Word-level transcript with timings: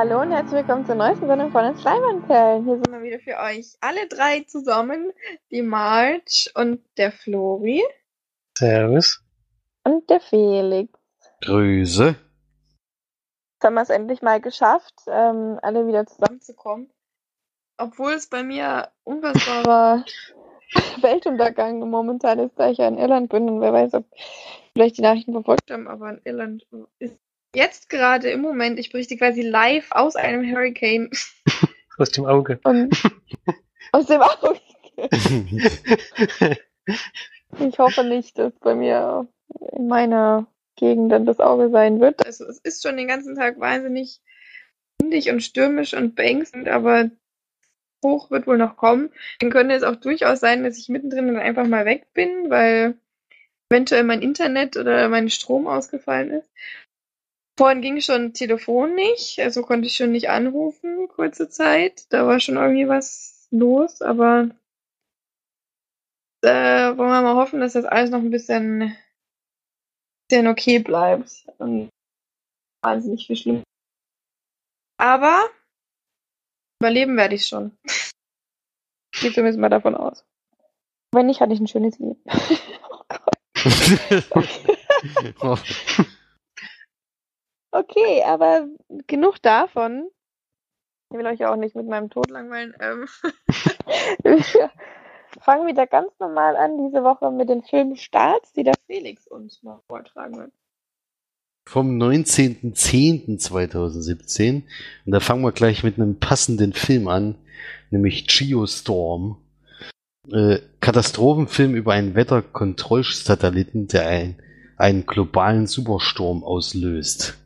Hallo 0.00 0.20
und 0.20 0.30
herzlich 0.30 0.60
willkommen 0.60 0.86
zur 0.86 0.94
neuesten 0.94 1.26
Sendung 1.26 1.50
von 1.50 1.64
den 1.64 1.76
Schleimernperlen. 1.76 2.64
Hier 2.64 2.74
sind 2.76 2.92
wir 2.92 3.02
wieder 3.02 3.18
für 3.18 3.36
euch 3.36 3.76
alle 3.80 4.06
drei 4.06 4.42
zusammen. 4.42 5.10
Die 5.50 5.60
Marge 5.60 6.52
und 6.54 6.84
der 6.96 7.10
Flori. 7.10 7.82
Servus. 8.56 9.20
Und 9.82 10.08
der 10.08 10.20
Felix. 10.20 10.96
Grüße. 11.40 12.14
Jetzt 12.14 13.64
haben 13.64 13.74
wir 13.74 13.82
es 13.82 13.90
endlich 13.90 14.22
mal 14.22 14.40
geschafft, 14.40 14.94
ähm, 15.08 15.58
alle 15.62 15.88
wieder 15.88 16.06
zusammenzukommen. 16.06 16.88
Obwohl 17.76 18.12
es 18.12 18.28
bei 18.28 18.44
mir 18.44 18.92
unfassbarer 19.02 20.04
Weltuntergang 21.00 21.80
momentan 21.90 22.38
ist, 22.38 22.56
da 22.56 22.70
ich 22.70 22.78
ja 22.78 22.86
in 22.86 22.98
Irland 22.98 23.30
bin 23.30 23.50
und 23.50 23.60
wer 23.60 23.72
weiß, 23.72 23.94
ob 23.94 24.04
vielleicht 24.74 24.96
die 24.96 25.02
Nachrichten 25.02 25.32
verfolgt 25.32 25.72
haben, 25.72 25.88
aber 25.88 26.10
in 26.10 26.20
Irland 26.22 26.68
ist 27.00 27.18
jetzt 27.54 27.88
gerade 27.88 28.30
im 28.30 28.40
Moment, 28.40 28.78
ich 28.78 28.90
berichte 28.90 29.16
quasi 29.16 29.42
live 29.42 29.88
aus 29.90 30.16
einem 30.16 30.44
Hurricane. 30.50 31.10
Aus 31.98 32.10
dem 32.12 32.26
Auge. 32.26 32.60
Und 32.62 32.94
aus 33.90 34.06
dem 34.06 34.20
Auge. 34.20 34.60
ich 37.58 37.78
hoffe 37.80 38.04
nicht, 38.04 38.38
dass 38.38 38.52
bei 38.60 38.76
mir 38.76 39.26
in 39.72 39.88
meiner 39.88 40.46
Gegend 40.76 41.10
dann 41.10 41.26
das 41.26 41.40
Auge 41.40 41.70
sein 41.70 42.00
wird. 42.00 42.24
Also 42.24 42.44
es 42.44 42.58
ist 42.60 42.84
schon 42.84 42.96
den 42.96 43.08
ganzen 43.08 43.34
Tag 43.34 43.58
wahnsinnig 43.58 44.20
windig 45.00 45.30
und 45.30 45.42
stürmisch 45.42 45.94
und 45.94 46.14
beängstend, 46.14 46.68
aber 46.68 47.10
hoch 48.04 48.30
wird 48.30 48.46
wohl 48.46 48.58
noch 48.58 48.76
kommen. 48.76 49.10
Dann 49.40 49.50
könnte 49.50 49.74
es 49.74 49.82
auch 49.82 49.96
durchaus 49.96 50.40
sein, 50.40 50.62
dass 50.62 50.78
ich 50.78 50.88
mittendrin 50.88 51.26
dann 51.26 51.36
einfach 51.36 51.66
mal 51.66 51.84
weg 51.84 52.06
bin, 52.14 52.48
weil 52.48 52.96
eventuell 53.70 54.04
mein 54.04 54.22
Internet 54.22 54.76
oder 54.76 55.08
mein 55.08 55.30
Strom 55.30 55.66
ausgefallen 55.66 56.30
ist. 56.30 56.50
Vorhin 57.58 57.82
ging 57.82 58.00
schon 58.00 58.34
Telefon 58.34 58.94
nicht, 58.94 59.40
also 59.40 59.62
konnte 59.62 59.88
ich 59.88 59.96
schon 59.96 60.12
nicht 60.12 60.30
anrufen, 60.30 61.08
kurze 61.08 61.48
Zeit. 61.48 62.06
Da 62.10 62.24
war 62.24 62.38
schon 62.38 62.56
irgendwie 62.56 62.86
was 62.86 63.48
los, 63.50 64.00
aber 64.00 64.50
äh, 66.44 66.96
wollen 66.96 67.10
wir 67.10 67.20
mal 67.22 67.34
hoffen, 67.34 67.58
dass 67.58 67.72
das 67.72 67.84
alles 67.84 68.10
noch 68.10 68.20
ein 68.20 68.30
bisschen, 68.30 68.96
bisschen 70.28 70.46
okay 70.46 70.78
bleibt. 70.78 71.48
Und 71.58 71.90
wahnsinnig 72.80 73.26
viel 73.26 73.36
schlimm. 73.36 73.64
Aber 74.96 75.40
überleben 76.80 77.16
werde 77.16 77.34
ich 77.34 77.46
schon. 77.46 77.76
Geht 79.20 79.34
zumindest 79.34 79.58
mal 79.58 79.68
davon 79.68 79.96
aus. 79.96 80.24
Wenn 81.12 81.26
nicht, 81.26 81.40
hatte 81.40 81.54
ich 81.54 81.60
ein 81.60 81.66
schönes 81.66 81.98
Leben. 81.98 82.22
oh 82.88 83.02
Gott. 83.08 83.34
Okay, 85.40 86.04
aber 87.70 88.68
genug 89.06 89.42
davon. 89.42 90.08
Ich 91.10 91.18
will 91.18 91.26
euch 91.26 91.44
auch 91.46 91.56
nicht 91.56 91.74
mit 91.74 91.86
meinem 91.86 92.10
Tod 92.10 92.28
langweilen. 92.30 92.74
Ähm 92.80 93.08
wir 94.22 94.70
fangen 95.40 95.66
wieder 95.66 95.86
ganz 95.86 96.12
normal 96.18 96.54
an 96.56 96.76
diese 96.76 97.02
Woche 97.02 97.30
mit 97.30 97.48
den 97.48 97.62
Filmstarts, 97.62 98.52
die 98.52 98.64
der 98.64 98.74
Felix 98.86 99.26
uns 99.26 99.62
noch 99.62 99.82
vortragen 99.86 100.36
wird. 100.36 100.52
Vom 101.66 101.96
19.10.2017. 101.98 104.64
Und 105.04 105.12
da 105.12 105.20
fangen 105.20 105.42
wir 105.42 105.52
gleich 105.52 105.84
mit 105.84 105.96
einem 105.96 106.18
passenden 106.18 106.72
Film 106.72 107.08
an, 107.08 107.34
nämlich 107.90 108.26
Geostorm. 108.26 109.36
Äh, 110.32 110.60
Katastrophenfilm 110.80 111.74
über 111.74 111.92
einen 111.92 112.14
Wetterkontrollsatelliten, 112.14 113.88
der 113.88 114.08
ein, 114.08 114.36
einen 114.76 115.04
globalen 115.06 115.66
Supersturm 115.66 116.44
auslöst. 116.44 117.38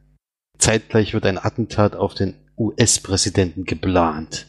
Zeitgleich 0.63 1.13
wird 1.13 1.27
ein 1.27 1.39
Attentat 1.39 1.97
auf 1.97 2.15
den 2.15 2.35
US-Präsidenten 2.57 3.65
geplant. 3.65 4.47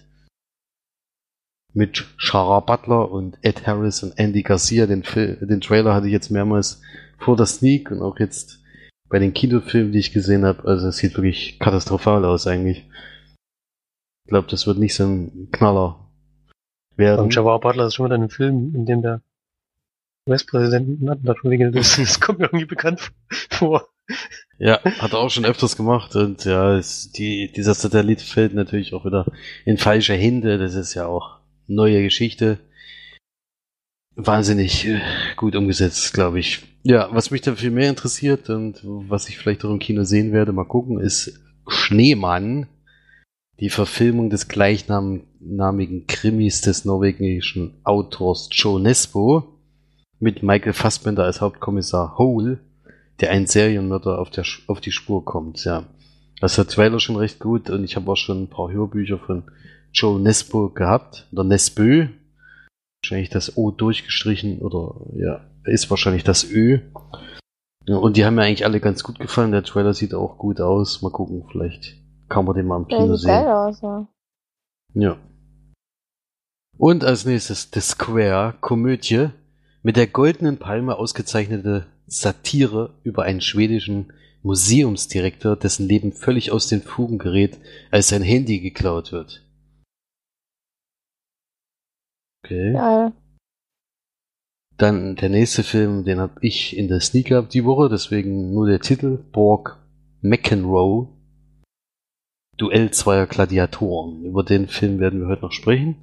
Mit 1.74 2.06
Shara 2.18 2.59
Butler 2.59 3.09
und 3.09 3.40
Ed 3.41 3.66
Harris 3.66 4.03
und 4.03 4.12
Andy 4.19 4.44
Garcia. 4.44 4.85
Den, 4.85 5.01
den 5.01 5.59
Trailer 5.59 5.96
hatte 5.96 6.06
ich 6.06 6.13
jetzt 6.13 6.29
mehrmals 6.29 6.84
vor 7.18 7.35
der 7.35 7.47
Sneak 7.47 7.90
und 7.90 8.03
auch 8.03 8.19
jetzt 8.19 8.63
bei 9.09 9.18
den 9.18 9.34
Kinofilmen, 9.34 9.91
die 9.91 9.97
ich 9.97 10.13
gesehen 10.13 10.46
habe. 10.46 10.68
Also 10.68 10.90
es 10.90 10.97
sieht 10.97 11.18
wirklich 11.18 11.57
katastrophal 11.57 12.25
aus 12.25 12.45
eigentlich. 12.45 12.88
Ich 14.25 14.30
glaube, 14.30 14.47
das 14.51 14.68
wird 14.68 14.78
nicht 14.78 14.94
so 14.94 15.06
ein 15.06 15.50
Knaller 15.51 16.12
werden. 16.95 17.22
Und 17.22 17.34
Shara 17.34 17.57
Butler 17.57 17.88
ist 17.88 17.95
schon 17.95 18.06
wieder 18.06 18.19
ein 18.19 18.30
Film, 18.30 18.75
in 18.75 18.85
dem 18.85 19.01
der 19.01 19.24
US-Präsident 20.30 21.01
ein 21.01 21.09
Attentat 21.09 21.40
verwickelt 21.40 21.75
ist. 21.75 21.97
Das 21.97 22.19
kommt 22.19 22.38
mir 22.38 22.45
irgendwie 22.45 22.66
bekannt 22.66 23.12
vor. 23.50 23.90
Ja, 24.59 24.81
hat 24.84 25.14
er 25.14 25.19
auch 25.19 25.30
schon 25.30 25.46
öfters 25.46 25.75
gemacht 25.75 26.16
und 26.16 26.46
ja, 26.46 26.78
es, 26.78 27.12
die, 27.12 27.52
dieser 27.52 27.74
Satellit 27.74 28.22
fällt 28.22 28.53
natürlich 28.53 28.94
auch 28.94 29.06
wieder 29.06 29.25
in 29.66 29.78
falsche 29.78 30.14
Hände. 30.14 30.58
Das 30.58 30.75
ist 30.75 30.94
ja 30.94 31.06
auch 31.06 31.40
neue 31.68 32.03
Geschichte. 32.03 32.59
Wahnsinnig 34.16 34.86
äh, 34.86 35.02
gut 35.36 35.56
umgesetzt, 35.56 36.13
glaube 36.13 36.40
ich. 36.40 36.62
Ja, 36.84 37.09
was 37.12 37.31
mich 37.31 37.42
da 37.42 37.56
viel 37.56 37.72
mehr 37.72 37.90
interessiert 37.90 38.50
und 38.50 38.81
was 38.84 39.30
ich 39.30 39.38
vielleicht 39.38 39.66
auch 39.66 39.72
im 39.72 39.80
Kino 39.80 40.03
sehen 40.03 40.34
werde, 40.34 40.52
mal 40.52 40.66
gucken, 40.66 41.00
ist 41.00 41.42
Schneemann. 41.68 42.68
Die 43.59 43.69
Verfilmung 43.69 44.30
des 44.30 44.47
gleichnamigen 44.47 46.08
Krimis 46.08 46.62
des 46.62 46.86
norwegischen 46.86 47.80
Autors 47.84 48.50
Joe 48.52 48.81
Nesbo 48.81 49.59
mit 50.19 50.42
Michael 50.44 50.74
Fassbender 50.74 51.24
als 51.24 51.40
Hauptkommissar 51.40 52.18
Hole 52.18 52.59
der 53.19 53.31
ein 53.31 53.47
Serienmörder 53.47 54.19
auf, 54.19 54.29
der, 54.29 54.46
auf 54.68 54.81
die 54.81 54.91
Spur 54.91 55.24
kommt, 55.24 55.63
ja. 55.66 55.84
Das 56.40 56.56
der 56.56 56.68
Trailer 56.68 57.00
schon 57.00 57.16
recht 57.16 57.40
gut 57.40 57.69
und 57.69 57.84
ich 57.84 57.96
habe 57.96 58.12
auch 58.12 58.18
schon 58.18 58.44
ein 58.44 58.50
paar 58.50 58.72
Hörbücher 58.72 59.18
von 59.18 59.44
Joe 59.94 60.19
Nesbo 60.19 60.69
gehabt, 60.69 61.28
oder 61.31 61.44
Nesbö. 61.44 62.07
Wahrscheinlich 63.01 63.29
das 63.29 63.57
O 63.57 63.72
durchgestrichen 63.72 64.59
oder 64.59 64.96
ja, 65.16 65.41
ist 65.66 65.90
wahrscheinlich 65.90 66.24
das 66.24 66.44
Ö. 66.50 66.79
Ja, 67.85 67.97
und 67.97 68.18
die 68.18 68.25
haben 68.25 68.35
mir 68.35 68.44
eigentlich 68.44 68.66
alle 68.66 68.79
ganz 68.79 69.03
gut 69.03 69.19
gefallen. 69.19 69.51
Der 69.51 69.63
Trailer 69.63 69.94
sieht 69.94 70.13
auch 70.13 70.38
gut 70.38 70.62
aus. 70.62 71.01
Mal 71.01 71.12
gucken, 71.12 71.45
vielleicht 71.51 71.97
kann 72.30 72.45
man 72.45 72.56
den 72.56 72.66
mal 72.66 72.78
im 72.78 72.88
Kino 72.88 73.07
ja, 73.07 73.16
sehen. 73.16 73.28
Geil 73.28 73.47
aus, 73.47 73.81
ja. 73.81 74.07
ja. 74.94 75.18
Und 76.78 77.03
als 77.03 77.25
nächstes 77.25 77.69
The 77.74 77.81
Square, 77.81 78.56
Komödie, 78.62 79.30
mit 79.84 79.97
der 79.97 80.07
goldenen 80.07 80.57
Palme 80.57 80.95
ausgezeichnete 80.95 81.85
Satire 82.13 82.94
über 83.03 83.24
einen 83.24 83.41
schwedischen 83.41 84.13
Museumsdirektor, 84.44 85.56
dessen 85.56 85.88
Leben 85.88 86.12
völlig 86.12 86.51
aus 86.51 86.68
den 86.68 86.81
Fugen 86.81 87.18
gerät, 87.18 87.57
als 87.91 88.09
sein 88.09 88.22
Handy 88.22 88.59
geklaut 88.59 89.12
wird. 89.12 89.41
Okay. 92.44 92.74
Ja. 92.74 93.13
Dann 94.78 95.16
der 95.16 95.29
nächste 95.29 95.63
Film, 95.63 96.03
den 96.03 96.19
habe 96.19 96.40
ich 96.41 96.75
in 96.75 96.88
der 96.88 97.00
Sneak 97.00 97.28
gehabt 97.28 97.53
die 97.53 97.63
Woche, 97.63 97.90
deswegen 97.90 98.53
nur 98.53 98.68
der 98.68 98.80
Titel, 98.80 99.18
Borg 99.18 99.78
McEnroe. 100.22 101.07
Duell 102.57 102.91
zweier 102.91 103.28
Gladiatoren. 103.28 104.25
Über 104.25 104.44
den 104.44 104.68
Film 104.68 105.00
werden 105.00 105.22
wir 105.22 105.28
heute 105.28 105.44
noch 105.44 105.51
sprechen. 105.51 105.95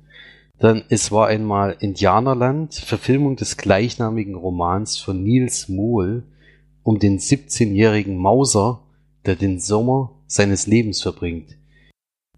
Dann 0.61 0.85
Es 0.91 1.11
war 1.11 1.29
einmal 1.29 1.75
Indianerland, 1.81 2.75
Verfilmung 2.75 3.35
des 3.35 3.57
gleichnamigen 3.57 4.35
Romans 4.35 4.99
von 4.99 5.23
Niels 5.23 5.71
Mohl 5.71 6.23
um 6.83 6.99
den 6.99 7.19
17-jährigen 7.19 8.19
Mauser, 8.19 8.83
der 9.25 9.37
den 9.37 9.59
Sommer 9.59 10.23
seines 10.27 10.67
Lebens 10.67 11.01
verbringt. 11.01 11.57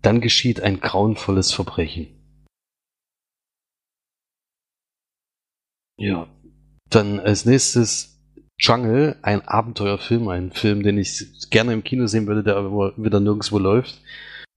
Dann 0.03 0.21
geschieht 0.21 0.61
ein 0.61 0.79
grauenvolles 0.79 1.53
Verbrechen. 1.53 2.07
Ja, 5.99 6.29
dann 6.91 7.19
als 7.19 7.45
nächstes 7.45 8.21
Jungle, 8.61 9.17
ein 9.23 9.41
Abenteuerfilm, 9.41 10.29
ein 10.29 10.53
Film, 10.53 10.85
den 10.85 10.99
ich 10.99 11.51
gerne 11.51 11.73
im 11.73 11.83
Kino 11.83 12.07
sehen 12.07 12.29
würde, 12.29 12.45
der 12.45 12.57
aber 12.57 12.97
wieder 12.97 13.19
nirgendwo 13.19 13.59
läuft 13.59 14.01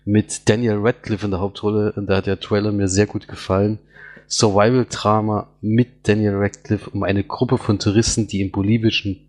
mit 0.06 0.48
Daniel 0.48 0.78
Radcliffe 0.78 1.26
in 1.26 1.32
der 1.32 1.40
Hauptrolle. 1.42 1.94
Und 1.94 2.08
da 2.08 2.18
hat 2.18 2.28
der 2.28 2.40
Trailer 2.40 2.72
mir 2.72 2.88
sehr 2.88 3.08
gut 3.08 3.28
gefallen. 3.28 3.80
Survival-Drama 4.28 5.50
mit 5.62 6.08
Daniel 6.08 6.36
Radcliffe 6.36 6.90
um 6.92 7.04
eine 7.04 7.24
Gruppe 7.24 7.58
von 7.58 7.80
Touristen, 7.80 8.28
die 8.28 8.42
im 8.42 8.52
bolivischen, 8.52 9.20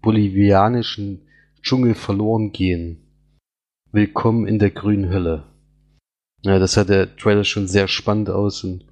bolivianischen 0.00 1.22
Dschungel 1.62 1.94
verloren 1.94 2.52
gehen. 2.52 2.98
Willkommen 3.90 4.46
in 4.46 4.58
der 4.58 4.70
grünen 4.70 5.10
Hölle. 5.10 5.44
Ja, 6.42 6.58
das 6.58 6.76
hat 6.76 6.88
der 6.88 7.16
Trailer 7.16 7.44
schon 7.44 7.66
sehr 7.66 7.88
spannend 7.88 8.30
aus 8.30 8.62
und 8.64 8.84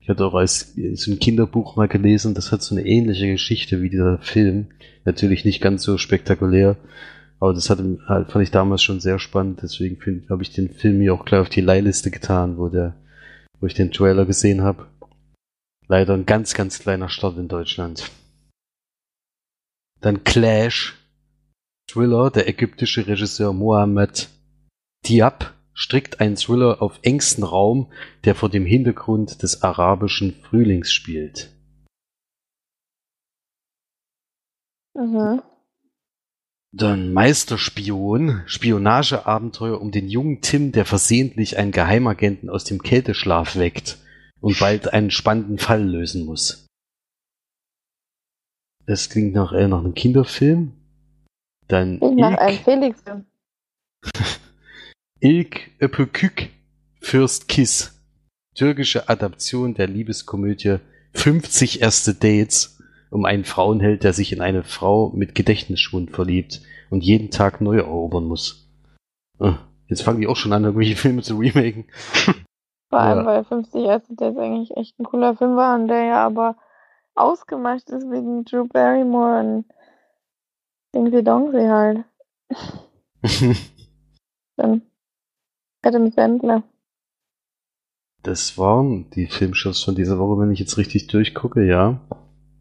ich 0.00 0.08
hatte 0.08 0.24
auch 0.24 0.34
als 0.34 0.74
so 0.94 1.10
ein 1.10 1.18
Kinderbuch 1.18 1.76
mal 1.76 1.88
gelesen, 1.88 2.34
das 2.34 2.52
hat 2.52 2.62
so 2.62 2.74
eine 2.74 2.86
ähnliche 2.86 3.26
Geschichte 3.26 3.82
wie 3.82 3.90
dieser 3.90 4.18
Film. 4.18 4.66
Natürlich 5.04 5.44
nicht 5.44 5.60
ganz 5.60 5.82
so 5.82 5.98
spektakulär, 5.98 6.76
aber 7.44 7.52
das 7.52 7.68
hat, 7.68 7.78
halt, 8.08 8.32
fand 8.32 8.42
ich 8.42 8.50
damals 8.50 8.82
schon 8.82 9.00
sehr 9.00 9.18
spannend, 9.18 9.60
deswegen 9.62 10.26
habe 10.30 10.42
ich 10.42 10.54
den 10.54 10.72
Film 10.72 11.02
hier 11.02 11.12
auch 11.12 11.26
gleich 11.26 11.42
auf 11.42 11.50
die 11.50 11.60
Leihliste 11.60 12.10
getan, 12.10 12.56
wo 12.56 12.70
der, 12.70 12.96
wo 13.60 13.66
ich 13.66 13.74
den 13.74 13.92
Trailer 13.92 14.24
gesehen 14.24 14.62
habe. 14.62 14.86
Leider 15.86 16.14
ein 16.14 16.24
ganz, 16.24 16.54
ganz 16.54 16.78
kleiner 16.78 17.10
Start 17.10 17.36
in 17.36 17.48
Deutschland. 17.48 18.10
Dann 20.00 20.24
Clash. 20.24 20.98
Thriller, 21.86 22.30
der 22.30 22.48
ägyptische 22.48 23.06
Regisseur 23.06 23.52
Mohamed 23.52 24.30
Diab 25.04 25.52
strickt 25.74 26.20
ein 26.20 26.36
Thriller 26.36 26.80
auf 26.80 26.98
engstem 27.02 27.44
Raum, 27.44 27.92
der 28.24 28.34
vor 28.34 28.48
dem 28.48 28.64
Hintergrund 28.64 29.42
des 29.42 29.62
arabischen 29.62 30.32
Frühlings 30.44 30.90
spielt. 30.90 31.50
Mhm. 34.94 35.42
Dann 36.76 37.12
Meisterspion, 37.12 38.42
Spionageabenteuer 38.46 39.80
um 39.80 39.92
den 39.92 40.08
jungen 40.08 40.40
Tim, 40.40 40.72
der 40.72 40.84
versehentlich 40.84 41.56
einen 41.56 41.70
Geheimagenten 41.70 42.50
aus 42.50 42.64
dem 42.64 42.82
Kälteschlaf 42.82 43.54
weckt 43.54 43.98
und 44.40 44.58
bald 44.58 44.92
einen 44.92 45.12
spannenden 45.12 45.58
Fall 45.58 45.84
lösen 45.84 46.24
muss. 46.24 46.66
Das 48.86 49.08
klingt 49.08 49.34
nach, 49.34 49.52
äh, 49.52 49.68
nach 49.68 49.78
einem 49.78 49.94
Kinderfilm. 49.94 50.72
Dann 51.68 52.00
Ich 52.02 52.16
nach 52.16 52.38
einem 52.38 52.48
Ilk, 52.48 52.64
Felix. 52.64 53.04
Ilk 55.20 55.70
Öpökük, 55.80 56.50
Fürst 57.00 57.46
Kiss. 57.46 58.02
Türkische 58.56 59.08
Adaption 59.08 59.74
der 59.74 59.86
Liebeskomödie 59.86 60.78
50 61.12 61.82
erste 61.82 62.14
Dates 62.14 62.73
um 63.14 63.24
einen 63.24 63.44
Frauenheld, 63.44 64.02
der 64.02 64.12
sich 64.12 64.32
in 64.32 64.40
eine 64.40 64.64
Frau 64.64 65.10
mit 65.14 65.36
Gedächtnisschwund 65.36 66.10
verliebt 66.10 66.62
und 66.90 67.04
jeden 67.04 67.30
Tag 67.30 67.60
neu 67.60 67.76
erobern 67.78 68.24
muss. 68.24 68.68
Ah, 69.38 69.58
Jetzt 69.86 70.02
fangen 70.02 70.20
die 70.20 70.26
auch 70.26 70.36
schon 70.36 70.52
an, 70.52 70.64
irgendwelche 70.64 70.96
Filme 71.00 71.22
zu 71.22 71.36
remaken. 71.36 71.84
Vor 72.90 72.98
allem, 72.98 73.20
Ja. 73.20 73.26
weil 73.26 73.44
50 73.44 73.84
Erste 73.84 74.14
Dates 74.16 74.36
eigentlich 74.36 74.76
echt 74.76 74.98
ein 74.98 75.04
cooler 75.04 75.36
Film 75.36 75.54
war 75.56 75.76
und 75.76 75.86
der 75.88 76.04
ja 76.04 76.26
aber 76.26 76.56
ausgemacht 77.14 77.88
ist 77.90 78.10
wegen 78.10 78.44
Drew 78.44 78.66
Barrymore 78.66 79.38
und 79.40 79.64
Dingsy 80.94 81.22
Dongsy 81.22 81.66
halt. 81.66 82.04
Dann 84.56 84.82
Adam 85.82 86.10
Sandler. 86.10 86.62
Das 88.22 88.56
waren 88.58 89.10
die 89.10 89.26
Filmshows 89.26 89.84
von 89.84 89.94
dieser 89.94 90.18
Woche, 90.18 90.40
wenn 90.40 90.50
ich 90.50 90.58
jetzt 90.58 90.78
richtig 90.78 91.06
durchgucke, 91.08 91.64
ja. 91.66 92.00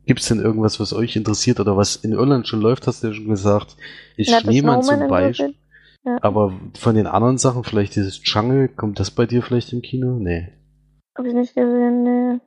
Gibt's 0.05 0.27
denn 0.27 0.39
irgendwas, 0.39 0.79
was 0.79 0.93
euch 0.93 1.15
interessiert 1.15 1.59
oder 1.59 1.77
was 1.77 1.95
in 1.95 2.11
Irland 2.11 2.47
schon 2.47 2.61
läuft, 2.61 2.87
hast 2.87 3.03
du 3.03 3.07
ja 3.07 3.13
schon 3.13 3.27
gesagt? 3.27 3.77
Ist 4.17 4.31
Na, 4.31 4.41
Schneemann 4.41 4.83
zum 4.83 5.07
Beispiel. 5.07 5.55
Ja. 6.05 6.17
Aber 6.21 6.53
von 6.77 6.95
den 6.95 7.07
anderen 7.07 7.37
Sachen, 7.37 7.63
vielleicht 7.63 7.95
dieses 7.95 8.19
Jungle, 8.23 8.67
kommt 8.67 8.99
das 8.99 9.11
bei 9.11 9.25
dir 9.25 9.41
vielleicht 9.41 9.71
im 9.71 9.81
Kino? 9.81 10.19
Nee. 10.19 10.49
Hab 11.15 11.25
ich 11.25 11.33
nicht 11.33 11.55
gesehen, 11.55 12.03
nee. 12.03 12.39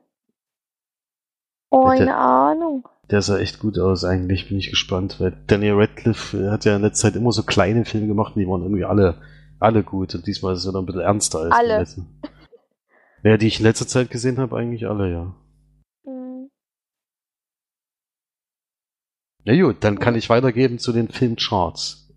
Oh, 1.69 1.85
eine 1.85 2.15
Ahnung. 2.15 2.87
Der 3.09 3.21
sah 3.21 3.39
echt 3.39 3.59
gut 3.59 3.79
aus, 3.79 4.03
eigentlich 4.03 4.49
bin 4.49 4.57
ich 4.57 4.69
gespannt, 4.69 5.19
weil 5.19 5.35
Daniel 5.47 5.75
Radcliffe 5.75 6.51
hat 6.51 6.65
ja 6.65 6.75
in 6.75 6.81
letzter 6.81 7.07
Zeit 7.07 7.15
immer 7.15 7.31
so 7.31 7.43
kleine 7.43 7.85
Filme 7.85 8.07
gemacht 8.07 8.35
und 8.35 8.41
die 8.41 8.47
waren 8.47 8.61
irgendwie 8.61 8.85
alle, 8.85 9.21
alle 9.59 9.83
gut 9.83 10.13
und 10.13 10.27
diesmal 10.27 10.53
ist 10.53 10.59
es 10.59 10.69
wieder 10.69 10.79
ein 10.79 10.85
bisschen 10.85 11.01
ernster 11.01 11.39
als 11.39 11.55
Alle. 11.55 11.67
die 11.67 11.79
letzten. 11.79 12.21
Ja, 13.23 13.37
die 13.37 13.47
ich 13.47 13.59
in 13.59 13.65
letzter 13.65 13.87
Zeit 13.87 14.11
gesehen 14.11 14.37
habe, 14.37 14.55
eigentlich 14.55 14.87
alle, 14.87 15.11
ja. 15.11 15.35
Ja 19.47 19.55
gut, 19.63 19.81
dann 19.81 19.97
kann 19.97 20.15
ich 20.15 20.29
weitergeben 20.29 20.77
zu 20.77 20.91
den 20.91 21.07
Filmcharts. 21.07 22.13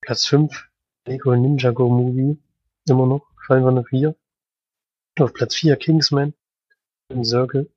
Platz 0.00 0.24
5, 0.26 0.70
Lego 1.04 1.34
Ninjago 1.34 1.88
Movie. 1.88 2.40
Immer 2.88 3.06
noch. 3.06 3.26
Wir 3.48 3.56
eine 3.56 3.84
4. 3.84 4.14
Auf 5.18 5.32
Platz 5.32 5.56
4, 5.56 5.74
Kingsman. 5.78 6.34
Im 7.08 7.24
Circle. 7.24 7.68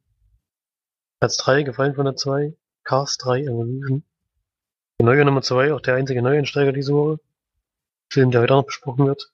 Platz 1.20 1.38
3, 1.38 1.64
gefallen 1.64 1.96
von 1.96 2.06
der 2.06 2.16
2. 2.16 2.56
Cars 2.84 3.18
3 3.18 3.46
Evolution. 3.46 4.04
Die 5.02 5.06
neue 5.06 5.26
Nummer 5.26 5.42
2, 5.42 5.74
auch 5.74 5.82
der 5.82 5.96
einzige 5.96 6.22
Neueinsteiger 6.22 6.72
diese 6.72 6.94
Woche. 6.94 7.20
Film, 8.14 8.30
der 8.30 8.42
heute 8.42 8.54
auch 8.54 8.60
noch 8.60 8.68
besprochen 8.68 9.08
wird. 9.08 9.34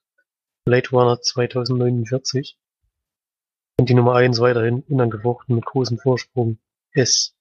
Blade 0.63 0.89
Runner 0.92 1.19
2049. 1.19 2.57
Und 3.77 3.89
die 3.89 3.94
Nummer 3.94 4.16
1 4.16 4.39
weiterhin 4.39 4.84
unangefochten 4.84 5.54
mit 5.54 5.66
großem 5.66 5.98
Vorsprung. 5.98 6.60
S. 6.94 7.36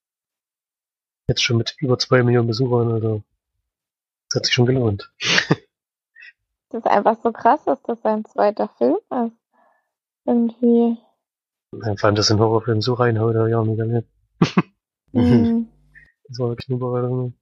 Jetzt 1.31 1.43
schon 1.43 1.55
mit 1.55 1.77
über 1.79 1.97
2 1.97 2.23
Millionen 2.23 2.49
Besuchern, 2.49 2.91
also. 2.91 3.23
Das 4.27 4.39
hat 4.39 4.45
sich 4.45 4.53
schon 4.53 4.65
gelohnt. 4.65 5.13
Das 6.69 6.85
ist 6.85 6.89
einfach 6.89 7.17
so 7.21 7.33
krass, 7.33 7.65
dass 7.65 7.81
das 7.83 8.01
sein 8.01 8.23
zweiter 8.23 8.69
Film 8.77 8.95
ist. 9.09 9.35
Irgendwie. 10.23 10.97
Ja, 11.73 11.95
vor 11.97 12.07
allem, 12.07 12.15
dass 12.15 12.31
ein 12.31 12.39
Horrorfilm 12.39 12.81
so 12.81 12.93
reinhaut, 12.93 13.35
hab 13.35 13.47
ich 13.47 13.55
auch 13.55 13.65
nicht 13.65 13.79
erlebt. 13.79 14.07
Hm. 15.11 15.67
Das 16.29 16.39
war 16.39 16.47
wirklich 16.47 16.69
eine 16.69 16.77
Überraschung. 16.77 17.33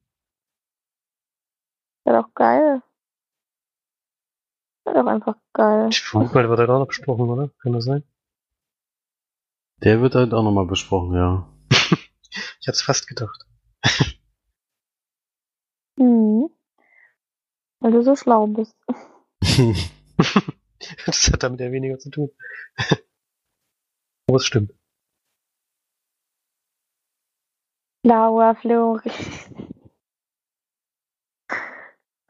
Wäre 2.05 2.23
doch 2.23 2.33
geil. 2.33 2.81
Wäre 4.85 5.03
doch 5.03 5.11
einfach 5.11 5.35
geil. 5.53 5.89
Ich 5.91 6.01
vermute 6.01 6.33
mal, 6.33 6.41
der 6.41 6.49
wird 6.49 6.59
halt 6.59 6.69
auch 6.71 6.79
noch 6.79 6.87
besprochen, 6.87 7.29
oder? 7.29 7.51
Kann 7.61 7.73
das 7.73 7.85
sein? 7.85 8.03
Der 9.83 10.01
wird 10.01 10.15
halt 10.15 10.33
auch 10.33 10.41
nochmal 10.41 10.65
besprochen, 10.65 11.13
ja. 11.13 11.47
Ich 12.61 12.67
es 12.67 12.81
fast 12.81 13.07
gedacht. 13.07 13.48
Hm. 15.99 16.49
Weil 17.81 17.91
du 17.91 18.01
so 18.03 18.15
schlau 18.15 18.47
bist. 18.47 18.75
Das 21.05 21.29
hat 21.31 21.43
damit 21.43 21.59
ja 21.59 21.71
weniger 21.71 21.99
zu 21.99 22.09
tun. 22.09 22.31
Aber 24.27 24.37
es 24.37 24.45
stimmt. 24.45 24.73
Blauer 28.01 28.55
Flori. 28.55 29.11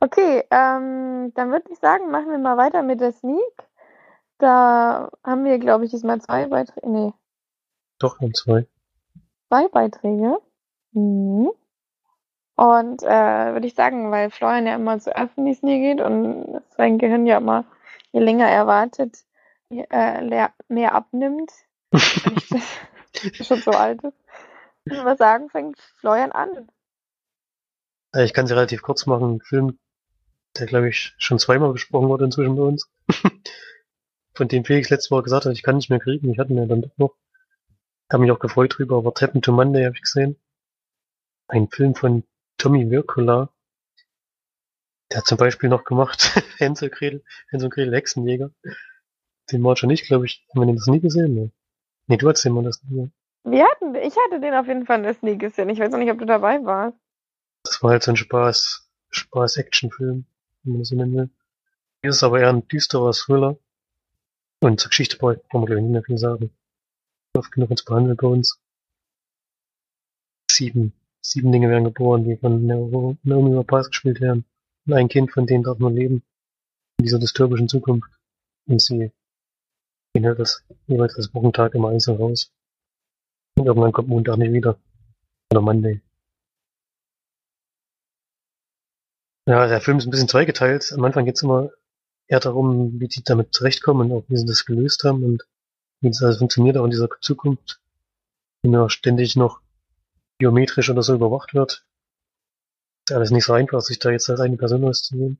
Okay, 0.01 0.44
ähm, 0.50 1.34
dann 1.36 1.51
würde 1.51 1.72
ich 1.72 1.78
sagen, 1.80 2.10
machen 2.10 2.31
wir 2.31 2.38
mal 2.40 2.57
weiter 2.57 2.81
mit 2.84 3.01
der 3.01 3.12
Sneak. 3.12 3.69
Da 4.40 5.12
haben 5.24 5.44
wir, 5.44 5.60
glaube 5.60 5.86
ich, 5.86 5.92
diesmal 5.92 6.22
zwei 6.22 6.48
Beiträge. 6.48 6.90
Nee, 6.90 7.13
Doch, 8.00 8.19
um 8.22 8.34
zwei. 8.34 8.66
zwei 9.50 9.68
Beiträge. 9.68 10.38
Mhm. 10.93 11.51
Und 12.55 13.03
äh, 13.03 13.53
würde 13.53 13.67
ich 13.67 13.75
sagen, 13.75 14.12
weil 14.12 14.29
Florian 14.31 14.67
ja 14.67 14.75
immer 14.75 15.00
in 15.38 15.46
die 15.46 15.53
Sneak 15.53 15.81
geht 15.81 16.05
und 16.05 16.62
sein 16.75 16.98
Gehirn 16.98 17.25
ja 17.25 17.38
immer, 17.38 17.63
je 18.12 18.19
länger 18.19 18.50
er 18.50 18.67
wartet, 18.67 19.24
je, 19.69 19.86
äh, 19.89 20.50
mehr 20.67 20.93
abnimmt. 20.93 21.51
Ich 21.91 23.38
schon 23.48 23.62
so 23.62 23.72
alt 23.72 24.03
ist. 24.03 24.17
Ich 24.86 24.91
würde 24.91 25.03
mal 25.03 25.17
sagen, 25.17 25.50
fängt 25.50 25.79
Florian 26.00 26.31
an. 26.31 26.67
Äh, 28.13 28.25
Ich 28.25 28.34
kann 28.34 28.46
es 28.46 28.51
relativ 28.51 28.81
kurz 28.81 29.05
machen. 29.05 29.36
Ein 29.36 29.41
Film, 29.41 29.79
der, 30.58 30.65
glaube 30.67 30.89
ich, 30.89 31.13
schon 31.17 31.39
zweimal 31.39 31.72
besprochen 31.72 32.10
wurde 32.10 32.25
inzwischen 32.25 32.55
bei 32.55 32.63
uns. 32.63 32.89
Von 34.34 34.48
dem 34.48 34.65
Felix 34.65 34.89
letzte 34.89 35.12
Woche 35.12 35.24
gesagt 35.24 35.46
hat, 35.46 35.53
ich 35.53 35.63
kann 35.63 35.75
nicht 35.75 35.89
mehr 35.89 36.00
kriegen. 36.00 36.29
Ich 36.31 36.39
hatte 36.39 36.51
ihn 36.51 36.60
ja 36.60 36.65
dann 36.65 36.81
doch 36.81 36.98
noch. 36.98 37.15
Habe 38.12 38.24
mich 38.24 38.31
auch 38.31 38.39
gefreut 38.39 38.77
drüber, 38.77 38.98
aber 38.98 39.13
Treppen 39.13 39.41
to 39.41 39.51
Monday 39.51 39.86
habe 39.86 39.96
ich 39.96 40.01
gesehen. 40.01 40.36
Ein 41.50 41.68
Film 41.68 41.96
von 41.96 42.24
Tommy 42.58 42.89
Wirkola. 42.91 43.50
Der 45.12 45.18
hat 45.18 45.25
zum 45.25 45.39
Beispiel 45.39 45.68
noch 45.68 45.84
gemacht 45.84 46.36
Hänsel 46.58 46.91
Gretel, 46.91 47.24
Hänsel 47.50 47.65
und 47.65 47.74
Gretel 47.74 47.96
Hexenjäger. 47.96 48.51
Den 49.51 49.63
war 49.63 49.75
schon 49.75 49.89
nicht, 49.89 50.06
glaube 50.06 50.27
ich. 50.27 50.46
Haben 50.50 50.62
wir 50.62 50.68
den 50.68 50.75
das 50.75 50.86
nie 50.86 51.00
gesehen? 51.00 51.34
Nee, 51.34 51.51
nee 52.06 52.18
du 52.18 52.29
hast 52.29 52.46
den 52.46 52.53
mal 52.53 52.63
das 52.63 52.84
nie 52.84 52.89
gesehen. 52.89 53.13
Wir 53.46 53.65
hatten, 53.65 53.96
ich 53.96 54.15
hatte 54.15 54.39
den 54.39 54.53
auf 54.53 54.68
jeden 54.68 54.86
Fall 54.86 55.01
der 55.01 55.15
Sneak 55.15 55.39
gesehen. 55.39 55.70
Ich 55.70 55.79
weiß 55.79 55.91
auch 55.91 55.98
nicht, 55.98 56.12
ob 56.12 56.20
du 56.20 56.25
dabei 56.25 56.63
warst. 56.63 56.98
Das 57.63 57.82
war 57.82 57.91
halt 57.91 58.03
so 58.03 58.12
ein 58.12 58.18
Spaß, 58.18 58.88
Spaß-Action-Film, 59.10 60.25
wenn 60.63 60.72
man 60.72 60.82
das 60.82 60.89
so 60.89 60.96
nennen 60.96 61.15
will. 61.15 61.29
Hier 62.01 62.12
ist 62.12 62.18
es 62.18 62.24
aber 62.24 62.41
eher 62.41 62.50
ein 62.50 62.68
düsterer 62.68 63.13
Thriller. 63.13 63.58
Und 64.62 64.79
zur 64.79 64.89
Geschichte 64.89 65.18
brauchen 65.18 65.41
wir, 65.51 65.65
glaube 65.65 65.77
ich, 65.77 65.84
nicht 65.84 65.94
mehr 65.94 66.03
viel 66.03 66.20
sagen. 66.20 66.51
Oft 67.34 67.51
genug 67.51 67.72
uns 67.72 67.84
behandelt 67.84 68.22
bei 68.22 68.27
uns. 68.27 68.62
Sieben, 70.51 70.94
sieben 71.22 71.52
Dinge 71.52 71.70
werden 71.70 71.86
geboren, 71.86 72.24
die 72.24 72.38
von 72.38 72.66
Naomi 72.66 73.56
Rapace 73.56 73.90
gespielt 73.90 74.22
werden. 74.22 74.46
Und 74.86 74.94
ein 74.94 75.10
Kind 75.10 75.32
von 75.32 75.46
denen 75.46 75.64
darf 75.64 75.80
nur 75.80 75.92
leben. 75.92 76.24
In 76.98 77.06
dieser 77.06 77.20
dystopischen 77.20 77.70
Zukunft. 77.70 78.10
Und 78.68 78.82
sie 78.82 79.12
gehen 80.14 80.26
halt 80.26 80.40
das, 80.40 80.64
jeweils 80.88 81.16
das 81.16 81.34
Wochentag 81.34 81.76
immer 81.76 81.90
einzeln 81.90 82.18
raus. 82.18 82.52
Und 83.58 83.66
irgendwann 83.66 83.92
kommt 83.92 84.10
Montag 84.10 84.38
nicht 84.38 84.54
wieder. 84.54 84.78
Oder 85.52 85.62
Monday. 85.62 86.02
Ja, 89.48 89.68
der 89.68 89.82
Film 89.82 89.98
ist 89.98 90.06
ein 90.06 90.12
bisschen 90.12 90.28
zweigeteilt. 90.28 90.94
Am 90.94 91.04
Anfang 91.04 91.26
geht's 91.26 91.42
immer 91.42 91.72
eher 92.28 92.40
darum, 92.40 93.00
wie 93.00 93.08
die 93.08 93.24
damit 93.24 93.54
zurechtkommen 93.54 94.12
und 94.12 94.18
auch 94.18 94.24
wie 94.30 94.38
sie 94.38 94.46
das 94.46 94.66
gelöst 94.66 95.04
haben 95.04 95.24
und 95.24 95.44
wie 96.02 96.10
das 96.10 96.22
alles 96.22 96.38
funktioniert, 96.38 96.78
auch 96.78 96.86
in 96.86 96.92
dieser 96.92 97.10
Zukunft, 97.22 97.82
die 98.64 98.70
ja 98.70 98.90
ständig 98.90 99.36
noch 99.36 99.62
biometrisch 100.39 100.89
oder 100.89 101.03
so 101.03 101.13
überwacht 101.13 101.53
wird. 101.53 101.86
Ist 103.08 103.15
alles 103.15 103.29
nicht 103.29 103.46
so 103.46 103.53
einfach, 103.53 103.81
sich 103.81 104.00
da 104.00 104.10
jetzt 104.10 104.29
als 104.29 104.39
eine 104.39 104.58
Person 104.58 104.84
auszunehmen. 104.84 105.39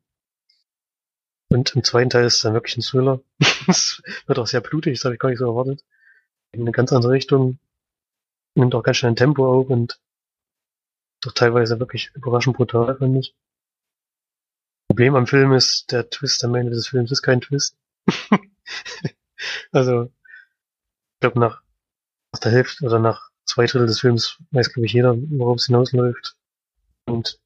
Und 1.50 1.76
im 1.76 1.84
zweiten 1.84 2.12
Teil 2.12 2.26
ist 2.26 2.36
es 2.36 2.42
dann 2.42 2.54
wirklich 2.54 2.78
ein 2.78 2.82
Thriller. 2.82 3.22
Es 3.68 4.02
wird 4.28 4.40
auch 4.40 4.48
sehr 4.48 4.62
blutig, 4.62 4.98
das 4.98 5.06
habe 5.06 5.16
ich 5.16 5.20
gar 5.20 5.30
nicht 5.30 5.40
so 5.40 5.46
erwartet. 5.46 5.84
In 6.52 6.62
eine 6.62 6.72
ganz 6.72 6.92
andere 6.92 7.12
Richtung. 7.12 7.60
Nimmt 8.56 8.76
auch 8.76 8.84
ganz 8.84 8.98
schnell 8.98 9.12
ein 9.12 9.16
Tempo 9.16 9.48
auf 9.48 9.70
und 9.70 10.00
doch 11.22 11.34
teilweise 11.34 11.80
wirklich 11.80 12.12
überraschend 12.16 12.58
brutal, 12.58 12.98
finde 12.98 13.20
ich. 13.20 13.36
Problem 14.88 15.16
am 15.16 15.28
Film 15.28 15.54
ist, 15.54 15.92
der 15.92 16.10
Twist 16.10 16.44
am 16.44 16.56
Ende 16.56 16.72
des 16.72 16.88
Films 16.88 17.12
ist 17.12 17.22
kein 17.22 17.42
Twist. 17.42 17.78
also, 19.72 20.06
ich 20.06 21.20
glaube, 21.20 21.40
nach, 21.40 21.62
nach 22.32 22.40
der 22.40 22.52
Hälfte 22.52 22.86
oder 22.86 23.00
nach 23.00 23.29
zwei 23.50 23.66
Drittel 23.66 23.88
des 23.88 24.00
Films 24.00 24.38
weiß, 24.52 24.74
glaube 24.74 24.86
ich, 24.86 24.94
jeder, 24.94 25.16
worauf 25.18 25.58
es 25.58 25.66
hinausläuft. 25.66 26.36
Und 27.06 27.40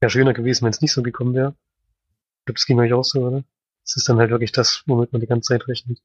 wäre 0.00 0.10
schöner 0.10 0.32
gewesen, 0.32 0.64
wenn 0.64 0.70
es 0.70 0.80
nicht 0.80 0.92
so 0.92 1.02
gekommen 1.02 1.34
wäre. 1.34 1.50
Ich 1.50 2.46
glaube, 2.46 2.58
das 2.58 2.66
ging 2.66 2.80
euch 2.80 2.92
auch 2.92 3.04
so, 3.04 3.20
oder? 3.26 3.44
Es 3.84 3.96
ist 3.96 4.08
dann 4.08 4.18
halt 4.18 4.30
wirklich 4.30 4.52
das, 4.52 4.82
womit 4.86 5.12
man 5.12 5.20
die 5.20 5.26
ganze 5.26 5.48
Zeit 5.48 5.68
rechnet. 5.68 6.00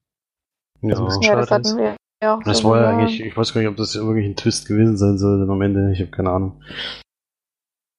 Ja. 0.82 0.90
Also 0.90 1.04
ein 1.04 1.08
bisschen 1.08 1.24
Ja, 1.24 1.36
das 1.36 1.52
hatten 1.52 1.78
wir 1.78 1.96
ja 2.22 2.36
auch 2.36 2.44
Das 2.44 2.60
so 2.60 2.70
war 2.70 2.82
ja 2.82 2.90
eigentlich, 2.90 3.22
ich 3.22 3.36
weiß 3.36 3.54
gar 3.54 3.62
nicht, 3.62 3.70
ob 3.70 3.78
das 3.78 3.96
wirklich 3.96 4.26
ein 4.26 4.36
Twist 4.36 4.68
gewesen 4.68 4.98
sein 4.98 5.18
soll, 5.18 5.40
denn 5.40 5.50
am 5.50 5.62
Ende, 5.62 5.92
ich 5.94 6.02
habe 6.02 6.12
keine 6.12 6.32
Ahnung. 6.32 6.62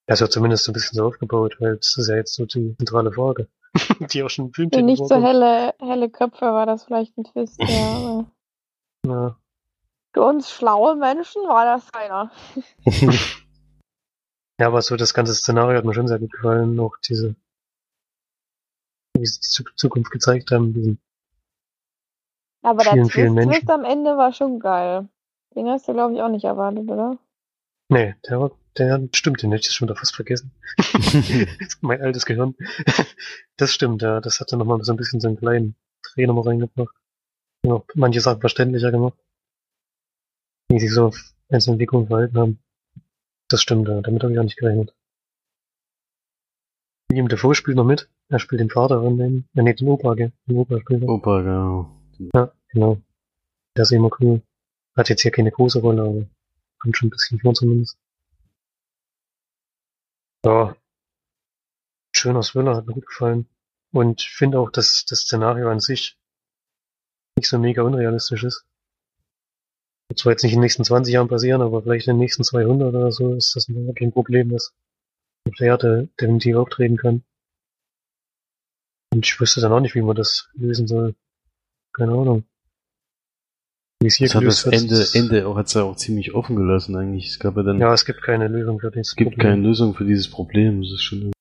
Das 0.07 0.21
wird 0.21 0.33
zumindest 0.33 0.65
so 0.65 0.71
ein 0.71 0.75
bisschen 0.75 0.97
so 0.97 1.07
aufgebaut, 1.07 1.57
weil 1.59 1.77
das 1.77 1.97
ist 1.97 2.09
ja 2.09 2.17
jetzt 2.17 2.35
so 2.35 2.47
die 2.47 2.77
zentrale 2.77 3.13
Frage. 3.13 3.49
die 4.13 4.23
auch 4.23 4.31
schon 4.31 4.47
im 4.47 4.53
Film 4.53 4.71
Für 4.73 4.83
nicht 4.83 5.07
so 5.07 5.17
helle, 5.17 5.75
helle 5.81 6.11
Köpfe 6.11 6.47
war 6.47 6.67
das 6.67 6.85
vielleicht 6.85 7.17
ein 7.17 7.25
Twist, 7.25 7.61
ja. 7.61 8.27
aber 9.07 9.07
Ja. 9.07 9.39
Für 10.17 10.23
uns 10.23 10.51
schlaue 10.51 10.97
Menschen 10.97 11.43
war 11.43 11.67
das 11.67 11.93
keiner. 11.93 12.31
ja, 14.59 14.67
aber 14.67 14.81
so 14.81 14.97
das 14.97 15.13
ganze 15.13 15.35
Szenario 15.35 15.77
hat 15.77 15.85
mir 15.85 15.93
schon 15.93 16.09
sehr 16.09 16.19
gut 16.19 16.33
gefallen. 16.33 16.81
Auch 16.81 16.97
diese, 17.07 17.37
wie 19.15 19.27
sie 19.27 19.41
die 19.41 19.47
Zu- 19.47 19.65
Zukunft 19.75 20.11
gezeigt 20.11 20.51
haben, 20.53 20.73
diesen 20.73 20.99
Aber 22.63 22.83
der 22.83 22.93
Vielen, 22.95 23.05
Twist, 23.05 23.15
vielen 23.15 23.35
Menschen. 23.35 23.53
Twist 23.53 23.69
am 23.69 23.85
Ende 23.85 24.17
war 24.17 24.33
schon 24.33 24.59
geil. 24.59 25.07
Den 25.55 25.69
hast 25.69 25.87
du, 25.87 25.93
glaube 25.93 26.15
ich, 26.15 26.23
auch 26.23 26.31
nicht 26.31 26.45
erwartet, 26.47 26.91
oder? 26.91 27.19
Nee, 27.91 28.15
der 28.27 28.41
war, 28.41 28.53
der 28.79 29.07
stimmt, 29.13 29.43
den 29.43 29.53
hätte 29.53 29.69
ich 29.69 29.75
schon 29.75 29.87
wieder 29.87 29.97
fast 29.97 30.17
vergessen. 30.17 30.51
mein 31.83 32.01
altes 32.01 32.25
Gehirn. 32.25 32.55
Das 33.59 33.71
stimmt, 33.71 34.01
ja. 34.01 34.23
Das 34.23 34.41
hat 34.41 34.51
dann 34.51 34.61
nochmal 34.61 34.83
so 34.83 34.95
ein 34.95 34.97
bisschen 34.97 35.21
so 35.21 35.29
einen 35.29 35.37
kleinen 35.37 35.77
Dreh 36.03 36.27
nochmal 36.27 36.45
reingebracht. 36.45 36.97
Auch 37.67 37.85
manche 37.95 38.23
Sachen 38.23 38.41
verständlicher 38.41 38.91
gemacht. 38.91 39.19
Wie 40.69 40.81
sie 40.81 40.89
so 40.89 41.07
auf 41.07 41.35
einzelne 41.49 41.75
Entwicklungen 41.75 42.09
verhalten 42.09 42.39
haben. 42.39 42.59
Das 43.49 43.63
stimmt. 43.63 43.89
Damit 43.89 44.23
habe 44.23 44.33
ich 44.33 44.39
auch 44.39 44.45
nicht 44.45 44.59
gerechnet. 44.59 44.95
William 47.09 47.29
Dafoe 47.29 47.55
spielt 47.55 47.77
noch 47.77 47.85
mit. 47.85 48.11
Er 48.29 48.41
spielt 48.41 48.61
den 48.61 48.71
Vater 48.71 49.01
von 49.01 49.17
dem, 49.17 49.45
ja, 49.55 49.63
nee, 49.63 49.75
den 49.75 49.89
Opa, 49.89 50.15
gell? 50.15 50.33
Den 50.47 50.57
Opa 50.57 50.81
spielt 50.81 51.03
er. 51.03 51.09
Opa, 51.09 51.41
genau. 51.43 51.91
Ja, 52.35 52.53
genau. 52.69 53.01
Der 53.77 53.83
ist 53.83 53.93
immer 53.93 54.11
cool. 54.21 54.43
Hat 54.97 55.09
jetzt 55.09 55.23
hier 55.23 55.31
keine 55.31 55.53
große 55.53 55.81
Rolle, 55.81 56.03
aber 56.03 56.27
kommt 56.81 56.97
schon 56.97 57.07
ein 57.09 57.11
bisschen 57.11 57.39
vor 57.39 57.55
zumindest. 57.55 57.99
Ja. 60.45 60.77
Schöner 62.13 62.43
Thriller, 62.43 62.75
hat 62.75 62.87
mir 62.87 62.95
gut 62.95 63.07
gefallen. 63.07 63.47
Und 63.93 64.23
ich 64.23 64.31
finde 64.31 64.59
auch, 64.59 64.71
dass 64.71 65.05
das 65.05 65.21
Szenario 65.21 65.71
an 65.71 65.81
sich 65.81 66.19
nicht 67.37 67.49
so 67.49 67.59
mega 67.59 67.83
unrealistisch 67.83 68.43
ist. 68.43 68.65
Wird 70.09 70.19
zwar 70.19 70.33
jetzt 70.33 70.43
nicht 70.45 70.53
in 70.53 70.59
den 70.59 70.63
nächsten 70.63 70.85
20 70.85 71.13
Jahren 71.13 71.29
passieren, 71.29 71.63
aber 71.63 71.83
vielleicht 71.83 72.07
in 72.07 72.15
den 72.15 72.21
nächsten 72.21 72.45
200 72.45 72.95
oder 72.95 73.13
so 73.13 73.35
ist 73.35 73.57
das 73.57 73.69
wirklich 73.69 74.09
ein 74.09 74.13
Problem, 74.13 74.51
das 74.51 74.73
auf 75.49 75.55
der 75.57 75.67
Erde 75.69 76.09
definitiv 76.21 76.57
auftreten 76.57 76.97
kann. 76.97 77.23
Und 79.13 79.25
ich 79.25 79.41
wüsste 79.41 79.61
dann 79.61 79.73
auch 79.73 79.81
nicht, 79.81 79.95
wie 79.95 80.03
man 80.03 80.17
das 80.17 80.49
lösen 80.55 80.87
soll. 80.87 81.15
Keine 81.93 82.13
Ahnung. 82.13 82.45
Wie 84.01 84.09
es 84.09 84.17
hier 84.17 84.27
Das 84.27 84.35
hat 84.35 84.45
das 84.45 84.65
wird, 84.67 84.75
Ende, 84.75 85.07
Ende 85.15 85.49
auch, 85.49 85.57
hat's 85.57 85.75
ja 85.75 85.83
auch 85.83 85.97
ziemlich 85.97 86.35
offen 86.35 86.57
gelassen 86.57 86.95
eigentlich. 86.97 87.29
Es 87.29 87.39
gab 87.39 87.57
ja 87.57 87.63
dann, 87.63 87.79
Ja, 87.81 87.95
es 87.95 88.05
gibt 88.05 88.23
keine 88.23 88.49
Lösung 88.49 88.79
für 88.79 88.91
dieses 88.91 89.09
es 89.09 89.17
gibt 89.17 89.31
Problem. 89.33 89.51
keine 89.53 89.63
Lösung 89.63 89.95
für 89.95 90.05
dieses 90.05 90.31
Problem. 90.31 90.83
Das 90.83 90.93
ist 90.93 91.03
schon, 91.03 91.33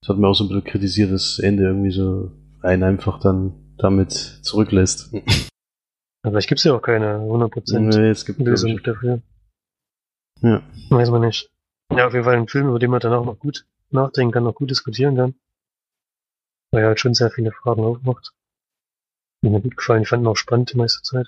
das 0.00 0.08
hat 0.08 0.16
mir 0.18 0.28
auch 0.28 0.34
so 0.34 0.44
ein 0.44 0.48
bisschen 0.48 0.64
kritisiert, 0.64 1.12
dass 1.12 1.36
das 1.36 1.44
Ende 1.44 1.64
irgendwie 1.64 1.90
so 1.92 2.32
einen 2.62 2.82
einfach 2.84 3.20
dann 3.20 3.74
damit 3.76 4.12
zurücklässt. 4.12 5.12
Aber 6.22 6.32
vielleicht 6.32 6.48
gibt's 6.48 6.64
ja 6.64 6.74
auch 6.74 6.82
keine 6.82 7.16
100% 7.18 7.78
Nee, 7.80 8.10
es 8.10 8.24
gibt, 8.24 8.40
Lösung 8.40 8.70
ich, 8.70 8.82
dafür. 8.82 9.20
ja. 10.40 10.62
Weiß 10.90 11.10
man 11.10 11.22
nicht. 11.22 11.50
Ja, 11.90 12.06
auf 12.06 12.12
jeden 12.12 12.24
Fall 12.24 12.36
ein 12.36 12.48
Film, 12.48 12.68
über 12.68 12.78
den 12.78 12.90
man 12.90 13.00
dann 13.00 13.12
auch 13.12 13.24
noch 13.24 13.38
gut 13.38 13.66
nachdenken 13.90 14.32
kann, 14.32 14.44
noch 14.44 14.54
gut 14.54 14.70
diskutieren 14.70 15.16
kann. 15.16 15.34
Weil 16.70 16.82
er 16.82 16.88
halt 16.88 17.00
schon 17.00 17.14
sehr 17.14 17.30
viele 17.30 17.52
Fragen 17.52 17.84
aufmacht. 17.84 18.32
Die 19.44 19.50
mir 19.50 19.60
gut 19.60 19.76
gefallen. 19.76 20.02
Ich 20.02 20.08
fand 20.08 20.22
ihn 20.22 20.28
auch 20.28 20.36
spannend 20.36 20.72
die 20.72 20.76
meiste 20.78 21.02
Zeit. 21.02 21.26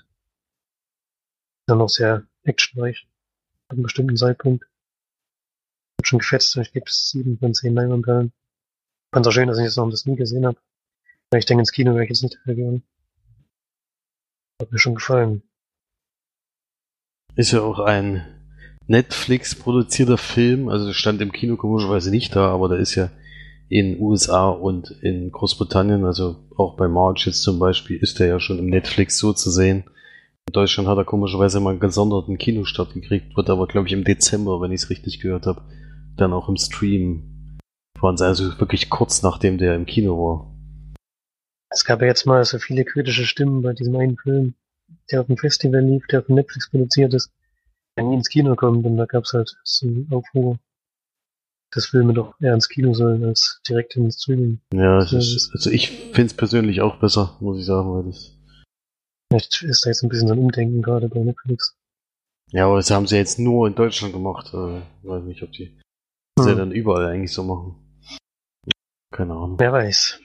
Dann 1.67 1.81
auch 1.81 1.89
sehr 1.89 2.25
actionreich. 2.43 3.07
Ab 3.67 3.73
einem 3.73 3.83
bestimmten 3.83 4.15
Zeitpunkt. 4.17 4.63
Hab 5.99 6.07
schon 6.07 6.19
gefetzt 6.19 6.55
und 6.55 6.63
ich 6.63 6.71
gebe 6.71 6.89
sieben 6.89 7.37
von 7.37 7.53
zehn 7.53 7.75
Leinwandperlen. 7.75 8.31
Fand's 9.13 9.27
auch 9.27 9.31
schön, 9.31 9.47
dass 9.47 9.57
ich 9.57 9.65
jetzt 9.65 9.77
noch 9.77 9.89
das 9.89 10.05
nie 10.05 10.15
gesehen 10.15 10.45
habe. 10.45 10.57
Weil 11.29 11.39
ich 11.39 11.45
denke, 11.45 11.61
ins 11.61 11.71
Kino 11.71 11.91
wäre 11.93 12.03
ich 12.03 12.09
jetzt 12.09 12.23
nicht 12.23 12.41
gegangen. 12.45 12.83
Hat 14.61 14.71
mir 14.71 14.79
schon 14.79 14.95
gefallen. 14.95 15.43
Ist 17.35 17.51
ja 17.51 17.61
auch 17.61 17.79
ein 17.79 18.25
Netflix 18.87 19.55
produzierter 19.55 20.17
Film, 20.17 20.69
also 20.69 20.93
stand 20.93 21.21
im 21.21 21.31
Kino 21.31 21.57
komischerweise 21.57 22.11
nicht 22.11 22.35
da, 22.35 22.49
aber 22.49 22.69
der 22.69 22.79
ist 22.79 22.95
ja 22.95 23.09
in 23.67 23.99
USA 23.99 24.49
und 24.49 24.91
in 25.01 25.31
Großbritannien, 25.31 26.05
also 26.05 26.47
auch 26.55 26.77
bei 26.77 26.87
March 26.87 27.25
jetzt 27.25 27.41
zum 27.41 27.59
Beispiel, 27.59 27.97
ist 27.97 28.19
der 28.19 28.27
ja 28.27 28.39
schon 28.39 28.59
im 28.59 28.67
Netflix 28.67 29.17
so 29.17 29.33
zu 29.33 29.49
sehen. 29.49 29.83
In 30.47 30.53
Deutschland 30.53 30.87
hat 30.87 30.97
er 30.97 31.05
komischerweise 31.05 31.59
mal 31.59 31.71
einen 31.71 31.79
gesonderten 31.79 32.37
Kinostart 32.37 32.93
gekriegt, 32.93 33.35
wird 33.35 33.49
aber, 33.49 33.67
glaube 33.67 33.87
ich, 33.87 33.93
im 33.93 34.03
Dezember, 34.03 34.61
wenn 34.61 34.71
ich 34.71 34.83
es 34.83 34.89
richtig 34.89 35.19
gehört 35.19 35.47
habe, 35.47 35.63
dann 36.15 36.31
auch 36.31 36.47
im 36.47 36.57
Stream 36.57 37.35
sie 38.15 38.25
also 38.25 38.59
wirklich 38.59 38.89
kurz 38.89 39.23
nachdem 39.23 39.57
der 39.57 39.75
im 39.75 39.87
Kino 39.87 40.17
war. 40.17 40.54
Es 41.75 41.83
gab 41.83 41.99
ja 41.99 42.07
jetzt 42.07 42.25
mal 42.25 42.45
so 42.45 42.57
viele 42.57 42.85
kritische 42.85 43.25
Stimmen 43.25 43.61
bei 43.61 43.73
diesem 43.73 43.97
einen 43.97 44.15
Film, 44.17 44.55
der 45.11 45.19
auf 45.19 45.27
dem 45.27 45.35
Festival 45.35 45.81
lief, 45.81 46.07
der 46.07 46.23
von 46.23 46.35
Netflix 46.35 46.69
produziert 46.69 47.13
ist, 47.13 47.29
der 47.97 48.05
nie 48.05 48.15
ins 48.15 48.29
Kino 48.29 48.55
kommt 48.55 48.85
und 48.85 48.95
da 48.95 49.05
gab's 49.05 49.33
halt 49.33 49.57
so 49.65 49.85
einen 49.85 50.07
Aufruhr, 50.09 50.57
dass 51.73 51.87
Filme 51.87 52.13
doch 52.13 52.39
eher 52.39 52.53
ins 52.53 52.69
Kino 52.69 52.93
sollen 52.93 53.25
als 53.25 53.59
direkt 53.67 53.97
in 53.97 54.03
den 54.03 54.11
Streaming. 54.13 54.61
Ja, 54.73 54.99
es 54.99 55.11
Ja, 55.11 55.17
ist, 55.17 55.49
also 55.53 55.69
ich 55.69 55.91
finde 55.91 56.27
es 56.27 56.33
persönlich 56.33 56.79
auch 56.79 56.95
besser, 56.97 57.35
muss 57.41 57.59
ich 57.59 57.65
sagen, 57.65 57.91
weil 57.93 58.03
das 58.05 58.31
Vielleicht 59.29 59.63
ist 59.63 59.85
da 59.85 59.89
jetzt 59.89 60.01
ein 60.01 60.07
bisschen 60.07 60.29
so 60.29 60.33
ein 60.33 60.39
Umdenken 60.39 60.81
gerade 60.81 61.09
bei 61.09 61.19
Netflix. 61.19 61.75
Ja, 62.51 62.67
aber 62.67 62.77
das 62.77 62.89
haben 62.89 63.05
sie 63.05 63.17
jetzt 63.17 63.37
nur 63.37 63.67
in 63.67 63.75
Deutschland 63.75 64.13
gemacht. 64.13 64.53
Äh, 64.53 64.81
weiß 65.03 65.23
nicht, 65.25 65.43
ob 65.43 65.51
die 65.51 65.77
das 66.37 66.45
ja 66.45 66.51
Hm. 66.53 66.57
dann 66.59 66.71
überall 66.71 67.07
eigentlich 67.07 67.33
so 67.33 67.43
machen. 67.43 67.75
Keine 69.11 69.33
Ahnung. 69.33 69.59
Wer 69.59 69.73
weiß. 69.73 70.21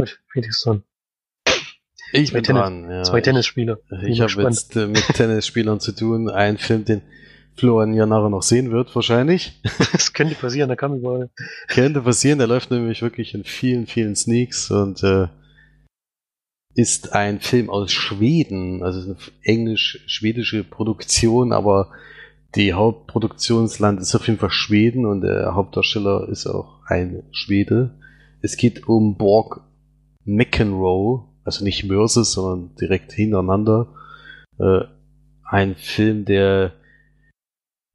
Gut, 0.00 0.18
Felix 0.32 0.62
dran. 0.62 0.82
Ich 2.12 2.32
bin 2.32 2.42
Tennis- 2.42 2.62
dran. 2.62 2.90
Ja, 2.90 3.02
Zwei 3.02 3.20
Tennisspieler. 3.20 3.78
Ich, 4.02 4.08
ich 4.08 4.20
habe 4.22 4.42
jetzt 4.44 4.74
äh, 4.76 4.86
mit 4.86 5.06
Tennisspielern 5.14 5.78
zu 5.78 5.92
tun. 5.92 6.30
Ein 6.30 6.56
Film, 6.56 6.86
den 6.86 7.02
Florian 7.54 7.92
ja 7.92 8.06
nachher 8.06 8.30
noch 8.30 8.42
sehen 8.42 8.70
wird, 8.70 8.94
wahrscheinlich. 8.94 9.60
Das 9.92 10.14
könnte 10.14 10.34
passieren, 10.34 10.70
da 10.70 10.76
kann 10.76 10.96
überall. 10.96 11.30
Könnte 11.68 12.00
passieren. 12.00 12.38
Der 12.38 12.48
läuft 12.48 12.70
nämlich 12.70 13.02
wirklich 13.02 13.34
in 13.34 13.44
vielen, 13.44 13.86
vielen 13.86 14.16
Sneaks 14.16 14.70
und 14.70 15.02
äh, 15.02 15.28
ist 16.74 17.12
ein 17.12 17.40
Film 17.40 17.68
aus 17.68 17.92
Schweden, 17.92 18.82
also 18.82 19.00
eine 19.02 19.16
englisch-schwedische 19.42 20.64
Produktion, 20.64 21.52
aber 21.52 21.90
die 22.54 22.72
Hauptproduktionsland 22.72 24.00
ist 24.00 24.14
auf 24.14 24.26
jeden 24.26 24.38
Fall 24.38 24.50
Schweden 24.50 25.04
und 25.04 25.20
der 25.20 25.54
Hauptdarsteller 25.54 26.28
ist 26.28 26.46
auch 26.46 26.80
ein 26.86 27.24
Schwede. 27.32 27.98
Es 28.40 28.56
geht 28.56 28.88
um 28.88 29.16
Borg 29.16 29.60
McEnroe, 30.36 31.24
also 31.44 31.64
nicht 31.64 31.86
Versus, 31.86 32.32
sondern 32.32 32.74
direkt 32.76 33.12
hintereinander. 33.12 33.88
Äh, 34.58 34.80
ein 35.44 35.74
Film, 35.74 36.24
der 36.24 36.72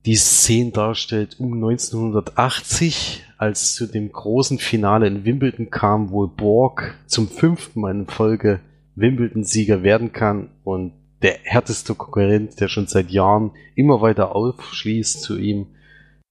die 0.06 0.16
Szene 0.16 0.72
darstellt 0.72 1.40
um 1.40 1.54
1980, 1.54 3.24
als 3.38 3.76
zu 3.76 3.88
dem 3.88 4.12
großen 4.12 4.60
Finale 4.60 5.08
in 5.08 5.26
Wimbledon 5.26 5.70
kam, 5.70 6.12
wo 6.12 6.28
Borg 6.28 6.96
zum 7.08 7.28
fünften 7.28 7.82
Mal 7.82 7.92
in 7.92 8.08
Folge 8.08 8.60
Wimbledon-Sieger 8.96 9.84
werden 9.84 10.14
kann 10.14 10.50
und 10.64 10.94
der 11.22 11.40
härteste 11.44 11.96
Konkurrent, 11.96 12.60
der 12.60 12.68
schon 12.68 12.88
seit 12.88 13.10
Jahren 13.10 13.52
immer 13.74 14.02
weiter 14.02 14.36
aufschließt 14.36 15.22
zu 15.22 15.38
ihm, 15.38 15.68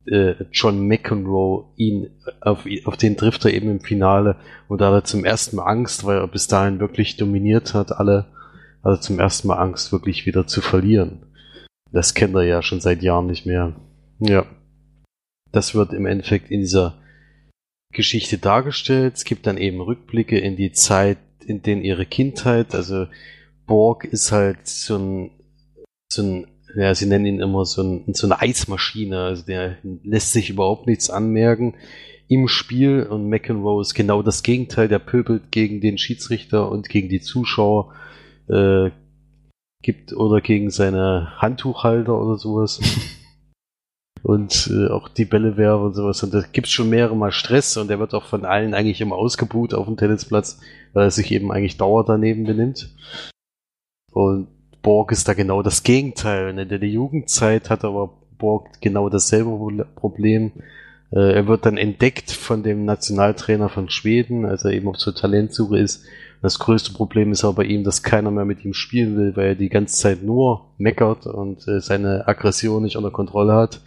äh, 0.06 0.34
John 0.52 0.87
McEnroe, 0.87 1.73
ihn 1.76 2.11
auf, 2.40 2.66
auf 2.84 2.96
den 2.96 3.16
trifft 3.16 3.44
er 3.44 3.54
eben 3.54 3.70
im 3.70 3.80
Finale 3.80 4.37
und 4.68 4.80
da 4.80 4.88
hat 4.88 4.94
er 4.94 5.04
zum 5.04 5.25
ersten 5.25 5.56
Mal 5.56 5.64
Angst, 5.64 6.04
weil 6.04 6.18
er 6.18 6.28
bis 6.28 6.46
dahin 6.46 6.80
wirklich 6.80 7.16
dominiert 7.16 7.75
hat, 7.75 7.92
alle, 7.92 8.26
also 8.82 9.00
zum 9.00 9.18
ersten 9.18 9.49
Mal 9.49 9.56
Angst, 9.56 9.92
wirklich 9.92 10.26
wieder 10.26 10.46
zu 10.46 10.61
verlieren. 10.61 11.26
Das 11.92 12.14
kennt 12.14 12.34
er 12.34 12.42
ja 12.42 12.62
schon 12.62 12.80
seit 12.80 13.02
Jahren 13.02 13.26
nicht 13.26 13.46
mehr. 13.46 13.75
Ja. 14.18 14.46
Das 15.52 15.75
wird 15.75 15.92
im 15.92 16.06
Endeffekt 16.06 16.50
in 16.50 16.61
dieser 16.61 16.99
Geschichte 17.92 18.38
dargestellt. 18.38 19.14
Es 19.14 19.25
gibt 19.25 19.46
dann 19.46 19.56
eben 19.56 19.80
Rückblicke 19.80 20.38
in 20.38 20.56
die 20.56 20.73
Zeit, 20.73 21.18
in 21.46 21.62
denen 21.62 21.82
ihre 21.82 22.06
Kindheit, 22.06 22.75
also 22.75 23.06
Borg 23.66 24.04
ist 24.04 24.32
halt 24.32 24.66
so 24.66 24.99
ein, 24.99 25.30
so 26.12 26.23
ein 26.23 26.46
ja, 26.76 26.95
sie 26.95 27.07
nennen 27.07 27.26
ihn 27.26 27.40
immer 27.40 27.64
so, 27.64 27.83
ein, 27.83 28.14
so 28.14 28.26
eine 28.26 28.40
Eismaschine. 28.40 29.19
Also 29.19 29.45
der 29.45 29.76
lässt 30.02 30.33
sich 30.33 30.50
überhaupt 30.50 30.87
nichts 30.87 31.11
anmerken 31.11 31.75
im 32.28 32.49
Spiel 32.49 33.02
und 33.02 33.28
McEnroe 33.28 33.81
ist 33.81 33.95
genau 33.95 34.23
das 34.23 34.43
Gegenteil. 34.43 34.88
Der 34.88 34.99
pöbelt 34.99 35.50
gegen 35.50 35.81
den 35.81 35.99
Schiedsrichter 35.99 36.71
und 36.71 36.88
gegen 36.88 37.09
die 37.09 37.21
Zuschauer, 37.21 37.95
äh, 38.49 38.90
gibt 39.83 40.14
oder 40.14 40.40
gegen 40.40 40.71
seine 40.71 41.33
Handtuchhalter 41.38 42.19
oder 42.19 42.38
sowas. 42.38 42.81
und 44.23 44.71
äh, 44.73 44.88
auch 44.88 45.09
die 45.09 45.26
Bälle 45.26 45.57
werfen 45.57 45.87
und 45.87 45.95
sowas. 45.95 46.23
Und 46.23 46.33
da 46.33 46.43
gibt's 46.52 46.71
schon 46.71 46.88
mehrere 46.88 47.16
Mal 47.16 47.33
Stress 47.33 47.76
und 47.76 47.88
der 47.88 47.99
wird 47.99 48.14
auch 48.14 48.25
von 48.25 48.45
allen 48.45 48.73
eigentlich 48.73 49.02
immer 49.02 49.16
ausgebuht 49.16 49.75
auf 49.75 49.87
dem 49.87 49.99
Tennisplatz, 49.99 50.61
weil 50.95 51.04
er 51.04 51.11
sich 51.11 51.31
eben 51.31 51.52
eigentlich 51.52 51.76
dauer 51.76 52.04
daneben 52.04 52.45
benimmt. 52.45 52.95
Und 54.12 54.49
Borg 54.84 55.10
ist 55.12 55.26
da 55.26 55.34
genau 55.34 55.62
das 55.62 55.82
Gegenteil. 55.82 56.56
In 56.56 56.68
der 56.68 56.78
Jugendzeit 56.78 57.70
hat 57.70 57.84
aber 57.84 58.12
Borg 58.38 58.68
genau 58.82 59.08
dasselbe 59.08 59.86
Problem. 59.96 60.52
Äh, 61.10 61.32
er 61.32 61.48
wird 61.48 61.66
dann 61.66 61.78
entdeckt 61.78 62.30
von 62.30 62.62
dem 62.62 62.84
Nationaltrainer 62.84 63.70
von 63.70 63.88
Schweden, 63.88 64.44
als 64.44 64.64
er 64.64 64.72
eben 64.72 64.86
auf 64.88 64.98
zur 64.98 65.14
Talentsuche 65.14 65.78
ist. 65.78 66.04
Das 66.42 66.58
größte 66.58 66.92
Problem 66.92 67.32
ist 67.32 67.44
aber 67.44 67.54
bei 67.54 67.64
ihm, 67.64 67.82
dass 67.82 68.02
keiner 68.02 68.30
mehr 68.30 68.44
mit 68.44 68.62
ihm 68.66 68.74
spielen 68.74 69.16
will, 69.16 69.34
weil 69.34 69.46
er 69.46 69.54
die 69.54 69.70
ganze 69.70 69.96
Zeit 69.96 70.22
nur 70.22 70.66
meckert 70.76 71.26
und 71.26 71.66
äh, 71.66 71.80
seine 71.80 72.28
Aggression 72.28 72.82
nicht 72.82 72.96
unter 72.96 73.10
Kontrolle 73.10 73.54
hat. 73.54 73.80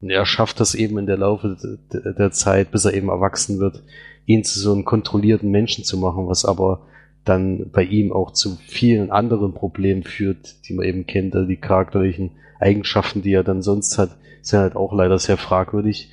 Und 0.00 0.10
er 0.10 0.26
schafft 0.26 0.58
das 0.58 0.74
eben 0.74 0.98
in 0.98 1.06
der 1.06 1.18
Laufe 1.18 1.56
der 1.92 2.32
Zeit, 2.32 2.72
bis 2.72 2.84
er 2.84 2.94
eben 2.94 3.10
erwachsen 3.10 3.60
wird, 3.60 3.84
ihn 4.26 4.42
zu 4.42 4.58
so 4.58 4.72
einem 4.72 4.84
kontrollierten 4.84 5.52
Menschen 5.52 5.84
zu 5.84 5.96
machen, 5.98 6.26
was 6.26 6.44
aber 6.44 6.80
dann 7.24 7.70
bei 7.70 7.84
ihm 7.84 8.12
auch 8.12 8.32
zu 8.32 8.56
vielen 8.66 9.10
anderen 9.10 9.54
Problemen 9.54 10.02
führt, 10.02 10.66
die 10.68 10.74
man 10.74 10.86
eben 10.86 11.06
kennt. 11.06 11.34
Also 11.34 11.46
die 11.46 11.56
charakterlichen 11.56 12.32
Eigenschaften, 12.58 13.22
die 13.22 13.32
er 13.32 13.44
dann 13.44 13.62
sonst 13.62 13.98
hat, 13.98 14.16
sind 14.40 14.58
halt 14.58 14.76
auch 14.76 14.92
leider 14.92 15.18
sehr 15.18 15.36
fragwürdig. 15.36 16.10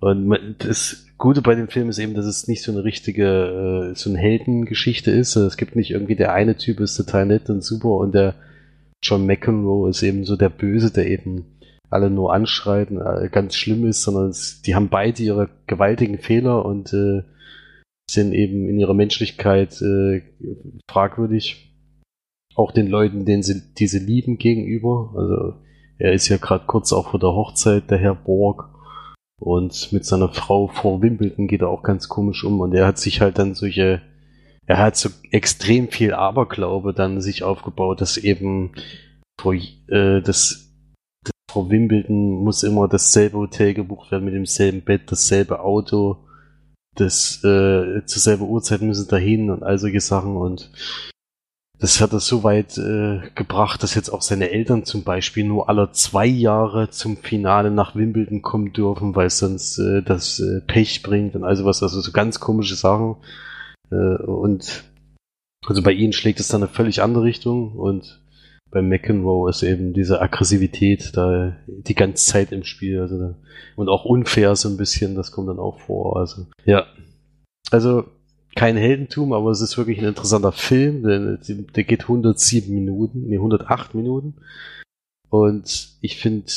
Und 0.00 0.56
das 0.58 1.06
Gute 1.18 1.42
bei 1.42 1.54
dem 1.54 1.68
Film 1.68 1.90
ist 1.90 1.98
eben, 1.98 2.14
dass 2.14 2.24
es 2.24 2.48
nicht 2.48 2.62
so 2.62 2.72
eine 2.72 2.84
richtige, 2.84 3.90
äh, 3.92 3.94
so 3.94 4.10
eine 4.10 4.18
Heldengeschichte 4.18 5.10
ist. 5.10 5.36
Also 5.36 5.46
es 5.46 5.56
gibt 5.56 5.76
nicht 5.76 5.90
irgendwie 5.90 6.16
der 6.16 6.32
eine 6.32 6.56
Typ 6.56 6.80
ist 6.80 6.96
total 6.96 7.26
nett 7.26 7.50
und 7.50 7.62
super 7.62 7.90
und 7.96 8.14
der 8.14 8.34
John 9.02 9.26
McEnroe 9.26 9.90
ist 9.90 10.02
eben 10.02 10.24
so 10.24 10.36
der 10.36 10.48
Böse, 10.48 10.90
der 10.90 11.06
eben 11.06 11.44
alle 11.90 12.10
nur 12.10 12.32
anschreit 12.32 12.90
und 12.90 12.98
äh, 12.98 13.28
ganz 13.30 13.54
schlimm 13.54 13.84
ist, 13.86 14.02
sondern 14.02 14.30
es, 14.30 14.62
die 14.62 14.74
haben 14.74 14.88
beide 14.88 15.22
ihre 15.22 15.48
gewaltigen 15.66 16.18
Fehler 16.18 16.64
und 16.64 16.92
äh, 16.92 17.22
sind 18.12 18.32
eben 18.32 18.68
in 18.68 18.78
ihrer 18.78 18.94
Menschlichkeit 18.94 19.80
äh, 19.82 20.22
fragwürdig. 20.90 21.74
Auch 22.54 22.72
den 22.72 22.88
Leuten, 22.88 23.24
denen 23.24 23.42
sie, 23.42 23.74
die 23.74 23.86
lieben 23.86 24.38
gegenüber. 24.38 25.12
Also 25.16 25.54
er 25.98 26.12
ist 26.12 26.28
ja 26.28 26.36
gerade 26.36 26.64
kurz 26.66 26.92
auch 26.92 27.10
vor 27.10 27.20
der 27.20 27.34
Hochzeit, 27.34 27.90
der 27.90 27.98
Herr 27.98 28.14
Borg. 28.14 28.68
Und 29.40 29.92
mit 29.92 30.04
seiner 30.04 30.28
Frau 30.28 30.68
vor 30.68 31.02
Wimbledon 31.02 31.46
geht 31.46 31.62
er 31.62 31.68
auch 31.68 31.82
ganz 31.82 32.08
komisch 32.08 32.44
um. 32.44 32.60
Und 32.60 32.74
er 32.74 32.86
hat 32.86 32.98
sich 32.98 33.20
halt 33.20 33.38
dann 33.38 33.54
solche, 33.54 34.02
er 34.66 34.78
hat 34.78 34.96
so 34.96 35.08
extrem 35.30 35.88
viel 35.88 36.12
Aberglaube 36.12 36.92
dann 36.92 37.20
sich 37.20 37.42
aufgebaut, 37.42 38.00
dass 38.00 38.16
eben 38.16 38.72
vor, 39.40 39.54
äh, 39.54 40.20
das, 40.20 40.74
vor 41.50 41.70
Wimbledon 41.70 42.44
muss 42.44 42.62
immer 42.62 42.88
dasselbe 42.88 43.38
Hotel 43.38 43.74
gebucht 43.74 44.10
werden 44.10 44.24
mit 44.24 44.34
demselben 44.34 44.82
Bett, 44.82 45.02
dasselbe 45.06 45.60
Auto, 45.60 46.18
das 46.96 47.42
äh, 47.44 48.04
zur 48.04 48.20
selben 48.20 48.48
Uhrzeit 48.48 48.82
müssen 48.82 49.08
dahin 49.08 49.50
und 49.50 49.62
all 49.62 49.78
solche 49.78 50.00
Sachen 50.00 50.36
und 50.36 50.70
das 51.80 52.02
hat 52.02 52.12
er 52.12 52.20
so 52.20 52.44
weit 52.44 52.76
äh, 52.76 53.20
gebracht, 53.34 53.82
dass 53.82 53.94
jetzt 53.94 54.10
auch 54.10 54.20
seine 54.20 54.50
Eltern 54.50 54.84
zum 54.84 55.02
Beispiel 55.02 55.44
nur 55.44 55.70
alle 55.70 55.92
zwei 55.92 56.26
Jahre 56.26 56.90
zum 56.90 57.16
Finale 57.16 57.70
nach 57.70 57.96
Wimbledon 57.96 58.42
kommen 58.42 58.74
dürfen, 58.74 59.16
weil 59.16 59.30
sonst 59.30 59.78
äh, 59.78 60.02
das 60.02 60.40
äh, 60.40 60.60
Pech 60.66 61.02
bringt 61.02 61.36
und 61.36 61.44
also 61.44 61.64
was, 61.64 61.82
also 61.82 62.02
so 62.02 62.12
ganz 62.12 62.38
komische 62.38 62.74
Sachen. 62.74 63.16
Äh, 63.90 63.94
und 63.94 64.84
also 65.66 65.82
bei 65.82 65.92
ihnen 65.92 66.12
schlägt 66.12 66.38
es 66.38 66.48
dann 66.48 66.62
eine 66.62 66.70
völlig 66.70 67.00
andere 67.00 67.24
Richtung 67.24 67.72
und 67.72 68.19
bei 68.70 68.82
McEnroe 68.82 69.50
ist 69.50 69.62
eben 69.62 69.92
diese 69.92 70.20
Aggressivität 70.20 71.12
da 71.14 71.56
die 71.66 71.94
ganze 71.94 72.24
Zeit 72.24 72.52
im 72.52 72.64
Spiel, 72.64 73.00
also 73.00 73.34
und 73.76 73.88
auch 73.88 74.04
unfair 74.04 74.54
so 74.56 74.68
ein 74.68 74.76
bisschen, 74.76 75.14
das 75.14 75.32
kommt 75.32 75.48
dann 75.48 75.58
auch 75.58 75.80
vor. 75.80 76.16
Also 76.16 76.46
ja, 76.64 76.86
also 77.70 78.04
kein 78.54 78.76
Heldentum, 78.76 79.32
aber 79.32 79.50
es 79.50 79.60
ist 79.60 79.78
wirklich 79.78 79.98
ein 79.98 80.04
interessanter 80.04 80.52
Film. 80.52 81.02
Der, 81.02 81.38
der 81.38 81.84
geht 81.84 82.02
107 82.02 82.72
Minuten, 82.72 83.28
nee, 83.28 83.36
108 83.36 83.94
Minuten. 83.94 84.34
Und 85.28 85.90
ich 86.00 86.18
finde, 86.18 86.50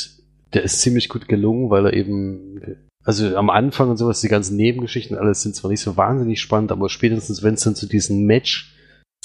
der 0.52 0.64
ist 0.64 0.80
ziemlich 0.80 1.08
gut 1.08 1.28
gelungen, 1.28 1.70
weil 1.70 1.86
er 1.86 1.92
eben, 1.94 2.78
also 3.04 3.36
am 3.36 3.50
Anfang 3.50 3.90
und 3.90 3.96
sowas, 3.96 4.20
die 4.20 4.28
ganzen 4.28 4.56
Nebengeschichten, 4.56 5.16
alles 5.16 5.42
sind 5.42 5.54
zwar 5.54 5.70
nicht 5.70 5.80
so 5.80 5.96
wahnsinnig 5.96 6.40
spannend, 6.40 6.72
aber 6.72 6.88
spätestens, 6.88 7.42
wenn 7.42 7.54
es 7.54 7.62
dann 7.62 7.76
zu 7.76 7.86
diesem 7.86 8.24
Match 8.24 8.74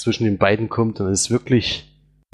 zwischen 0.00 0.24
den 0.24 0.38
beiden 0.38 0.68
kommt, 0.68 1.00
dann 1.00 1.12
ist 1.12 1.22
es 1.22 1.30
wirklich 1.30 1.90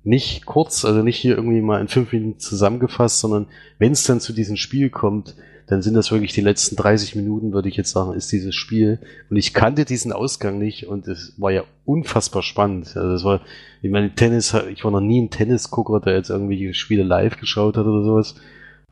nicht 0.07 0.47
kurz, 0.47 0.85
also 0.85 1.03
nicht 1.03 1.17
hier 1.17 1.37
irgendwie 1.37 1.61
mal 1.61 1.81
in 1.81 1.89
fünf 1.89 2.13
Minuten 2.13 2.39
zusammengefasst, 2.39 3.19
sondern 3.19 3.49
wenn 3.79 3.93
es 3.93 4.05
dann 4.05 4.21
zu 4.21 4.33
diesem 4.33 4.57
Spiel 4.57 4.89
kommt, 4.89 5.35
dann 5.67 5.83
sind 5.83 5.95
das 5.95 6.13
wirklich 6.13 6.33
die 6.33 6.43
letzten 6.43 6.77
30 6.77 7.17
Minuten, 7.17 7.53
würde 7.53 7.69
ich 7.69 7.77
jetzt 7.77 7.91
sagen, 7.91 8.13
ist 8.13 8.31
dieses 8.31 8.55
Spiel. 8.55 9.01
Und 9.29 9.37
ich 9.37 9.53
kannte 9.53 9.85
diesen 9.85 10.13
Ausgang 10.13 10.59
nicht 10.59 10.87
und 10.87 11.09
es 11.09 11.35
war 11.39 11.51
ja 11.51 11.65
unfassbar 11.85 12.45
spannend. 12.45 12.97
Also 12.97 13.11
das 13.11 13.25
war, 13.25 13.41
ich 13.83 13.91
meine, 13.91 14.15
Tennis, 14.15 14.55
ich 14.73 14.85
war 14.85 14.93
noch 14.93 15.01
nie 15.01 15.21
ein 15.21 15.31
Tennisgucker, 15.31 15.99
der 15.99 16.15
jetzt 16.15 16.31
irgendwie 16.31 16.73
Spiele 16.73 17.03
live 17.03 17.39
geschaut 17.39 17.77
hat 17.77 17.87
oder 17.87 18.05
sowas. 18.05 18.37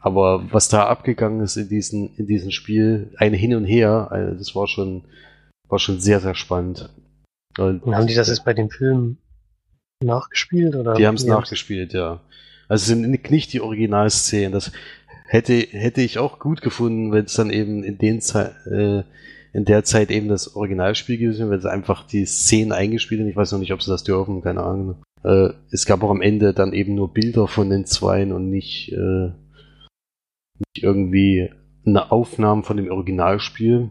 Aber 0.01 0.53
was 0.53 0.69
da 0.69 0.89
abgegangen 0.89 1.41
ist 1.43 1.57
in 1.57 1.69
diesem, 1.69 2.11
in 2.17 2.27
diesem 2.27 2.51
Spiel, 2.51 3.13
eine 3.19 3.37
hin 3.37 3.55
und 3.55 3.65
her, 3.65 4.09
also 4.11 4.37
das 4.37 4.57
war 4.57 4.67
schon, 4.67 5.05
war 5.69 5.79
schon 5.79 6.01
sehr, 6.01 6.19
sehr 6.19 6.35
spannend. 6.35 6.91
Und 7.57 7.87
haben 7.95 8.09
die 8.09 8.15
das 8.15 8.29
jetzt 8.29 8.45
bei 8.45 8.53
den 8.53 8.69
Filmen 8.69 9.19
nachgespielt 10.05 10.77
oder? 10.77 10.95
Die 10.95 11.07
haben 11.07 11.17
es 11.17 11.25
nachgespielt, 11.25 11.93
ja. 11.93 12.21
Also 12.69 12.83
es 12.83 12.87
sind 12.87 13.31
nicht 13.31 13.53
die 13.53 13.61
Originalszenen. 13.61 14.53
Das 14.53 14.73
hätte, 15.27 15.55
hätte 15.55 16.01
ich 16.01 16.19
auch 16.19 16.39
gut 16.39 16.63
gefunden, 16.63 17.13
wenn 17.13 17.27
es 17.27 17.35
dann 17.35 17.51
eben 17.51 17.83
in 17.83 17.99
den 17.99 18.21
Zeit, 18.21 18.55
äh, 18.67 19.03
in 19.53 19.65
der 19.65 19.85
Zeit 19.85 20.11
eben 20.11 20.29
das 20.29 20.57
Originalspiel 20.57 21.19
gewesen 21.19 21.41
wäre, 21.41 21.51
wenn 21.51 21.61
sie 21.61 21.71
einfach 21.71 22.07
die 22.07 22.27
Szenen 22.27 22.73
eingespielt 22.73 23.21
haben. 23.21 23.29
Ich 23.29 23.37
weiß 23.37 23.53
noch 23.53 23.59
nicht, 23.59 23.73
ob 23.73 23.83
sie 23.83 23.91
das 23.91 24.05
dürfen, 24.05 24.43
keine 24.43 24.63
Ahnung. 24.63 24.97
Äh, 25.23 25.51
es 25.71 25.87
gab 25.87 26.03
auch 26.03 26.11
am 26.11 26.23
Ende 26.23 26.53
dann 26.55 26.73
eben 26.73 26.95
nur 26.95 27.13
Bilder 27.13 27.49
von 27.49 27.71
den 27.71 27.87
Zweien 27.87 28.33
und 28.33 28.51
nicht, 28.51 28.93
äh, 28.93 29.31
nicht 30.59 30.83
irgendwie 30.83 31.51
eine 31.87 32.11
Aufnahme 32.11 32.63
von 32.63 32.77
dem 32.77 32.91
Originalspiel. 32.91 33.91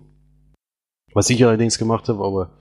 Was 1.13 1.29
ich 1.29 1.45
allerdings 1.45 1.77
gemacht 1.77 2.09
habe, 2.09 2.23
aber 2.23 2.57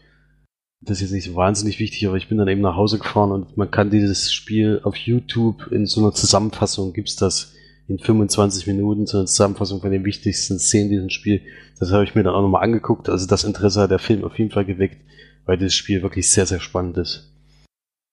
das 0.84 0.98
ist 0.98 1.02
jetzt 1.02 1.12
nicht 1.12 1.24
so 1.24 1.36
wahnsinnig 1.36 1.78
wichtig, 1.78 2.06
aber 2.06 2.16
ich 2.16 2.28
bin 2.28 2.38
dann 2.38 2.48
eben 2.48 2.60
nach 2.60 2.76
Hause 2.76 2.98
gefahren 2.98 3.30
und 3.30 3.56
man 3.56 3.70
kann 3.70 3.90
dieses 3.90 4.32
Spiel 4.32 4.80
auf 4.82 4.96
YouTube 4.96 5.70
in 5.70 5.86
so 5.86 6.00
einer 6.00 6.12
Zusammenfassung 6.12 6.92
gibt's 6.92 7.16
das 7.16 7.52
in 7.88 7.98
25 7.98 8.66
Minuten 8.66 9.06
so 9.06 9.18
eine 9.18 9.26
Zusammenfassung 9.26 9.80
von 9.80 9.92
den 9.92 10.04
wichtigsten 10.04 10.58
Szenen 10.58 10.92
in 10.92 11.10
Spiel. 11.10 11.42
Das 11.78 11.92
habe 11.92 12.04
ich 12.04 12.14
mir 12.14 12.22
dann 12.24 12.34
auch 12.34 12.42
nochmal 12.42 12.64
angeguckt. 12.64 13.08
Also 13.08 13.26
das 13.26 13.44
Interesse 13.44 13.80
hat 13.80 13.90
der 13.90 13.98
Film 13.98 14.24
auf 14.24 14.38
jeden 14.38 14.50
Fall 14.50 14.64
geweckt, 14.64 15.00
weil 15.46 15.58
dieses 15.58 15.74
Spiel 15.74 16.02
wirklich 16.02 16.30
sehr, 16.30 16.46
sehr 16.46 16.60
spannend 16.60 16.96
ist. 16.98 17.32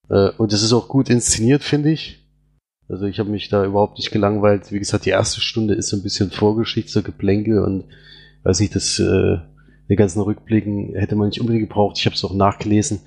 Äh, 0.10 0.30
und 0.38 0.54
es 0.54 0.64
ist 0.64 0.74
auch 0.74 0.88
gut 0.88 1.10
inszeniert, 1.10 1.64
finde 1.64 1.92
ich. 1.92 2.20
Also 2.88 3.06
ich 3.06 3.20
habe 3.20 3.30
mich 3.30 3.50
da 3.50 3.66
überhaupt 3.66 3.98
nicht 3.98 4.12
gelangweilt. 4.12 4.72
Wie 4.72 4.80
gesagt, 4.80 5.06
die 5.06 5.12
erste 5.12 5.42
Stunde 5.42 5.76
ist 5.76 5.90
so 5.90 5.98
ein 5.98 6.04
bisschen 6.04 6.32
Vorgeschichte, 6.32 6.92
so 6.92 7.04
Geplänkel 7.04 7.60
und 7.60 7.86
weiß 8.44 8.60
nicht, 8.60 8.76
das 8.76 9.00
äh, 9.00 9.38
den 9.90 9.98
ganzen 9.98 10.22
Rückblicken 10.22 10.96
hätte 10.96 11.16
man 11.16 11.30
nicht 11.30 11.42
unbedingt 11.42 11.68
gebraucht. 11.68 11.98
Ich 11.98 12.06
habe 12.06 12.16
es 12.16 12.24
auch 12.24 12.34
nachgelesen. 12.34 13.02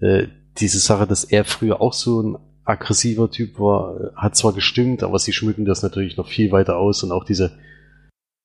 Äh, 0.00 0.28
diese 0.58 0.78
Sache, 0.78 1.06
dass 1.06 1.24
er 1.24 1.44
früher 1.44 1.80
auch 1.80 1.92
so 1.92 2.22
ein 2.22 2.38
aggressiver 2.64 3.30
Typ 3.30 3.58
war, 3.58 4.12
hat 4.14 4.36
zwar 4.36 4.52
gestimmt, 4.52 5.02
aber 5.02 5.18
sie 5.18 5.32
schmücken 5.32 5.64
das 5.64 5.82
natürlich 5.82 6.16
noch 6.16 6.28
viel 6.28 6.52
weiter 6.52 6.76
aus 6.76 7.02
und 7.02 7.10
auch 7.10 7.24
diese 7.24 7.52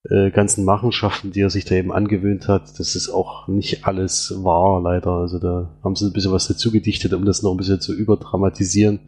äh, 0.10 0.32
ganzen 0.32 0.66
Machenschaften, 0.66 1.32
die 1.32 1.42
er 1.42 1.50
sich 1.50 1.66
da 1.66 1.76
eben 1.76 1.92
angewöhnt 1.92 2.48
hat, 2.48 2.80
das 2.80 2.96
ist 2.96 3.10
auch 3.10 3.48
nicht 3.48 3.86
alles 3.86 4.34
wahr, 4.44 4.82
leider. 4.82 5.12
Also 5.12 5.40
da 5.40 5.72
haben 5.84 5.96
sie 5.96 6.06
ein 6.06 6.14
bisschen 6.14 6.32
was 6.32 6.48
dazu 6.48 6.72
gedichtet, 6.72 7.14
um 7.14 7.26
das 7.26 7.44
noch 7.44 7.52
ein 7.52 7.58
bisschen 7.58 7.82
zu 7.82 7.94
überdramatisieren. 7.94 9.00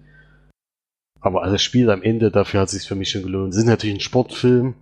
Aber 1.19 1.45
das 1.45 1.61
Spiel 1.61 1.89
am 1.89 2.03
Ende, 2.03 2.31
dafür 2.31 2.61
hat 2.61 2.67
es 2.67 2.73
sich 2.73 2.87
für 2.87 2.95
mich 2.95 3.09
schon 3.09 3.23
gelohnt. 3.23 3.53
Es 3.53 3.59
ist 3.59 3.65
natürlich 3.65 3.97
ein 3.97 4.01
Sportfilm, 4.01 4.75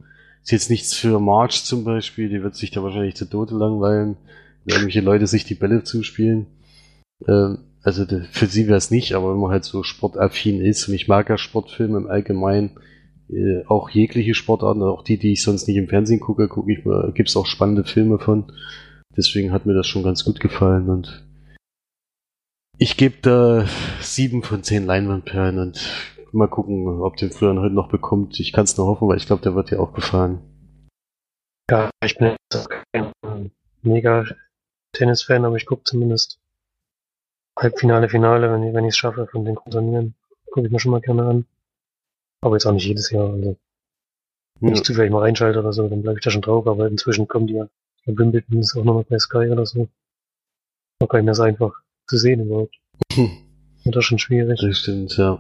ist 0.46 0.52
jetzt 0.52 0.70
nichts 0.70 0.94
für 0.94 1.20
March 1.20 1.64
zum 1.64 1.84
Beispiel, 1.84 2.30
die 2.30 2.44
wird 2.44 2.56
sich 2.56 2.70
da 2.70 2.84
wahrscheinlich 2.84 3.16
zu 3.16 3.26
Tode 3.26 3.56
langweilen, 3.56 4.16
wenn 4.64 4.76
irgendwelche 4.76 5.02
Leute 5.02 5.26
sich 5.26 5.44
die 5.44 5.56
Bälle 5.56 5.84
zuspielen. 5.84 6.46
Ähm, 7.28 7.58
also 7.82 8.06
für 8.32 8.46
sie 8.46 8.68
wäre 8.68 8.78
es 8.78 8.92
nicht, 8.92 9.14
aber 9.14 9.32
wenn 9.32 9.40
man 9.40 9.52
halt 9.52 9.64
so 9.64 9.82
sportaffin 9.82 10.62
ist, 10.62 10.88
und 10.88 10.94
ich 10.94 11.08
mag 11.08 11.30
ja 11.30 11.40
Sportfilme 11.40 11.98
im 11.98 12.08
Allgemeinen, 12.08 12.72
äh, 13.28 13.66
auch 13.66 13.90
jegliche 13.90 14.36
Sportarten, 14.36 14.84
auch 14.84 15.04
die, 15.04 15.18
die 15.18 15.34
ich 15.34 15.42
sonst 15.42 15.68
nicht 15.68 15.78
im 15.78 15.88
Fernsehen 15.88 16.20
gucke, 16.20 16.48
gucke 16.48 16.72
ich 16.72 16.86
mal, 16.86 17.12
gibt's 17.14 17.36
auch 17.36 17.48
spannende 17.48 17.84
Filme 17.84 18.20
von. 18.20 18.46
Deswegen 19.18 19.52
hat 19.52 19.66
mir 19.66 19.74
das 19.74 19.88
schon 19.88 20.04
ganz 20.04 20.26
gut 20.26 20.40
gefallen 20.40 20.90
und 20.90 21.26
ich 22.78 22.98
gebe 22.98 23.16
da 23.22 23.66
sieben 24.02 24.44
von 24.44 24.62
zehn 24.62 24.86
Leinwandperlen 24.86 25.58
und 25.60 26.15
Mal 26.32 26.48
gucken, 26.50 26.88
ob 27.02 27.16
den 27.18 27.32
Florian 27.32 27.62
heute 27.62 27.74
noch 27.74 27.90
bekommt. 27.90 28.40
Ich 28.40 28.52
kann 28.52 28.66
es 28.66 28.78
nur 28.78 28.88
hoffen, 28.88 29.08
weil 29.08 29.18
ich 29.18 29.26
glaube, 29.26 29.42
der 29.42 29.56
wird 29.56 29.72
dir 29.72 29.80
auch 29.80 29.94
gefallen. 29.94 30.40
Ja, 31.70 31.90
ich 32.04 32.18
bin 32.18 32.36
jetzt 32.52 32.70
kein 32.94 33.12
mega 33.82 34.26
Tennis-Fan, 34.94 35.46
aber 35.46 35.56
ich 35.56 35.66
gucke 35.66 35.84
zumindest 35.84 36.40
Halbfinale, 37.58 38.10
Finale, 38.10 38.52
wenn 38.52 38.84
ich 38.86 38.90
es 38.90 38.98
schaffe, 38.98 39.28
von 39.28 39.46
den 39.46 39.56
Turnieren. 39.56 40.16
Gucke 40.52 40.68
ich 40.68 40.72
mir 40.72 40.80
schon 40.80 40.92
mal 40.92 41.02
gerne 41.02 41.24
an. 41.24 41.46
Aber 42.42 42.56
jetzt 42.56 42.66
auch 42.66 42.74
nicht 42.74 42.86
jedes 42.86 43.10
Jahr. 43.12 43.30
Also, 43.32 43.56
wenn 44.60 44.70
Ja. 44.70 44.76
ich 44.76 44.84
zufällig 44.84 45.12
mal 45.12 45.20
reinschalte 45.20 45.60
oder 45.60 45.74
so, 45.74 45.88
dann 45.88 46.02
bleibe 46.02 46.20
ich 46.20 46.24
da 46.24 46.32
schon 46.32 46.42
drauf, 46.42 46.68
aber 46.68 46.88
inzwischen 46.88 47.28
kommen 47.28 47.48
die 47.48 47.56
ja. 47.56 47.68
Wimbledon 48.06 48.60
ist 48.60 48.76
auch 48.76 48.84
nochmal 48.84 49.06
bei 49.10 49.18
Sky 49.20 49.50
oder 49.50 49.66
so. 49.66 49.88
Da 51.00 51.08
kann 51.08 51.22
ich 51.22 51.26
mir 51.26 51.32
das 51.32 51.40
einfach 51.40 51.74
zu 52.08 52.18
sehen 52.18 52.46
überhaupt. 52.46 52.76
Und 53.18 53.96
das 53.96 53.98
ist 53.98 54.06
schon 54.06 54.20
schwierig. 54.20 54.60
Das 54.62 54.78
stimmt, 54.78 55.16
ja. 55.18 55.40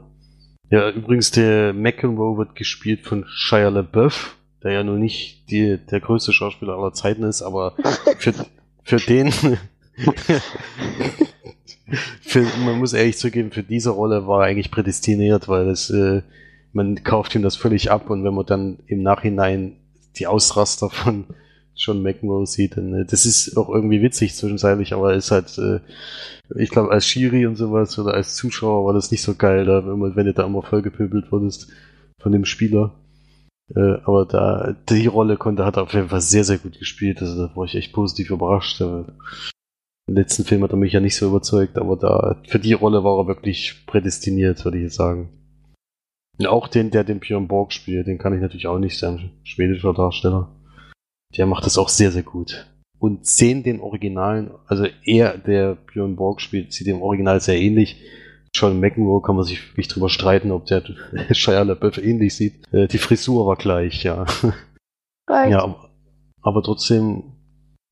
Ja, 0.69 0.89
übrigens, 0.89 1.32
der 1.32 1.73
McEnroe 1.73 2.38
wird 2.38 2.56
gespielt 2.56 3.06
von 3.06 3.25
Shia 3.28 3.69
LaBeouf, 3.69 4.36
der 4.63 4.71
ja 4.71 4.84
nun 4.84 4.99
nicht 4.99 5.49
die, 5.49 5.78
der 5.78 5.99
größte 5.99 6.34
Schauspieler 6.34 6.73
aller 6.73 6.93
Zeiten 6.93 7.23
ist, 7.23 7.41
aber 7.41 7.75
für, 8.17 8.34
für 8.84 8.97
den, 8.97 9.32
für, 12.21 12.41
man 12.65 12.80
muss 12.80 12.93
ehrlich 12.93 13.17
zugeben, 13.17 13.51
für 13.51 13.63
diese 13.63 13.91
Rolle 13.91 14.28
war 14.28 14.41
er 14.41 14.47
eigentlich 14.47 14.71
prädestiniert, 14.71 15.47
weil 15.47 15.69
es, 15.69 15.89
äh, 15.91 16.23
man 16.73 17.04
kauft 17.04 17.36
ihm 17.36 17.43
das 17.43 17.56
völlig 17.56 17.91
ab 17.91 18.10
und 18.10 18.23
wenn 18.23 18.34
man 18.34 18.45
dann 18.45 18.80
im 18.88 19.04
Nachhinein 19.04 19.78
die 20.17 20.28
Ausraster 20.28 20.89
von 20.89 21.25
John 21.76 22.02
McEnroe 22.02 22.46
sieht, 22.46 22.78
dann, 22.78 22.94
äh, 22.94 23.06
das 23.06 23.26
ist 23.26 23.58
auch 23.58 23.70
irgendwie 23.70 24.02
witzig 24.02 24.36
zwischenzeitlich, 24.36 24.94
aber 24.94 25.14
ist 25.14 25.32
halt, 25.32 25.58
äh, 25.58 25.80
ich 26.56 26.70
glaube, 26.70 26.92
als 26.92 27.06
Schiri 27.06 27.46
und 27.46 27.56
sowas 27.56 27.98
oder 28.00 28.14
als 28.14 28.36
Zuschauer 28.36 28.86
war 28.86 28.94
das 28.94 29.12
nicht 29.12 29.22
so 29.22 29.36
geil, 29.36 29.66
da, 29.66 29.86
wenn, 29.86 30.16
wenn 30.16 30.26
du 30.26 30.34
da 30.34 30.46
immer 30.46 30.62
vollgepöbelt 30.62 31.32
wurdest 31.32 31.68
von 32.22 32.32
dem 32.32 32.46
Spieler. 32.46 32.94
Äh, 33.74 33.98
aber 34.04 34.26
da, 34.26 34.76
die 34.90 35.08
Rolle 35.08 35.38
konnte, 35.38 35.66
hat 35.66 35.78
er 35.78 35.84
auf 35.84 35.94
jeden 35.94 36.10
Fall 36.10 36.22
sehr, 36.22 36.44
sehr 36.44 36.58
gut 36.58 36.78
gespielt. 36.78 37.22
Also 37.22 37.48
da 37.48 37.56
war 37.56 37.66
ich 37.66 37.76
echt 37.76 37.94
positiv 37.94 38.30
überrascht. 38.30 38.82
Äh, 38.82 39.04
Im 40.08 40.16
letzten 40.16 40.44
Film 40.44 40.64
hat 40.64 40.72
er 40.72 40.78
mich 40.78 40.94
ja 40.94 41.00
nicht 41.00 41.16
so 41.16 41.28
überzeugt, 41.28 41.78
aber 41.78 41.96
da, 41.98 42.42
für 42.48 42.60
die 42.60 42.74
Rolle 42.74 43.04
war 43.04 43.18
er 43.20 43.28
wirklich 43.28 43.86
prädestiniert, 43.88 44.64
würde 44.66 44.78
ich 44.78 44.84
jetzt 44.84 44.96
sagen. 44.96 45.30
Und 46.38 46.48
auch 46.48 46.68
den, 46.68 46.92
der 46.92 47.04
den 47.04 47.20
Björn 47.20 47.48
Borg 47.48 47.72
spielt, 47.74 48.08
den 48.08 48.18
kann 48.18 48.34
ich 48.34 48.42
natürlich 48.42 48.68
auch 48.68 48.78
nicht, 48.78 49.00
sein 49.00 49.32
schwedischer 49.44 49.94
Darsteller. 49.94 50.52
Der 51.38 51.45
macht 51.45 51.65
das 51.65 51.78
auch 51.78 51.89
sehr, 51.89 52.12
sehr 52.12 52.24
gut. 52.24 52.67
Und 53.00 53.26
sehen 53.28 53.63
den 53.63 53.82
Originalen, 53.82 54.52
also 54.67 54.88
er, 55.04 55.38
der 55.38 55.76
Björn 55.76 56.15
Borg 56.15 56.41
spielt, 56.41 56.74
sieht 56.74 56.88
dem 56.88 57.02
Original 57.02 57.41
sehr 57.41 57.60
ähnlich. 57.60 58.02
John 58.54 58.80
McEnroe 58.80 59.21
kann 59.21 59.36
man 59.36 59.43
sich 59.43 59.71
wirklich 59.71 59.89
drüber 59.89 60.10
streiten, 60.10 60.52
ob 60.52 60.65
der 60.65 60.84
Shia 61.32 61.63
LaBeouf 61.63 61.98
ähnlich 61.98 62.36
sieht. 62.36 62.71
Äh, 62.74 62.88
die 62.88 62.98
Frisur 62.98 63.45
war 63.45 63.58
gleich, 63.58 64.04
ja. 64.04 64.26
Right. 65.28 65.52
Ja, 65.52 65.63
aber, 65.63 65.89
aber 66.41 66.63
trotzdem, 66.63 67.24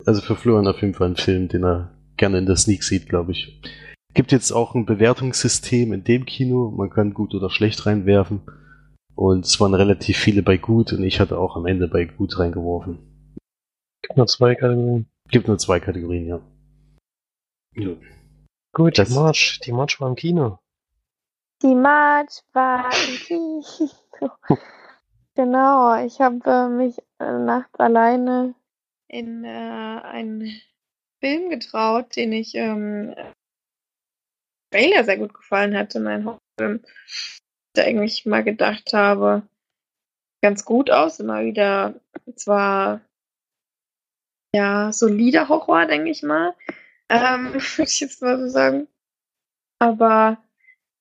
also 0.06 0.22
für 0.22 0.36
Florian 0.36 0.68
auf 0.68 0.82
jeden 0.82 0.94
Fall 0.94 1.10
ein 1.10 1.16
Film, 1.18 1.50
den 1.50 1.66
er 1.66 1.92
gerne 2.16 2.38
in 2.38 2.46
der 2.46 2.56
Sneak 2.56 2.84
sieht, 2.84 3.10
glaube 3.10 3.34
ich. 3.34 3.62
Gibt 4.14 4.32
jetzt 4.32 4.52
auch 4.52 4.76
ein 4.76 4.86
Bewertungssystem 4.86 5.92
in 5.92 6.04
dem 6.04 6.26
Kino. 6.26 6.72
Man 6.72 6.92
kann 6.92 7.14
gut 7.14 7.34
oder 7.34 7.50
schlecht 7.50 7.86
reinwerfen. 7.86 8.42
Und 9.16 9.46
es 9.46 9.60
waren 9.60 9.74
relativ 9.74 10.18
viele 10.18 10.44
bei 10.44 10.58
gut 10.58 10.94
und 10.94 11.04
ich 11.04 11.20
hatte 11.20 11.38
auch 11.38 11.56
am 11.56 11.66
Ende 11.66 11.88
bei 11.88 12.06
gut 12.06 12.40
reingeworfen. 12.40 13.00
Gibt 14.04 14.18
nur 14.18 14.28
zwei 14.28 14.54
Kategorien. 14.56 15.08
Gibt 15.30 15.48
nur 15.48 15.58
zwei 15.58 15.80
Kategorien, 15.80 16.28
ja. 16.28 16.42
ja. 17.76 17.96
Gut, 18.74 18.98
Das- 19.00 19.10
die 19.10 19.16
March, 19.16 19.60
die 19.66 19.72
March 19.72 20.00
war 20.00 20.10
im 20.10 20.16
Kino. 20.16 20.60
Die 21.62 21.74
March 21.76 22.42
war 22.52 22.92
im 23.08 23.18
Kino. 23.18 23.64
genau, 25.36 26.06
ich 26.06 26.20
habe 26.20 26.40
äh, 26.46 26.68
mich 26.68 26.98
äh, 27.20 27.40
nachts 27.40 27.80
alleine 27.80 28.54
in 29.08 29.46
äh, 29.46 30.02
einen 30.04 30.62
Film 31.22 31.50
getraut, 31.50 32.16
den 32.16 32.34
ich 32.34 32.54
ähm, 32.56 33.16
Trailer 34.72 35.04
sehr 35.06 35.18
gut 35.18 35.34
gefallen 35.34 35.78
hatte, 35.78 36.00
mein 36.00 36.26
Horrorfilm. 36.26 36.84
Ich 37.76 37.82
eigentlich 37.82 38.26
mal 38.26 38.44
gedacht 38.44 38.92
habe, 38.94 39.44
ganz 40.42 40.66
gut 40.66 40.92
aus, 40.92 41.20
immer 41.20 41.44
wieder 41.44 41.96
zwar 42.36 43.02
ja 44.56 44.92
solider 44.92 45.50
Horror, 45.50 45.86
denke 45.86 46.10
ich 46.10 46.24
mal, 46.24 46.56
ähm, 47.10 47.54
würde 47.78 47.90
ich 47.90 48.00
jetzt 48.00 48.22
mal 48.22 48.40
so 48.40 48.48
sagen. 48.48 48.88
Aber 49.80 50.38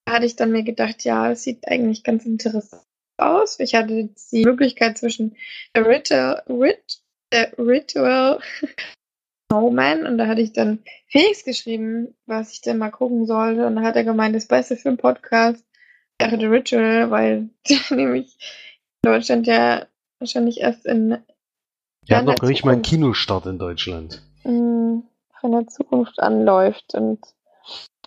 da 0.05 0.15
hatte 0.15 0.27
ich 0.27 0.37
dann 0.37 0.53
mir 0.53 0.65
gedacht, 0.65 1.05
ja, 1.05 1.31
es 1.31 1.45
sieht 1.45 1.69
eigentlich 1.69 2.03
ganz 2.03 2.25
interessant 2.27 2.83
aus. 3.19 3.61
Ich 3.61 3.75
hatte 3.75 3.95
jetzt 3.95 4.33
die 4.33 4.45
Möglichkeit 4.45 4.99
zwischen 4.99 5.37
The 5.75 5.83
Ritual, 5.83 6.43
Rit, 6.49 7.01
The 7.33 7.47
Ritual 7.59 8.41
Snowman 9.53 10.07
und 10.07 10.19
da 10.19 10.27
hatte 10.27 10.41
ich 10.41 10.53
dann 10.53 10.83
Felix 11.09 11.45
geschrieben, 11.45 12.17
was 12.27 12.53
ich 12.53 12.63
denn 12.63 12.79
mal 12.79 12.91
gucken 12.91 13.27
sollte 13.27 13.67
und 13.67 13.77
da 13.77 13.83
hat 13.83 13.97
er 13.97 14.05
gemeint, 14.05 14.35
das 14.35 14.49
Beste 14.49 14.77
für 14.77 14.89
einen 14.89 14.99
Podcast 14.99 15.65
wäre 16.19 16.39
The 16.39 16.47
Ritual, 16.47 17.11
weil 17.11 17.51
der 17.69 17.97
nämlich 17.97 18.37
in 19.03 19.13
Deutschland 19.13 19.47
ja 19.47 19.87
wahrscheinlich 20.19 20.61
erst 20.61 20.87
in 20.87 21.19
Wir 22.07 22.15
Ja, 22.15 22.19
haben 22.19 22.27
noch 22.27 22.43
nicht 22.43 22.65
mal 22.65 22.73
einen. 22.73 22.83
Kinostart 22.83 23.47
in 23.47 23.59
Deutschland. 23.59 24.23
von 24.43 25.53
der 25.53 25.67
Zukunft 25.69 26.21
anläuft. 26.21 26.95
Und 26.95 27.21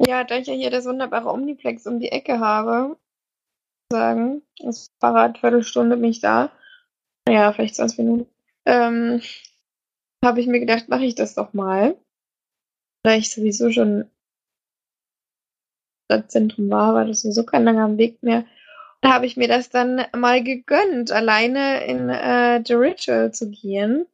ja, 0.05 0.23
da 0.23 0.37
ich 0.37 0.47
ja 0.47 0.53
hier 0.53 0.71
das 0.71 0.85
wunderbare 0.85 1.29
Omniplex 1.29 1.85
um 1.87 1.99
die 1.99 2.11
Ecke 2.11 2.39
habe, 2.39 2.97
sagen, 3.91 4.41
das 4.59 4.87
Fahrrad 4.99 5.39
Viertelstunde 5.39 5.97
bin 5.97 6.09
ich 6.09 6.19
da, 6.19 6.51
ja, 7.27 7.53
vielleicht 7.53 7.75
20 7.75 7.99
Minuten, 7.99 8.29
ähm, 8.65 9.21
habe 10.23 10.41
ich 10.41 10.47
mir 10.47 10.59
gedacht, 10.59 10.89
mache 10.89 11.05
ich 11.05 11.15
das 11.15 11.35
doch 11.35 11.53
mal. 11.53 11.95
Da 13.03 13.15
ich 13.15 13.31
sowieso 13.31 13.71
schon 13.71 14.09
Stadtzentrum 16.05 16.69
war, 16.69 16.93
war 16.93 17.05
das 17.05 17.21
sowieso 17.21 17.45
kein 17.45 17.63
langer 17.63 17.97
Weg 17.97 18.21
mehr. 18.23 18.45
Da 19.05 19.13
habe 19.13 19.27
ich 19.27 19.37
mir 19.37 19.47
das 19.47 19.69
dann 19.69 20.03
mal 20.17 20.41
gegönnt, 20.41 21.11
alleine 21.11 21.85
in 21.85 22.09
äh, 22.09 22.63
The 22.65 22.73
Ritual 22.73 23.31
zu 23.31 23.51
gehen, 23.51 24.07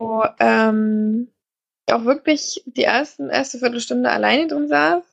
wo 0.00 0.24
ähm, 0.40 1.28
ich 1.86 1.94
auch 1.94 2.04
wirklich 2.04 2.60
die 2.66 2.82
ersten, 2.82 3.30
erste 3.30 3.60
Viertelstunde 3.60 4.10
alleine 4.10 4.48
drin 4.48 4.66
saß. 4.66 5.04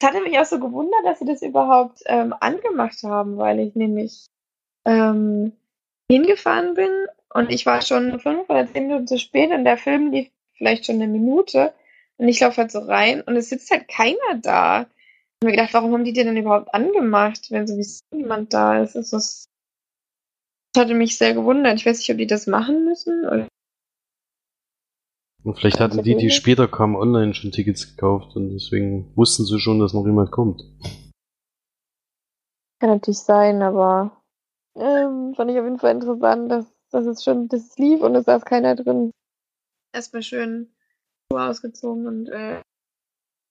Es 0.00 0.06
hatte 0.06 0.20
mich 0.20 0.38
auch 0.38 0.44
so 0.44 0.60
gewundert, 0.60 1.00
dass 1.06 1.18
sie 1.18 1.24
das 1.24 1.40
überhaupt 1.40 2.02
ähm, 2.04 2.34
angemacht 2.38 3.02
haben, 3.04 3.38
weil 3.38 3.58
ich 3.58 3.74
nämlich 3.74 4.26
ähm, 4.84 5.52
hingefahren 6.10 6.74
bin 6.74 6.90
und 7.32 7.50
ich 7.50 7.64
war 7.64 7.80
schon 7.80 8.20
fünf 8.20 8.50
oder 8.50 8.70
zehn 8.70 8.86
Minuten 8.86 9.06
zu 9.06 9.18
spät 9.18 9.50
und 9.50 9.64
der 9.64 9.78
Film 9.78 10.12
lief 10.12 10.28
vielleicht 10.52 10.84
schon 10.84 10.96
eine 10.96 11.08
Minute 11.08 11.72
und 12.18 12.28
ich 12.28 12.38
laufe 12.38 12.58
halt 12.58 12.70
so 12.70 12.80
rein 12.80 13.22
und 13.22 13.34
es 13.34 13.48
sitzt 13.48 13.70
halt 13.70 13.88
keiner 13.88 14.36
da. 14.42 14.84
Ich 15.40 15.46
habe 15.46 15.52
mir 15.52 15.56
gedacht, 15.56 15.74
warum 15.74 15.92
haben 15.92 16.04
die 16.04 16.12
den 16.12 16.26
denn 16.26 16.36
überhaupt 16.36 16.74
angemacht, 16.74 17.50
wenn 17.50 17.68
sowieso 17.68 18.00
niemand 18.12 18.52
da 18.52 18.82
ist? 18.82 18.96
Das, 18.96 19.12
ist 19.12 19.12
das 19.12 19.48
hatte 20.78 20.94
mich 20.94 21.16
sehr 21.16 21.34
gewundert. 21.34 21.78
Ich 21.78 21.86
weiß 21.86 21.98
nicht, 21.98 22.10
ob 22.10 22.18
die 22.18 22.26
das 22.26 22.46
machen 22.46 22.84
müssen 22.84 23.24
oder 23.24 23.48
Und 25.44 25.56
vielleicht 25.56 25.80
hatten 25.80 26.02
die, 26.02 26.16
die 26.16 26.30
später 26.30 26.66
kamen, 26.68 26.96
online 26.96 27.34
schon 27.34 27.52
Tickets 27.52 27.94
gekauft 27.94 28.34
und 28.36 28.50
deswegen 28.50 29.14
wussten 29.16 29.44
sie 29.44 29.60
schon, 29.60 29.78
dass 29.78 29.94
noch 29.94 30.06
jemand 30.06 30.30
kommt. 30.30 30.62
Kann 32.80 32.90
natürlich 32.90 33.20
sein, 33.20 33.62
aber 33.62 34.22
ähm, 34.76 35.34
fand 35.34 35.50
ich 35.50 35.58
auf 35.58 35.64
jeden 35.64 35.78
Fall 35.78 35.94
interessant, 35.94 36.50
dass, 36.50 36.66
dass 36.90 37.06
es 37.06 37.22
schon, 37.22 37.48
dass 37.48 37.62
es 37.62 37.78
lief 37.78 38.00
und 38.00 38.14
es 38.14 38.24
saß 38.24 38.44
keiner 38.44 38.76
drin. 38.76 39.10
Erstmal 39.92 40.22
schön 40.22 40.72
ausgezogen 41.32 42.06
und 42.06 42.28
äh, 42.28 42.60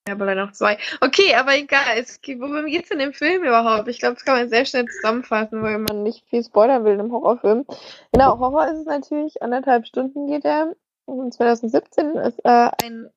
ja, 0.08 0.14
aber 0.14 0.26
leider 0.26 0.46
noch 0.46 0.54
zwei. 0.54 0.78
Okay, 1.02 1.36
aber 1.36 1.56
egal. 1.56 1.84
Es, 1.98 2.22
geht- 2.22 2.40
worum 2.40 2.66
geht's 2.66 2.90
in 2.92 3.00
dem 3.00 3.14
Film 3.14 3.44
überhaupt? 3.44 3.88
Ich 3.90 4.00
glaube, 4.00 4.16
das 4.16 4.26
kann 4.26 4.38
man 4.38 4.50
sehr 4.50 4.66
schnell 4.66 4.86
zusammenfassen, 4.86 5.62
weil 5.62 5.78
man 5.78 6.04
nicht 6.04 6.26
viel 6.30 6.44
spoilern 6.44 6.84
will 6.86 7.00
im 7.00 7.12
Horrorfilm. 7.12 7.66
Genau, 8.14 8.40
Horror 8.40 8.68
ist 8.68 8.80
es 8.80 8.86
natürlich. 8.86 9.42
Anderthalb 9.42 9.86
Stunden 9.86 10.28
geht 10.28 10.46
er. 10.46 10.76
Und 11.06 11.34
2017 11.34 12.16
ist 12.18 12.40
äh, 12.44 12.70
ein 12.84 13.10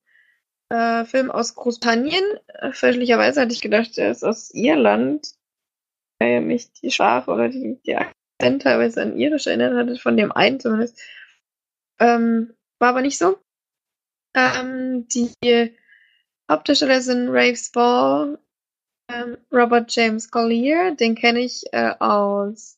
äh, 0.69 1.05
Film 1.05 1.31
aus 1.31 1.55
Großbritannien. 1.55 2.23
Fälschlicherweise 2.73 3.41
hatte 3.41 3.53
ich 3.53 3.63
gedacht, 3.63 3.97
er 3.99 4.11
ist 4.11 4.25
aus 4.25 4.51
Irland 4.53 5.27
weil 6.23 6.43
mich 6.43 6.71
die 6.73 6.91
Sprache 6.91 7.31
oder 7.31 7.49
die, 7.49 7.81
die 7.87 7.97
Akzent 7.97 8.61
teilweise 8.61 9.01
an 9.01 9.17
irisch 9.17 9.47
erinnert 9.47 9.75
hatte, 9.75 9.97
von 9.99 10.19
dem 10.19 10.33
einen 10.33 10.61
zumindest. 10.61 11.01
Ähm, 11.99 12.53
war 12.79 12.91
aber 12.91 13.01
nicht 13.01 13.17
so. 13.17 13.39
Ähm, 14.35 15.09
die 15.09 15.33
Hauptdarsteller 16.51 17.01
sind 17.01 17.29
Rafe 17.29 17.57
Spall, 17.57 18.39
ähm, 19.09 19.39
Robert 19.53 19.95
James 19.95 20.31
Collier, 20.31 20.97
den 20.97 21.15
kenne 21.15 21.41
ich 21.41 21.63
äh, 21.73 21.95
aus 22.01 22.77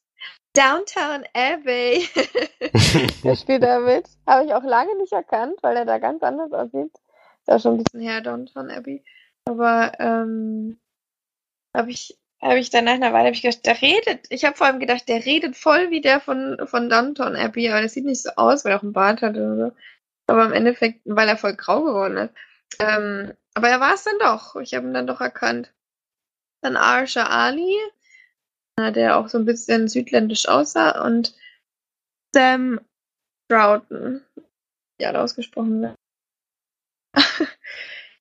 Downtown 0.54 1.24
Abbey. 1.32 2.06
Der 3.24 3.34
spielt 3.34 3.62
da 3.62 3.78
mit. 3.78 4.06
Habe 4.26 4.44
ich 4.44 4.52
auch 4.52 4.62
lange 4.62 4.94
nicht 4.98 5.12
erkannt, 5.12 5.56
weil 5.62 5.76
er 5.76 5.86
da 5.86 5.98
ganz 5.98 6.22
anders 6.22 6.52
aussieht. 6.52 6.92
Ist 7.40 7.48
auch 7.48 7.60
schon 7.60 7.78
ein 7.78 7.84
bisschen 7.84 8.00
her, 8.00 8.20
Downtown 8.20 8.70
Abbey. 8.70 9.02
Aber 9.46 9.92
ähm, 9.98 10.78
habe 11.74 11.90
ich 11.90 12.18
habe 12.42 12.58
ich 12.58 12.70
dann 12.70 12.84
nach 12.84 12.94
einer 12.94 13.12
Weile 13.12 13.28
hab 13.28 13.34
ich 13.34 13.42
gedacht, 13.42 13.64
der 13.64 13.80
redet. 13.80 14.26
Ich 14.28 14.44
habe 14.44 14.56
vor 14.56 14.66
allem 14.66 14.80
gedacht, 14.80 15.08
der 15.08 15.24
redet 15.24 15.56
voll 15.56 15.90
wie 15.90 16.00
der 16.00 16.20
von, 16.20 16.58
von 16.66 16.90
Downton 16.90 17.36
Abbey, 17.36 17.70
aber 17.70 17.82
das 17.82 17.94
sieht 17.94 18.04
nicht 18.04 18.20
so 18.20 18.30
aus, 18.36 18.64
weil 18.64 18.72
er 18.72 18.78
auch 18.78 18.82
einen 18.82 18.92
Bart 18.92 19.22
hat 19.22 19.36
oder 19.36 19.56
so. 19.56 19.72
Aber 20.26 20.44
im 20.44 20.52
Endeffekt, 20.52 21.00
weil 21.04 21.28
er 21.28 21.36
voll 21.36 21.54
grau 21.54 21.84
geworden 21.84 22.16
ist. 22.16 22.34
Ähm, 22.80 23.32
aber 23.54 23.68
er 23.68 23.80
war 23.80 23.94
es 23.94 24.04
dann 24.04 24.18
doch. 24.18 24.56
Ich 24.56 24.74
habe 24.74 24.86
ihn 24.86 24.94
dann 24.94 25.06
doch 25.06 25.20
erkannt. 25.20 25.72
Dann 26.62 26.76
Arsha 26.76 27.24
Ali, 27.24 27.76
äh, 28.76 28.92
der 28.92 29.16
auch 29.16 29.28
so 29.28 29.38
ein 29.38 29.44
bisschen 29.44 29.88
südländisch 29.88 30.48
aussah, 30.48 31.04
und 31.04 31.34
Sam 32.34 32.80
Broughton, 33.48 34.24
ja, 34.98 35.12
ausgesprochen 35.14 35.94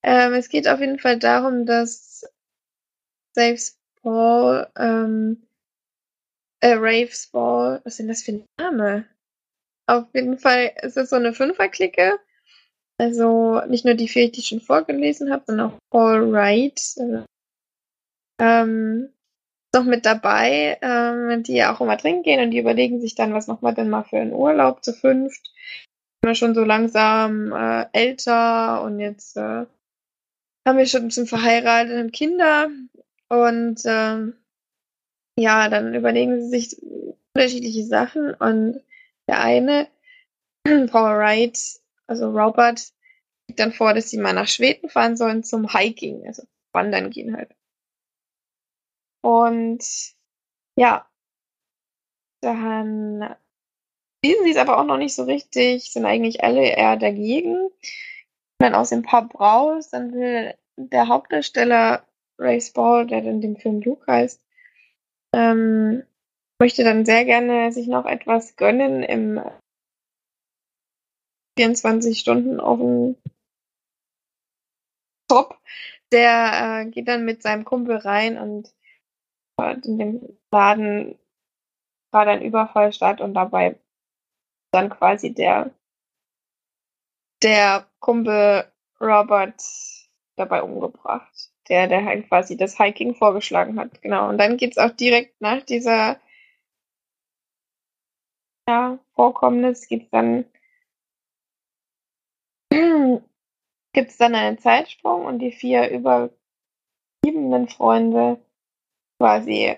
ähm, 0.03 0.33
es 0.33 0.49
geht 0.49 0.67
auf 0.67 0.79
jeden 0.81 0.99
Fall 0.99 1.17
darum, 1.17 1.65
dass 1.65 2.25
Saves 3.33 3.79
Paul, 4.01 4.67
ähm, 4.75 5.47
äh, 6.59 6.73
Raves 6.73 7.27
Ball, 7.27 7.81
was 7.85 7.97
sind 7.97 8.09
das 8.09 8.23
für 8.23 8.43
Name? 8.59 9.07
Auf 9.87 10.13
jeden 10.13 10.37
Fall 10.37 10.73
ist 10.81 10.97
es 10.97 11.09
so 11.09 11.15
eine 11.15 11.33
Fünferklicke. 11.33 12.19
Also 13.01 13.61
nicht 13.67 13.83
nur 13.83 13.95
die 13.95 14.07
vier, 14.07 14.31
die 14.31 14.41
ich 14.41 14.49
schon 14.49 14.61
vorgelesen 14.61 15.31
habe, 15.31 15.41
sondern 15.47 15.71
auch 15.71 15.79
Paul 15.89 16.31
Wright. 16.31 16.79
Ähm, 18.39 19.09
noch 19.73 19.85
mit 19.85 20.05
dabei, 20.05 20.77
ähm, 20.83 21.41
die 21.41 21.55
ja 21.55 21.73
auch 21.73 21.81
immer 21.81 21.97
trinken 21.97 22.21
gehen 22.21 22.43
und 22.43 22.51
die 22.51 22.59
überlegen 22.59 23.01
sich 23.01 23.15
dann, 23.15 23.33
was 23.33 23.47
machen 23.47 23.63
wir 23.63 23.73
denn 23.73 23.89
mal 23.89 24.03
für 24.03 24.19
einen 24.19 24.33
Urlaub 24.33 24.83
zu 24.83 24.93
fünft. 24.93 25.47
Sind 25.47 26.29
wir 26.29 26.35
schon 26.35 26.53
so 26.53 26.63
langsam 26.63 27.51
äh, 27.53 27.87
älter 27.91 28.83
und 28.83 28.99
jetzt 28.99 29.35
äh, 29.35 29.65
haben 30.67 30.77
wir 30.77 30.85
schon 30.85 31.01
ein 31.01 31.07
bisschen 31.07 32.11
Kinder 32.11 32.69
und 33.29 33.81
ähm, 33.85 34.35
ja, 35.39 35.69
dann 35.69 35.95
überlegen 35.95 36.39
sie 36.39 36.49
sich 36.49 36.77
unterschiedliche 37.33 37.83
Sachen 37.83 38.35
und 38.35 38.79
der 39.27 39.41
eine, 39.41 39.87
Paul 40.91 41.17
Wright, 41.17 41.80
also 42.11 42.29
Robert, 42.29 42.91
gibt 43.47 43.61
dann 43.61 43.71
vor, 43.71 43.93
dass 43.93 44.09
sie 44.09 44.17
mal 44.17 44.33
nach 44.33 44.49
Schweden 44.49 44.89
fahren 44.89 45.15
sollen 45.15 45.45
zum 45.45 45.73
Hiking, 45.73 46.27
also 46.27 46.43
wandern 46.73 47.09
gehen 47.09 47.35
halt. 47.37 47.55
Und 49.23 49.81
ja, 50.77 51.09
dann 52.41 53.35
wissen 54.21 54.43
sie 54.43 54.51
es 54.51 54.57
aber 54.57 54.77
auch 54.77 54.83
noch 54.83 54.97
nicht 54.97 55.15
so 55.15 55.23
richtig, 55.23 55.91
sind 55.93 56.05
eigentlich 56.05 56.43
alle 56.43 56.63
eher 56.63 56.97
dagegen. 56.97 57.69
Dann 58.59 58.75
aus 58.75 58.89
dem 58.89 59.03
Pub 59.03 59.39
raus, 59.39 59.89
dann 59.89 60.13
will 60.13 60.53
der 60.75 61.07
Hauptdarsteller 61.07 62.05
Ray 62.37 62.59
Spall, 62.59 63.07
der 63.07 63.23
in 63.23 63.39
dem 63.39 63.55
Film 63.55 63.81
Luke 63.81 64.05
heißt, 64.11 64.41
ähm, 65.33 66.03
möchte 66.59 66.83
dann 66.83 67.05
sehr 67.05 67.23
gerne 67.23 67.71
sich 67.71 67.87
noch 67.87 68.05
etwas 68.05 68.57
gönnen 68.57 69.01
im 69.01 69.41
24 71.61 72.19
Stunden 72.19 72.59
auf 72.59 72.79
dem 72.79 73.15
Top. 75.27 75.59
Der 76.11 76.81
äh, 76.81 76.89
geht 76.89 77.07
dann 77.07 77.23
mit 77.23 77.43
seinem 77.43 77.65
Kumpel 77.65 77.97
rein 77.97 78.39
und 78.39 78.73
äh, 79.59 79.75
in 79.85 79.99
dem 79.99 80.37
Laden 80.51 81.19
gerade 82.11 82.31
ein 82.31 82.41
Überfall 82.41 82.91
statt 82.91 83.21
und 83.21 83.35
dabei 83.35 83.79
dann 84.71 84.89
quasi 84.89 85.33
der 85.33 85.71
der 87.43 87.87
Kumpel 87.99 88.65
Robert 88.99 89.61
dabei 90.35 90.63
umgebracht. 90.63 91.51
Der, 91.69 91.87
der 91.87 92.03
halt 92.03 92.27
quasi 92.27 92.57
das 92.57 92.77
Hiking 92.77 93.13
vorgeschlagen 93.13 93.79
hat. 93.79 94.01
Genau. 94.01 94.27
Und 94.29 94.39
dann 94.39 94.57
geht's 94.57 94.79
auch 94.79 94.89
direkt 94.89 95.39
nach 95.39 95.61
dieser 95.61 96.19
ja, 98.67 98.99
Vorkommnis 99.13 99.87
geht's 99.87 100.09
dann 100.09 100.45
gibt's 103.93 104.17
dann 104.17 104.35
einen 104.35 104.57
Zeitsprung 104.57 105.25
und 105.25 105.39
die 105.39 105.51
vier 105.51 105.89
überbliebenen 105.89 107.67
Freunde 107.69 108.43
quasi 109.19 109.75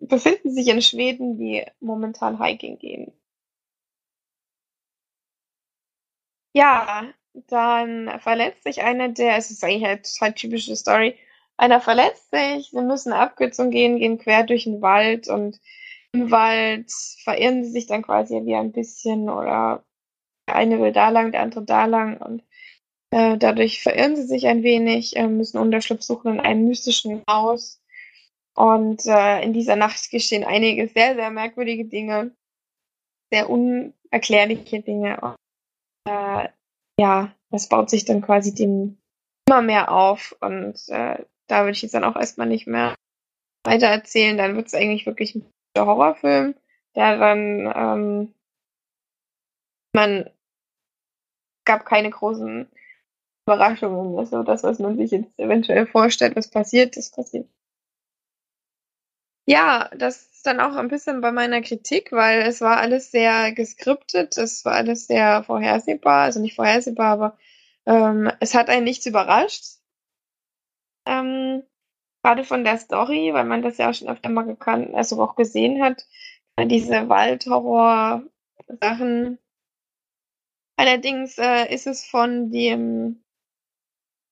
befinden 0.00 0.50
sich 0.50 0.68
in 0.68 0.82
Schweden, 0.82 1.38
die 1.38 1.64
momentan 1.80 2.42
Hiking 2.42 2.78
gehen. 2.78 3.12
Ja, 6.52 7.04
dann 7.32 8.18
verletzt 8.20 8.64
sich 8.64 8.82
einer 8.82 9.08
der, 9.08 9.36
es 9.36 9.50
ist 9.50 9.62
eigentlich 9.62 9.84
eine 9.86 10.02
total 10.02 10.34
typische 10.34 10.74
Story, 10.74 11.16
einer 11.56 11.80
verletzt 11.80 12.30
sich, 12.30 12.70
sie 12.70 12.80
müssen 12.80 13.12
eine 13.12 13.22
Abkürzung 13.22 13.70
gehen, 13.70 13.98
gehen 13.98 14.18
quer 14.18 14.44
durch 14.44 14.64
den 14.64 14.82
Wald 14.82 15.28
und 15.28 15.60
im 16.12 16.30
Wald 16.32 16.90
verirren 17.22 17.64
sie 17.64 17.70
sich 17.70 17.86
dann 17.86 18.02
quasi 18.02 18.44
wie 18.44 18.56
ein 18.56 18.72
bisschen 18.72 19.28
oder 19.30 19.84
der 20.48 20.56
eine 20.56 20.80
will 20.80 20.92
da 20.92 21.10
lang, 21.10 21.30
der 21.30 21.42
andere 21.42 21.64
da 21.64 21.84
lang 21.84 22.20
und 22.20 22.42
äh, 23.10 23.36
dadurch 23.36 23.82
verirren 23.82 24.16
sie 24.16 24.22
sich 24.22 24.46
ein 24.46 24.62
wenig, 24.62 25.16
äh, 25.16 25.26
müssen 25.26 25.58
Unterschlupf 25.58 26.02
suchen 26.02 26.34
in 26.34 26.40
einem 26.40 26.66
mystischen 26.66 27.22
Haus 27.28 27.80
und 28.54 29.04
äh, 29.06 29.42
in 29.42 29.52
dieser 29.52 29.76
Nacht 29.76 30.10
geschehen 30.10 30.44
einige 30.44 30.88
sehr, 30.88 31.14
sehr 31.14 31.30
merkwürdige 31.30 31.84
Dinge, 31.86 32.34
sehr 33.32 33.48
unerklärliche 33.50 34.82
Dinge. 34.82 35.20
Und, 35.20 35.36
äh, 36.08 36.48
ja, 37.00 37.34
das 37.50 37.68
baut 37.68 37.90
sich 37.90 38.04
dann 38.04 38.22
quasi 38.22 38.54
dem 38.54 38.98
immer 39.48 39.62
mehr 39.62 39.90
auf 39.90 40.36
und 40.40 40.76
äh, 40.88 41.24
da 41.48 41.62
würde 41.62 41.72
ich 41.72 41.82
jetzt 41.82 41.94
dann 41.94 42.04
auch 42.04 42.16
erstmal 42.16 42.46
nicht 42.46 42.68
mehr 42.68 42.94
weiter 43.64 43.88
erzählen. 43.88 44.36
Dann 44.36 44.54
wird 44.54 44.68
es 44.68 44.74
eigentlich 44.74 45.06
wirklich 45.06 45.34
ein 45.34 45.44
Horrorfilm, 45.76 46.54
der 46.94 47.18
dann 47.18 47.72
ähm, 47.74 48.34
man 49.92 50.30
gab 51.64 51.84
keine 51.84 52.10
großen 52.10 52.70
Überraschungen. 53.50 54.18
Also 54.18 54.42
das, 54.42 54.62
was 54.62 54.78
man 54.78 54.96
sich 54.96 55.10
jetzt 55.10 55.38
eventuell 55.38 55.86
vorstellt, 55.86 56.36
was 56.36 56.48
passiert, 56.48 56.96
das 56.96 57.10
passiert. 57.10 57.48
Ja, 59.46 59.90
das 59.96 60.22
ist 60.32 60.46
dann 60.46 60.60
auch 60.60 60.76
ein 60.76 60.88
bisschen 60.88 61.20
bei 61.20 61.32
meiner 61.32 61.60
Kritik, 61.60 62.12
weil 62.12 62.42
es 62.42 62.60
war 62.60 62.76
alles 62.78 63.10
sehr 63.10 63.52
geskriptet, 63.52 64.36
es 64.38 64.64
war 64.64 64.74
alles 64.74 65.06
sehr 65.08 65.42
vorhersehbar, 65.44 66.22
also 66.22 66.40
nicht 66.40 66.54
vorhersehbar, 66.54 67.12
aber 67.12 67.38
ähm, 67.86 68.30
es 68.40 68.54
hat 68.54 68.68
einen 68.68 68.84
nichts 68.84 69.06
überrascht. 69.06 69.64
Ähm, 71.06 71.62
Gerade 72.22 72.44
von 72.44 72.64
der 72.64 72.78
Story, 72.78 73.30
weil 73.32 73.44
man 73.44 73.62
das 73.62 73.78
ja 73.78 73.90
auch 73.90 73.94
schon 73.94 74.08
öfter 74.08 74.28
mal 74.28 74.42
gekannt, 74.44 74.94
also 74.94 75.20
auch 75.22 75.36
gesehen 75.36 75.82
hat, 75.82 76.06
diese 76.58 77.08
Waldhorror-Sachen. 77.08 79.38
Allerdings 80.76 81.38
äh, 81.38 81.72
ist 81.74 81.86
es 81.86 82.04
von 82.04 82.50
dem 82.50 83.22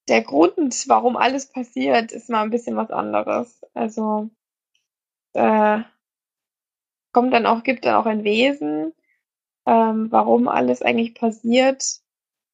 der 0.08 0.22
Grund, 0.22 0.84
warum 0.88 1.16
alles 1.16 1.46
passiert, 1.46 2.12
ist 2.12 2.30
mal 2.30 2.42
ein 2.42 2.50
bisschen 2.50 2.76
was 2.76 2.90
anderes. 2.90 3.60
Also 3.74 4.30
äh, 5.34 5.80
kommt 7.12 7.32
dann 7.32 7.46
auch, 7.46 7.62
gibt 7.62 7.84
dann 7.84 7.94
auch 7.94 8.06
ein 8.06 8.24
Wesen, 8.24 8.92
ähm, 9.66 10.10
warum 10.10 10.48
alles 10.48 10.82
eigentlich 10.82 11.14
passiert, 11.14 12.00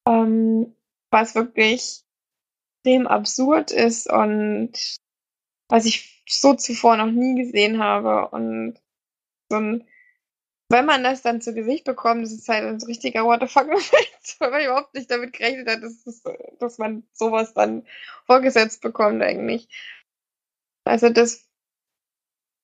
ähm, 0.07 0.75
was 1.11 1.35
wirklich 1.35 2.03
dem 2.85 3.07
absurd 3.07 3.71
ist 3.71 4.11
und 4.11 4.97
was 5.69 5.85
ich 5.85 6.23
so 6.27 6.53
zuvor 6.53 6.97
noch 6.97 7.11
nie 7.11 7.35
gesehen 7.35 7.81
habe. 7.81 8.29
Und 8.29 8.79
so 9.49 9.57
ein, 9.57 9.87
wenn 10.69 10.85
man 10.85 11.03
das 11.03 11.21
dann 11.21 11.41
zu 11.41 11.53
Gesicht 11.53 11.83
bekommt, 11.83 12.23
ist 12.23 12.31
es 12.31 12.49
halt 12.49 12.63
ein 12.63 12.81
richtiger 12.81 13.23
What 13.25 13.41
the 13.41 13.47
fuck 13.47 13.67
Moment, 13.67 13.85
weil 14.39 14.51
man 14.51 14.63
überhaupt 14.63 14.93
nicht 14.95 15.11
damit 15.11 15.33
gerechnet 15.33 15.69
hat, 15.69 15.83
dass, 15.83 16.03
das, 16.03 16.23
dass 16.59 16.77
man 16.77 17.03
sowas 17.13 17.53
dann 17.53 17.85
vorgesetzt 18.25 18.81
bekommt 18.81 19.21
eigentlich. 19.21 19.69
Also 20.85 21.09
das 21.09 21.47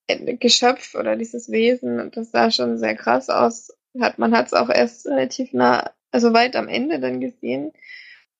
Geschöpf 0.08 0.94
oder 0.94 1.16
dieses 1.16 1.50
Wesen, 1.50 2.10
das 2.10 2.30
sah 2.32 2.50
schon 2.50 2.78
sehr 2.78 2.96
krass 2.96 3.30
aus. 3.30 3.72
Hat, 3.98 4.18
man 4.18 4.34
hat 4.34 4.46
es 4.46 4.52
auch 4.52 4.68
erst 4.68 5.06
relativ 5.06 5.52
nah, 5.52 5.92
also 6.10 6.32
weit 6.32 6.56
am 6.56 6.68
Ende 6.68 6.98
dann 6.98 7.20
gesehen. 7.20 7.72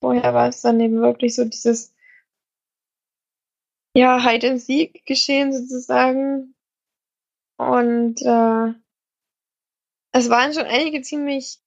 Vorher 0.00 0.34
war 0.34 0.48
es 0.48 0.60
dann 0.62 0.80
eben 0.80 1.00
wirklich 1.00 1.34
so 1.34 1.44
dieses 1.44 1.94
ja, 3.94 4.22
Hide 4.22 4.50
and 4.50 4.60
Seek 4.60 5.04
geschehen 5.06 5.52
sozusagen. 5.52 6.54
Und 7.58 8.20
äh, 8.22 8.74
es 10.12 10.28
waren 10.28 10.52
schon 10.52 10.66
einige 10.66 11.02
ziemlich 11.02 11.58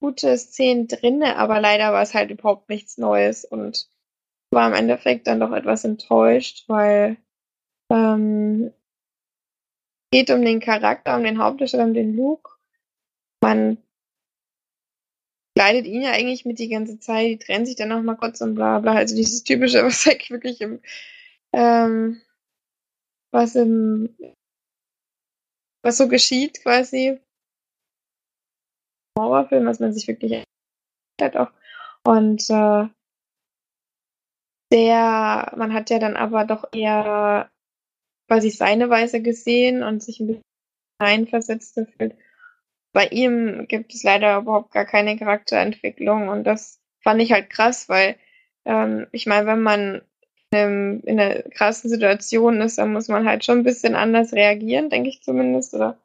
gute 0.00 0.36
Szenen 0.38 0.88
drinne, 0.88 1.36
aber 1.36 1.60
leider 1.60 1.92
war 1.92 2.02
es 2.02 2.14
halt 2.14 2.30
überhaupt 2.30 2.68
nichts 2.68 2.98
Neues 2.98 3.44
und 3.44 3.88
war 4.50 4.66
im 4.68 4.74
Endeffekt 4.74 5.26
dann 5.26 5.40
doch 5.40 5.52
etwas 5.52 5.84
enttäuscht, 5.84 6.64
weil 6.68 7.18
ähm, 7.90 8.72
geht 10.12 10.30
um 10.30 10.42
den 10.42 10.60
Charakter, 10.60 11.16
um 11.16 11.22
den 11.22 11.38
Hauptdarsteller, 11.38 11.84
um 11.84 11.94
den 11.94 12.16
Luke. 12.16 12.50
Man 13.42 13.78
leidet 15.56 15.86
ihn 15.86 16.02
ja 16.02 16.12
eigentlich 16.12 16.44
mit 16.44 16.58
die 16.58 16.68
ganze 16.68 16.98
Zeit, 16.98 17.26
die 17.26 17.38
trennen 17.38 17.66
sich 17.66 17.76
dann 17.76 17.90
noch 17.90 18.02
mal 18.02 18.16
kurz 18.16 18.40
und 18.40 18.54
bla 18.54 18.78
bla. 18.78 18.94
Also 18.94 19.14
dieses 19.14 19.44
typische, 19.44 19.84
was 19.84 20.06
eigentlich 20.06 20.30
wirklich 20.30 20.60
im 20.60 20.80
ähm, 21.52 22.20
was 23.32 23.54
im, 23.54 24.16
was 25.82 25.98
so 25.98 26.08
geschieht 26.08 26.62
quasi. 26.62 27.20
Horrorfilm, 29.18 29.66
was 29.66 29.80
man 29.80 29.92
sich 29.92 30.08
wirklich 30.08 30.44
hat 31.20 31.36
auch. 31.36 31.50
Und 32.04 32.48
äh, 32.50 32.88
der, 34.72 35.52
man 35.56 35.72
hat 35.72 35.90
ja 35.90 35.98
dann 35.98 36.16
aber 36.16 36.44
doch 36.44 36.64
eher 36.72 37.50
quasi 38.28 38.50
seine 38.50 38.88
Weise 38.88 39.20
gesehen 39.20 39.82
und 39.82 40.02
sich 40.02 40.20
ein 40.20 40.28
bisschen 40.28 40.44
einversetzt 40.98 41.74
gefühlt. 41.74 42.16
Bei 42.92 43.06
ihm 43.06 43.66
gibt 43.68 43.94
es 43.94 44.02
leider 44.02 44.38
überhaupt 44.38 44.72
gar 44.72 44.84
keine 44.84 45.16
Charakterentwicklung 45.16 46.28
und 46.28 46.44
das 46.44 46.80
fand 47.00 47.20
ich 47.20 47.32
halt 47.32 47.50
krass, 47.50 47.88
weil 47.88 48.16
ähm, 48.64 49.06
ich 49.12 49.26
meine, 49.26 49.46
wenn 49.46 49.62
man 49.62 50.02
in, 50.52 51.00
in 51.04 51.20
einer 51.20 51.42
krassen 51.42 51.88
Situation 51.88 52.60
ist, 52.60 52.78
dann 52.78 52.92
muss 52.92 53.08
man 53.08 53.26
halt 53.26 53.44
schon 53.44 53.58
ein 53.58 53.64
bisschen 53.64 53.94
anders 53.94 54.32
reagieren, 54.32 54.90
denke 54.90 55.08
ich 55.08 55.22
zumindest. 55.22 55.74
Oder 55.74 55.98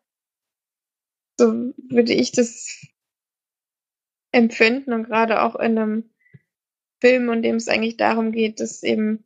so 1.39 1.73
würde 1.89 2.13
ich 2.13 2.31
das 2.31 2.85
empfinden 4.35 4.91
und 4.91 5.05
gerade 5.05 5.41
auch 5.41 5.55
in 5.55 5.77
einem 5.77 6.09
Film, 7.01 7.31
in 7.31 7.41
dem 7.41 7.55
es 7.55 7.67
eigentlich 7.67 7.97
darum 7.97 8.31
geht, 8.31 8.59
dass 8.59 8.83
eben 8.83 9.23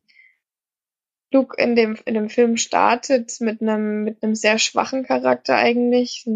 Luke 1.32 1.62
in 1.62 1.76
dem, 1.76 1.98
in 2.06 2.14
dem 2.14 2.30
Film 2.30 2.58
startet 2.58 3.40
mit 3.42 3.62
einem, 3.62 4.04
mit 4.04 4.24
einem 4.24 4.36
sehr 4.36 4.60
schwachen 4.60 5.04
Charakter 5.04 5.56
eigentlich, 5.56 6.28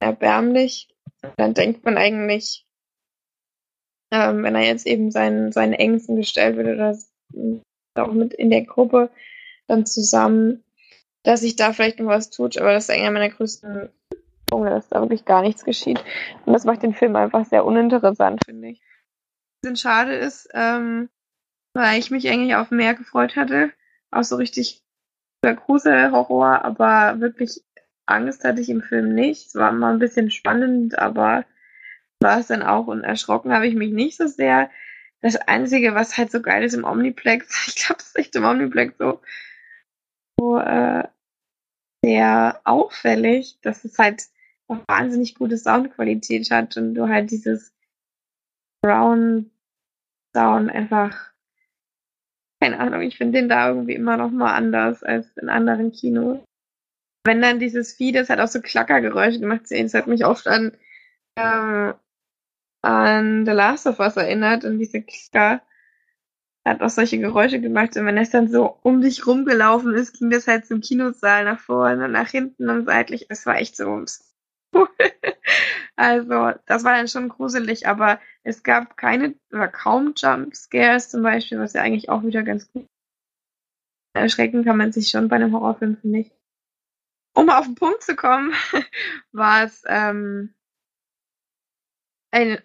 erbärmlich. 0.00 0.88
Dann 1.36 1.54
denkt 1.54 1.84
man 1.84 1.96
eigentlich, 1.96 2.66
ähm, 4.10 4.42
wenn 4.42 4.54
er 4.54 4.62
jetzt 4.64 4.86
eben 4.86 5.10
seinen, 5.10 5.52
seinen 5.52 5.72
Ängsten 5.72 6.16
gestellt 6.16 6.56
wird 6.56 6.66
oder 6.66 6.98
auch 7.94 8.12
mit 8.12 8.34
in 8.34 8.50
der 8.50 8.62
Gruppe 8.64 9.10
dann 9.68 9.86
zusammen, 9.86 10.64
dass 11.22 11.40
sich 11.40 11.54
da 11.54 11.72
vielleicht 11.72 12.00
noch 12.00 12.06
was 12.06 12.30
tut, 12.30 12.58
aber 12.58 12.72
das 12.72 12.88
ist 12.88 12.90
einer 12.90 13.12
meiner 13.12 13.30
größten 13.30 13.90
Punkte, 14.52 14.70
dass 14.70 14.88
da 14.88 15.00
wirklich 15.00 15.24
gar 15.24 15.40
nichts 15.40 15.64
geschieht. 15.64 16.04
Und 16.44 16.52
das 16.52 16.64
macht 16.64 16.82
den 16.82 16.94
Film 16.94 17.16
einfach 17.16 17.46
sehr 17.46 17.64
uninteressant, 17.64 18.44
finde 18.44 18.68
ich. 18.68 18.80
Ein 18.80 19.62
bisschen 19.62 19.76
schade 19.76 20.14
ist, 20.14 20.48
ähm, 20.52 21.08
weil 21.74 21.98
ich 21.98 22.10
mich 22.10 22.28
eigentlich 22.28 22.54
auf 22.54 22.70
mehr 22.70 22.94
gefreut 22.94 23.34
hatte. 23.36 23.72
Auch 24.10 24.24
so 24.24 24.36
richtig 24.36 24.82
Grusel-Horror, 25.42 26.64
aber 26.64 27.20
wirklich 27.20 27.62
Angst 28.06 28.44
hatte 28.44 28.60
ich 28.60 28.68
im 28.68 28.82
Film 28.82 29.14
nicht. 29.14 29.46
Es 29.46 29.54
war 29.54 29.72
mal 29.72 29.94
ein 29.94 29.98
bisschen 29.98 30.30
spannend, 30.30 30.98
aber 30.98 31.44
war 32.22 32.38
es 32.38 32.48
dann 32.48 32.62
auch 32.62 32.86
und 32.86 33.02
erschrocken 33.02 33.52
habe 33.52 33.66
ich 33.66 33.74
mich 33.74 33.92
nicht 33.92 34.18
so 34.18 34.26
sehr. 34.26 34.70
Das 35.22 35.36
Einzige, 35.36 35.94
was 35.94 36.18
halt 36.18 36.30
so 36.30 36.42
geil 36.42 36.62
ist 36.62 36.74
im 36.74 36.84
Omniplex, 36.84 37.66
ich 37.68 37.76
glaube, 37.76 37.98
das 37.98 38.08
ist 38.08 38.18
echt 38.18 38.36
im 38.36 38.44
Omniplex 38.44 38.98
so, 38.98 39.20
so 40.38 40.58
äh, 40.58 41.04
sehr 42.04 42.60
auffällig, 42.64 43.58
dass 43.62 43.84
es 43.84 43.98
halt 43.98 44.24
wahnsinnig 44.86 45.34
gute 45.34 45.58
Soundqualität 45.58 46.50
hat 46.50 46.76
und 46.76 46.94
du 46.94 47.08
halt 47.08 47.30
dieses 47.30 47.72
Brown 48.82 49.50
Sound 50.34 50.70
einfach, 50.70 51.32
keine 52.60 52.80
Ahnung, 52.80 53.02
ich 53.02 53.18
finde 53.18 53.40
den 53.40 53.48
da 53.48 53.68
irgendwie 53.68 53.94
immer 53.94 54.16
noch 54.16 54.30
mal 54.30 54.54
anders 54.54 55.02
als 55.02 55.36
in 55.36 55.48
anderen 55.48 55.92
Kinos. 55.92 56.38
Wenn 57.24 57.42
dann 57.42 57.60
dieses 57.60 57.92
Vieh, 57.92 58.12
das 58.12 58.30
hat 58.30 58.40
auch 58.40 58.48
so 58.48 58.60
Klackergeräusche 58.60 59.40
gemacht, 59.40 59.62
das 59.68 59.94
hat 59.94 60.06
mich 60.06 60.24
oft 60.24 60.48
an 60.48 60.72
ähm, 61.36 61.94
an 62.82 63.46
The 63.46 63.52
Last 63.52 63.86
of 63.86 64.00
Us 64.00 64.16
erinnert 64.16 64.64
und 64.64 64.78
diese 64.78 65.02
Klicker 65.02 65.62
hat 66.64 66.80
auch 66.80 66.90
solche 66.90 67.18
Geräusche 67.18 67.60
gemacht 67.60 67.96
und 67.96 68.06
wenn 68.06 68.18
es 68.18 68.30
dann 68.30 68.48
so 68.48 68.78
um 68.82 69.00
dich 69.00 69.26
rumgelaufen 69.26 69.94
ist, 69.94 70.18
ging 70.18 70.30
das 70.30 70.46
halt 70.46 70.66
zum 70.66 70.80
Kinosaal 70.80 71.44
nach 71.44 71.60
vorne 71.60 72.04
und 72.04 72.12
nach 72.12 72.28
hinten 72.28 72.68
und 72.68 72.86
seitlich. 72.86 73.26
Es 73.28 73.46
war 73.46 73.56
echt 73.56 73.76
so 73.76 74.04
also, 75.96 76.52
das 76.66 76.84
war 76.84 76.96
dann 76.96 77.08
schon 77.08 77.28
gruselig, 77.28 77.86
aber 77.86 78.20
es 78.42 78.62
gab 78.62 78.96
keine 78.96 79.34
oder 79.52 79.68
kaum 79.68 80.14
Jumpscares 80.16 81.10
zum 81.10 81.22
Beispiel, 81.22 81.58
was 81.58 81.74
ja 81.74 81.82
eigentlich 81.82 82.08
auch 82.08 82.22
wieder 82.22 82.42
ganz 82.42 82.70
gut 82.72 82.86
erschrecken 84.14 84.64
kann 84.64 84.76
man 84.76 84.92
sich 84.92 85.08
schon 85.08 85.28
bei 85.28 85.36
einem 85.36 85.52
Horrorfilm, 85.52 85.96
finde 85.96 86.20
ich. 86.20 86.32
Um 87.34 87.48
auf 87.48 87.64
den 87.64 87.74
Punkt 87.74 88.02
zu 88.02 88.14
kommen, 88.14 88.52
war 89.32 89.64
es 89.64 89.82
ähm, 89.86 90.54
ein 92.30 92.58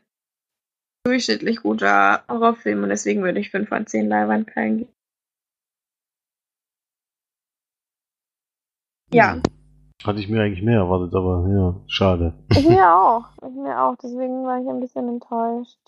durchschnittlich 1.05 1.61
guter 1.61 2.25
Horrorfilm 2.27 2.83
und 2.83 2.89
deswegen 2.89 3.23
würde 3.23 3.39
ich 3.39 3.49
5 3.49 3.69
von 3.69 3.87
10 3.87 4.09
Leinwandperlen 4.09 4.77
geben. 4.79 4.93
Ja. 9.13 9.41
Hatte 10.03 10.19
ich 10.19 10.29
mir 10.29 10.41
eigentlich 10.41 10.63
mehr 10.63 10.79
erwartet, 10.79 11.13
aber 11.15 11.47
ja, 11.49 11.81
schade. 11.87 12.33
Ich 12.51 12.67
mir 12.67 12.87
auch. 12.95 13.25
Ich 13.47 13.55
mir 13.55 13.81
auch. 13.81 13.95
Deswegen 13.97 14.43
war 14.45 14.61
ich 14.61 14.67
ein 14.67 14.79
bisschen 14.79 15.07
enttäuscht. 15.07 15.79